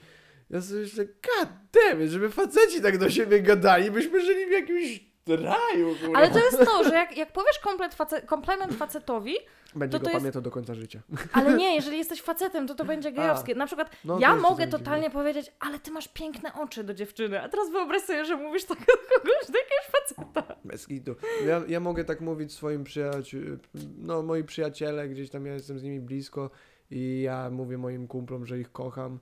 Ja 0.49 0.61
sobie 0.61 0.81
myślę, 0.81 1.05
god 1.05 1.49
damn 1.73 2.07
żeby 2.07 2.29
faceci 2.29 2.81
tak 2.81 2.97
do 2.97 3.09
siebie 3.09 3.41
gadali, 3.41 3.91
byśmy 3.91 4.25
żyli 4.25 4.45
w 4.45 4.51
jakimś 4.51 5.07
raju, 5.35 5.95
kurwa. 6.01 6.17
Ale 6.19 6.29
to 6.31 6.39
jest 6.39 6.57
to, 6.65 6.83
że 6.83 6.95
jak, 6.95 7.17
jak 7.17 7.31
powiesz 7.33 7.59
komplet 7.59 7.95
face, 7.95 8.21
komplement 8.21 8.73
facetowi, 8.73 9.35
Będzie 9.75 9.97
to 9.97 9.99
go 9.99 10.05
to 10.05 10.11
jest- 10.11 10.21
pamiętał 10.21 10.41
do 10.41 10.51
końca 10.51 10.73
życia. 10.75 11.01
ale 11.33 11.53
nie, 11.53 11.75
jeżeli 11.79 11.97
jesteś 11.97 12.21
facetem, 12.21 12.67
to 12.67 12.75
to 12.75 12.85
będzie 12.85 13.11
gejowskie. 13.11 13.55
Na 13.55 13.65
przykład 13.65 13.91
No, 14.05 14.15
to 14.15 14.19
ja 14.21 14.29
jeszcze 14.29 14.41
mogę 14.49 14.57
będzie 14.65 14.77
totalnie 14.77 15.09
powiedzieć, 15.09 15.51
ale 15.59 15.79
ty 15.79 15.91
masz 15.91 16.07
piękne 16.07 16.53
oczy 16.53 16.83
do 16.83 16.93
dziewczyny, 16.93 17.41
a 17.43 17.49
teraz 17.49 17.71
wyobraź 17.71 18.01
sobie, 18.01 18.25
że 18.25 18.35
mówisz 18.35 18.65
tak 18.65 18.79
do 18.79 18.85
kogoś, 18.85 19.51
do 19.51 19.57
jakiegoś 19.59 19.85
faceta. 19.91 20.55
Bez 20.65 20.87
kitu. 20.87 21.15
Ja, 21.47 21.61
ja 21.67 21.79
mogę 21.79 22.03
tak 22.05 22.21
mówić 22.21 22.53
swoim 22.53 22.83
przyjaciółom, 22.83 23.57
no 23.97 24.23
moi 24.23 24.43
przyjaciele, 24.43 25.09
gdzieś 25.09 25.29
tam 25.29 25.45
ja 25.45 25.53
jestem 25.53 25.79
z 25.79 25.83
nimi 25.83 25.99
blisko 25.99 26.49
i 26.91 27.21
ja 27.21 27.49
mówię 27.49 27.77
moim 27.77 28.07
kumplom, 28.07 28.45
że 28.45 28.59
ich 28.59 28.71
kocham. 28.71 29.19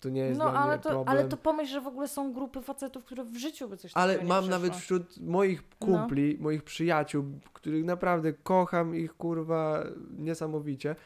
To 0.00 0.08
nie 0.08 0.20
jest 0.20 0.38
No, 0.38 0.52
ale 0.52 0.78
to, 0.78 0.88
problem. 0.88 1.08
ale 1.08 1.28
to 1.28 1.36
pomyśl, 1.36 1.72
że 1.72 1.80
w 1.80 1.86
ogóle 1.86 2.08
są 2.08 2.32
grupy 2.32 2.62
facetów, 2.62 3.04
które 3.04 3.24
w 3.24 3.36
życiu 3.36 3.68
by 3.68 3.76
coś 3.76 3.92
Ale 3.94 4.12
takiego 4.14 4.28
mam 4.28 4.44
nie 4.44 4.50
nawet 4.50 4.76
wśród 4.76 5.18
moich 5.20 5.62
No. 5.80 5.86
kumpli, 5.86 6.36
moich 6.40 6.62
przyjaciół, 6.62 7.24
których 7.52 7.84
naprawdę 7.84 8.32
kocham 8.32 8.96
ich 8.96 9.14
kurwa 9.16 9.84
niesamowicie, 10.18 10.96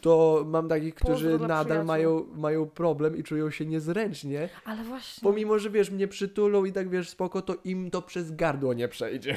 to 0.00 0.44
mam 0.46 0.68
takich, 0.68 0.94
którzy 0.94 1.38
nadal 1.38 1.64
przyjaciół. 1.64 1.86
mają, 1.86 2.26
mają 2.36 2.66
problem 2.66 3.16
i 3.16 3.22
czują 3.22 3.50
się 3.50 3.66
niezręcznie, 3.66 4.48
Ale 4.64 4.84
właśnie. 4.84 5.22
pomimo, 5.22 5.58
że 5.58 5.70
wiesz, 5.70 5.90
mnie 5.90 6.08
przytulą 6.08 6.64
i 6.64 6.72
tak 6.72 6.88
wiesz, 6.88 7.08
spoko, 7.08 7.42
to 7.42 7.54
im 7.64 7.90
to 7.90 8.02
przez 8.02 8.32
gardło 8.36 8.74
nie 8.74 8.88
przejdzie. 8.88 9.36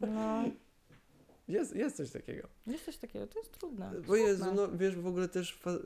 No, 0.00 0.42
Jest, 1.48 1.76
jest 1.76 1.96
coś 1.96 2.10
takiego. 2.10 2.48
jest 2.66 2.84
coś 2.84 2.96
takiego, 2.96 3.26
to 3.26 3.38
jest 3.38 3.58
trudne. 3.58 3.90
Bo 4.06 4.14
Trudne. 4.14 4.52
no 4.54 4.68
wiesz, 4.76 4.96
w 4.96 5.06
ogóle 5.06 5.28
też 5.28 5.54
fa- 5.56 5.78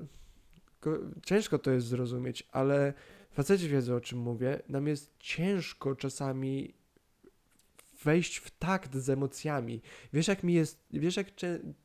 ko- 0.87 1.21
ciężko 1.27 1.59
to 1.59 1.71
jest 1.71 1.87
zrozumieć, 1.87 2.49
ale 2.53 2.93
faceci 3.33 3.69
wiedzą 3.69 3.95
o 3.95 4.01
czym 4.01 4.19
mówię. 4.19 4.63
Nam 4.69 4.87
jest 4.87 5.15
ciężko 5.19 5.97
czasami 5.97 6.75
wejść 8.05 8.37
w 8.37 8.51
takt 8.51 8.95
z 8.97 9.11
emocjami. 9.11 9.83
Wiesz 10.13 10.29
jak 10.29 10.43
mi 10.43 10.55
jest, 10.55 10.87
wiesz 10.93 11.17
jak 11.17 11.27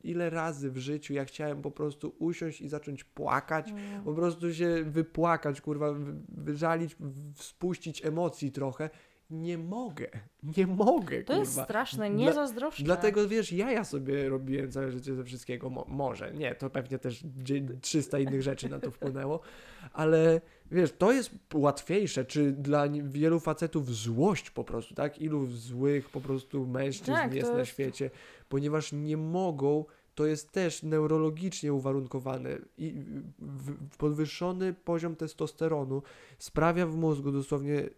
ile 0.03 0.30
razy 0.30 0.72
w 0.72 0.78
życiu 0.78 1.14
ja 1.14 1.26
chciałem 1.26 1.61
po 1.61 1.72
prostu 1.72 2.15
usiąść 2.19 2.61
i 2.61 2.69
zacząć 2.69 3.03
płakać, 3.03 3.69
Mm. 3.69 4.03
po 4.03 4.14
prostu 4.14 4.53
się 4.53 4.84
wypłakać, 4.84 5.61
kurwa, 5.61 5.94
wy- 5.94 6.14
wyżalić, 6.30 6.95
spuścić 7.36 8.06
emocji 8.06 8.52
trochę 8.52 8.90
nie 9.32 9.58
mogę, 9.58 10.08
nie 10.58 10.68
mogę, 10.68 11.18
To 11.24 11.26
kurwa. 11.28 11.40
jest 11.40 11.62
straszne, 11.64 12.10
nie 12.10 12.26
Dla- 12.26 12.34
zazdroszczę. 12.34 12.84
Dlatego 12.84 13.28
wiesz, 13.28 13.52
ja 13.52 13.72
ja 13.72 13.84
sobie 13.84 14.30
robiłem 14.30 14.72
całe 14.72 14.91
życie 14.91 15.16
ze 15.16 15.24
wszystkiego. 15.24 15.70
Mo- 15.70 15.86
może, 15.90 16.34
nie, 16.34 16.56
to 16.56 16.70
pewnie 16.70 16.99
też 16.99 17.24
dzie- 17.24 17.62
300 17.82 18.20
innych 18.20 18.41
rzeczy 18.41 18.70
na 18.70 18.80
to 18.80 18.91
wpłynęło, 18.91 19.40
ale 19.94 20.41
wiesz, 20.72 20.94
to 20.98 21.12
jest 21.12 21.32
łatwiejsze, 21.53 22.26
czy 22.26 22.52
dla 22.52 22.88
wielu 23.03 23.40
facetów 23.40 23.95
złość 23.95 24.49
po 24.52 24.64
prostu, 24.64 24.95
tak? 24.95 25.22
Ilu 25.22 25.45
złych 25.45 26.10
po 26.10 26.22
prostu 26.22 26.68
mężczyzn 26.68 27.12
Tak, 27.12 27.30
to 27.32 27.36
jest 27.38 27.52
na 27.52 27.60
jest- 27.60 27.72
świecie, 27.72 28.10
ponieważ 28.49 28.91
nie 28.91 29.18
mogą. 29.18 29.86
To 30.16 30.26
jest 30.26 30.52
też 30.52 30.84
neurologicznie 30.84 31.74
uwarunkowane 31.74 32.49
i 32.78 32.95
podwyższony 33.98 34.74
poziom 34.74 35.16
testosteronu 35.16 36.02
sprawia 36.38 36.88
w 36.88 36.95
mózgu 36.95 37.32
dosłownie 37.32 37.90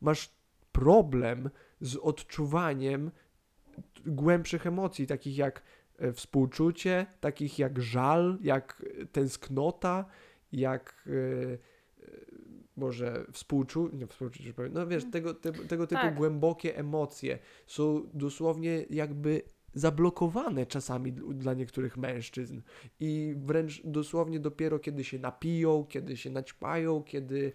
masz 0.00 0.30
problem 0.72 1.50
z 1.80 1.96
odczuwaniem 1.96 3.10
głębszych 4.06 4.66
emocji, 4.66 5.06
takich 5.06 5.38
jak 5.38 5.62
e, 5.98 6.12
współczucie, 6.12 7.06
takich 7.20 7.58
jak 7.58 7.82
żal, 7.82 8.38
jak 8.42 8.82
e, 9.02 9.06
tęsknota, 9.06 10.04
jak 10.52 11.04
e, 11.06 11.58
może 12.76 13.26
współczucie, 13.32 13.96
nie 13.96 14.06
współczucie, 14.06 14.52
no 14.70 14.86
wiesz, 14.86 15.04
tego, 15.12 15.34
te, 15.34 15.52
tego 15.52 15.86
typu 15.86 16.02
Tak. 16.02 16.14
głębokie 16.14 16.76
emocje 16.76 17.38
są 17.66 18.08
dosłownie 18.14 18.84
jakby 18.90 19.42
zablokowane 19.74 20.66
czasami 20.66 21.12
dl- 21.12 21.34
dla 21.34 21.54
niektórych 21.54 21.96
mężczyzn 21.96 22.60
i 23.00 23.34
wręcz 23.38 23.82
dosłownie 23.84 24.40
dopiero 24.40 24.78
kiedy 24.78 25.04
się 25.04 25.18
napiją, 25.18 25.84
kiedy 25.88 26.16
się 26.16 26.30
naćpają, 26.30 27.02
kiedy 27.02 27.52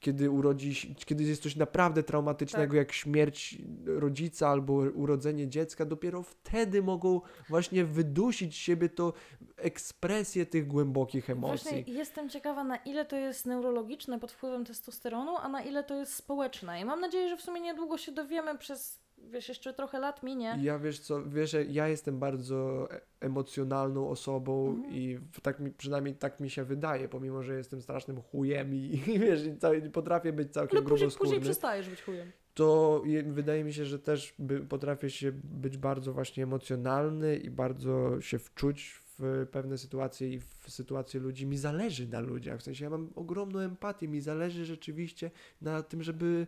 kiedy 0.00 0.30
urodzi, 0.30 0.74
się- 0.74 0.94
kiedy 0.94 1.24
jest 1.24 1.42
coś 1.42 1.56
naprawdę 1.56 2.02
traumatycznego, 2.02 2.70
Tak. 2.70 2.76
jak 2.76 2.92
śmierć 2.92 3.58
rodzica 3.86 4.48
albo 4.48 4.72
urodzenie 4.72 5.48
dziecka, 5.48 5.84
dopiero 5.84 6.22
wtedy 6.22 6.82
mogą 6.82 7.20
właśnie 7.48 7.84
wydusić 7.84 8.54
z 8.54 8.58
siebie 8.58 8.88
to 8.88 9.12
ekspresję 9.56 10.46
tych 10.46 10.66
głębokich 10.66 11.30
emocji. 11.30 11.70
Właśnie 11.70 11.94
jestem 11.94 12.28
ciekawa, 12.28 12.64
na 12.64 12.76
ile 12.76 13.04
to 13.04 13.16
jest 13.16 13.46
neurologiczne 13.46 14.20
pod 14.20 14.32
wpływem 14.32 14.64
testosteronu, 14.64 15.36
a 15.36 15.48
na 15.48 15.62
ile 15.62 15.84
to 15.84 15.94
jest 15.94 16.14
społeczne. 16.14 16.80
I 16.80 16.84
mam 16.84 17.00
nadzieję, 17.00 17.28
że 17.28 17.36
w 17.36 17.42
sumie 17.42 17.60
niedługo 17.60 17.98
się 17.98 18.12
dowiemy 18.12 18.58
przez, 18.58 19.00
wiesz, 19.30 19.48
jeszcze 19.48 19.74
trochę 19.74 19.98
lat 19.98 20.22
minie. 20.22 20.58
Ja 20.62 20.78
wiesz 20.78 21.00
co, 21.00 21.24
wiesz, 21.30 21.56
ja 21.68 21.88
jestem 21.88 22.18
bardzo 22.18 22.88
e- 22.90 23.00
emocjonalną 23.20 24.08
osobą 24.08 24.68
Mhm. 24.68 24.94
i 24.94 25.18
tak 25.42 25.60
mi, 25.60 25.70
przynajmniej 25.70 26.14
tak 26.14 26.40
mi 26.40 26.50
się 26.50 26.64
wydaje, 26.64 27.08
pomimo, 27.08 27.42
że 27.42 27.56
jestem 27.56 27.82
strasznym 27.82 28.20
chujem 28.22 28.74
i, 28.74 28.78
i 29.14 29.18
wiesz, 29.18 29.40
i 29.86 29.90
potrafię 29.90 30.32
być 30.32 30.52
całkiem 30.52 30.78
Ale 30.78 30.88
później, 30.88 31.10
później 31.18 31.40
przestajesz 31.40 31.88
być 31.90 32.02
chujem. 32.02 32.32
to 32.54 33.02
je, 33.06 33.22
wydaje 33.22 33.64
mi 33.64 33.72
się, 33.72 33.84
że 33.84 33.98
też 33.98 34.34
by, 34.38 34.60
potrafię 34.60 35.10
się 35.10 35.32
być 35.44 35.76
bardzo 35.78 36.12
właśnie 36.12 36.42
emocjonalny 36.42 37.36
i 37.36 37.50
bardzo 37.50 38.20
się 38.20 38.38
wczuć 38.38 39.02
w 39.18 39.46
pewne 39.50 39.78
sytuacje 39.78 40.28
i 40.32 40.40
w 40.40 40.70
sytuacje 40.70 41.20
ludzi. 41.20 41.46
Mi 41.46 41.56
zależy 41.58 42.08
na 42.08 42.20
ludziach, 42.20 42.60
w 42.60 42.62
sensie 42.62 42.84
ja 42.84 42.90
mam 42.90 43.10
ogromną 43.14 43.58
empatię, 43.58 44.08
mi 44.08 44.20
zależy 44.20 44.64
rzeczywiście 44.64 45.30
na 45.60 45.82
tym, 45.82 46.02
żeby 46.02 46.46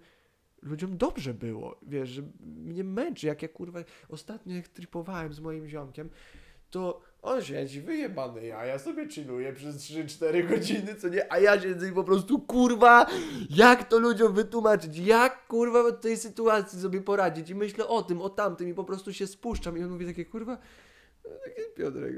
ludziom 0.62 0.96
dobrze 0.96 1.34
było, 1.34 1.78
wiesz, 1.82 2.08
że 2.08 2.22
mnie 2.40 2.84
męczy, 2.84 3.26
jak 3.26 3.42
ja 3.42 3.48
kurwa, 3.48 3.78
ostatnio 4.08 4.54
jak 4.54 4.68
tripowałem 4.68 5.32
z 5.32 5.40
moim 5.40 5.68
ziomkiem, 5.68 6.10
to 6.70 7.00
on 7.22 7.42
siedzi 7.42 7.80
wyjebany, 7.80 8.46
ja, 8.46 8.64
ja 8.64 8.78
sobie 8.78 9.08
chilluję 9.08 9.52
przez 9.52 9.76
3-4 9.76 10.48
godziny, 10.48 10.94
co 10.94 11.08
nie, 11.08 11.32
a 11.32 11.38
ja 11.38 11.60
siedzę 11.60 11.88
i 11.88 11.92
po 11.92 12.04
prostu, 12.04 12.40
kurwa, 12.40 13.06
jak 13.50 13.88
to 13.88 13.98
ludziom 13.98 14.34
wytłumaczyć, 14.34 14.98
jak, 14.98 15.46
kurwa, 15.46 15.82
w 15.82 16.00
tej 16.00 16.16
sytuacji 16.16 16.80
sobie 16.80 17.00
poradzić? 17.00 17.50
I 17.50 17.54
myślę 17.54 17.86
o 17.86 18.02
tym, 18.02 18.20
o 18.20 18.30
tamtym 18.30 18.68
i 18.68 18.74
po 18.74 18.84
prostu 18.84 19.12
się 19.12 19.26
spuszczam. 19.26 19.78
I 19.78 19.84
on 19.84 19.90
mówi 19.90 20.06
takie, 20.06 20.24
kurwa, 20.24 20.58
no, 21.24 21.30
Piotrek, 21.76 22.14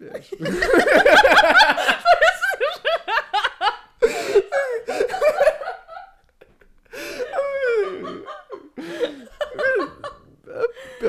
wiesz... 0.00 0.30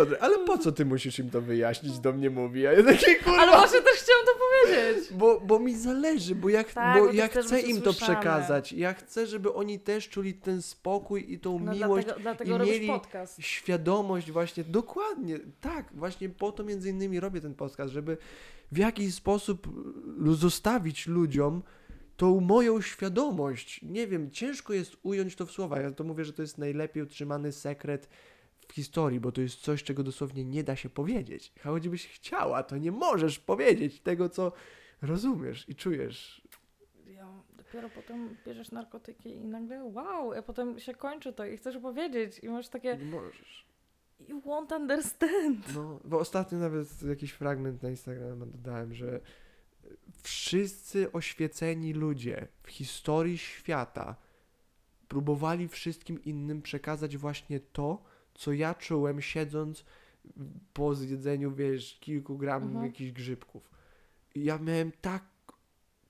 Piotr, 0.05 0.17
ale 0.19 0.45
po 0.45 0.57
co 0.57 0.71
ty 0.71 0.85
musisz 0.85 1.19
im 1.19 1.29
to 1.29 1.41
wyjaśnić, 1.41 1.99
do 1.99 2.13
mnie 2.13 2.29
mówi, 2.29 2.67
a 2.67 2.73
ja 2.73 2.83
takie, 2.83 3.15
kurwa... 3.15 3.39
Ale 3.41 3.51
właśnie 3.51 3.81
też 3.81 3.93
chciałam 3.93 4.25
to 4.25 4.31
powiedzieć. 4.39 5.13
Bo, 5.13 5.39
bo 5.39 5.59
mi 5.59 5.75
zależy, 5.75 6.35
bo 6.35 6.49
ja, 6.49 6.63
Tak, 6.63 6.97
bo 6.99 7.05
bo 7.05 7.07
to 7.11 7.13
ja 7.13 7.27
chcesz 7.27 7.45
chcę 7.45 7.55
być 7.55 7.65
im 7.65 7.81
to 7.81 7.89
usłyszane. 7.89 8.19
przekazać. 8.19 8.73
Ja 8.73 8.93
chcę, 8.93 9.27
żeby 9.27 9.53
oni 9.53 9.79
też 9.79 10.09
czuli 10.09 10.33
ten 10.33 10.61
spokój 10.61 11.33
i 11.33 11.39
tą 11.39 11.59
No 11.59 11.73
miłość, 11.73 12.05
dlatego, 12.05 12.21
dlatego 12.23 12.55
i 12.55 12.57
robisz 12.59 12.73
mieli 12.73 12.87
podcast. 12.87 13.37
świadomość 13.41 14.31
właśnie, 14.31 14.63
dokładnie, 14.63 15.39
tak, 15.61 15.85
właśnie 15.93 16.29
po 16.29 16.51
to 16.51 16.63
między 16.63 16.89
innymi 16.89 17.19
robię 17.19 17.41
ten 17.41 17.53
podcast, 17.55 17.93
żeby 17.93 18.17
w 18.71 18.77
jakiś 18.77 19.13
sposób 19.13 19.67
l- 20.27 20.33
zostawić 20.33 21.07
ludziom 21.07 21.63
tą 22.17 22.39
moją 22.39 22.81
świadomość. 22.81 23.81
Nie 23.83 24.07
wiem, 24.07 24.31
ciężko 24.31 24.73
jest 24.73 24.97
ująć 25.03 25.35
to 25.35 25.45
w 25.45 25.51
słowa. 25.51 25.79
Ja 25.79 25.91
to 25.91 26.03
mówię, 26.03 26.25
że 26.25 26.33
to 26.33 26.41
jest 26.41 26.57
najlepiej 26.57 27.03
utrzymany 27.03 27.51
sekret 27.51 28.09
w 28.71 28.73
historii, 28.73 29.19
bo 29.19 29.31
to 29.31 29.41
jest 29.41 29.61
coś, 29.61 29.83
czego 29.83 30.03
dosłownie 30.03 30.45
nie 30.45 30.63
da 30.63 30.75
się 30.75 30.89
powiedzieć. 30.89 31.53
Choćbyś 31.63 32.07
chciała, 32.07 32.63
to 32.63 32.77
nie 32.77 32.91
możesz 32.91 33.39
powiedzieć 33.39 33.99
tego, 33.99 34.29
co 34.29 34.51
rozumiesz 35.01 35.69
i 35.69 35.75
czujesz. 35.75 36.41
Ja, 37.07 37.27
dopiero 37.57 37.89
potem 37.89 38.37
bierzesz 38.45 38.71
narkotyki 38.71 39.29
i 39.29 39.45
nagle 39.45 39.83
wow, 39.83 40.33
a 40.33 40.41
potem 40.41 40.79
się 40.79 40.93
kończy 40.93 41.33
to 41.33 41.45
i 41.45 41.57
chcesz 41.57 41.77
powiedzieć 41.77 42.39
i 42.39 42.49
masz 42.49 42.67
takie 42.67 42.97
Nie 42.97 43.05
możesz. 43.05 43.65
you 44.27 44.41
won't 44.41 44.75
understand. 44.75 45.75
No, 45.75 45.99
bo 46.03 46.19
ostatnio 46.19 46.57
nawet 46.57 47.01
jakiś 47.03 47.31
fragment 47.31 47.83
na 47.83 47.89
Instagrama 47.89 48.45
dodałem, 48.45 48.93
że 48.93 49.19
wszyscy 50.23 51.11
oświeceni 51.11 51.93
ludzie 51.93 52.47
w 52.63 52.69
historii 52.69 53.37
świata 53.37 54.15
próbowali 55.07 55.67
wszystkim 55.67 56.23
innym 56.23 56.61
przekazać 56.61 57.17
właśnie 57.17 57.59
to, 57.59 58.10
co 58.41 58.53
ja 58.53 58.73
czułem 58.73 59.21
siedząc 59.21 59.85
po 60.73 60.95
zjedzeniu, 60.95 61.51
wiesz, 61.51 61.97
kilku 61.99 62.37
gram 62.37 62.63
Mhm. 62.63 62.85
jakichś 62.85 63.11
grzybków. 63.11 63.71
Ja 64.35 64.57
miałem 64.57 64.91
tak 65.01 65.23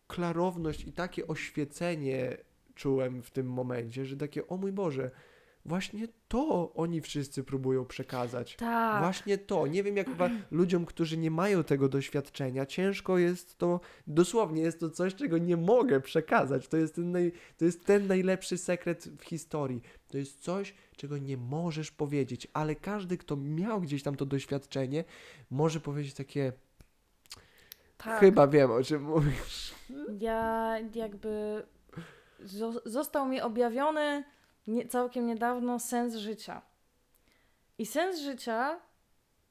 klarowność 0.07 0.83
i 0.83 0.93
takie 0.93 1.27
oświecenie 1.27 2.37
czułem 2.75 3.21
w 3.23 3.31
tym 3.31 3.47
momencie, 3.47 4.05
że 4.05 4.17
takie, 4.17 4.47
o 4.47 4.57
mój 4.57 4.71
Boże, 4.71 5.11
właśnie 5.65 6.07
to 6.27 6.73
oni 6.73 7.01
wszyscy 7.01 7.43
próbują 7.43 7.85
przekazać. 7.85 8.55
Tak. 8.55 9.03
Właśnie 9.03 9.37
to. 9.37 9.67
Nie 9.67 9.83
wiem, 9.83 9.97
jak 9.97 10.07
ludziom, 10.51 10.85
którzy 10.85 11.17
nie 11.17 11.31
mają 11.31 11.63
tego 11.63 11.89
doświadczenia, 11.89 12.65
ciężko 12.65 13.17
jest 13.17 13.57
to, 13.57 13.79
dosłownie 14.07 14.61
jest 14.61 14.79
to 14.79 14.89
coś, 14.89 15.15
czego 15.15 15.37
nie 15.37 15.57
mogę 15.57 16.01
przekazać. 16.01 16.67
To 16.67 16.77
jest 16.77 16.95
ten, 16.95 17.11
naj, 17.11 17.31
to 17.57 17.65
jest 17.65 17.85
ten 17.85 18.07
najlepszy 18.07 18.57
sekret 18.57 19.07
w 19.19 19.23
historii. 19.23 19.81
To 20.07 20.17
jest 20.17 20.43
coś, 20.43 20.73
czego 20.95 21.17
nie 21.17 21.37
możesz 21.37 21.91
powiedzieć, 21.91 22.47
ale 22.53 22.75
każdy, 22.75 23.17
kto 23.17 23.35
miał 23.35 23.81
gdzieś 23.81 24.03
tam 24.03 24.15
to 24.15 24.25
doświadczenie, 24.25 25.03
może 25.49 25.79
powiedzieć 25.79 26.13
takie, 26.13 26.53
tak. 27.97 28.19
chyba 28.19 28.47
wiem, 28.47 28.71
o 28.71 28.83
czym 28.83 29.03
mówisz. 29.03 29.73
Ja 30.19 30.75
jakby 30.95 31.63
zo- 32.45 32.81
został 32.85 33.25
mi 33.25 33.41
objawiony 33.41 34.23
nie, 34.67 34.87
całkiem 34.87 35.27
niedawno 35.27 35.79
sens 35.79 36.15
życia. 36.15 36.61
I 37.77 37.85
sens 37.85 38.19
życia 38.19 38.79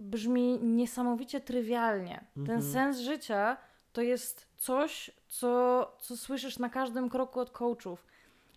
brzmi 0.01 0.59
niesamowicie 0.63 1.41
trywialnie. 1.41 2.25
Ten 2.35 2.43
Mhm. 2.57 2.63
sens 2.73 2.99
życia 2.99 3.57
to 3.93 4.03
jest 4.03 4.47
coś, 4.57 5.11
co, 5.29 5.97
co 6.01 6.17
słyszysz 6.17 6.59
na 6.59 6.69
każdym 6.69 7.09
kroku 7.09 7.41
od 7.41 7.51
coachów. 7.51 8.07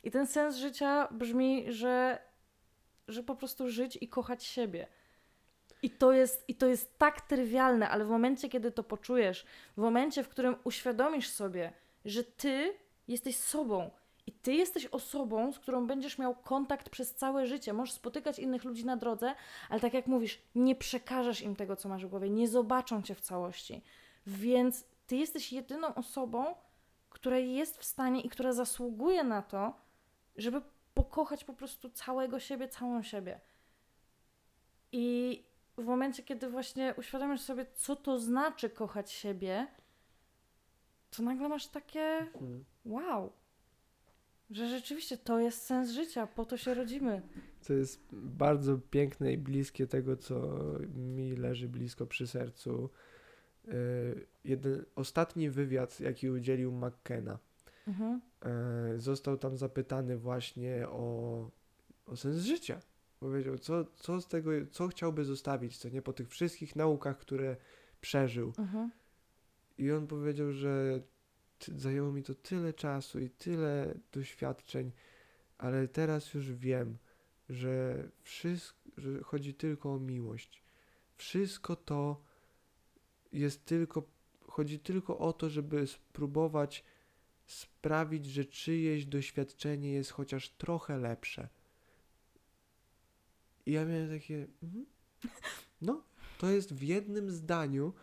I 0.03 0.11
ten 0.11 0.27
sens 0.27 0.55
życia 0.55 1.07
brzmi, 1.11 1.65
że, 1.71 2.19
że 3.07 3.23
po 3.23 3.35
prostu 3.35 3.69
żyć 3.69 3.97
i 4.01 4.07
kochać 4.07 4.43
siebie. 4.43 4.87
I 5.81 5.89
to, 5.89 6.11
jest, 6.13 6.43
I 6.47 6.55
to 6.55 6.67
jest 6.67 6.97
tak 6.97 7.21
trywialne, 7.21 7.89
ale 7.89 8.05
w 8.05 8.09
momencie, 8.09 8.49
kiedy 8.49 8.71
to 8.71 8.83
poczujesz, 8.83 9.45
w 9.77 9.81
momencie, 9.81 10.23
w 10.23 10.29
którym 10.29 10.55
uświadomisz 10.63 11.29
sobie, 11.29 11.73
że 12.05 12.23
ty 12.23 12.73
jesteś 13.07 13.35
sobą 13.37 13.91
i 14.27 14.31
ty 14.31 14.53
jesteś 14.53 14.85
osobą, 14.85 15.51
z 15.51 15.59
którą 15.59 15.87
będziesz 15.87 16.17
miał 16.17 16.35
kontakt 16.35 16.89
przez 16.89 17.15
całe 17.15 17.47
życie, 17.47 17.73
możesz 17.73 17.93
spotykać 17.93 18.39
innych 18.39 18.63
ludzi 18.63 18.85
na 18.85 18.97
drodze, 18.97 19.35
ale 19.69 19.79
tak 19.79 19.93
jak 19.93 20.07
mówisz, 20.07 20.41
nie 20.55 20.75
przekażesz 20.75 21.41
im 21.41 21.55
tego, 21.55 21.75
co 21.75 21.89
masz 21.89 22.05
w 22.05 22.09
głowie, 22.09 22.29
nie 22.29 22.47
zobaczą 22.47 23.01
cię 23.01 23.15
w 23.15 23.21
całości. 23.21 23.81
Więc 24.27 24.85
ty 25.07 25.15
jesteś 25.15 25.53
jedyną 25.53 25.95
osobą, 25.95 26.55
która 27.09 27.37
jest 27.37 27.77
w 27.77 27.83
stanie 27.83 28.21
i 28.21 28.29
która 28.29 28.53
zasługuje 28.53 29.23
na 29.23 29.41
to, 29.41 29.73
żeby 30.35 30.61
pokochać 30.93 31.43
po 31.43 31.53
prostu 31.53 31.89
całego 31.89 32.39
siebie, 32.39 32.67
całą 32.67 33.03
siebie. 33.03 33.39
I 34.91 35.43
w 35.77 35.85
momencie, 35.85 36.23
kiedy 36.23 36.49
właśnie 36.49 36.93
uświadomisz 36.97 37.41
sobie, 37.41 37.65
co 37.75 37.95
to 37.95 38.19
znaczy 38.19 38.69
kochać 38.69 39.11
siebie, 39.11 39.67
to 41.11 41.23
nagle 41.23 41.49
masz 41.49 41.67
takie 41.67 42.27
wow. 42.85 43.31
Że 44.51 44.69
rzeczywiście 44.69 45.17
to 45.17 45.39
jest 45.39 45.61
sens 45.61 45.91
życia, 45.91 46.27
po 46.27 46.45
to 46.45 46.57
się 46.57 46.73
rodzimy. 46.73 47.21
Co 47.61 47.73
jest 47.73 48.01
bardzo 48.11 48.77
piękne 48.77 49.33
i 49.33 49.37
bliskie 49.37 49.87
tego, 49.87 50.17
co 50.17 50.59
mi 50.95 51.35
leży 51.35 51.69
blisko 51.69 52.05
przy 52.05 52.27
sercu. 52.27 52.89
Yy, 53.67 53.73
jeden, 54.43 54.85
ostatni 54.95 55.49
wywiad, 55.49 55.99
jaki 55.99 56.29
udzielił 56.29 56.71
McKenna, 56.71 57.39
Mhm. 57.87 58.21
yy, 58.91 58.99
został 58.99 59.37
tam 59.37 59.57
zapytany 59.57 60.17
właśnie 60.17 60.87
o, 60.89 61.49
o 62.05 62.15
sens 62.15 62.37
życia. 62.37 62.79
Powiedział, 63.19 63.57
co, 63.57 63.85
co 63.95 64.21
z 64.21 64.27
tego, 64.27 64.51
co 64.71 64.87
chciałby 64.87 65.25
zostawić, 65.25 65.77
co 65.77 65.89
nie 65.89 66.01
po 66.01 66.13
tych 66.13 66.29
wszystkich 66.29 66.75
naukach, 66.75 67.17
które 67.17 67.55
przeżył. 68.01 68.53
Mhm. 68.57 68.91
I 69.77 69.91
on 69.91 70.07
powiedział, 70.07 70.51
że 70.51 71.01
zajęło 71.75 72.11
mi 72.11 72.23
to 72.23 72.35
tyle 72.35 72.73
czasu 72.73 73.19
i 73.19 73.29
tyle 73.29 73.93
doświadczeń, 74.11 74.91
ale 75.57 75.87
teraz 75.87 76.33
już 76.33 76.51
wiem, 76.51 76.97
że 77.49 78.03
wszystko, 78.21 78.79
że 78.97 79.19
chodzi 79.23 79.53
tylko 79.53 79.93
o 79.93 79.99
miłość. 79.99 80.63
Wszystko 81.15 81.75
to 81.75 82.23
jest 83.31 83.65
tylko, 83.65 84.03
chodzi 84.47 84.79
tylko 84.79 85.17
o 85.17 85.33
to, 85.33 85.49
żeby 85.49 85.87
spróbować 85.87 86.83
sprawić, 87.45 88.25
że 88.25 88.45
czyjeś 88.45 89.05
doświadczenie 89.05 89.93
jest 89.93 90.11
chociaż 90.11 90.49
trochę 90.49 90.97
lepsze. 90.97 91.49
I 93.65 93.71
ja 93.71 93.85
miałem 93.85 94.09
takie, 94.19 94.47
mhm. 94.63 94.85
no, 95.81 96.03
to 96.37 96.49
jest 96.49 96.73
w 96.73 96.81
jednym 96.81 97.31
zdaniu 97.31 97.93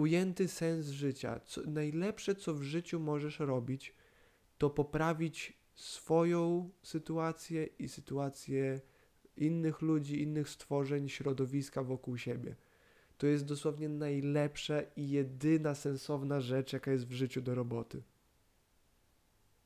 ujęty 0.00 0.48
sens 0.48 0.86
życia. 0.86 1.40
Co, 1.44 1.60
najlepsze, 1.66 2.34
co 2.34 2.54
w 2.54 2.62
życiu 2.62 3.00
możesz 3.00 3.38
robić, 3.38 3.94
to 4.58 4.70
poprawić 4.70 5.60
swoją 5.74 6.70
sytuację 6.82 7.64
i 7.78 7.88
sytuację 7.88 8.80
innych 9.36 9.82
ludzi, 9.82 10.22
innych 10.22 10.48
stworzeń, 10.48 11.08
środowiska 11.08 11.82
wokół 11.82 12.16
siebie. 12.16 12.56
To 13.18 13.26
jest 13.26 13.44
dosłownie 13.44 13.88
najlepsza 13.88 14.82
i 14.96 15.08
jedyna 15.08 15.74
sensowna 15.74 16.40
rzecz, 16.40 16.72
jaka 16.72 16.90
jest 16.90 17.06
w 17.06 17.12
życiu 17.12 17.40
do 17.42 17.54
roboty. 17.54 18.02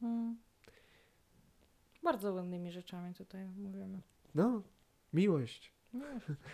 Mm. 0.02 0.36
Bardzo 2.02 2.32
ładnymi 2.32 2.72
rzeczami 2.72 3.14
tutaj 3.14 3.48
mówimy. 3.48 4.00
No, 4.34 4.62
miłość. 5.12 5.73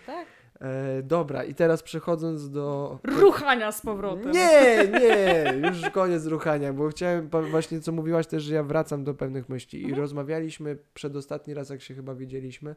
Tak? 0.06 0.26
E, 0.60 1.02
dobra, 1.02 1.44
i 1.44 1.54
teraz 1.54 1.82
przechodząc 1.82 2.50
do. 2.50 2.98
Ruchania 3.04 3.72
z 3.72 3.80
powrotem. 3.82 4.32
Nie, 4.32 4.88
nie, 5.00 5.54
już 5.68 5.90
koniec 5.90 6.26
ruchania, 6.26 6.72
bo 6.72 6.88
chciałem 6.88 7.28
właśnie 7.50 7.80
co 7.80 7.92
mówiłaś 7.92 8.26
też, 8.26 8.42
że 8.42 8.54
ja 8.54 8.62
wracam 8.62 9.04
do 9.04 9.14
pewnych 9.14 9.48
myśli 9.48 9.80
i 9.80 9.84
Mhm. 9.84 10.00
rozmawialiśmy 10.00 10.78
przedostatni 10.94 11.54
raz, 11.54 11.70
jak 11.70 11.82
się 11.82 11.94
chyba 11.94 12.14
widzieliśmy, 12.14 12.74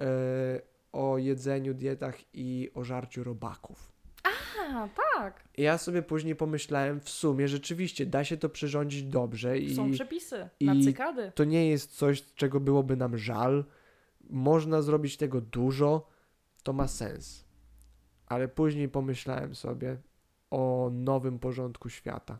e, 0.00 0.06
o 0.92 1.18
jedzeniu, 1.18 1.74
dietach 1.74 2.16
i 2.34 2.70
o 2.74 2.84
żarciu 2.84 3.24
robaków. 3.24 3.92
A, 4.74 4.88
tak. 5.16 5.44
Ja 5.58 5.78
sobie 5.78 6.02
później 6.02 6.36
pomyślałem, 6.36 7.00
w 7.00 7.10
sumie 7.10 7.48
rzeczywiście 7.48 8.06
da 8.06 8.24
się 8.24 8.36
to 8.36 8.48
przyrządzić 8.48 9.02
dobrze 9.02 9.58
i 9.58 9.74
Są 9.74 9.90
przepisy 9.92 10.48
na 10.60 10.74
cykady. 10.84 11.32
to 11.34 11.44
nie 11.44 11.70
jest 11.70 11.96
coś, 11.96 12.34
czego 12.34 12.60
byłoby 12.60 12.96
nam 12.96 13.18
żal. 13.18 13.64
Można 14.30 14.82
zrobić 14.82 15.16
tego 15.16 15.40
dużo, 15.40 16.08
to 16.62 16.72
ma 16.72 16.88
sens. 16.88 17.44
Ale 18.26 18.48
później 18.48 18.88
pomyślałem 18.88 19.54
sobie 19.54 19.96
o 20.50 20.90
nowym 20.92 21.38
porządku 21.38 21.88
świata. 21.88 22.38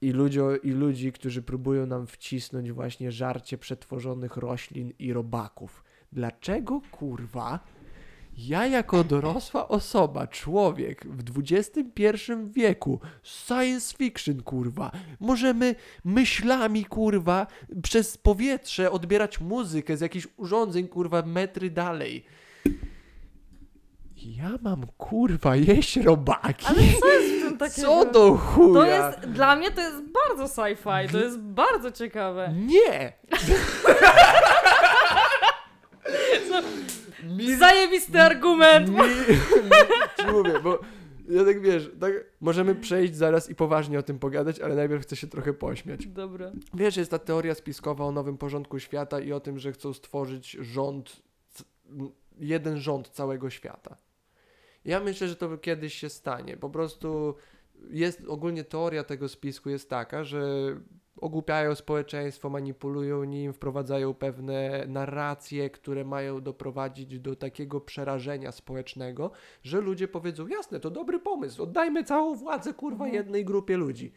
I 0.00 0.10
ludzi, 0.10 0.40
I 0.62 0.70
ludzi, 0.70 1.12
którzy 1.12 1.42
próbują 1.42 1.86
nam 1.86 2.06
wcisnąć 2.06 2.72
właśnie 2.72 3.12
żarcie 3.12 3.58
przetworzonych 3.58 4.36
roślin 4.36 4.92
i 4.98 5.12
robaków. 5.12 5.84
Dlaczego 6.12 6.80
kurwa 6.90 7.60
ja 8.38 8.66
jako 8.66 9.04
dorosła 9.04 9.68
osoba, 9.68 10.26
człowiek 10.26 11.06
w 11.06 11.40
XXI 11.40 12.32
wieku, 12.50 13.00
science 13.22 13.96
fiction 13.96 14.42
kurwa, 14.42 14.90
możemy 15.20 15.74
myślami, 16.04 16.84
kurwa, 16.84 17.46
przez 17.82 18.18
powietrze 18.18 18.90
odbierać 18.90 19.40
muzykę 19.40 19.96
z 19.96 20.00
jakichś 20.00 20.28
urządzeń, 20.36 20.88
kurwa, 20.88 21.22
metry 21.22 21.70
dalej. 21.70 22.24
Ja 24.16 24.50
mam, 24.62 24.86
kurwa, 24.98 25.56
jeść 25.56 25.96
robaki. 25.96 26.66
Ale 26.66 26.76
co 27.00 27.08
jest 27.08 27.34
w 27.34 27.48
tym 27.48 27.58
takiego? 27.68 27.88
Co 27.88 28.12
do 28.12 28.36
chuja? 28.36 28.80
To 28.80 28.86
jest, 28.86 29.30
dla 29.30 29.56
mnie 29.56 29.70
to 29.70 29.80
jest 29.80 29.96
bardzo 29.96 30.44
sci-fi, 30.44 31.12
to 31.12 31.18
jest 31.18 31.38
bardzo 31.38 31.92
ciekawe. 31.92 32.54
Nie! 32.56 33.12
Mi, 37.22 37.56
Zajebisty 37.56 38.20
argument! 38.20 38.88
mi, 38.88 38.98
ci 40.20 40.26
mówię, 40.32 40.60
bo 40.62 40.80
ja 41.28 41.44
tak 41.44 41.60
wiesz, 41.60 41.90
tak, 42.00 42.12
możemy 42.40 42.74
przejść 42.74 43.16
zaraz 43.16 43.50
i 43.50 43.54
poważnie 43.54 43.98
o 43.98 44.02
tym 44.02 44.18
pogadać, 44.18 44.60
ale 44.60 44.74
najpierw 44.74 45.02
chcę 45.02 45.16
się 45.16 45.26
trochę 45.26 45.52
pośmiać. 45.52 46.06
Dobra. 46.06 46.52
Wiesz, 46.74 46.96
jest 46.96 47.10
ta 47.10 47.18
teoria 47.18 47.54
spiskowa 47.54 48.04
o 48.04 48.12
nowym 48.12 48.38
porządku 48.38 48.78
świata 48.78 49.20
i 49.20 49.32
o 49.32 49.40
tym, 49.40 49.58
że 49.58 49.72
chcą 49.72 49.92
stworzyć 49.92 50.50
rząd, 50.50 51.22
jeden 52.38 52.78
rząd 52.78 53.08
całego 53.08 53.50
świata. 53.50 53.96
Ja 54.84 55.00
myślę, 55.00 55.28
że 55.28 55.36
to 55.36 55.58
kiedyś 55.58 55.94
się 55.94 56.08
stanie. 56.08 56.56
Po 56.56 56.70
prostu 56.70 57.34
jest 57.90 58.24
ogólnie 58.28 58.64
teoria 58.64 59.04
tego 59.04 59.28
spisku 59.28 59.70
jest 59.70 59.90
taka, 59.90 60.24
że 60.24 60.40
ogłupiają 61.20 61.74
społeczeństwo, 61.74 62.50
manipulują 62.50 63.24
nim, 63.24 63.52
wprowadzają 63.52 64.14
pewne 64.14 64.84
narracje, 64.86 65.70
które 65.70 66.04
mają 66.04 66.40
doprowadzić 66.40 67.20
do 67.20 67.36
takiego 67.36 67.80
przerażenia 67.80 68.52
społecznego, 68.52 69.30
że 69.62 69.80
ludzie 69.80 70.08
powiedzą, 70.08 70.46
jasne, 70.46 70.80
to 70.80 70.90
dobry 70.90 71.18
pomysł, 71.18 71.62
oddajmy 71.62 72.04
całą 72.04 72.34
władzę, 72.34 72.74
kurwa, 72.74 73.04
Mhm. 73.04 73.14
jednej 73.14 73.44
grupie 73.44 73.76
ludzi. 73.76 74.12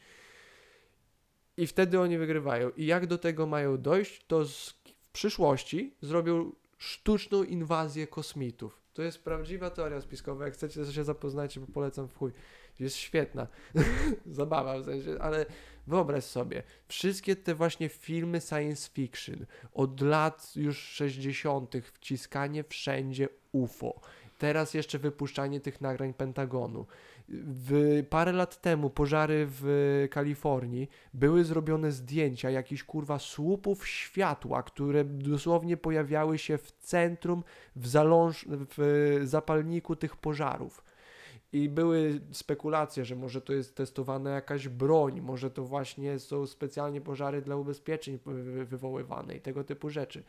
I 1.58 1.68
wtedy 1.68 2.00
oni 2.00 2.18
wygrywają. 2.18 2.70
I 2.78 2.86
jak 2.86 3.08
do 3.08 3.18
tego 3.18 3.46
mają 3.46 3.82
dojść, 3.82 4.26
to 4.28 4.46
z, 4.46 4.70
w 4.70 5.12
przyszłości 5.12 5.96
zrobią 6.02 6.52
sztuczną 6.78 7.44
inwazję 7.44 8.08
kosmitów. 8.08 8.82
To 8.94 9.02
jest 9.02 9.24
prawdziwa 9.24 9.70
teoria 9.70 10.02
spiskowa. 10.02 10.46
Jak 10.46 10.54
chcecie, 10.54 10.86
to 10.86 10.92
się 10.92 11.04
zapoznajcie, 11.04 11.60
bo 11.60 11.68
polecam 11.68 12.08
w 12.08 12.18
chuj. 12.18 12.32
Jest 12.82 12.96
świetna. 12.96 13.48
Zabawa 14.26 14.80
w 14.80 14.86
sensie, 14.86 15.16
ale 15.20 15.46
wyobraź 15.88 16.24
sobie, 16.24 16.64
wszystkie 16.88 17.36
te 17.36 17.56
właśnie 17.56 17.90
filmy 17.90 18.42
science 18.42 18.90
fiction, 18.94 19.46
od 19.74 20.02
lat 20.02 20.56
już 20.56 20.78
60. 20.78 21.76
wciskanie 21.84 22.64
wszędzie 22.64 23.30
UFO. 23.52 24.02
Teraz 24.38 24.74
jeszcze 24.74 25.00
wypuszczanie 25.00 25.60
tych 25.60 25.82
nagrań 25.82 26.14
Pentagonu. 26.14 26.86
W, 27.30 28.04
parę 28.10 28.32
lat 28.32 28.62
temu 28.62 28.90
pożary 28.90 29.48
w 29.50 30.08
Kalifornii 30.12 30.90
były 31.14 31.44
zrobione 31.44 31.92
zdjęcia 31.92 32.50
jakichś 32.50 32.84
kurwa 32.84 33.20
słupów 33.20 33.88
światła, 33.88 34.64
które 34.64 35.06
dosłownie 35.06 35.78
pojawiały 35.78 36.38
się 36.38 36.58
w 36.58 36.72
centrum, 36.72 37.44
w, 37.76 37.88
zaląż, 37.88 38.46
w 38.50 39.20
zapalniku 39.24 39.96
tych 39.96 40.16
pożarów. 40.16 40.84
I 41.54 41.70
były 41.70 42.22
spekulacje, 42.32 43.06
że 43.06 43.16
może 43.16 43.42
to 43.42 43.54
jest 43.54 43.76
testowana 43.76 44.30
jakaś 44.30 44.68
broń, 44.68 45.22
może 45.22 45.52
to 45.52 45.64
właśnie 45.64 46.20
są 46.20 46.48
specjalnie 46.48 47.02
pożary 47.02 47.42
dla 47.42 47.56
ubezpieczeń 47.56 48.20
wy- 48.26 48.66
wywoływane 48.66 49.36
i 49.36 49.42
tego 49.42 49.64
typu 49.64 49.90
rzeczy. 49.90 50.24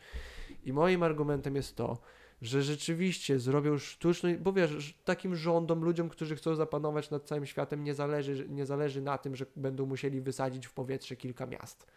I 0.63 0.73
moim 0.73 1.03
argumentem 1.03 1.55
jest 1.55 1.75
to, 1.75 1.97
że 2.41 2.61
rzeczywiście 2.63 3.39
zrobią 3.39 3.77
sztuczną, 3.77 4.29
bo 4.39 4.53
wiesz, 4.53 4.99
takim 5.05 5.35
rządom, 5.35 5.83
ludziom, 5.83 6.09
którzy 6.09 6.35
chcą 6.35 6.55
zapanować 6.55 7.09
nad 7.09 7.23
całym 7.25 7.45
światem, 7.45 7.83
nie 7.83 7.93
zależy, 7.93 8.49
nie 8.49 8.65
zależy 8.65 9.01
na 9.01 9.17
tym, 9.17 9.35
że 9.35 9.45
będą 9.55 9.85
musieli 9.85 10.21
wysadzić 10.21 10.67
w 10.67 10.73
powietrze 10.73 11.15
kilka 11.15 11.45
miast. 11.45 11.87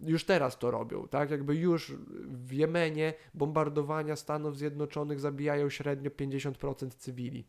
Już 0.00 0.24
teraz 0.24 0.58
to 0.58 0.70
robią, 0.70 1.08
tak? 1.08 1.30
Jakby 1.30 1.56
już 1.56 1.92
w 2.24 2.52
Jemenie 2.52 3.14
bombardowania 3.34 4.16
Stanów 4.16 4.56
Zjednoczonych 4.56 5.20
zabijają 5.20 5.70
średnio 5.70 6.10
50% 6.10 6.88
cywili. 6.90 7.44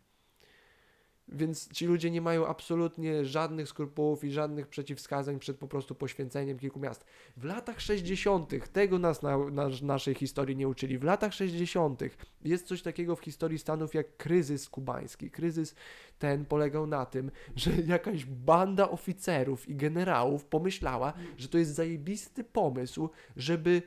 Więc 1.31 1.71
ci 1.71 1.85
ludzie 1.85 2.11
nie 2.11 2.21
mają 2.21 2.47
absolutnie 2.47 3.25
żadnych 3.25 3.69
skrupułów 3.69 4.23
i 4.23 4.31
żadnych 4.31 4.67
przeciwwskazań 4.67 5.39
przed 5.39 5.57
po 5.57 5.67
prostu 5.67 5.95
poświęceniem 5.95 6.59
kilku 6.59 6.79
miast. 6.79 7.05
W 7.37 7.43
latach 7.43 7.81
60. 7.81 8.71
tego 8.71 8.99
nas 8.99 9.21
na, 9.21 9.37
na 9.37 9.69
naszej 9.81 10.15
historii 10.15 10.55
nie 10.55 10.67
uczyli. 10.67 10.97
W 10.97 11.03
latach 11.03 11.33
60. 11.33 12.01
jest 12.45 12.67
coś 12.67 12.81
takiego 12.81 13.15
w 13.15 13.21
historii 13.21 13.59
Stanów 13.59 13.93
jak 13.93 14.17
kryzys 14.17 14.69
kubański. 14.69 15.31
Kryzys 15.31 15.75
ten 16.19 16.45
polegał 16.45 16.87
na 16.87 17.05
tym, 17.05 17.31
że 17.55 17.71
jakaś 17.71 18.25
banda 18.25 18.89
oficerów 18.89 19.69
i 19.69 19.75
generałów 19.75 20.45
pomyślała, 20.45 21.13
że 21.37 21.47
to 21.47 21.57
jest 21.57 21.75
zajebisty 21.75 22.43
pomysł, 22.43 23.09
żeby 23.35 23.81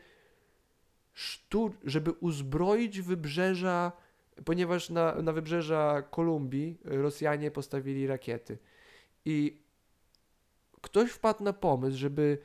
sztu- 1.15 1.73
żeby 1.85 2.13
uzbroić 2.13 3.01
wybrzeża 3.01 3.93
ponieważ 4.45 4.91
na, 4.91 5.15
na 5.23 5.33
wybrzeża 5.33 6.03
Kolumbii 6.03 6.79
y, 6.87 7.03
Rosjanie 7.03 7.51
postawili 7.51 8.07
rakiety. 8.07 8.59
I 9.25 9.63
ktoś 10.81 11.11
wpadł 11.11 11.45
na 11.45 11.53
pomysł, 11.53 11.97
żeby 11.99 12.39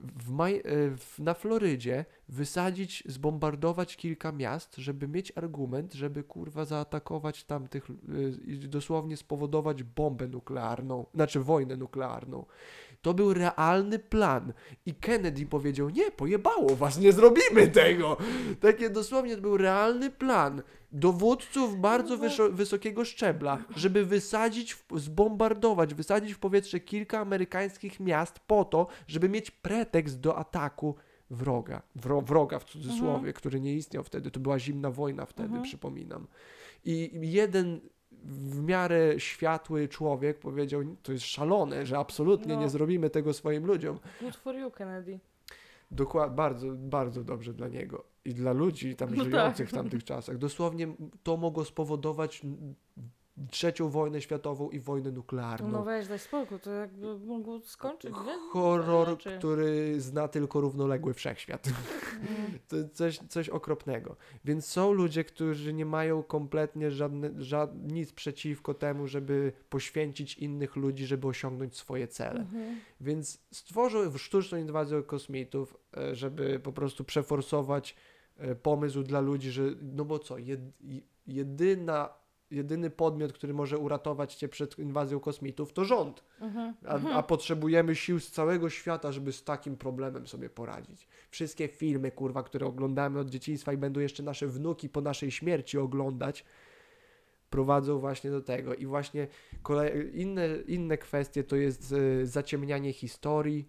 w 0.00 0.30
maj, 0.30 0.56
e, 0.56 0.62
w, 0.96 1.18
na 1.18 1.34
Florydzie 1.34 2.04
wysadzić, 2.28 3.04
zbombardować 3.06 3.96
kilka 3.96 4.32
miast, 4.32 4.76
żeby 4.76 5.08
mieć 5.08 5.32
argument, 5.36 5.92
żeby 5.92 6.24
kurwa 6.24 6.64
zaatakować 6.64 7.44
tamtych 7.44 7.90
e, 7.90 8.50
i 8.50 8.58
dosłownie 8.58 9.16
spowodować 9.16 9.82
bombę 9.82 10.28
nuklearną, 10.28 11.06
znaczy 11.14 11.40
wojnę 11.40 11.76
nuklearną. 11.76 12.46
To 13.02 13.14
był 13.14 13.34
realny 13.34 13.98
plan. 13.98 14.52
I 14.86 14.94
Kennedy 14.94 15.46
powiedział: 15.46 15.90
Nie, 15.90 16.10
pojebało 16.10 16.76
was, 16.76 16.98
nie 16.98 17.12
zrobimy 17.12 17.68
tego. 17.68 18.16
Takie 18.60 18.90
dosłownie 18.90 19.36
to 19.36 19.42
był 19.42 19.56
realny 19.56 20.10
plan 20.10 20.62
dowódców 20.92 21.80
bardzo 21.80 22.18
wysokiego 22.50 23.04
szczebla, 23.04 23.58
żeby 23.76 24.04
wysadzić, 24.04 24.84
zbombardować, 24.96 25.94
wysadzić 25.94 26.32
w 26.34 26.38
powietrze 26.38 26.80
kilka 26.80 27.18
amerykańskich 27.18 28.00
miast 28.00 28.38
po 28.46 28.64
to, 28.64 28.86
żeby 29.06 29.28
mieć 29.28 29.50
pretekst 29.50 30.20
do 30.20 30.36
ataku 30.36 30.94
wroga. 31.30 31.82
Wro- 31.96 32.24
wroga 32.26 32.58
w 32.58 32.64
cudzysłowie, 32.64 33.14
Mhm. 33.14 33.32
który 33.32 33.60
nie 33.60 33.74
istniał 33.74 34.04
wtedy. 34.04 34.30
To 34.30 34.40
była 34.40 34.58
zimna 34.58 34.90
wojna 34.90 35.26
wtedy, 35.26 35.48
Mhm. 35.48 35.62
przypominam. 35.62 36.26
I 36.84 37.10
jeden 37.22 37.80
w 38.24 38.62
miarę 38.62 39.20
światły 39.20 39.88
człowiek 39.88 40.38
powiedział, 40.38 40.80
to 41.02 41.12
jest 41.12 41.24
szalone, 41.24 41.86
że 41.86 41.98
absolutnie 41.98 42.54
No. 42.54 42.60
nie 42.60 42.68
zrobimy 42.68 43.10
tego 43.10 43.32
swoim 43.32 43.66
ludziom. 43.66 43.98
Good 44.20 44.36
for 44.36 44.54
you, 44.56 44.70
Kennedy. 44.70 45.20
Dokładnie, 45.90 46.36
bardzo, 46.36 46.66
bardzo 46.72 47.24
dobrze 47.24 47.54
dla 47.54 47.68
niego 47.68 48.04
i 48.24 48.34
dla 48.34 48.52
ludzi 48.52 48.96
tam 48.96 49.14
No 49.14 49.24
żyjących 49.24 49.70
tak. 49.70 49.74
w 49.74 49.82
tamtych 49.82 50.04
czasach. 50.04 50.38
Dosłownie 50.38 50.88
to 51.22 51.36
mogło 51.36 51.64
spowodować 51.64 52.42
trzecią 53.50 53.88
wojnę 53.88 54.20
światową 54.20 54.70
i 54.70 54.80
wojnę 54.80 55.10
nuklearną. 55.10 55.68
No 55.68 55.84
weź, 55.84 56.08
daj 56.08 56.18
spokój, 56.18 56.60
to 56.60 56.70
jakby 56.70 57.18
mogło 57.18 57.60
skończyć? 57.60 58.12
Horror, 58.52 59.08
rzeczy. 59.08 59.38
który 59.38 60.00
zna 60.00 60.28
tylko 60.28 60.60
równoległy 60.60 61.14
wszechświat. 61.14 61.66
Mm. 61.66 61.78
To 62.68 62.76
coś, 62.88 63.18
coś 63.28 63.48
okropnego. 63.48 64.16
Więc 64.44 64.66
są 64.66 64.92
ludzie, 64.92 65.24
którzy 65.24 65.72
nie 65.72 65.86
mają 65.86 66.22
kompletnie 66.22 66.90
żadne, 66.90 67.30
żad, 67.38 67.70
nic 67.92 68.12
przeciwko 68.12 68.74
temu, 68.74 69.06
żeby 69.06 69.52
poświęcić 69.68 70.38
innych 70.38 70.76
ludzi, 70.76 71.06
żeby 71.06 71.26
osiągnąć 71.26 71.76
swoje 71.76 72.08
cele. 72.08 72.40
Mhm. 72.40 72.80
Więc 73.00 73.40
stworzył 73.50 74.18
sztuczną 74.18 74.58
inwazję 74.58 75.02
kosmitów, 75.02 75.76
e, 75.96 76.14
żeby 76.14 76.60
po 76.60 76.72
prostu 76.72 77.04
przeforsować 77.04 77.96
e, 78.36 78.54
pomysł 78.54 79.02
dla 79.02 79.20
ludzi, 79.20 79.50
że 79.50 79.62
no 79.82 80.04
bo 80.04 80.18
co, 80.18 80.38
jed, 80.38 80.60
jedyna, 81.26 82.21
jedyny 82.52 82.90
podmiot, 82.90 83.32
który 83.32 83.54
może 83.54 83.78
uratować 83.78 84.34
cię 84.34 84.48
przed 84.48 84.78
inwazją 84.78 85.20
kosmitów, 85.20 85.72
to 85.72 85.84
rząd. 85.84 86.24
Mhm. 86.40 86.74
A, 86.86 87.12
a 87.12 87.22
potrzebujemy 87.22 87.94
sił 87.94 88.20
z 88.20 88.30
całego 88.30 88.70
świata, 88.70 89.12
żeby 89.12 89.32
z 89.32 89.44
takim 89.44 89.76
problemem 89.76 90.26
sobie 90.26 90.50
poradzić. 90.50 91.08
Wszystkie 91.30 91.68
filmy, 91.68 92.10
kurwa, 92.10 92.42
które 92.42 92.66
oglądamy 92.66 93.18
od 93.18 93.30
dzieciństwa 93.30 93.72
i 93.72 93.76
będą 93.76 94.00
jeszcze 94.00 94.22
nasze 94.22 94.46
wnuki 94.46 94.88
po 94.88 95.00
naszej 95.00 95.30
śmierci 95.30 95.78
oglądać, 95.78 96.44
prowadzą 97.50 97.98
właśnie 97.98 98.30
do 98.30 98.40
tego. 98.40 98.74
I 98.74 98.86
właśnie 98.86 99.28
kolej, 99.62 100.20
inne, 100.20 100.48
inne 100.66 100.98
kwestie 100.98 101.44
to 101.44 101.56
jest 101.56 101.94
e, 102.22 102.26
zaciemnianie 102.26 102.92
historii. 102.92 103.68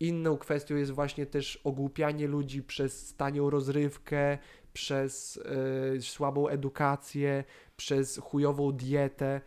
Inną 0.00 0.38
kwestią 0.38 0.76
jest 0.76 0.90
właśnie 0.90 1.26
też 1.26 1.60
ogłupianie 1.64 2.26
ludzi 2.26 2.62
przez 2.62 3.14
tanią 3.14 3.50
rozrywkę, 3.50 4.38
przez 4.74 5.40
e, 5.96 6.00
słabą 6.00 6.48
edukację, 6.48 7.44
przez 7.76 8.18
chujową 8.18 8.72
dietę. 8.72 9.40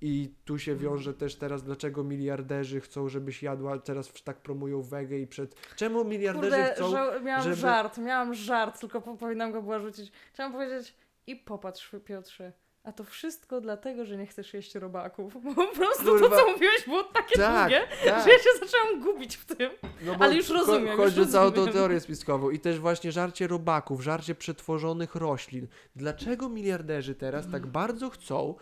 I 0.00 0.34
tu 0.44 0.58
się 0.58 0.76
wiąże 0.76 1.14
też 1.14 1.36
teraz, 1.36 1.62
dlaczego 1.62 2.04
miliarderzy 2.04 2.80
chcą, 2.80 3.08
żebyś 3.08 3.42
jadła, 3.42 3.78
teraz 3.78 4.12
tak 4.24 4.36
promują 4.42 4.82
wegę 4.82 5.18
i 5.18 5.26
przed... 5.26 5.74
Czemu 5.76 6.04
miliarderzy 6.04 6.56
Kurde, 6.56 6.74
chcą... 6.74 6.90
że, 6.90 7.20
miałam 7.24 7.42
żeby- 7.42 7.56
żart, 7.56 7.98
miałam 7.98 8.34
żart, 8.34 8.80
tylko 8.80 9.00
po- 9.00 9.16
powinnam 9.16 9.52
go 9.52 9.62
była 9.62 9.78
rzucić. 9.78 10.12
Chciałam 10.32 10.52
powiedzieć 10.52 10.94
i 11.26 11.36
popatrz 11.36 11.90
Piotrze, 12.04 12.52
a 12.88 12.92
to 12.92 13.04
wszystko 13.04 13.60
dlatego, 13.60 14.04
że 14.04 14.16
nie 14.16 14.26
chcesz 14.26 14.54
jeść 14.54 14.74
robaków. 14.74 15.42
Bo 15.44 15.54
po 15.66 15.66
prostu 15.76 16.04
Kurwa. 16.04 16.28
to, 16.28 16.36
co 16.36 16.52
mówiłeś, 16.52 16.84
było 16.86 17.04
takie 17.04 17.36
Tak, 17.38 17.68
długie, 17.70 17.86
tak. 18.04 18.24
że 18.24 18.30
ja 18.30 18.38
się 18.38 18.48
zaczęłam 18.60 19.00
gubić 19.02 19.36
w 19.36 19.44
tym. 19.44 19.70
No 20.02 20.14
Ale 20.18 20.34
już 20.36 20.48
rozumiem, 20.50 20.86
już 20.86 20.96
Chodzi 20.96 21.20
o 21.20 21.26
całą 21.26 21.50
tą 21.50 21.56
rozumiem. 21.56 21.74
teorię 21.74 22.00
spiskową 22.00 22.50
i 22.50 22.60
też 22.60 22.78
właśnie 22.78 23.12
żarcie 23.12 23.46
robaków, 23.46 24.02
żarcie 24.02 24.34
przetworzonych 24.34 25.14
roślin. 25.14 25.66
Dlaczego 25.96 26.48
miliarderzy 26.48 27.14
teraz 27.14 27.44
tak 27.44 27.54
Mm. 27.62 27.70
bardzo 27.70 28.10
chcą, 28.10 28.54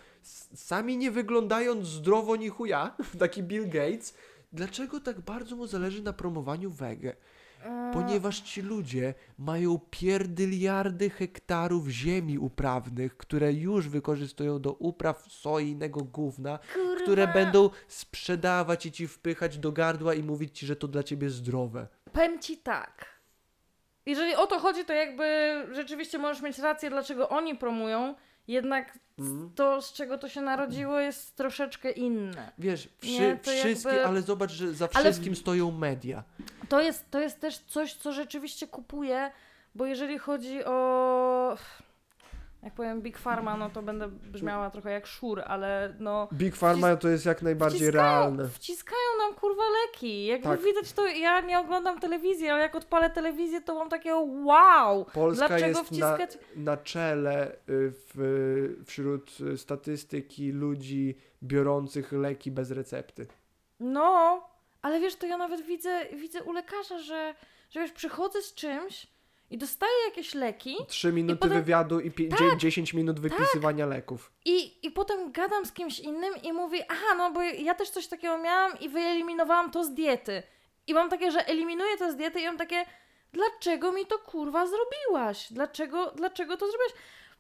sami 0.55 0.97
nie 0.97 1.11
wyglądając 1.11 1.87
zdrowo 1.87 2.37
ni 2.37 2.49
chuja, 2.49 2.97
taki 3.19 3.43
Bill 3.43 3.69
Gates, 3.69 4.15
dlaczego 4.53 5.01
tak 5.01 5.21
bardzo 5.21 5.57
mu 5.57 5.67
zależy 5.67 6.03
na 6.03 6.13
promowaniu 6.13 6.71
wege? 6.71 7.17
Ponieważ 7.93 8.41
ci 8.41 8.63
ludzie 8.63 9.15
mają 9.39 9.81
pierdyliardy 9.91 11.11
hektarów 11.11 11.89
ziemi 11.89 12.39
uprawnych, 12.39 13.17
które 13.17 13.53
już 13.53 13.89
wykorzystują 13.89 14.61
do 14.61 14.73
upraw 14.73 15.33
soi 15.33 15.69
innego 15.69 16.01
gówna, 16.01 16.59
kurwa. 16.75 17.03
które 17.03 17.29
będą 17.29 17.71
sprzedawać 17.89 18.87
i 18.87 18.93
ci 18.93 19.07
wpychać 19.07 19.59
do 19.59 19.73
gardła 19.73 20.15
i 20.15 20.23
mówić 20.23 20.59
ci, 20.59 20.67
że 20.67 20.77
to 20.77 20.89
dla 20.89 21.03
ciebie 21.03 21.31
zdrowe. 21.31 21.87
Powiem 22.13 22.39
ci 22.39 22.57
tak. 22.57 23.17
Jeżeli 24.07 24.35
o 24.35 24.47
to 24.47 24.59
chodzi, 24.59 24.85
to 24.85 24.93
jakby 24.93 25.25
rzeczywiście 25.73 26.19
możesz 26.19 26.43
mieć 26.43 26.59
rację, 26.59 26.91
dlaczego 26.91 27.29
oni 27.29 27.55
promują, 27.55 28.15
jednak 28.49 28.99
Mhm. 29.19 29.51
to, 29.55 29.83
z 29.83 29.93
czego 29.93 30.19
to 30.19 30.29
się 30.29 30.41
narodziło, 30.41 31.01
jest 31.01 31.37
troszeczkę 31.37 31.91
inne. 31.91 32.53
Wiesz, 32.59 32.89
wszy, 32.99 33.11
Nie, 33.11 33.39
wszystkie, 33.43 33.89
jakby- 33.91 34.07
ale 34.07 34.23
zobacz, 34.23 34.51
że 34.53 34.73
za 34.73 34.89
Ale- 34.95 35.05
wszystkim 35.05 35.37
stoją 35.37 35.71
media. 35.71 36.23
To 36.69 36.81
jest, 36.81 37.11
to 37.11 37.21
jest 37.21 37.41
też 37.41 37.59
coś, 37.59 37.95
co 37.95 38.13
rzeczywiście 38.13 38.67
kupuję, 38.67 39.31
bo 39.75 39.87
jeżeli 39.87 40.19
chodzi 40.19 40.65
o. 40.65 41.57
Jak 42.67 42.75
powiem 42.75 43.03
Big 43.03 43.19
Pharma, 43.19 43.57
no 43.57 43.71
to 43.71 43.83
będę 43.83 44.09
brzmiała 44.09 44.71
trochę 44.71 44.91
jak 44.91 45.07
szur, 45.07 45.43
ale 45.47 45.95
no. 45.99 46.29
Big 46.33 46.57
Pharma 46.57 46.97
to 46.97 47.09
jest 47.09 47.27
jak 47.27 47.43
najbardziej 47.43 47.81
wciskają, 47.81 48.03
realne. 48.03 48.49
Wciskają 48.49 49.09
nam 49.19 49.35
kurwa 49.35 49.63
leki. 49.83 50.27
Jakby 50.27 50.49
Tak. 50.49 50.63
widać 50.63 50.93
to, 50.93 51.07
ja 51.07 51.41
nie 51.41 51.61
oglądam 51.61 52.01
telewizji, 52.01 52.49
ale 52.49 52.63
jak 52.63 52.75
odpalę 52.75 53.11
telewizję, 53.11 53.61
to 53.61 53.75
mam 53.75 53.89
takie 53.89 54.15
wow! 54.45 55.05
Polska 55.05 55.49
Dlaczego 55.49 55.69
jest 55.69 55.81
na, 55.81 55.85
wciskać? 55.85 56.39
na 56.57 56.77
czele 56.77 57.53
y, 57.53 57.57
w, 58.15 58.83
wśród 58.87 59.31
statystyki 59.57 60.53
ludzi 60.53 61.19
biorących 61.43 62.13
leki 62.13 62.51
bez 62.51 62.71
recepty. 62.71 63.27
No, 63.81 64.43
ale 64.83 65.01
wiesz, 65.01 65.17
to 65.17 65.27
ja 65.27 65.37
nawet 65.37 65.61
widzę, 65.61 66.05
widzę 66.17 66.43
u 66.43 66.53
lekarza, 66.53 66.99
że, 66.99 67.35
że 67.71 67.81
wiesz, 67.81 67.93
przychodzę 67.93 68.43
z 68.43 68.55
czymś 68.55 69.16
i 69.51 69.59
dostaję 69.59 69.93
jakieś 70.09 70.35
leki 70.35 70.77
Trzy 70.89 71.13
minuty 71.13 71.37
potem- 71.39 71.59
wywiadu 71.59 72.01
i 72.01 72.11
pie, 72.11 72.29
dzie- 72.29 72.57
10 72.57 72.95
minut 72.95 73.21
wypisywania 73.21 73.87
leków. 73.87 74.33
i, 74.45 74.87
i 74.87 74.91
potem 74.91 75.33
gadam 75.33 75.67
z 75.67 75.73
kimś 75.73 76.01
innym 76.01 76.35
i 76.43 76.53
mówi, 76.53 76.83
aha, 76.89 77.15
no 77.17 77.31
bo 77.31 77.43
ja 77.43 77.75
też 77.75 77.91
coś 77.91 78.07
takiego 78.07 78.39
miałam 78.39 78.79
i 78.81 78.89
wyeliminowałam 78.89 79.71
to 79.71 79.85
z 79.85 79.95
diety. 79.95 80.43
I 80.87 80.95
mam 80.95 81.11
takie, 81.11 81.31
że 81.31 81.47
eliminuję 81.47 81.97
to 81.97 82.13
z 82.13 82.17
diety 82.17 82.41
i 82.41 82.45
mam 82.47 82.57
takie, 82.59 82.85
dlaczego 83.33 83.93
mi 83.93 84.07
to 84.07 84.19
kurwa 84.19 84.67
zrobiłaś? 84.67 85.53
Dlaczego, 85.53 86.11
dlaczego 86.17 86.57
to 86.57 86.67
zrobiłaś? 86.67 86.93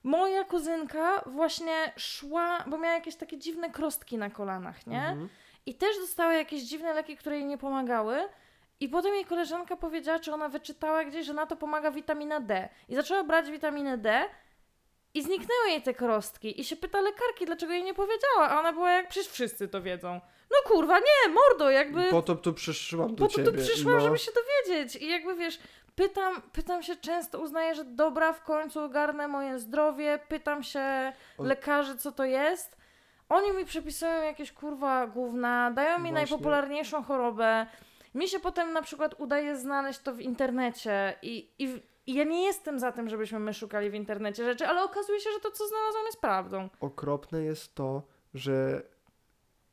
Moja 0.05 0.45
kuzynka 0.45 1.23
właśnie 1.27 1.93
szła, 1.97 2.65
bo 2.66 2.78
miała 2.78 2.95
jakieś 2.95 3.16
takie 3.16 3.39
dziwne 3.39 3.70
krostki 3.70 4.19
na 4.19 4.31
kolanach, 4.31 4.87
nie? 4.87 4.99
Mhm. 5.09 5.28
I 5.66 5.74
też 5.74 5.97
dostała 5.99 6.33
jakieś 6.33 6.62
dziwne 6.62 6.93
leki, 6.95 7.16
które 7.16 7.37
jej 7.37 7.45
nie 7.47 7.59
pomagały. 7.59 8.19
I 8.81 8.89
potem 8.89 9.15
jej 9.15 9.24
koleżanka 9.24 9.77
powiedziała, 9.77 10.19
czy 10.19 10.32
ona 10.32 10.48
wyczytała 10.48 11.05
gdzieś, 11.05 11.27
że 11.27 11.35
na 11.35 11.47
to 11.47 11.57
pomaga 11.57 11.90
witamina 11.90 12.40
D. 12.40 12.69
I 12.89 12.94
zaczęła 12.94 13.24
brać 13.24 13.51
witaminę 13.51 13.98
D 13.98 14.24
i 15.15 15.23
zniknęły 15.23 15.69
jej 15.69 15.82
te 15.82 15.94
krostki. 15.94 16.61
I 16.61 16.65
się 16.65 16.77
pyta 16.77 17.01
lekarki, 17.01 17.47
dlaczego 17.47 17.73
jej 17.73 17.85
nie 17.85 17.94
powiedziała. 17.94 18.48
A 18.51 18.61
ona 18.61 18.73
była 18.73 18.90
jak, 18.90 19.09
przecież 19.09 19.32
wszyscy 19.32 19.69
to 19.69 19.82
wiedzą. 19.82 20.20
No 20.51 20.57
kurwa, 20.70 20.98
nie, 20.98 21.32
mordo, 21.32 21.70
jakby... 21.70 22.05
Po 22.11 22.23
to 22.23 22.35
tu 22.35 22.53
przyszłam 22.53 23.15
do 23.15 23.24
Po 23.24 23.31
to 23.31 23.36
ciebie. 23.36 23.53
tu 23.53 23.59
przyszłam, 23.59 23.94
no. 23.94 24.01
żeby 24.01 24.19
się 24.19 24.31
dowiedzieć. 24.32 24.97
I 24.97 25.09
jakby 25.09 25.35
wiesz, 25.35 25.59
pytam, 25.94 26.43
pytam 26.53 26.82
się 26.82 26.97
często, 26.97 27.39
uznaję, 27.40 27.74
że 27.74 27.85
dobra, 27.85 28.32
w 28.32 28.43
końcu 28.43 28.81
ogarnę 28.81 29.28
moje 29.28 29.59
zdrowie, 29.59 30.19
pytam 30.28 30.62
się 30.62 31.12
lekarzy, 31.39 31.97
co 31.97 32.12
to 32.12 32.24
jest. 32.24 32.77
Oni 33.28 33.53
mi 33.53 33.65
przepisują 33.65 34.23
jakieś 34.23 34.53
kurwa 34.53 35.07
gówna, 35.07 35.70
dają 35.70 35.90
mi 35.90 35.94
Właśnie. 35.97 36.12
najpopularniejszą 36.12 37.03
chorobę. 37.03 37.66
Mi 38.16 38.28
się 38.28 38.40
potem 38.40 38.72
na 38.72 38.82
przykład 38.82 39.14
udaje 39.20 39.56
znaleźć 39.56 39.98
to 39.98 40.14
w 40.14 40.20
internecie 40.20 41.14
i, 41.22 41.51
i, 41.59 41.82
i 42.06 42.14
ja 42.14 42.24
nie 42.24 42.44
jestem 42.44 42.78
za 42.78 42.93
tym, 42.93 43.09
żebyśmy 43.09 43.38
my 43.38 43.55
szukali 43.55 43.90
w 43.90 43.94
internecie 43.94 44.44
rzeczy, 44.44 44.66
ale 44.66 44.84
okazuje 44.84 45.20
się, 45.20 45.30
że 45.34 45.40
to, 45.40 45.51
co 45.51 45.68
znalazłam, 45.68 46.06
jest 46.06 46.20
prawdą. 46.20 46.68
okropne 46.80 47.43
jest 47.43 47.74
to, 47.74 48.02
że 48.34 48.82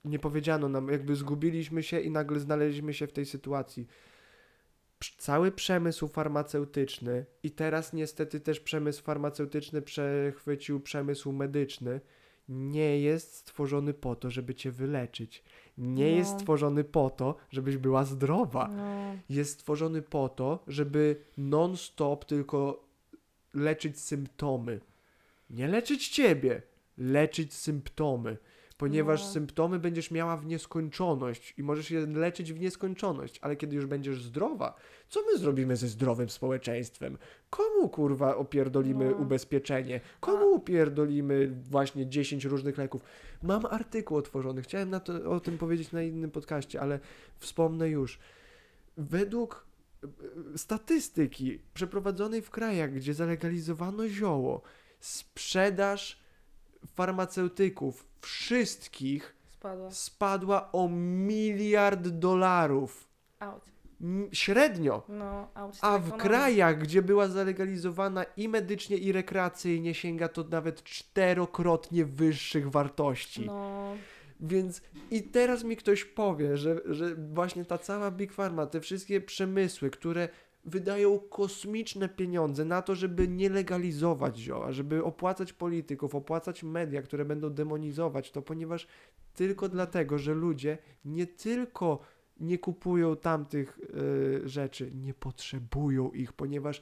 nie 0.05 0.19
powiedziano 0.19 0.69
nam, 0.69 0.89
jakby 0.89 1.15
zgubiliśmy 1.15 1.83
się 1.83 1.99
i 1.99 2.11
nagle 2.11 2.39
znaleźliśmy 2.39 2.93
się 2.93 3.07
w 3.07 3.13
tej 3.13 3.25
sytuacji. 3.25 3.87
Cały 5.17 5.51
przemysł 5.51 6.07
farmaceutyczny 6.07 7.25
i 7.43 7.51
teraz 7.51 7.93
niestety 7.93 8.39
też 8.39 8.59
przemysł 8.59 9.03
farmaceutyczny 9.03 9.81
przechwycił 9.81 10.79
przemysł 10.79 11.31
medyczny, 11.31 12.01
nie 12.49 12.99
jest 12.99 13.35
stworzony 13.35 13.93
po 13.93 14.15
to, 14.15 14.29
żeby 14.29 14.55
cię 14.55 14.71
wyleczyć. 14.71 15.43
Nie 15.77 16.11
No. 16.11 16.17
jest 16.17 16.31
stworzony 16.31 16.83
po 16.83 17.09
to, 17.09 17.35
żebyś 17.51 17.77
była 17.77 18.03
zdrowa. 18.05 18.67
No, 18.67 19.15
Jest 19.29 19.51
stworzony 19.53 20.01
po 20.01 20.29
to, 20.29 20.63
żeby 20.67 21.15
non-stop 21.37 22.25
tylko 22.25 22.83
leczyć 23.53 23.99
symptomy. 23.99 24.79
Nie 25.49 25.67
leczyć 25.67 26.07
ciebie, 26.09 26.61
leczyć 26.97 27.53
symptomy. 27.53 28.37
Ponieważ 28.84 29.22
No. 29.22 29.27
symptomy 29.30 29.80
będziesz 29.80 30.11
miała 30.11 30.38
w 30.38 30.45
nieskończoność 30.45 31.53
i 31.57 31.64
możesz 31.64 31.91
je 31.91 32.05
leczyć 32.05 32.53
w 32.53 32.60
nieskończoność, 32.60 33.39
ale 33.41 33.55
kiedy 33.55 33.76
już 33.76 33.85
będziesz 33.85 34.23
zdrowa, 34.23 34.76
co 35.10 35.19
my 35.31 35.38
zrobimy 35.38 35.76
ze 35.76 35.88
zdrowym 35.88 36.30
społeczeństwem? 36.30 37.18
Komu 37.49 37.89
kurwa 37.89 38.35
opierdolimy 38.35 39.10
No. 39.10 39.15
ubezpieczenie? 39.18 40.01
Komu 40.19 40.45
upierdolimy 40.53 41.55
właśnie 41.69 42.07
10 42.07 42.45
różnych 42.45 42.77
leków? 42.77 43.01
Mam 43.43 43.65
artykuł 43.65 44.18
otworzony, 44.18 44.61
chciałem 44.61 44.89
na 44.89 44.99
to, 44.99 45.31
o 45.31 45.39
tym 45.39 45.57
powiedzieć 45.57 45.91
na 45.91 46.01
innym 46.03 46.31
podcaście, 46.31 46.81
ale 46.81 46.99
wspomnę 47.39 47.89
już. 47.89 48.19
Według 48.97 49.65
e, 50.03 50.57
statystyki 50.57 51.60
przeprowadzonej 51.73 52.41
w 52.41 52.49
krajach, 52.51 52.93
gdzie 52.93 53.14
zalegalizowano 53.14 54.07
zioło, 54.07 54.61
sprzedaż 54.99 56.22
farmaceutyków 56.95 58.05
wszystkich 58.22 59.35
spadła. 59.57 59.91
spadła 59.91 60.72
o 60.72 60.89
miliard 60.89 62.07
dolarów. 62.07 63.07
Out. 63.39 63.65
M- 64.01 64.30
Średnio. 64.31 65.03
No, 65.10 65.47
out. 65.53 65.77
A 65.81 65.99
w 65.99 66.18
krajach, 66.18 66.77
gdzie 66.80 67.01
była 67.01 67.27
zalegalizowana 67.27 68.26
i 68.38 68.49
medycznie, 68.49 68.97
i 68.97 69.11
rekreacyjnie, 69.11 69.93
sięga 69.93 70.27
to 70.27 70.43
nawet 70.43 70.84
czterokrotnie 70.84 72.05
wyższych 72.05 72.72
wartości. 72.72 73.45
No, 73.45 73.95
Więc 74.39 74.81
i 75.11 75.23
teraz 75.23 75.64
mi 75.64 75.77
ktoś 75.77 76.05
powie, 76.05 76.57
że, 76.57 76.81
że 76.85 77.15
właśnie 77.15 77.65
ta 77.65 77.77
cała 77.77 78.11
Big 78.11 78.34
Pharma, 78.34 78.65
te 78.65 78.81
wszystkie 78.81 79.22
przemysły, 79.22 79.89
które 79.89 80.30
wydają 80.65 81.19
kosmiczne 81.19 82.10
pieniądze 82.10 82.65
na 82.65 82.81
to, 82.81 82.95
żeby 82.95 83.27
nie 83.27 83.49
legalizować 83.49 84.38
zioła, 84.38 84.72
żeby 84.72 85.03
opłacać 85.03 85.53
polityków, 85.53 86.15
opłacać 86.15 86.64
media, 86.64 87.02
które 87.02 87.26
będą 87.26 87.49
demonizować 87.49 88.31
to, 88.31 88.41
ponieważ 88.41 88.88
tylko 89.34 89.69
dlatego, 89.69 90.18
że 90.18 90.34
ludzie 90.34 90.77
nie 91.06 91.27
tylko 91.27 91.99
nie 92.40 92.57
kupują 92.57 93.15
tamtych 93.15 93.80
y, 93.80 94.49
rzeczy, 94.49 94.91
nie 94.95 95.14
potrzebują 95.14 96.11
ich, 96.11 96.34
ponieważ 96.34 96.81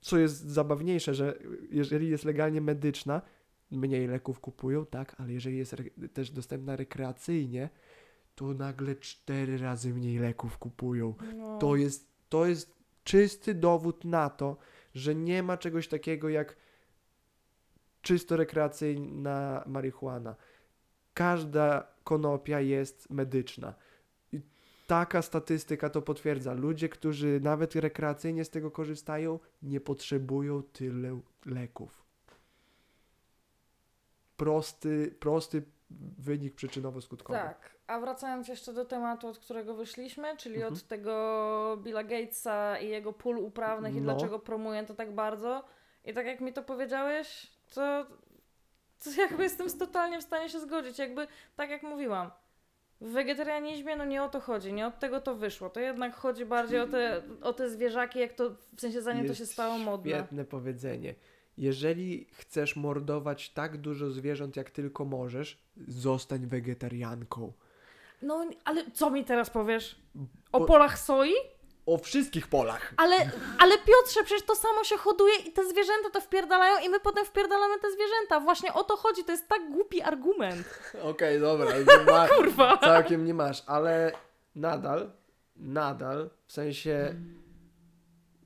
co 0.00 0.18
jest 0.18 0.40
zabawniejsze, 0.40 1.14
że 1.14 1.38
jeżeli 1.70 2.08
jest 2.08 2.24
legalnie 2.24 2.60
medyczna, 2.60 3.22
mniej 3.70 4.06
leków 4.06 4.40
kupują, 4.40 4.86
tak, 4.86 5.20
ale 5.20 5.32
jeżeli 5.32 5.58
jest 5.58 5.76
też 6.12 6.30
dostępna 6.30 6.76
rekreacyjnie, 6.76 7.68
to 8.34 8.54
nagle 8.54 8.96
cztery 8.96 9.58
razy 9.58 9.94
mniej 9.94 10.18
leków 10.18 10.58
kupują. 10.58 11.14
no. 11.36 11.58
To 11.58 11.76
jest, 11.76 12.11
to 12.32 12.46
jest 12.46 12.74
czysty 13.04 13.54
dowód 13.54 14.04
na 14.04 14.30
to, 14.30 14.56
że 14.94 15.14
nie 15.14 15.42
ma 15.42 15.56
czegoś 15.56 15.88
takiego 15.88 16.28
jak 16.28 16.56
czysto 18.02 18.36
rekreacyjna 18.36 19.64
marihuana. 19.66 20.36
Każda 21.14 21.86
konopia 22.04 22.60
jest 22.60 23.10
medyczna. 23.10 23.74
I 24.32 24.40
taka 24.86 25.22
statystyka 25.22 25.90
to 25.90 26.02
potwierdza. 26.02 26.52
Ludzie, 26.52 26.88
którzy 26.88 27.40
nawet 27.42 27.74
rekreacyjnie 27.74 28.44
z 28.44 28.50
tego 28.50 28.70
korzystają, 28.70 29.38
nie 29.62 29.80
potrzebują 29.80 30.62
tyle 30.62 31.20
leków. 31.46 32.04
Prosty, 34.36 35.14
prosty 35.20 35.62
wynik 36.18 36.54
przyczynowo-skutkowy. 36.54 37.32
Tak, 37.32 37.76
a 37.86 38.00
wracając 38.00 38.48
jeszcze 38.48 38.72
do 38.72 38.84
tematu, 38.84 39.28
od 39.28 39.38
którego 39.38 39.74
wyszliśmy, 39.74 40.36
czyli 40.36 40.54
Mhm. 40.54 40.72
od 40.72 40.82
tego 40.82 41.78
Billa 41.82 42.04
Gatesa 42.04 42.78
i 42.78 42.88
jego 42.88 43.12
pól 43.12 43.38
uprawnych 43.38 43.94
i 43.94 44.00
No. 44.00 44.02
dlaczego 44.12 44.38
promuje 44.38 44.84
to 44.84 44.94
tak 44.94 45.14
bardzo. 45.14 45.64
I 46.04 46.14
tak 46.14 46.26
jak 46.26 46.40
mi 46.40 46.52
to 46.52 46.62
powiedziałeś, 46.62 47.50
to, 47.74 48.06
to 49.04 49.10
jakby 49.18 49.42
jestem 49.42 49.78
totalnie 49.78 50.18
w 50.18 50.22
stanie 50.22 50.48
się 50.48 50.60
zgodzić. 50.60 50.98
Jakby, 50.98 51.26
tak 51.56 51.70
jak 51.70 51.82
mówiłam, 51.82 52.30
w 53.00 53.06
wegetarianizmie 53.10 53.96
no 53.96 54.04
nie 54.04 54.22
o 54.22 54.28
to 54.28 54.40
chodzi, 54.40 54.72
nie 54.72 54.86
od 54.86 54.98
tego 54.98 55.20
to 55.20 55.34
wyszło. 55.34 55.70
To 55.70 55.80
jednak 55.80 56.14
chodzi 56.14 56.44
bardziej 56.46 56.80
o 56.80 56.86
te, 56.86 57.22
o 57.42 57.52
te 57.52 57.70
zwierzaki, 57.70 58.18
jak 58.18 58.32
to, 58.32 58.50
w 58.76 58.80
sensie 58.80 59.02
zanim 59.02 59.22
to 59.22 59.28
Jest 59.28 59.38
się 59.40 59.46
stało 59.46 59.78
modne. 59.78 60.10
Świetne 60.10 60.44
powiedzenie. 60.44 61.14
Jeżeli 61.58 62.24
chcesz 62.32 62.76
mordować 62.76 63.50
tak 63.50 63.76
dużo 63.76 64.10
zwierząt, 64.10 64.56
jak 64.56 64.70
tylko 64.70 65.04
możesz, 65.04 65.58
zostań 65.88 66.46
wegetarianką. 66.46 67.52
No, 68.22 68.46
ale 68.64 68.90
co 68.90 69.10
mi 69.10 69.24
teraz 69.24 69.50
powiesz? 69.50 69.96
O 70.52 70.60
Bo- 70.60 70.66
polach 70.66 70.98
soi? 70.98 71.32
O 71.86 71.98
wszystkich 71.98 72.46
polach. 72.48 72.94
Ale, 72.96 73.16
ale 73.58 73.78
Piotrze, 73.78 74.24
przecież 74.24 74.42
to 74.46 74.54
samo 74.54 74.84
się 74.84 74.96
hoduje 74.96 75.34
i 75.36 75.52
te 75.52 75.64
zwierzęta 75.68 76.10
to 76.12 76.20
wpierdalają 76.20 76.86
i 76.86 76.88
my 76.88 77.00
potem 77.00 77.24
wpierdalamy 77.24 77.78
te 77.78 77.90
zwierzęta. 77.92 78.40
Właśnie 78.40 78.72
o 78.74 78.84
to 78.84 78.96
chodzi, 78.96 79.24
to 79.24 79.32
jest 79.32 79.48
tak 79.48 79.70
głupi 79.70 80.02
argument. 80.02 80.66
Okej, 81.10 81.40
dobra. 81.40 81.70
nie 81.78 82.12
ma, 82.12 82.28
Kurwa. 82.36 82.78
całkiem 82.78 83.24
nie 83.24 83.34
masz, 83.34 83.62
ale 83.66 84.12
nadal, 84.54 85.10
nadal, 85.56 86.30
w 86.46 86.52
sensie 86.52 87.14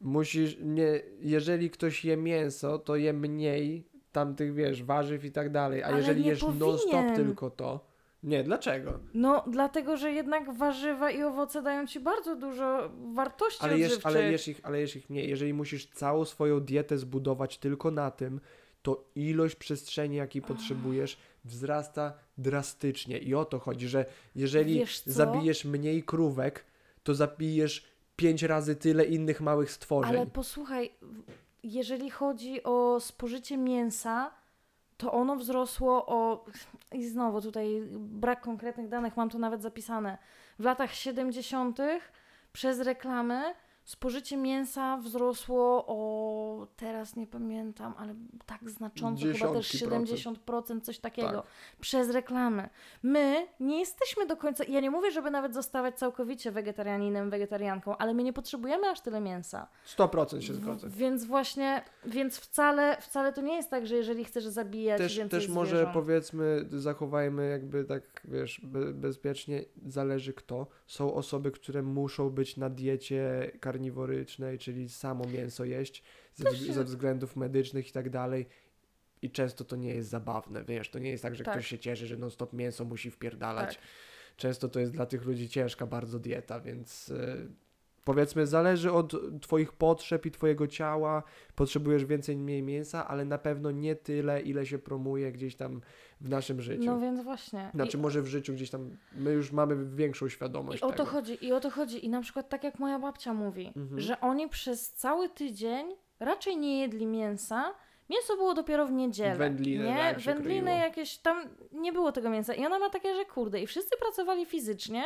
musisz, 0.00 0.56
nie, 0.60 1.00
jeżeli 1.20 1.70
ktoś 1.70 2.04
je 2.04 2.16
mięso, 2.16 2.78
to 2.78 2.96
je 2.96 3.12
mniej 3.12 3.88
tamtych, 4.12 4.54
wiesz, 4.54 4.82
warzyw 4.82 5.24
i 5.24 5.32
tak 5.32 5.50
dalej, 5.52 5.82
a 5.82 5.86
Ale 5.86 5.96
jeżeli 5.96 6.24
jesz 6.24 6.42
non-stop 6.42 7.06
tylko 7.16 7.50
to, 7.50 7.85
nie, 8.26 8.44
dlaczego? 8.44 8.98
No, 9.14 9.44
dlatego, 9.46 9.96
że 9.96 10.12
jednak 10.12 10.56
warzywa 10.56 11.10
i 11.10 11.22
owoce 11.22 11.62
dają 11.62 11.86
ci 11.86 12.00
bardzo 12.00 12.36
dużo 12.36 12.90
wartości 13.14 13.64
Ale 13.64 13.78
jesz, 13.78 13.98
ale, 14.02 14.32
jesz 14.32 14.48
ich, 14.48 14.60
ale 14.62 14.80
jesz 14.80 14.96
ich 14.96 15.10
mniej. 15.10 15.30
Jeżeli 15.30 15.54
musisz 15.54 15.86
całą 15.86 16.24
swoją 16.24 16.60
dietę 16.60 16.98
zbudować 16.98 17.58
tylko 17.58 17.90
na 17.90 18.10
tym, 18.10 18.40
to 18.82 19.04
ilość 19.14 19.56
przestrzeni, 19.56 20.16
jakiej 20.16 20.42
potrzebujesz, 20.42 21.18
wzrasta 21.44 22.12
drastycznie. 22.38 23.18
I 23.18 23.34
o 23.34 23.44
to 23.44 23.58
chodzi, 23.58 23.88
że 23.88 24.04
jeżeli 24.34 24.84
zabijesz 25.04 25.64
mniej 25.64 26.02
krówek, 26.02 26.64
to 27.02 27.14
zabijesz 27.14 27.86
pięć 28.16 28.42
razy 28.42 28.76
tyle 28.76 29.04
innych 29.04 29.40
małych 29.40 29.70
stworzeń. 29.70 30.16
Ale 30.16 30.26
posłuchaj, 30.26 30.90
jeżeli 31.62 32.10
chodzi 32.10 32.62
o 32.62 33.00
spożycie 33.00 33.56
mięsa, 33.56 34.30
to 34.96 35.12
ono 35.12 35.36
wzrosło 35.36 36.06
o. 36.06 36.44
I 36.92 37.04
znowu 37.08 37.40
tutaj 37.40 37.82
brak 37.98 38.40
konkretnych 38.40 38.88
danych, 38.88 39.16
mam 39.16 39.30
to 39.30 39.38
nawet 39.38 39.62
zapisane. 39.62 40.18
W 40.58 40.64
latach 40.64 40.92
70. 40.94 41.78
przez 42.52 42.80
reklamy 42.80 43.54
spożycie 43.90 44.36
mięsa 44.36 44.96
wzrosło 44.96 45.84
o. 45.86 46.66
Teraz 46.76 47.16
nie 47.16 47.26
pamiętam, 47.26 47.94
ale 47.98 48.14
tak 48.46 48.70
znacząco, 48.70 49.26
chyba 49.26 49.52
też 49.52 49.70
Dziesiątki 49.72 50.06
70%, 50.46 50.80
coś 50.80 50.98
takiego. 50.98 51.28
Tak. 51.42 51.46
Przez 51.80 52.10
reklamy. 52.10 52.68
My 53.02 53.46
nie 53.60 53.78
jesteśmy 53.78 54.26
do 54.26 54.36
końca. 54.36 54.64
Ja 54.68 54.80
nie 54.80 54.90
mówię, 54.90 55.10
żeby 55.10 55.30
nawet 55.30 55.54
zostawać 55.54 55.98
całkowicie 55.98 56.52
wegetarianinem, 56.52 57.30
wegetarianką, 57.30 57.96
ale 57.96 58.14
my 58.14 58.22
nie 58.22 58.32
potrzebujemy 58.32 58.88
aż 58.90 59.00
tyle 59.00 59.20
mięsa. 59.20 59.68
100% 59.96 60.40
się 60.40 60.54
zgodzę. 60.54 60.88
W- 60.88 60.96
Więc 60.96 61.24
właśnie, 61.24 61.82
więc 62.06 62.38
wcale, 62.38 62.96
wcale 63.00 63.32
to 63.32 63.40
nie 63.40 63.56
jest 63.56 63.70
tak, 63.70 63.86
że 63.86 63.96
jeżeli 63.96 64.24
chcesz 64.24 64.46
zabijać 64.46 64.98
Też, 64.98 65.16
więcej 65.18 65.40
też 65.40 65.48
może 65.48 65.70
zwierząt, 65.76 65.94
powiedzmy, 65.94 66.64
zachowajmy 66.70 67.48
jakby 67.48 67.84
tak, 67.84 68.02
wiesz, 68.24 68.60
be, 68.64 68.92
bezpiecznie, 68.92 69.64
zależy 69.86 70.32
kto. 70.32 70.66
Są 70.86 71.14
osoby, 71.14 71.50
które 71.50 71.82
muszą 71.82 72.30
być 72.30 72.56
na 72.56 72.70
diecie 72.70 73.50
karniworycznej, 73.76 74.58
czyli 74.58 74.88
samo 74.88 75.24
mięso 75.24 75.64
jeść 75.64 76.02
ze, 76.34 76.56
się- 76.56 76.72
ze 76.72 76.84
względów 76.84 77.36
medycznych 77.36 77.88
i 77.88 77.92
tak 77.92 78.10
dalej. 78.10 78.46
I 79.22 79.30
często 79.30 79.64
to 79.64 79.76
nie 79.76 79.94
jest 79.94 80.08
zabawne, 80.08 80.64
wiesz, 80.64 80.90
to 80.90 80.98
nie 80.98 81.10
jest 81.10 81.22
tak, 81.22 81.34
że 81.36 81.44
Tak. 81.44 81.54
ktoś 81.54 81.66
się 81.66 81.78
cieszy, 81.78 82.06
że 82.06 82.16
non 82.16 82.30
stop 82.30 82.52
mięso 82.52 82.84
musi 82.84 83.10
wpierdalać. 83.10 83.74
Tak. 83.76 83.84
Często 84.36 84.68
to 84.68 84.80
jest 84.80 84.92
dla 84.92 85.06
tych 85.06 85.24
ludzi 85.24 85.48
ciężka 85.48 85.86
bardzo 85.86 86.18
dieta, 86.18 86.60
więc 86.60 87.08
y, 87.08 87.48
powiedzmy 88.06 88.46
zależy 88.46 88.92
od 88.92 89.12
twoich 89.40 89.72
potrzeb 89.72 90.26
i 90.26 90.30
twojego 90.30 90.66
ciała, 90.66 91.22
potrzebujesz 91.54 92.04
więcej, 92.04 92.36
mniej 92.36 92.62
mięsa, 92.62 93.08
ale 93.08 93.24
na 93.24 93.38
pewno 93.38 93.70
nie 93.70 93.96
tyle, 93.96 94.40
ile 94.42 94.66
się 94.66 94.78
promuje 94.78 95.32
gdzieś 95.32 95.56
tam 95.56 95.80
w 96.20 96.28
naszym 96.28 96.60
życiu. 96.60 96.84
No 96.84 97.00
więc 97.00 97.20
właśnie. 97.20 97.70
Znaczy 97.74 97.96
I, 97.96 98.00
może 98.00 98.22
w 98.22 98.26
życiu 98.26 98.52
gdzieś 98.52 98.70
tam, 98.70 98.96
my 99.12 99.32
już 99.32 99.52
mamy 99.52 99.96
większą 99.96 100.28
świadomość 100.28 100.82
I 100.82 100.84
o 100.84 100.86
to 100.90 100.92
tego. 100.92 101.04
chodzi, 101.10 101.44
i 101.46 101.52
o 101.52 101.60
to 101.60 101.70
chodzi. 101.70 102.06
I 102.06 102.08
na 102.08 102.20
przykład 102.20 102.48
tak 102.48 102.64
jak 102.64 102.78
moja 102.78 102.98
babcia 102.98 103.34
mówi, 103.34 103.72
Mhm. 103.76 104.00
że 104.00 104.20
oni 104.20 104.48
przez 104.48 104.92
cały 104.92 105.28
tydzień 105.28 105.86
raczej 106.20 106.56
nie 106.56 106.80
jedli 106.80 107.06
mięsa. 107.06 107.74
Mięso 108.10 108.36
było 108.36 108.54
dopiero 108.54 108.86
w 108.86 108.92
niedzielę. 108.92 109.36
Wędliny, 109.36 109.84
nie? 109.84 109.96
tak, 109.96 110.18
Wędliny 110.20 110.70
jakieś, 110.78 111.18
tam 111.18 111.48
nie 111.72 111.92
było 111.92 112.12
tego 112.12 112.30
mięsa. 112.30 112.54
I 112.54 112.66
ona 112.66 112.78
ma 112.78 112.90
takie, 112.90 113.14
że 113.14 113.24
kurde, 113.24 113.60
i 113.60 113.66
wszyscy 113.66 113.96
pracowali 114.00 114.46
fizycznie 114.46 115.04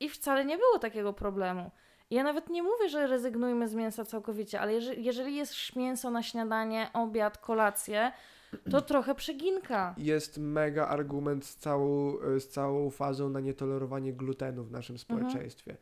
i 0.00 0.08
wcale 0.08 0.44
nie 0.44 0.56
było 0.58 0.78
takiego 0.78 1.12
problemu. 1.12 1.70
Ja 2.10 2.22
nawet 2.24 2.48
nie 2.50 2.62
mówię, 2.62 2.88
że 2.88 3.06
rezygnujmy 3.06 3.68
z 3.68 3.74
mięsa 3.74 4.04
całkowicie, 4.04 4.60
ale 4.60 4.72
jeżeli, 4.72 5.04
jeżeli 5.04 5.36
jest 5.36 5.76
mięso 5.76 6.10
na 6.10 6.22
śniadanie, 6.22 6.90
obiad, 6.92 7.38
kolację, 7.38 8.12
to 8.70 8.80
trochę 8.90 9.14
przeginka. 9.14 9.94
Jest 9.98 10.38
mega 10.38 10.86
argument 10.86 11.44
z 11.46 11.56
całą, 11.56 12.16
z 12.38 12.48
całą 12.48 12.90
fazą 12.90 13.28
na 13.28 13.40
nietolerowanie 13.40 14.12
glutenu 14.12 14.64
w 14.64 14.70
naszym 14.70 14.96
Mhm. 14.96 15.20
społeczeństwie. 15.20 15.76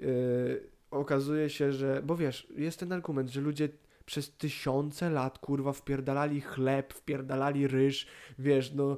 Yy, 0.00 0.70
okazuje 0.90 1.50
się, 1.50 1.72
że, 1.72 2.02
bo 2.02 2.16
wiesz, 2.16 2.46
jest 2.56 2.80
ten 2.80 2.92
argument, 2.92 3.28
że 3.28 3.40
ludzie 3.40 3.68
przez 4.06 4.36
tysiące 4.36 5.10
lat, 5.10 5.38
kurwa, 5.38 5.72
wpierdalali 5.72 6.40
chleb, 6.40 6.92
wpierdalali 6.94 7.66
ryż, 7.66 8.06
wiesz, 8.38 8.72
no, 8.72 8.96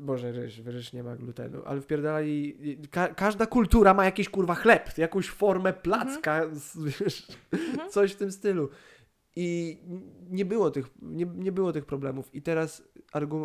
Boże, 0.00 0.32
ryż, 0.32 0.58
ryż 0.58 0.92
nie 0.92 1.02
ma 1.02 1.16
glutenu, 1.16 1.62
ale 1.64 1.80
wpierdalali, 1.80 2.56
ka 2.90 3.08
każda 3.08 3.46
kultura 3.46 3.94
ma 3.94 4.04
jakiś, 4.04 4.28
kurwa, 4.28 4.54
chleb, 4.54 4.98
jakąś 4.98 5.28
formę 5.28 5.72
placka, 5.72 6.54
z, 6.54 6.78
wiesz, 7.00 7.26
Mhm. 7.52 7.90
coś 7.90 8.12
w 8.12 8.16
tym 8.16 8.32
stylu. 8.32 8.68
I 9.36 9.78
nie 10.30 10.44
było 10.44 10.70
tych, 10.70 10.86
nie, 11.02 11.26
nie 11.26 11.52
było 11.52 11.72
tych 11.72 11.84
problemów. 11.84 12.34
I 12.34 12.42
teraz 12.42 12.82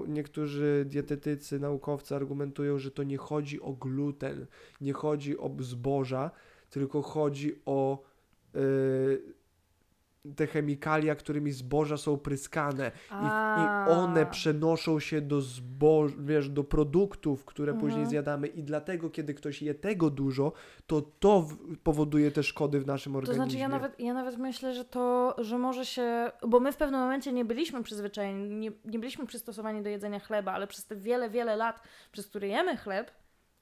niektórzy 0.07 0.85
dietetycy, 0.87 1.59
naukowcy 1.59 2.15
argumentują, 2.15 2.79
że 2.79 2.91
to 2.91 3.03
nie 3.03 3.17
chodzi 3.17 3.61
o 3.61 3.73
gluten, 3.73 4.45
nie 4.81 4.93
chodzi 4.93 5.37
o 5.37 5.51
zboża, 5.59 6.31
tylko 6.69 7.01
chodzi 7.01 7.61
o 7.65 8.03
y, 8.55 9.33
te 10.35 10.47
chemikalia, 10.47 11.15
którymi 11.15 11.51
zboża 11.51 11.97
są 11.97 12.17
pryskane. 12.17 12.91
I, 13.11 13.25
I 13.61 13.91
one 13.91 14.25
przenoszą 14.25 14.99
się 14.99 15.21
do 15.21 15.41
zboż, 15.41 16.11
wiesz, 16.19 16.49
do 16.49 16.63
produktów, 16.63 17.45
które 17.45 17.73
później 17.73 17.89
Mhm. 17.91 18.09
zjadamy. 18.09 18.47
I 18.47 18.63
dlatego, 18.63 19.09
kiedy 19.09 19.33
ktoś 19.33 19.61
je 19.61 19.75
tego 19.75 20.09
dużo, 20.09 20.51
to 20.87 21.01
to 21.01 21.47
powoduje 21.83 22.31
te 22.31 22.43
szkody 22.43 22.79
w 22.79 22.87
naszym 22.87 23.13
To 23.13 23.17
organizmie. 23.17 23.45
znaczy 23.45 23.57
ja 23.61 23.67
nawet, 23.67 23.99
ja 23.99 24.13
nawet 24.13 24.37
myślę, 24.37 24.73
że 24.73 24.85
to, 24.85 25.35
że 25.37 25.57
może 25.57 25.85
się, 25.85 26.31
bo 26.47 26.59
my 26.59 26.71
w 26.71 26.77
pewnym 26.77 26.99
momencie 27.01 27.33
nie 27.33 27.45
byliśmy 27.45 27.83
przyzwyczajeni, 27.83 28.49
nie, 28.55 28.71
nie 28.85 28.99
byliśmy 28.99 29.25
przystosowani 29.25 29.83
do 29.83 29.89
jedzenia 29.89 30.19
chleba, 30.19 30.51
ale 30.51 30.67
przez 30.67 30.85
te 30.85 30.95
wiele, 30.95 31.29
wiele 31.29 31.55
lat, 31.55 31.81
przez 32.11 32.27
które 32.27 32.47
jemy 32.47 32.77
chleb, 32.77 33.11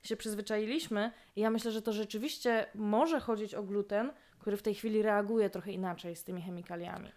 się 0.03 0.17
przyzwyczailiśmy 0.17 1.11
i 1.35 1.41
ja 1.41 1.49
myślę, 1.49 1.71
że 1.71 1.81
to 1.81 1.93
rzeczywiście 1.93 2.65
może 2.75 3.19
chodzić 3.19 3.55
o 3.55 3.63
gluten, 3.63 4.11
który 4.43 4.57
w 4.57 4.61
tej 4.61 4.75
chwili 4.75 5.01
reaguje 5.01 5.49
trochę 5.49 5.71
inaczej 5.71 6.15
z 6.15 6.23
tymi 6.23 6.41
chemikaliami. 6.41 7.09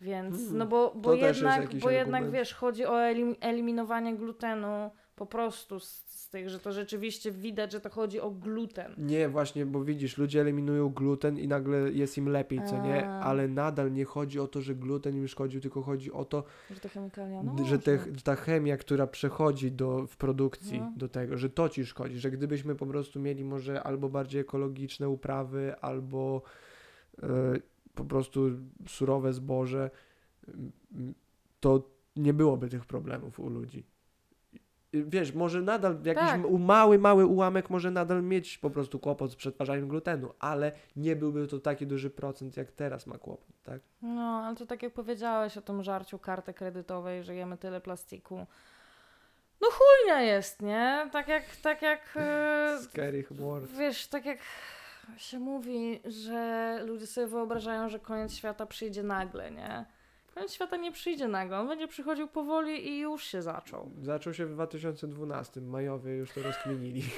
Więc, 0.00 0.36
Hmm, 0.36 0.58
no 0.58 0.66
bo, 0.66 0.92
bo 0.96 1.14
jednak, 1.14 1.74
bo 1.74 1.90
jednak 1.90 2.30
wiesz, 2.30 2.54
chodzi 2.54 2.86
o 2.86 3.00
elim, 3.00 3.36
eliminowanie 3.40 4.16
glutenu 4.16 4.90
po 5.16 5.26
prostu 5.26 5.80
z, 5.80 6.04
z 6.06 6.28
tych, 6.28 6.48
że 6.48 6.58
to 6.58 6.72
rzeczywiście 6.72 7.32
widać, 7.32 7.72
że 7.72 7.80
to 7.80 7.90
chodzi 7.90 8.20
o 8.20 8.30
gluten. 8.30 8.94
Nie, 8.98 9.28
właśnie, 9.28 9.66
bo 9.66 9.84
widzisz, 9.84 10.18
ludzie 10.18 10.40
eliminują 10.40 10.88
gluten 10.88 11.38
i 11.38 11.48
nagle 11.48 11.78
jest 11.78 12.18
im 12.18 12.28
lepiej, 12.28 12.60
co 12.70 12.82
nie? 12.82 13.08
Ale 13.08 13.48
nadal 13.48 13.92
nie 13.92 14.04
chodzi 14.04 14.40
o 14.40 14.46
to, 14.48 14.60
że 14.60 14.74
gluten 14.74 15.16
im 15.16 15.28
szkodził, 15.28 15.60
tylko 15.60 15.82
chodzi 15.82 16.12
o 16.12 16.24
to, 16.24 16.44
Że 16.70 16.80
te 16.80 16.88
chemikalia, 16.88 17.42
no 17.42 17.64
że, 17.64 17.78
te, 17.78 17.98
ta 18.24 18.36
chemia, 18.36 18.76
która 18.76 19.06
przechodzi 19.06 19.72
do, 19.72 20.06
w 20.06 20.16
produkcji 20.16 20.80
No. 20.80 20.92
do 20.96 21.08
tego, 21.08 21.38
że 21.38 21.50
to 21.50 21.68
ci 21.68 21.86
szkodzi, 21.86 22.18
że 22.18 22.30
gdybyśmy 22.30 22.74
po 22.74 22.86
prostu 22.86 23.20
mieli 23.20 23.44
może 23.44 23.82
albo 23.82 24.08
bardziej 24.08 24.40
ekologiczne 24.40 25.08
uprawy, 25.08 25.74
albo 25.80 26.42
po 27.94 28.04
prostu 28.04 28.50
surowe 28.86 29.32
zboże, 29.32 29.90
to 31.60 31.82
nie 32.16 32.34
byłoby 32.34 32.68
tych 32.68 32.86
problemów 32.86 33.40
u 33.40 33.48
ludzi. 33.48 33.84
Wiesz, 34.92 35.34
może 35.34 35.62
nadal 35.62 35.98
jakiś 36.04 36.22
Tak. 36.22 36.40
mały, 36.58 36.98
mały 36.98 37.26
ułamek 37.26 37.70
może 37.70 37.90
nadal 37.90 38.22
mieć 38.22 38.58
po 38.58 38.70
prostu 38.70 38.98
kłopot 38.98 39.32
z 39.32 39.36
przetwarzaniem 39.36 39.88
glutenu, 39.88 40.32
ale 40.38 40.72
nie 40.96 41.16
byłby 41.16 41.46
to 41.46 41.58
taki 41.58 41.86
duży 41.86 42.10
procent, 42.10 42.56
jak 42.56 42.72
teraz 42.72 43.06
ma 43.06 43.18
kłopot, 43.18 43.62
tak? 43.62 43.80
No, 44.02 44.42
ale 44.46 44.56
to 44.56 44.66
tak 44.66 44.82
jak 44.82 44.92
powiedziałeś 44.92 45.56
o 45.56 45.62
tym 45.62 45.82
żarciu 45.82 46.18
karty 46.18 46.54
kredytowej, 46.54 47.24
że 47.24 47.34
jemy 47.34 47.56
tyle 47.56 47.80
plastiku. 47.80 48.46
No 49.60 49.68
chujnia 49.70 50.20
jest, 50.20 50.62
nie? 50.62 51.08
Tak 51.12 51.28
jak, 51.28 51.56
tak 51.56 51.82
jak, 51.82 52.14
e, 52.16 52.78
Scary 52.82 53.24
wiesz, 53.78 54.06
tak 54.06 54.26
jak 54.26 54.38
się 55.16 55.38
mówi, 55.38 56.00
że 56.04 56.80
ludzie 56.86 57.06
sobie 57.06 57.26
wyobrażają, 57.26 57.88
że 57.88 57.98
koniec 57.98 58.34
świata 58.34 58.66
przyjdzie 58.66 59.02
nagle, 59.02 59.50
nie? 59.50 59.84
Koniec 60.34 60.52
świata 60.52 60.76
nie 60.76 60.92
przyjdzie 60.92 61.28
nagle, 61.28 61.58
on 61.58 61.68
będzie 61.68 61.88
przychodził 61.88 62.28
powoli 62.28 62.88
i 62.88 62.98
już 62.98 63.24
się 63.24 63.42
zaczął. 63.42 63.90
Zaczął 64.02 64.34
się 64.34 64.46
w 64.46 64.52
2012, 64.52 65.60
majowie 65.60 66.16
już 66.16 66.32
to 66.32 66.42
rozkminili. 66.42 67.02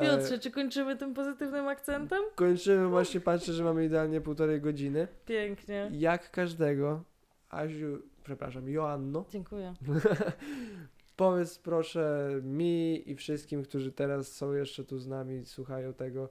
Piotrze, 0.00 0.38
czy 0.38 0.50
kończymy 0.50 0.96
tym 0.96 1.14
pozytywnym 1.14 1.68
akcentem? 1.68 2.22
Kończymy, 2.34 2.88
właśnie 2.88 3.20
patrzę, 3.20 3.52
że 3.52 3.64
mamy 3.64 3.84
idealnie 3.84 4.20
półtorej 4.20 4.60
godziny. 4.60 5.08
Pięknie. 5.26 5.90
Jak 5.92 6.30
każdego, 6.30 7.02
Aziu, 7.50 8.02
przepraszam, 8.24 8.68
Joanno, 8.68 9.24
Dziękuję. 9.30 9.74
powiedz 11.20 11.58
proszę 11.58 12.30
mi 12.42 13.10
i 13.10 13.16
wszystkim, 13.16 13.62
którzy 13.62 13.92
teraz 13.92 14.32
są 14.32 14.52
jeszcze 14.52 14.84
tu 14.84 14.98
z 14.98 15.06
nami, 15.06 15.44
słuchają 15.44 15.94
tego, 15.94 16.28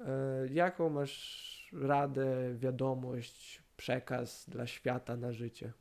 e, 0.00 0.04
jaką 0.50 0.90
masz 0.90 1.68
radę, 1.72 2.54
wiadomość, 2.54 3.62
przekaz 3.76 4.48
dla 4.48 4.66
świata 4.66 5.16
na 5.16 5.32
życie? 5.32 5.72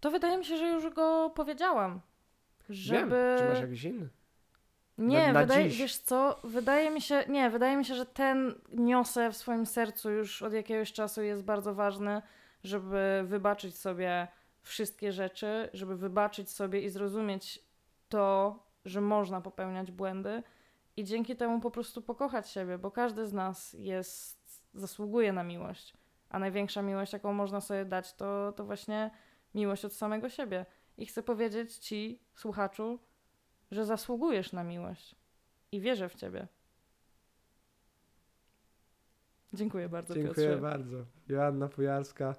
To 0.00 0.10
wydaje 0.10 0.38
mi 0.38 0.44
się, 0.44 0.56
że 0.56 0.68
już 0.68 0.94
go 0.94 1.32
powiedziałam. 1.34 2.00
Żeby... 2.70 3.10
Wiem, 3.10 3.38
czy 3.38 3.44
masz 3.44 3.60
jakiś 3.60 3.84
inny? 3.84 4.08
Nie, 4.98 5.26
Na- 5.26 5.32
na 5.32 5.40
wydaje, 5.40 5.68
dziś. 5.68 5.78
wiesz 5.78 5.96
co, 5.96 6.40
wydaje 6.44 6.90
mi 6.90 7.00
się, 7.00 7.24
nie, 7.28 7.50
wydaje 7.50 7.76
mi 7.76 7.84
się, 7.84 7.94
że 7.94 8.06
ten 8.06 8.54
niosę 8.72 9.32
w 9.32 9.36
swoim 9.36 9.66
sercu 9.66 10.10
już 10.10 10.42
od 10.42 10.52
jakiegoś 10.52 10.92
czasu 10.92 11.22
jest 11.22 11.44
bardzo 11.44 11.74
ważny, 11.74 12.22
żeby 12.64 13.22
wybaczyć 13.26 13.78
sobie 13.78 14.28
wszystkie 14.62 15.12
rzeczy, 15.12 15.70
żeby 15.72 15.96
wybaczyć 15.96 16.50
sobie 16.50 16.80
i 16.80 16.88
zrozumieć 16.88 17.64
to, 18.08 18.58
że 18.84 19.00
można 19.00 19.40
popełniać 19.40 19.90
błędy 19.90 20.42
i 20.96 21.04
dzięki 21.04 21.36
temu 21.36 21.60
po 21.60 21.70
prostu 21.70 22.02
pokochać 22.02 22.50
siebie, 22.50 22.78
bo 22.78 22.90
każdy 22.90 23.26
z 23.26 23.32
nas 23.32 23.72
jest, 23.78 24.60
zasługuje 24.74 25.32
na 25.32 25.44
miłość, 25.44 25.94
a 26.28 26.38
największa 26.38 26.82
miłość, 26.82 27.12
jaką 27.12 27.32
można 27.32 27.60
sobie 27.60 27.84
dać, 27.84 28.14
to, 28.14 28.52
to 28.52 28.64
właśnie 28.64 29.10
miłość 29.54 29.84
od 29.84 29.92
samego 29.92 30.28
siebie. 30.28 30.66
I 30.98 31.06
chcę 31.06 31.22
powiedzieć 31.22 31.76
Ci, 31.76 32.22
słuchaczu, 32.34 32.98
że 33.70 33.84
zasługujesz 33.84 34.52
na 34.52 34.64
miłość 34.64 35.14
i 35.72 35.80
wierzę 35.80 36.08
w 36.08 36.14
ciebie. 36.14 36.48
Dziękuję 39.52 39.88
bardzo, 39.88 40.14
Dziękuję 40.14 40.34
Piotrze. 40.34 40.62
bardzo. 40.62 40.96
Joanna 41.28 41.68
Pujarska. 41.68 42.34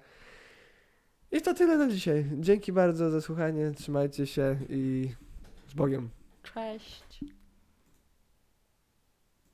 I 1.32 1.40
to 1.42 1.54
tyle 1.54 1.78
na 1.78 1.88
dzisiaj. 1.88 2.24
Dzięki 2.40 2.72
bardzo 2.72 3.10
za 3.10 3.20
słuchanie. 3.20 3.70
Trzymajcie 3.70 4.26
się 4.26 4.56
i 4.68 5.10
z 5.68 5.74
Bogiem. 5.74 6.10
Cześć. 6.54 7.11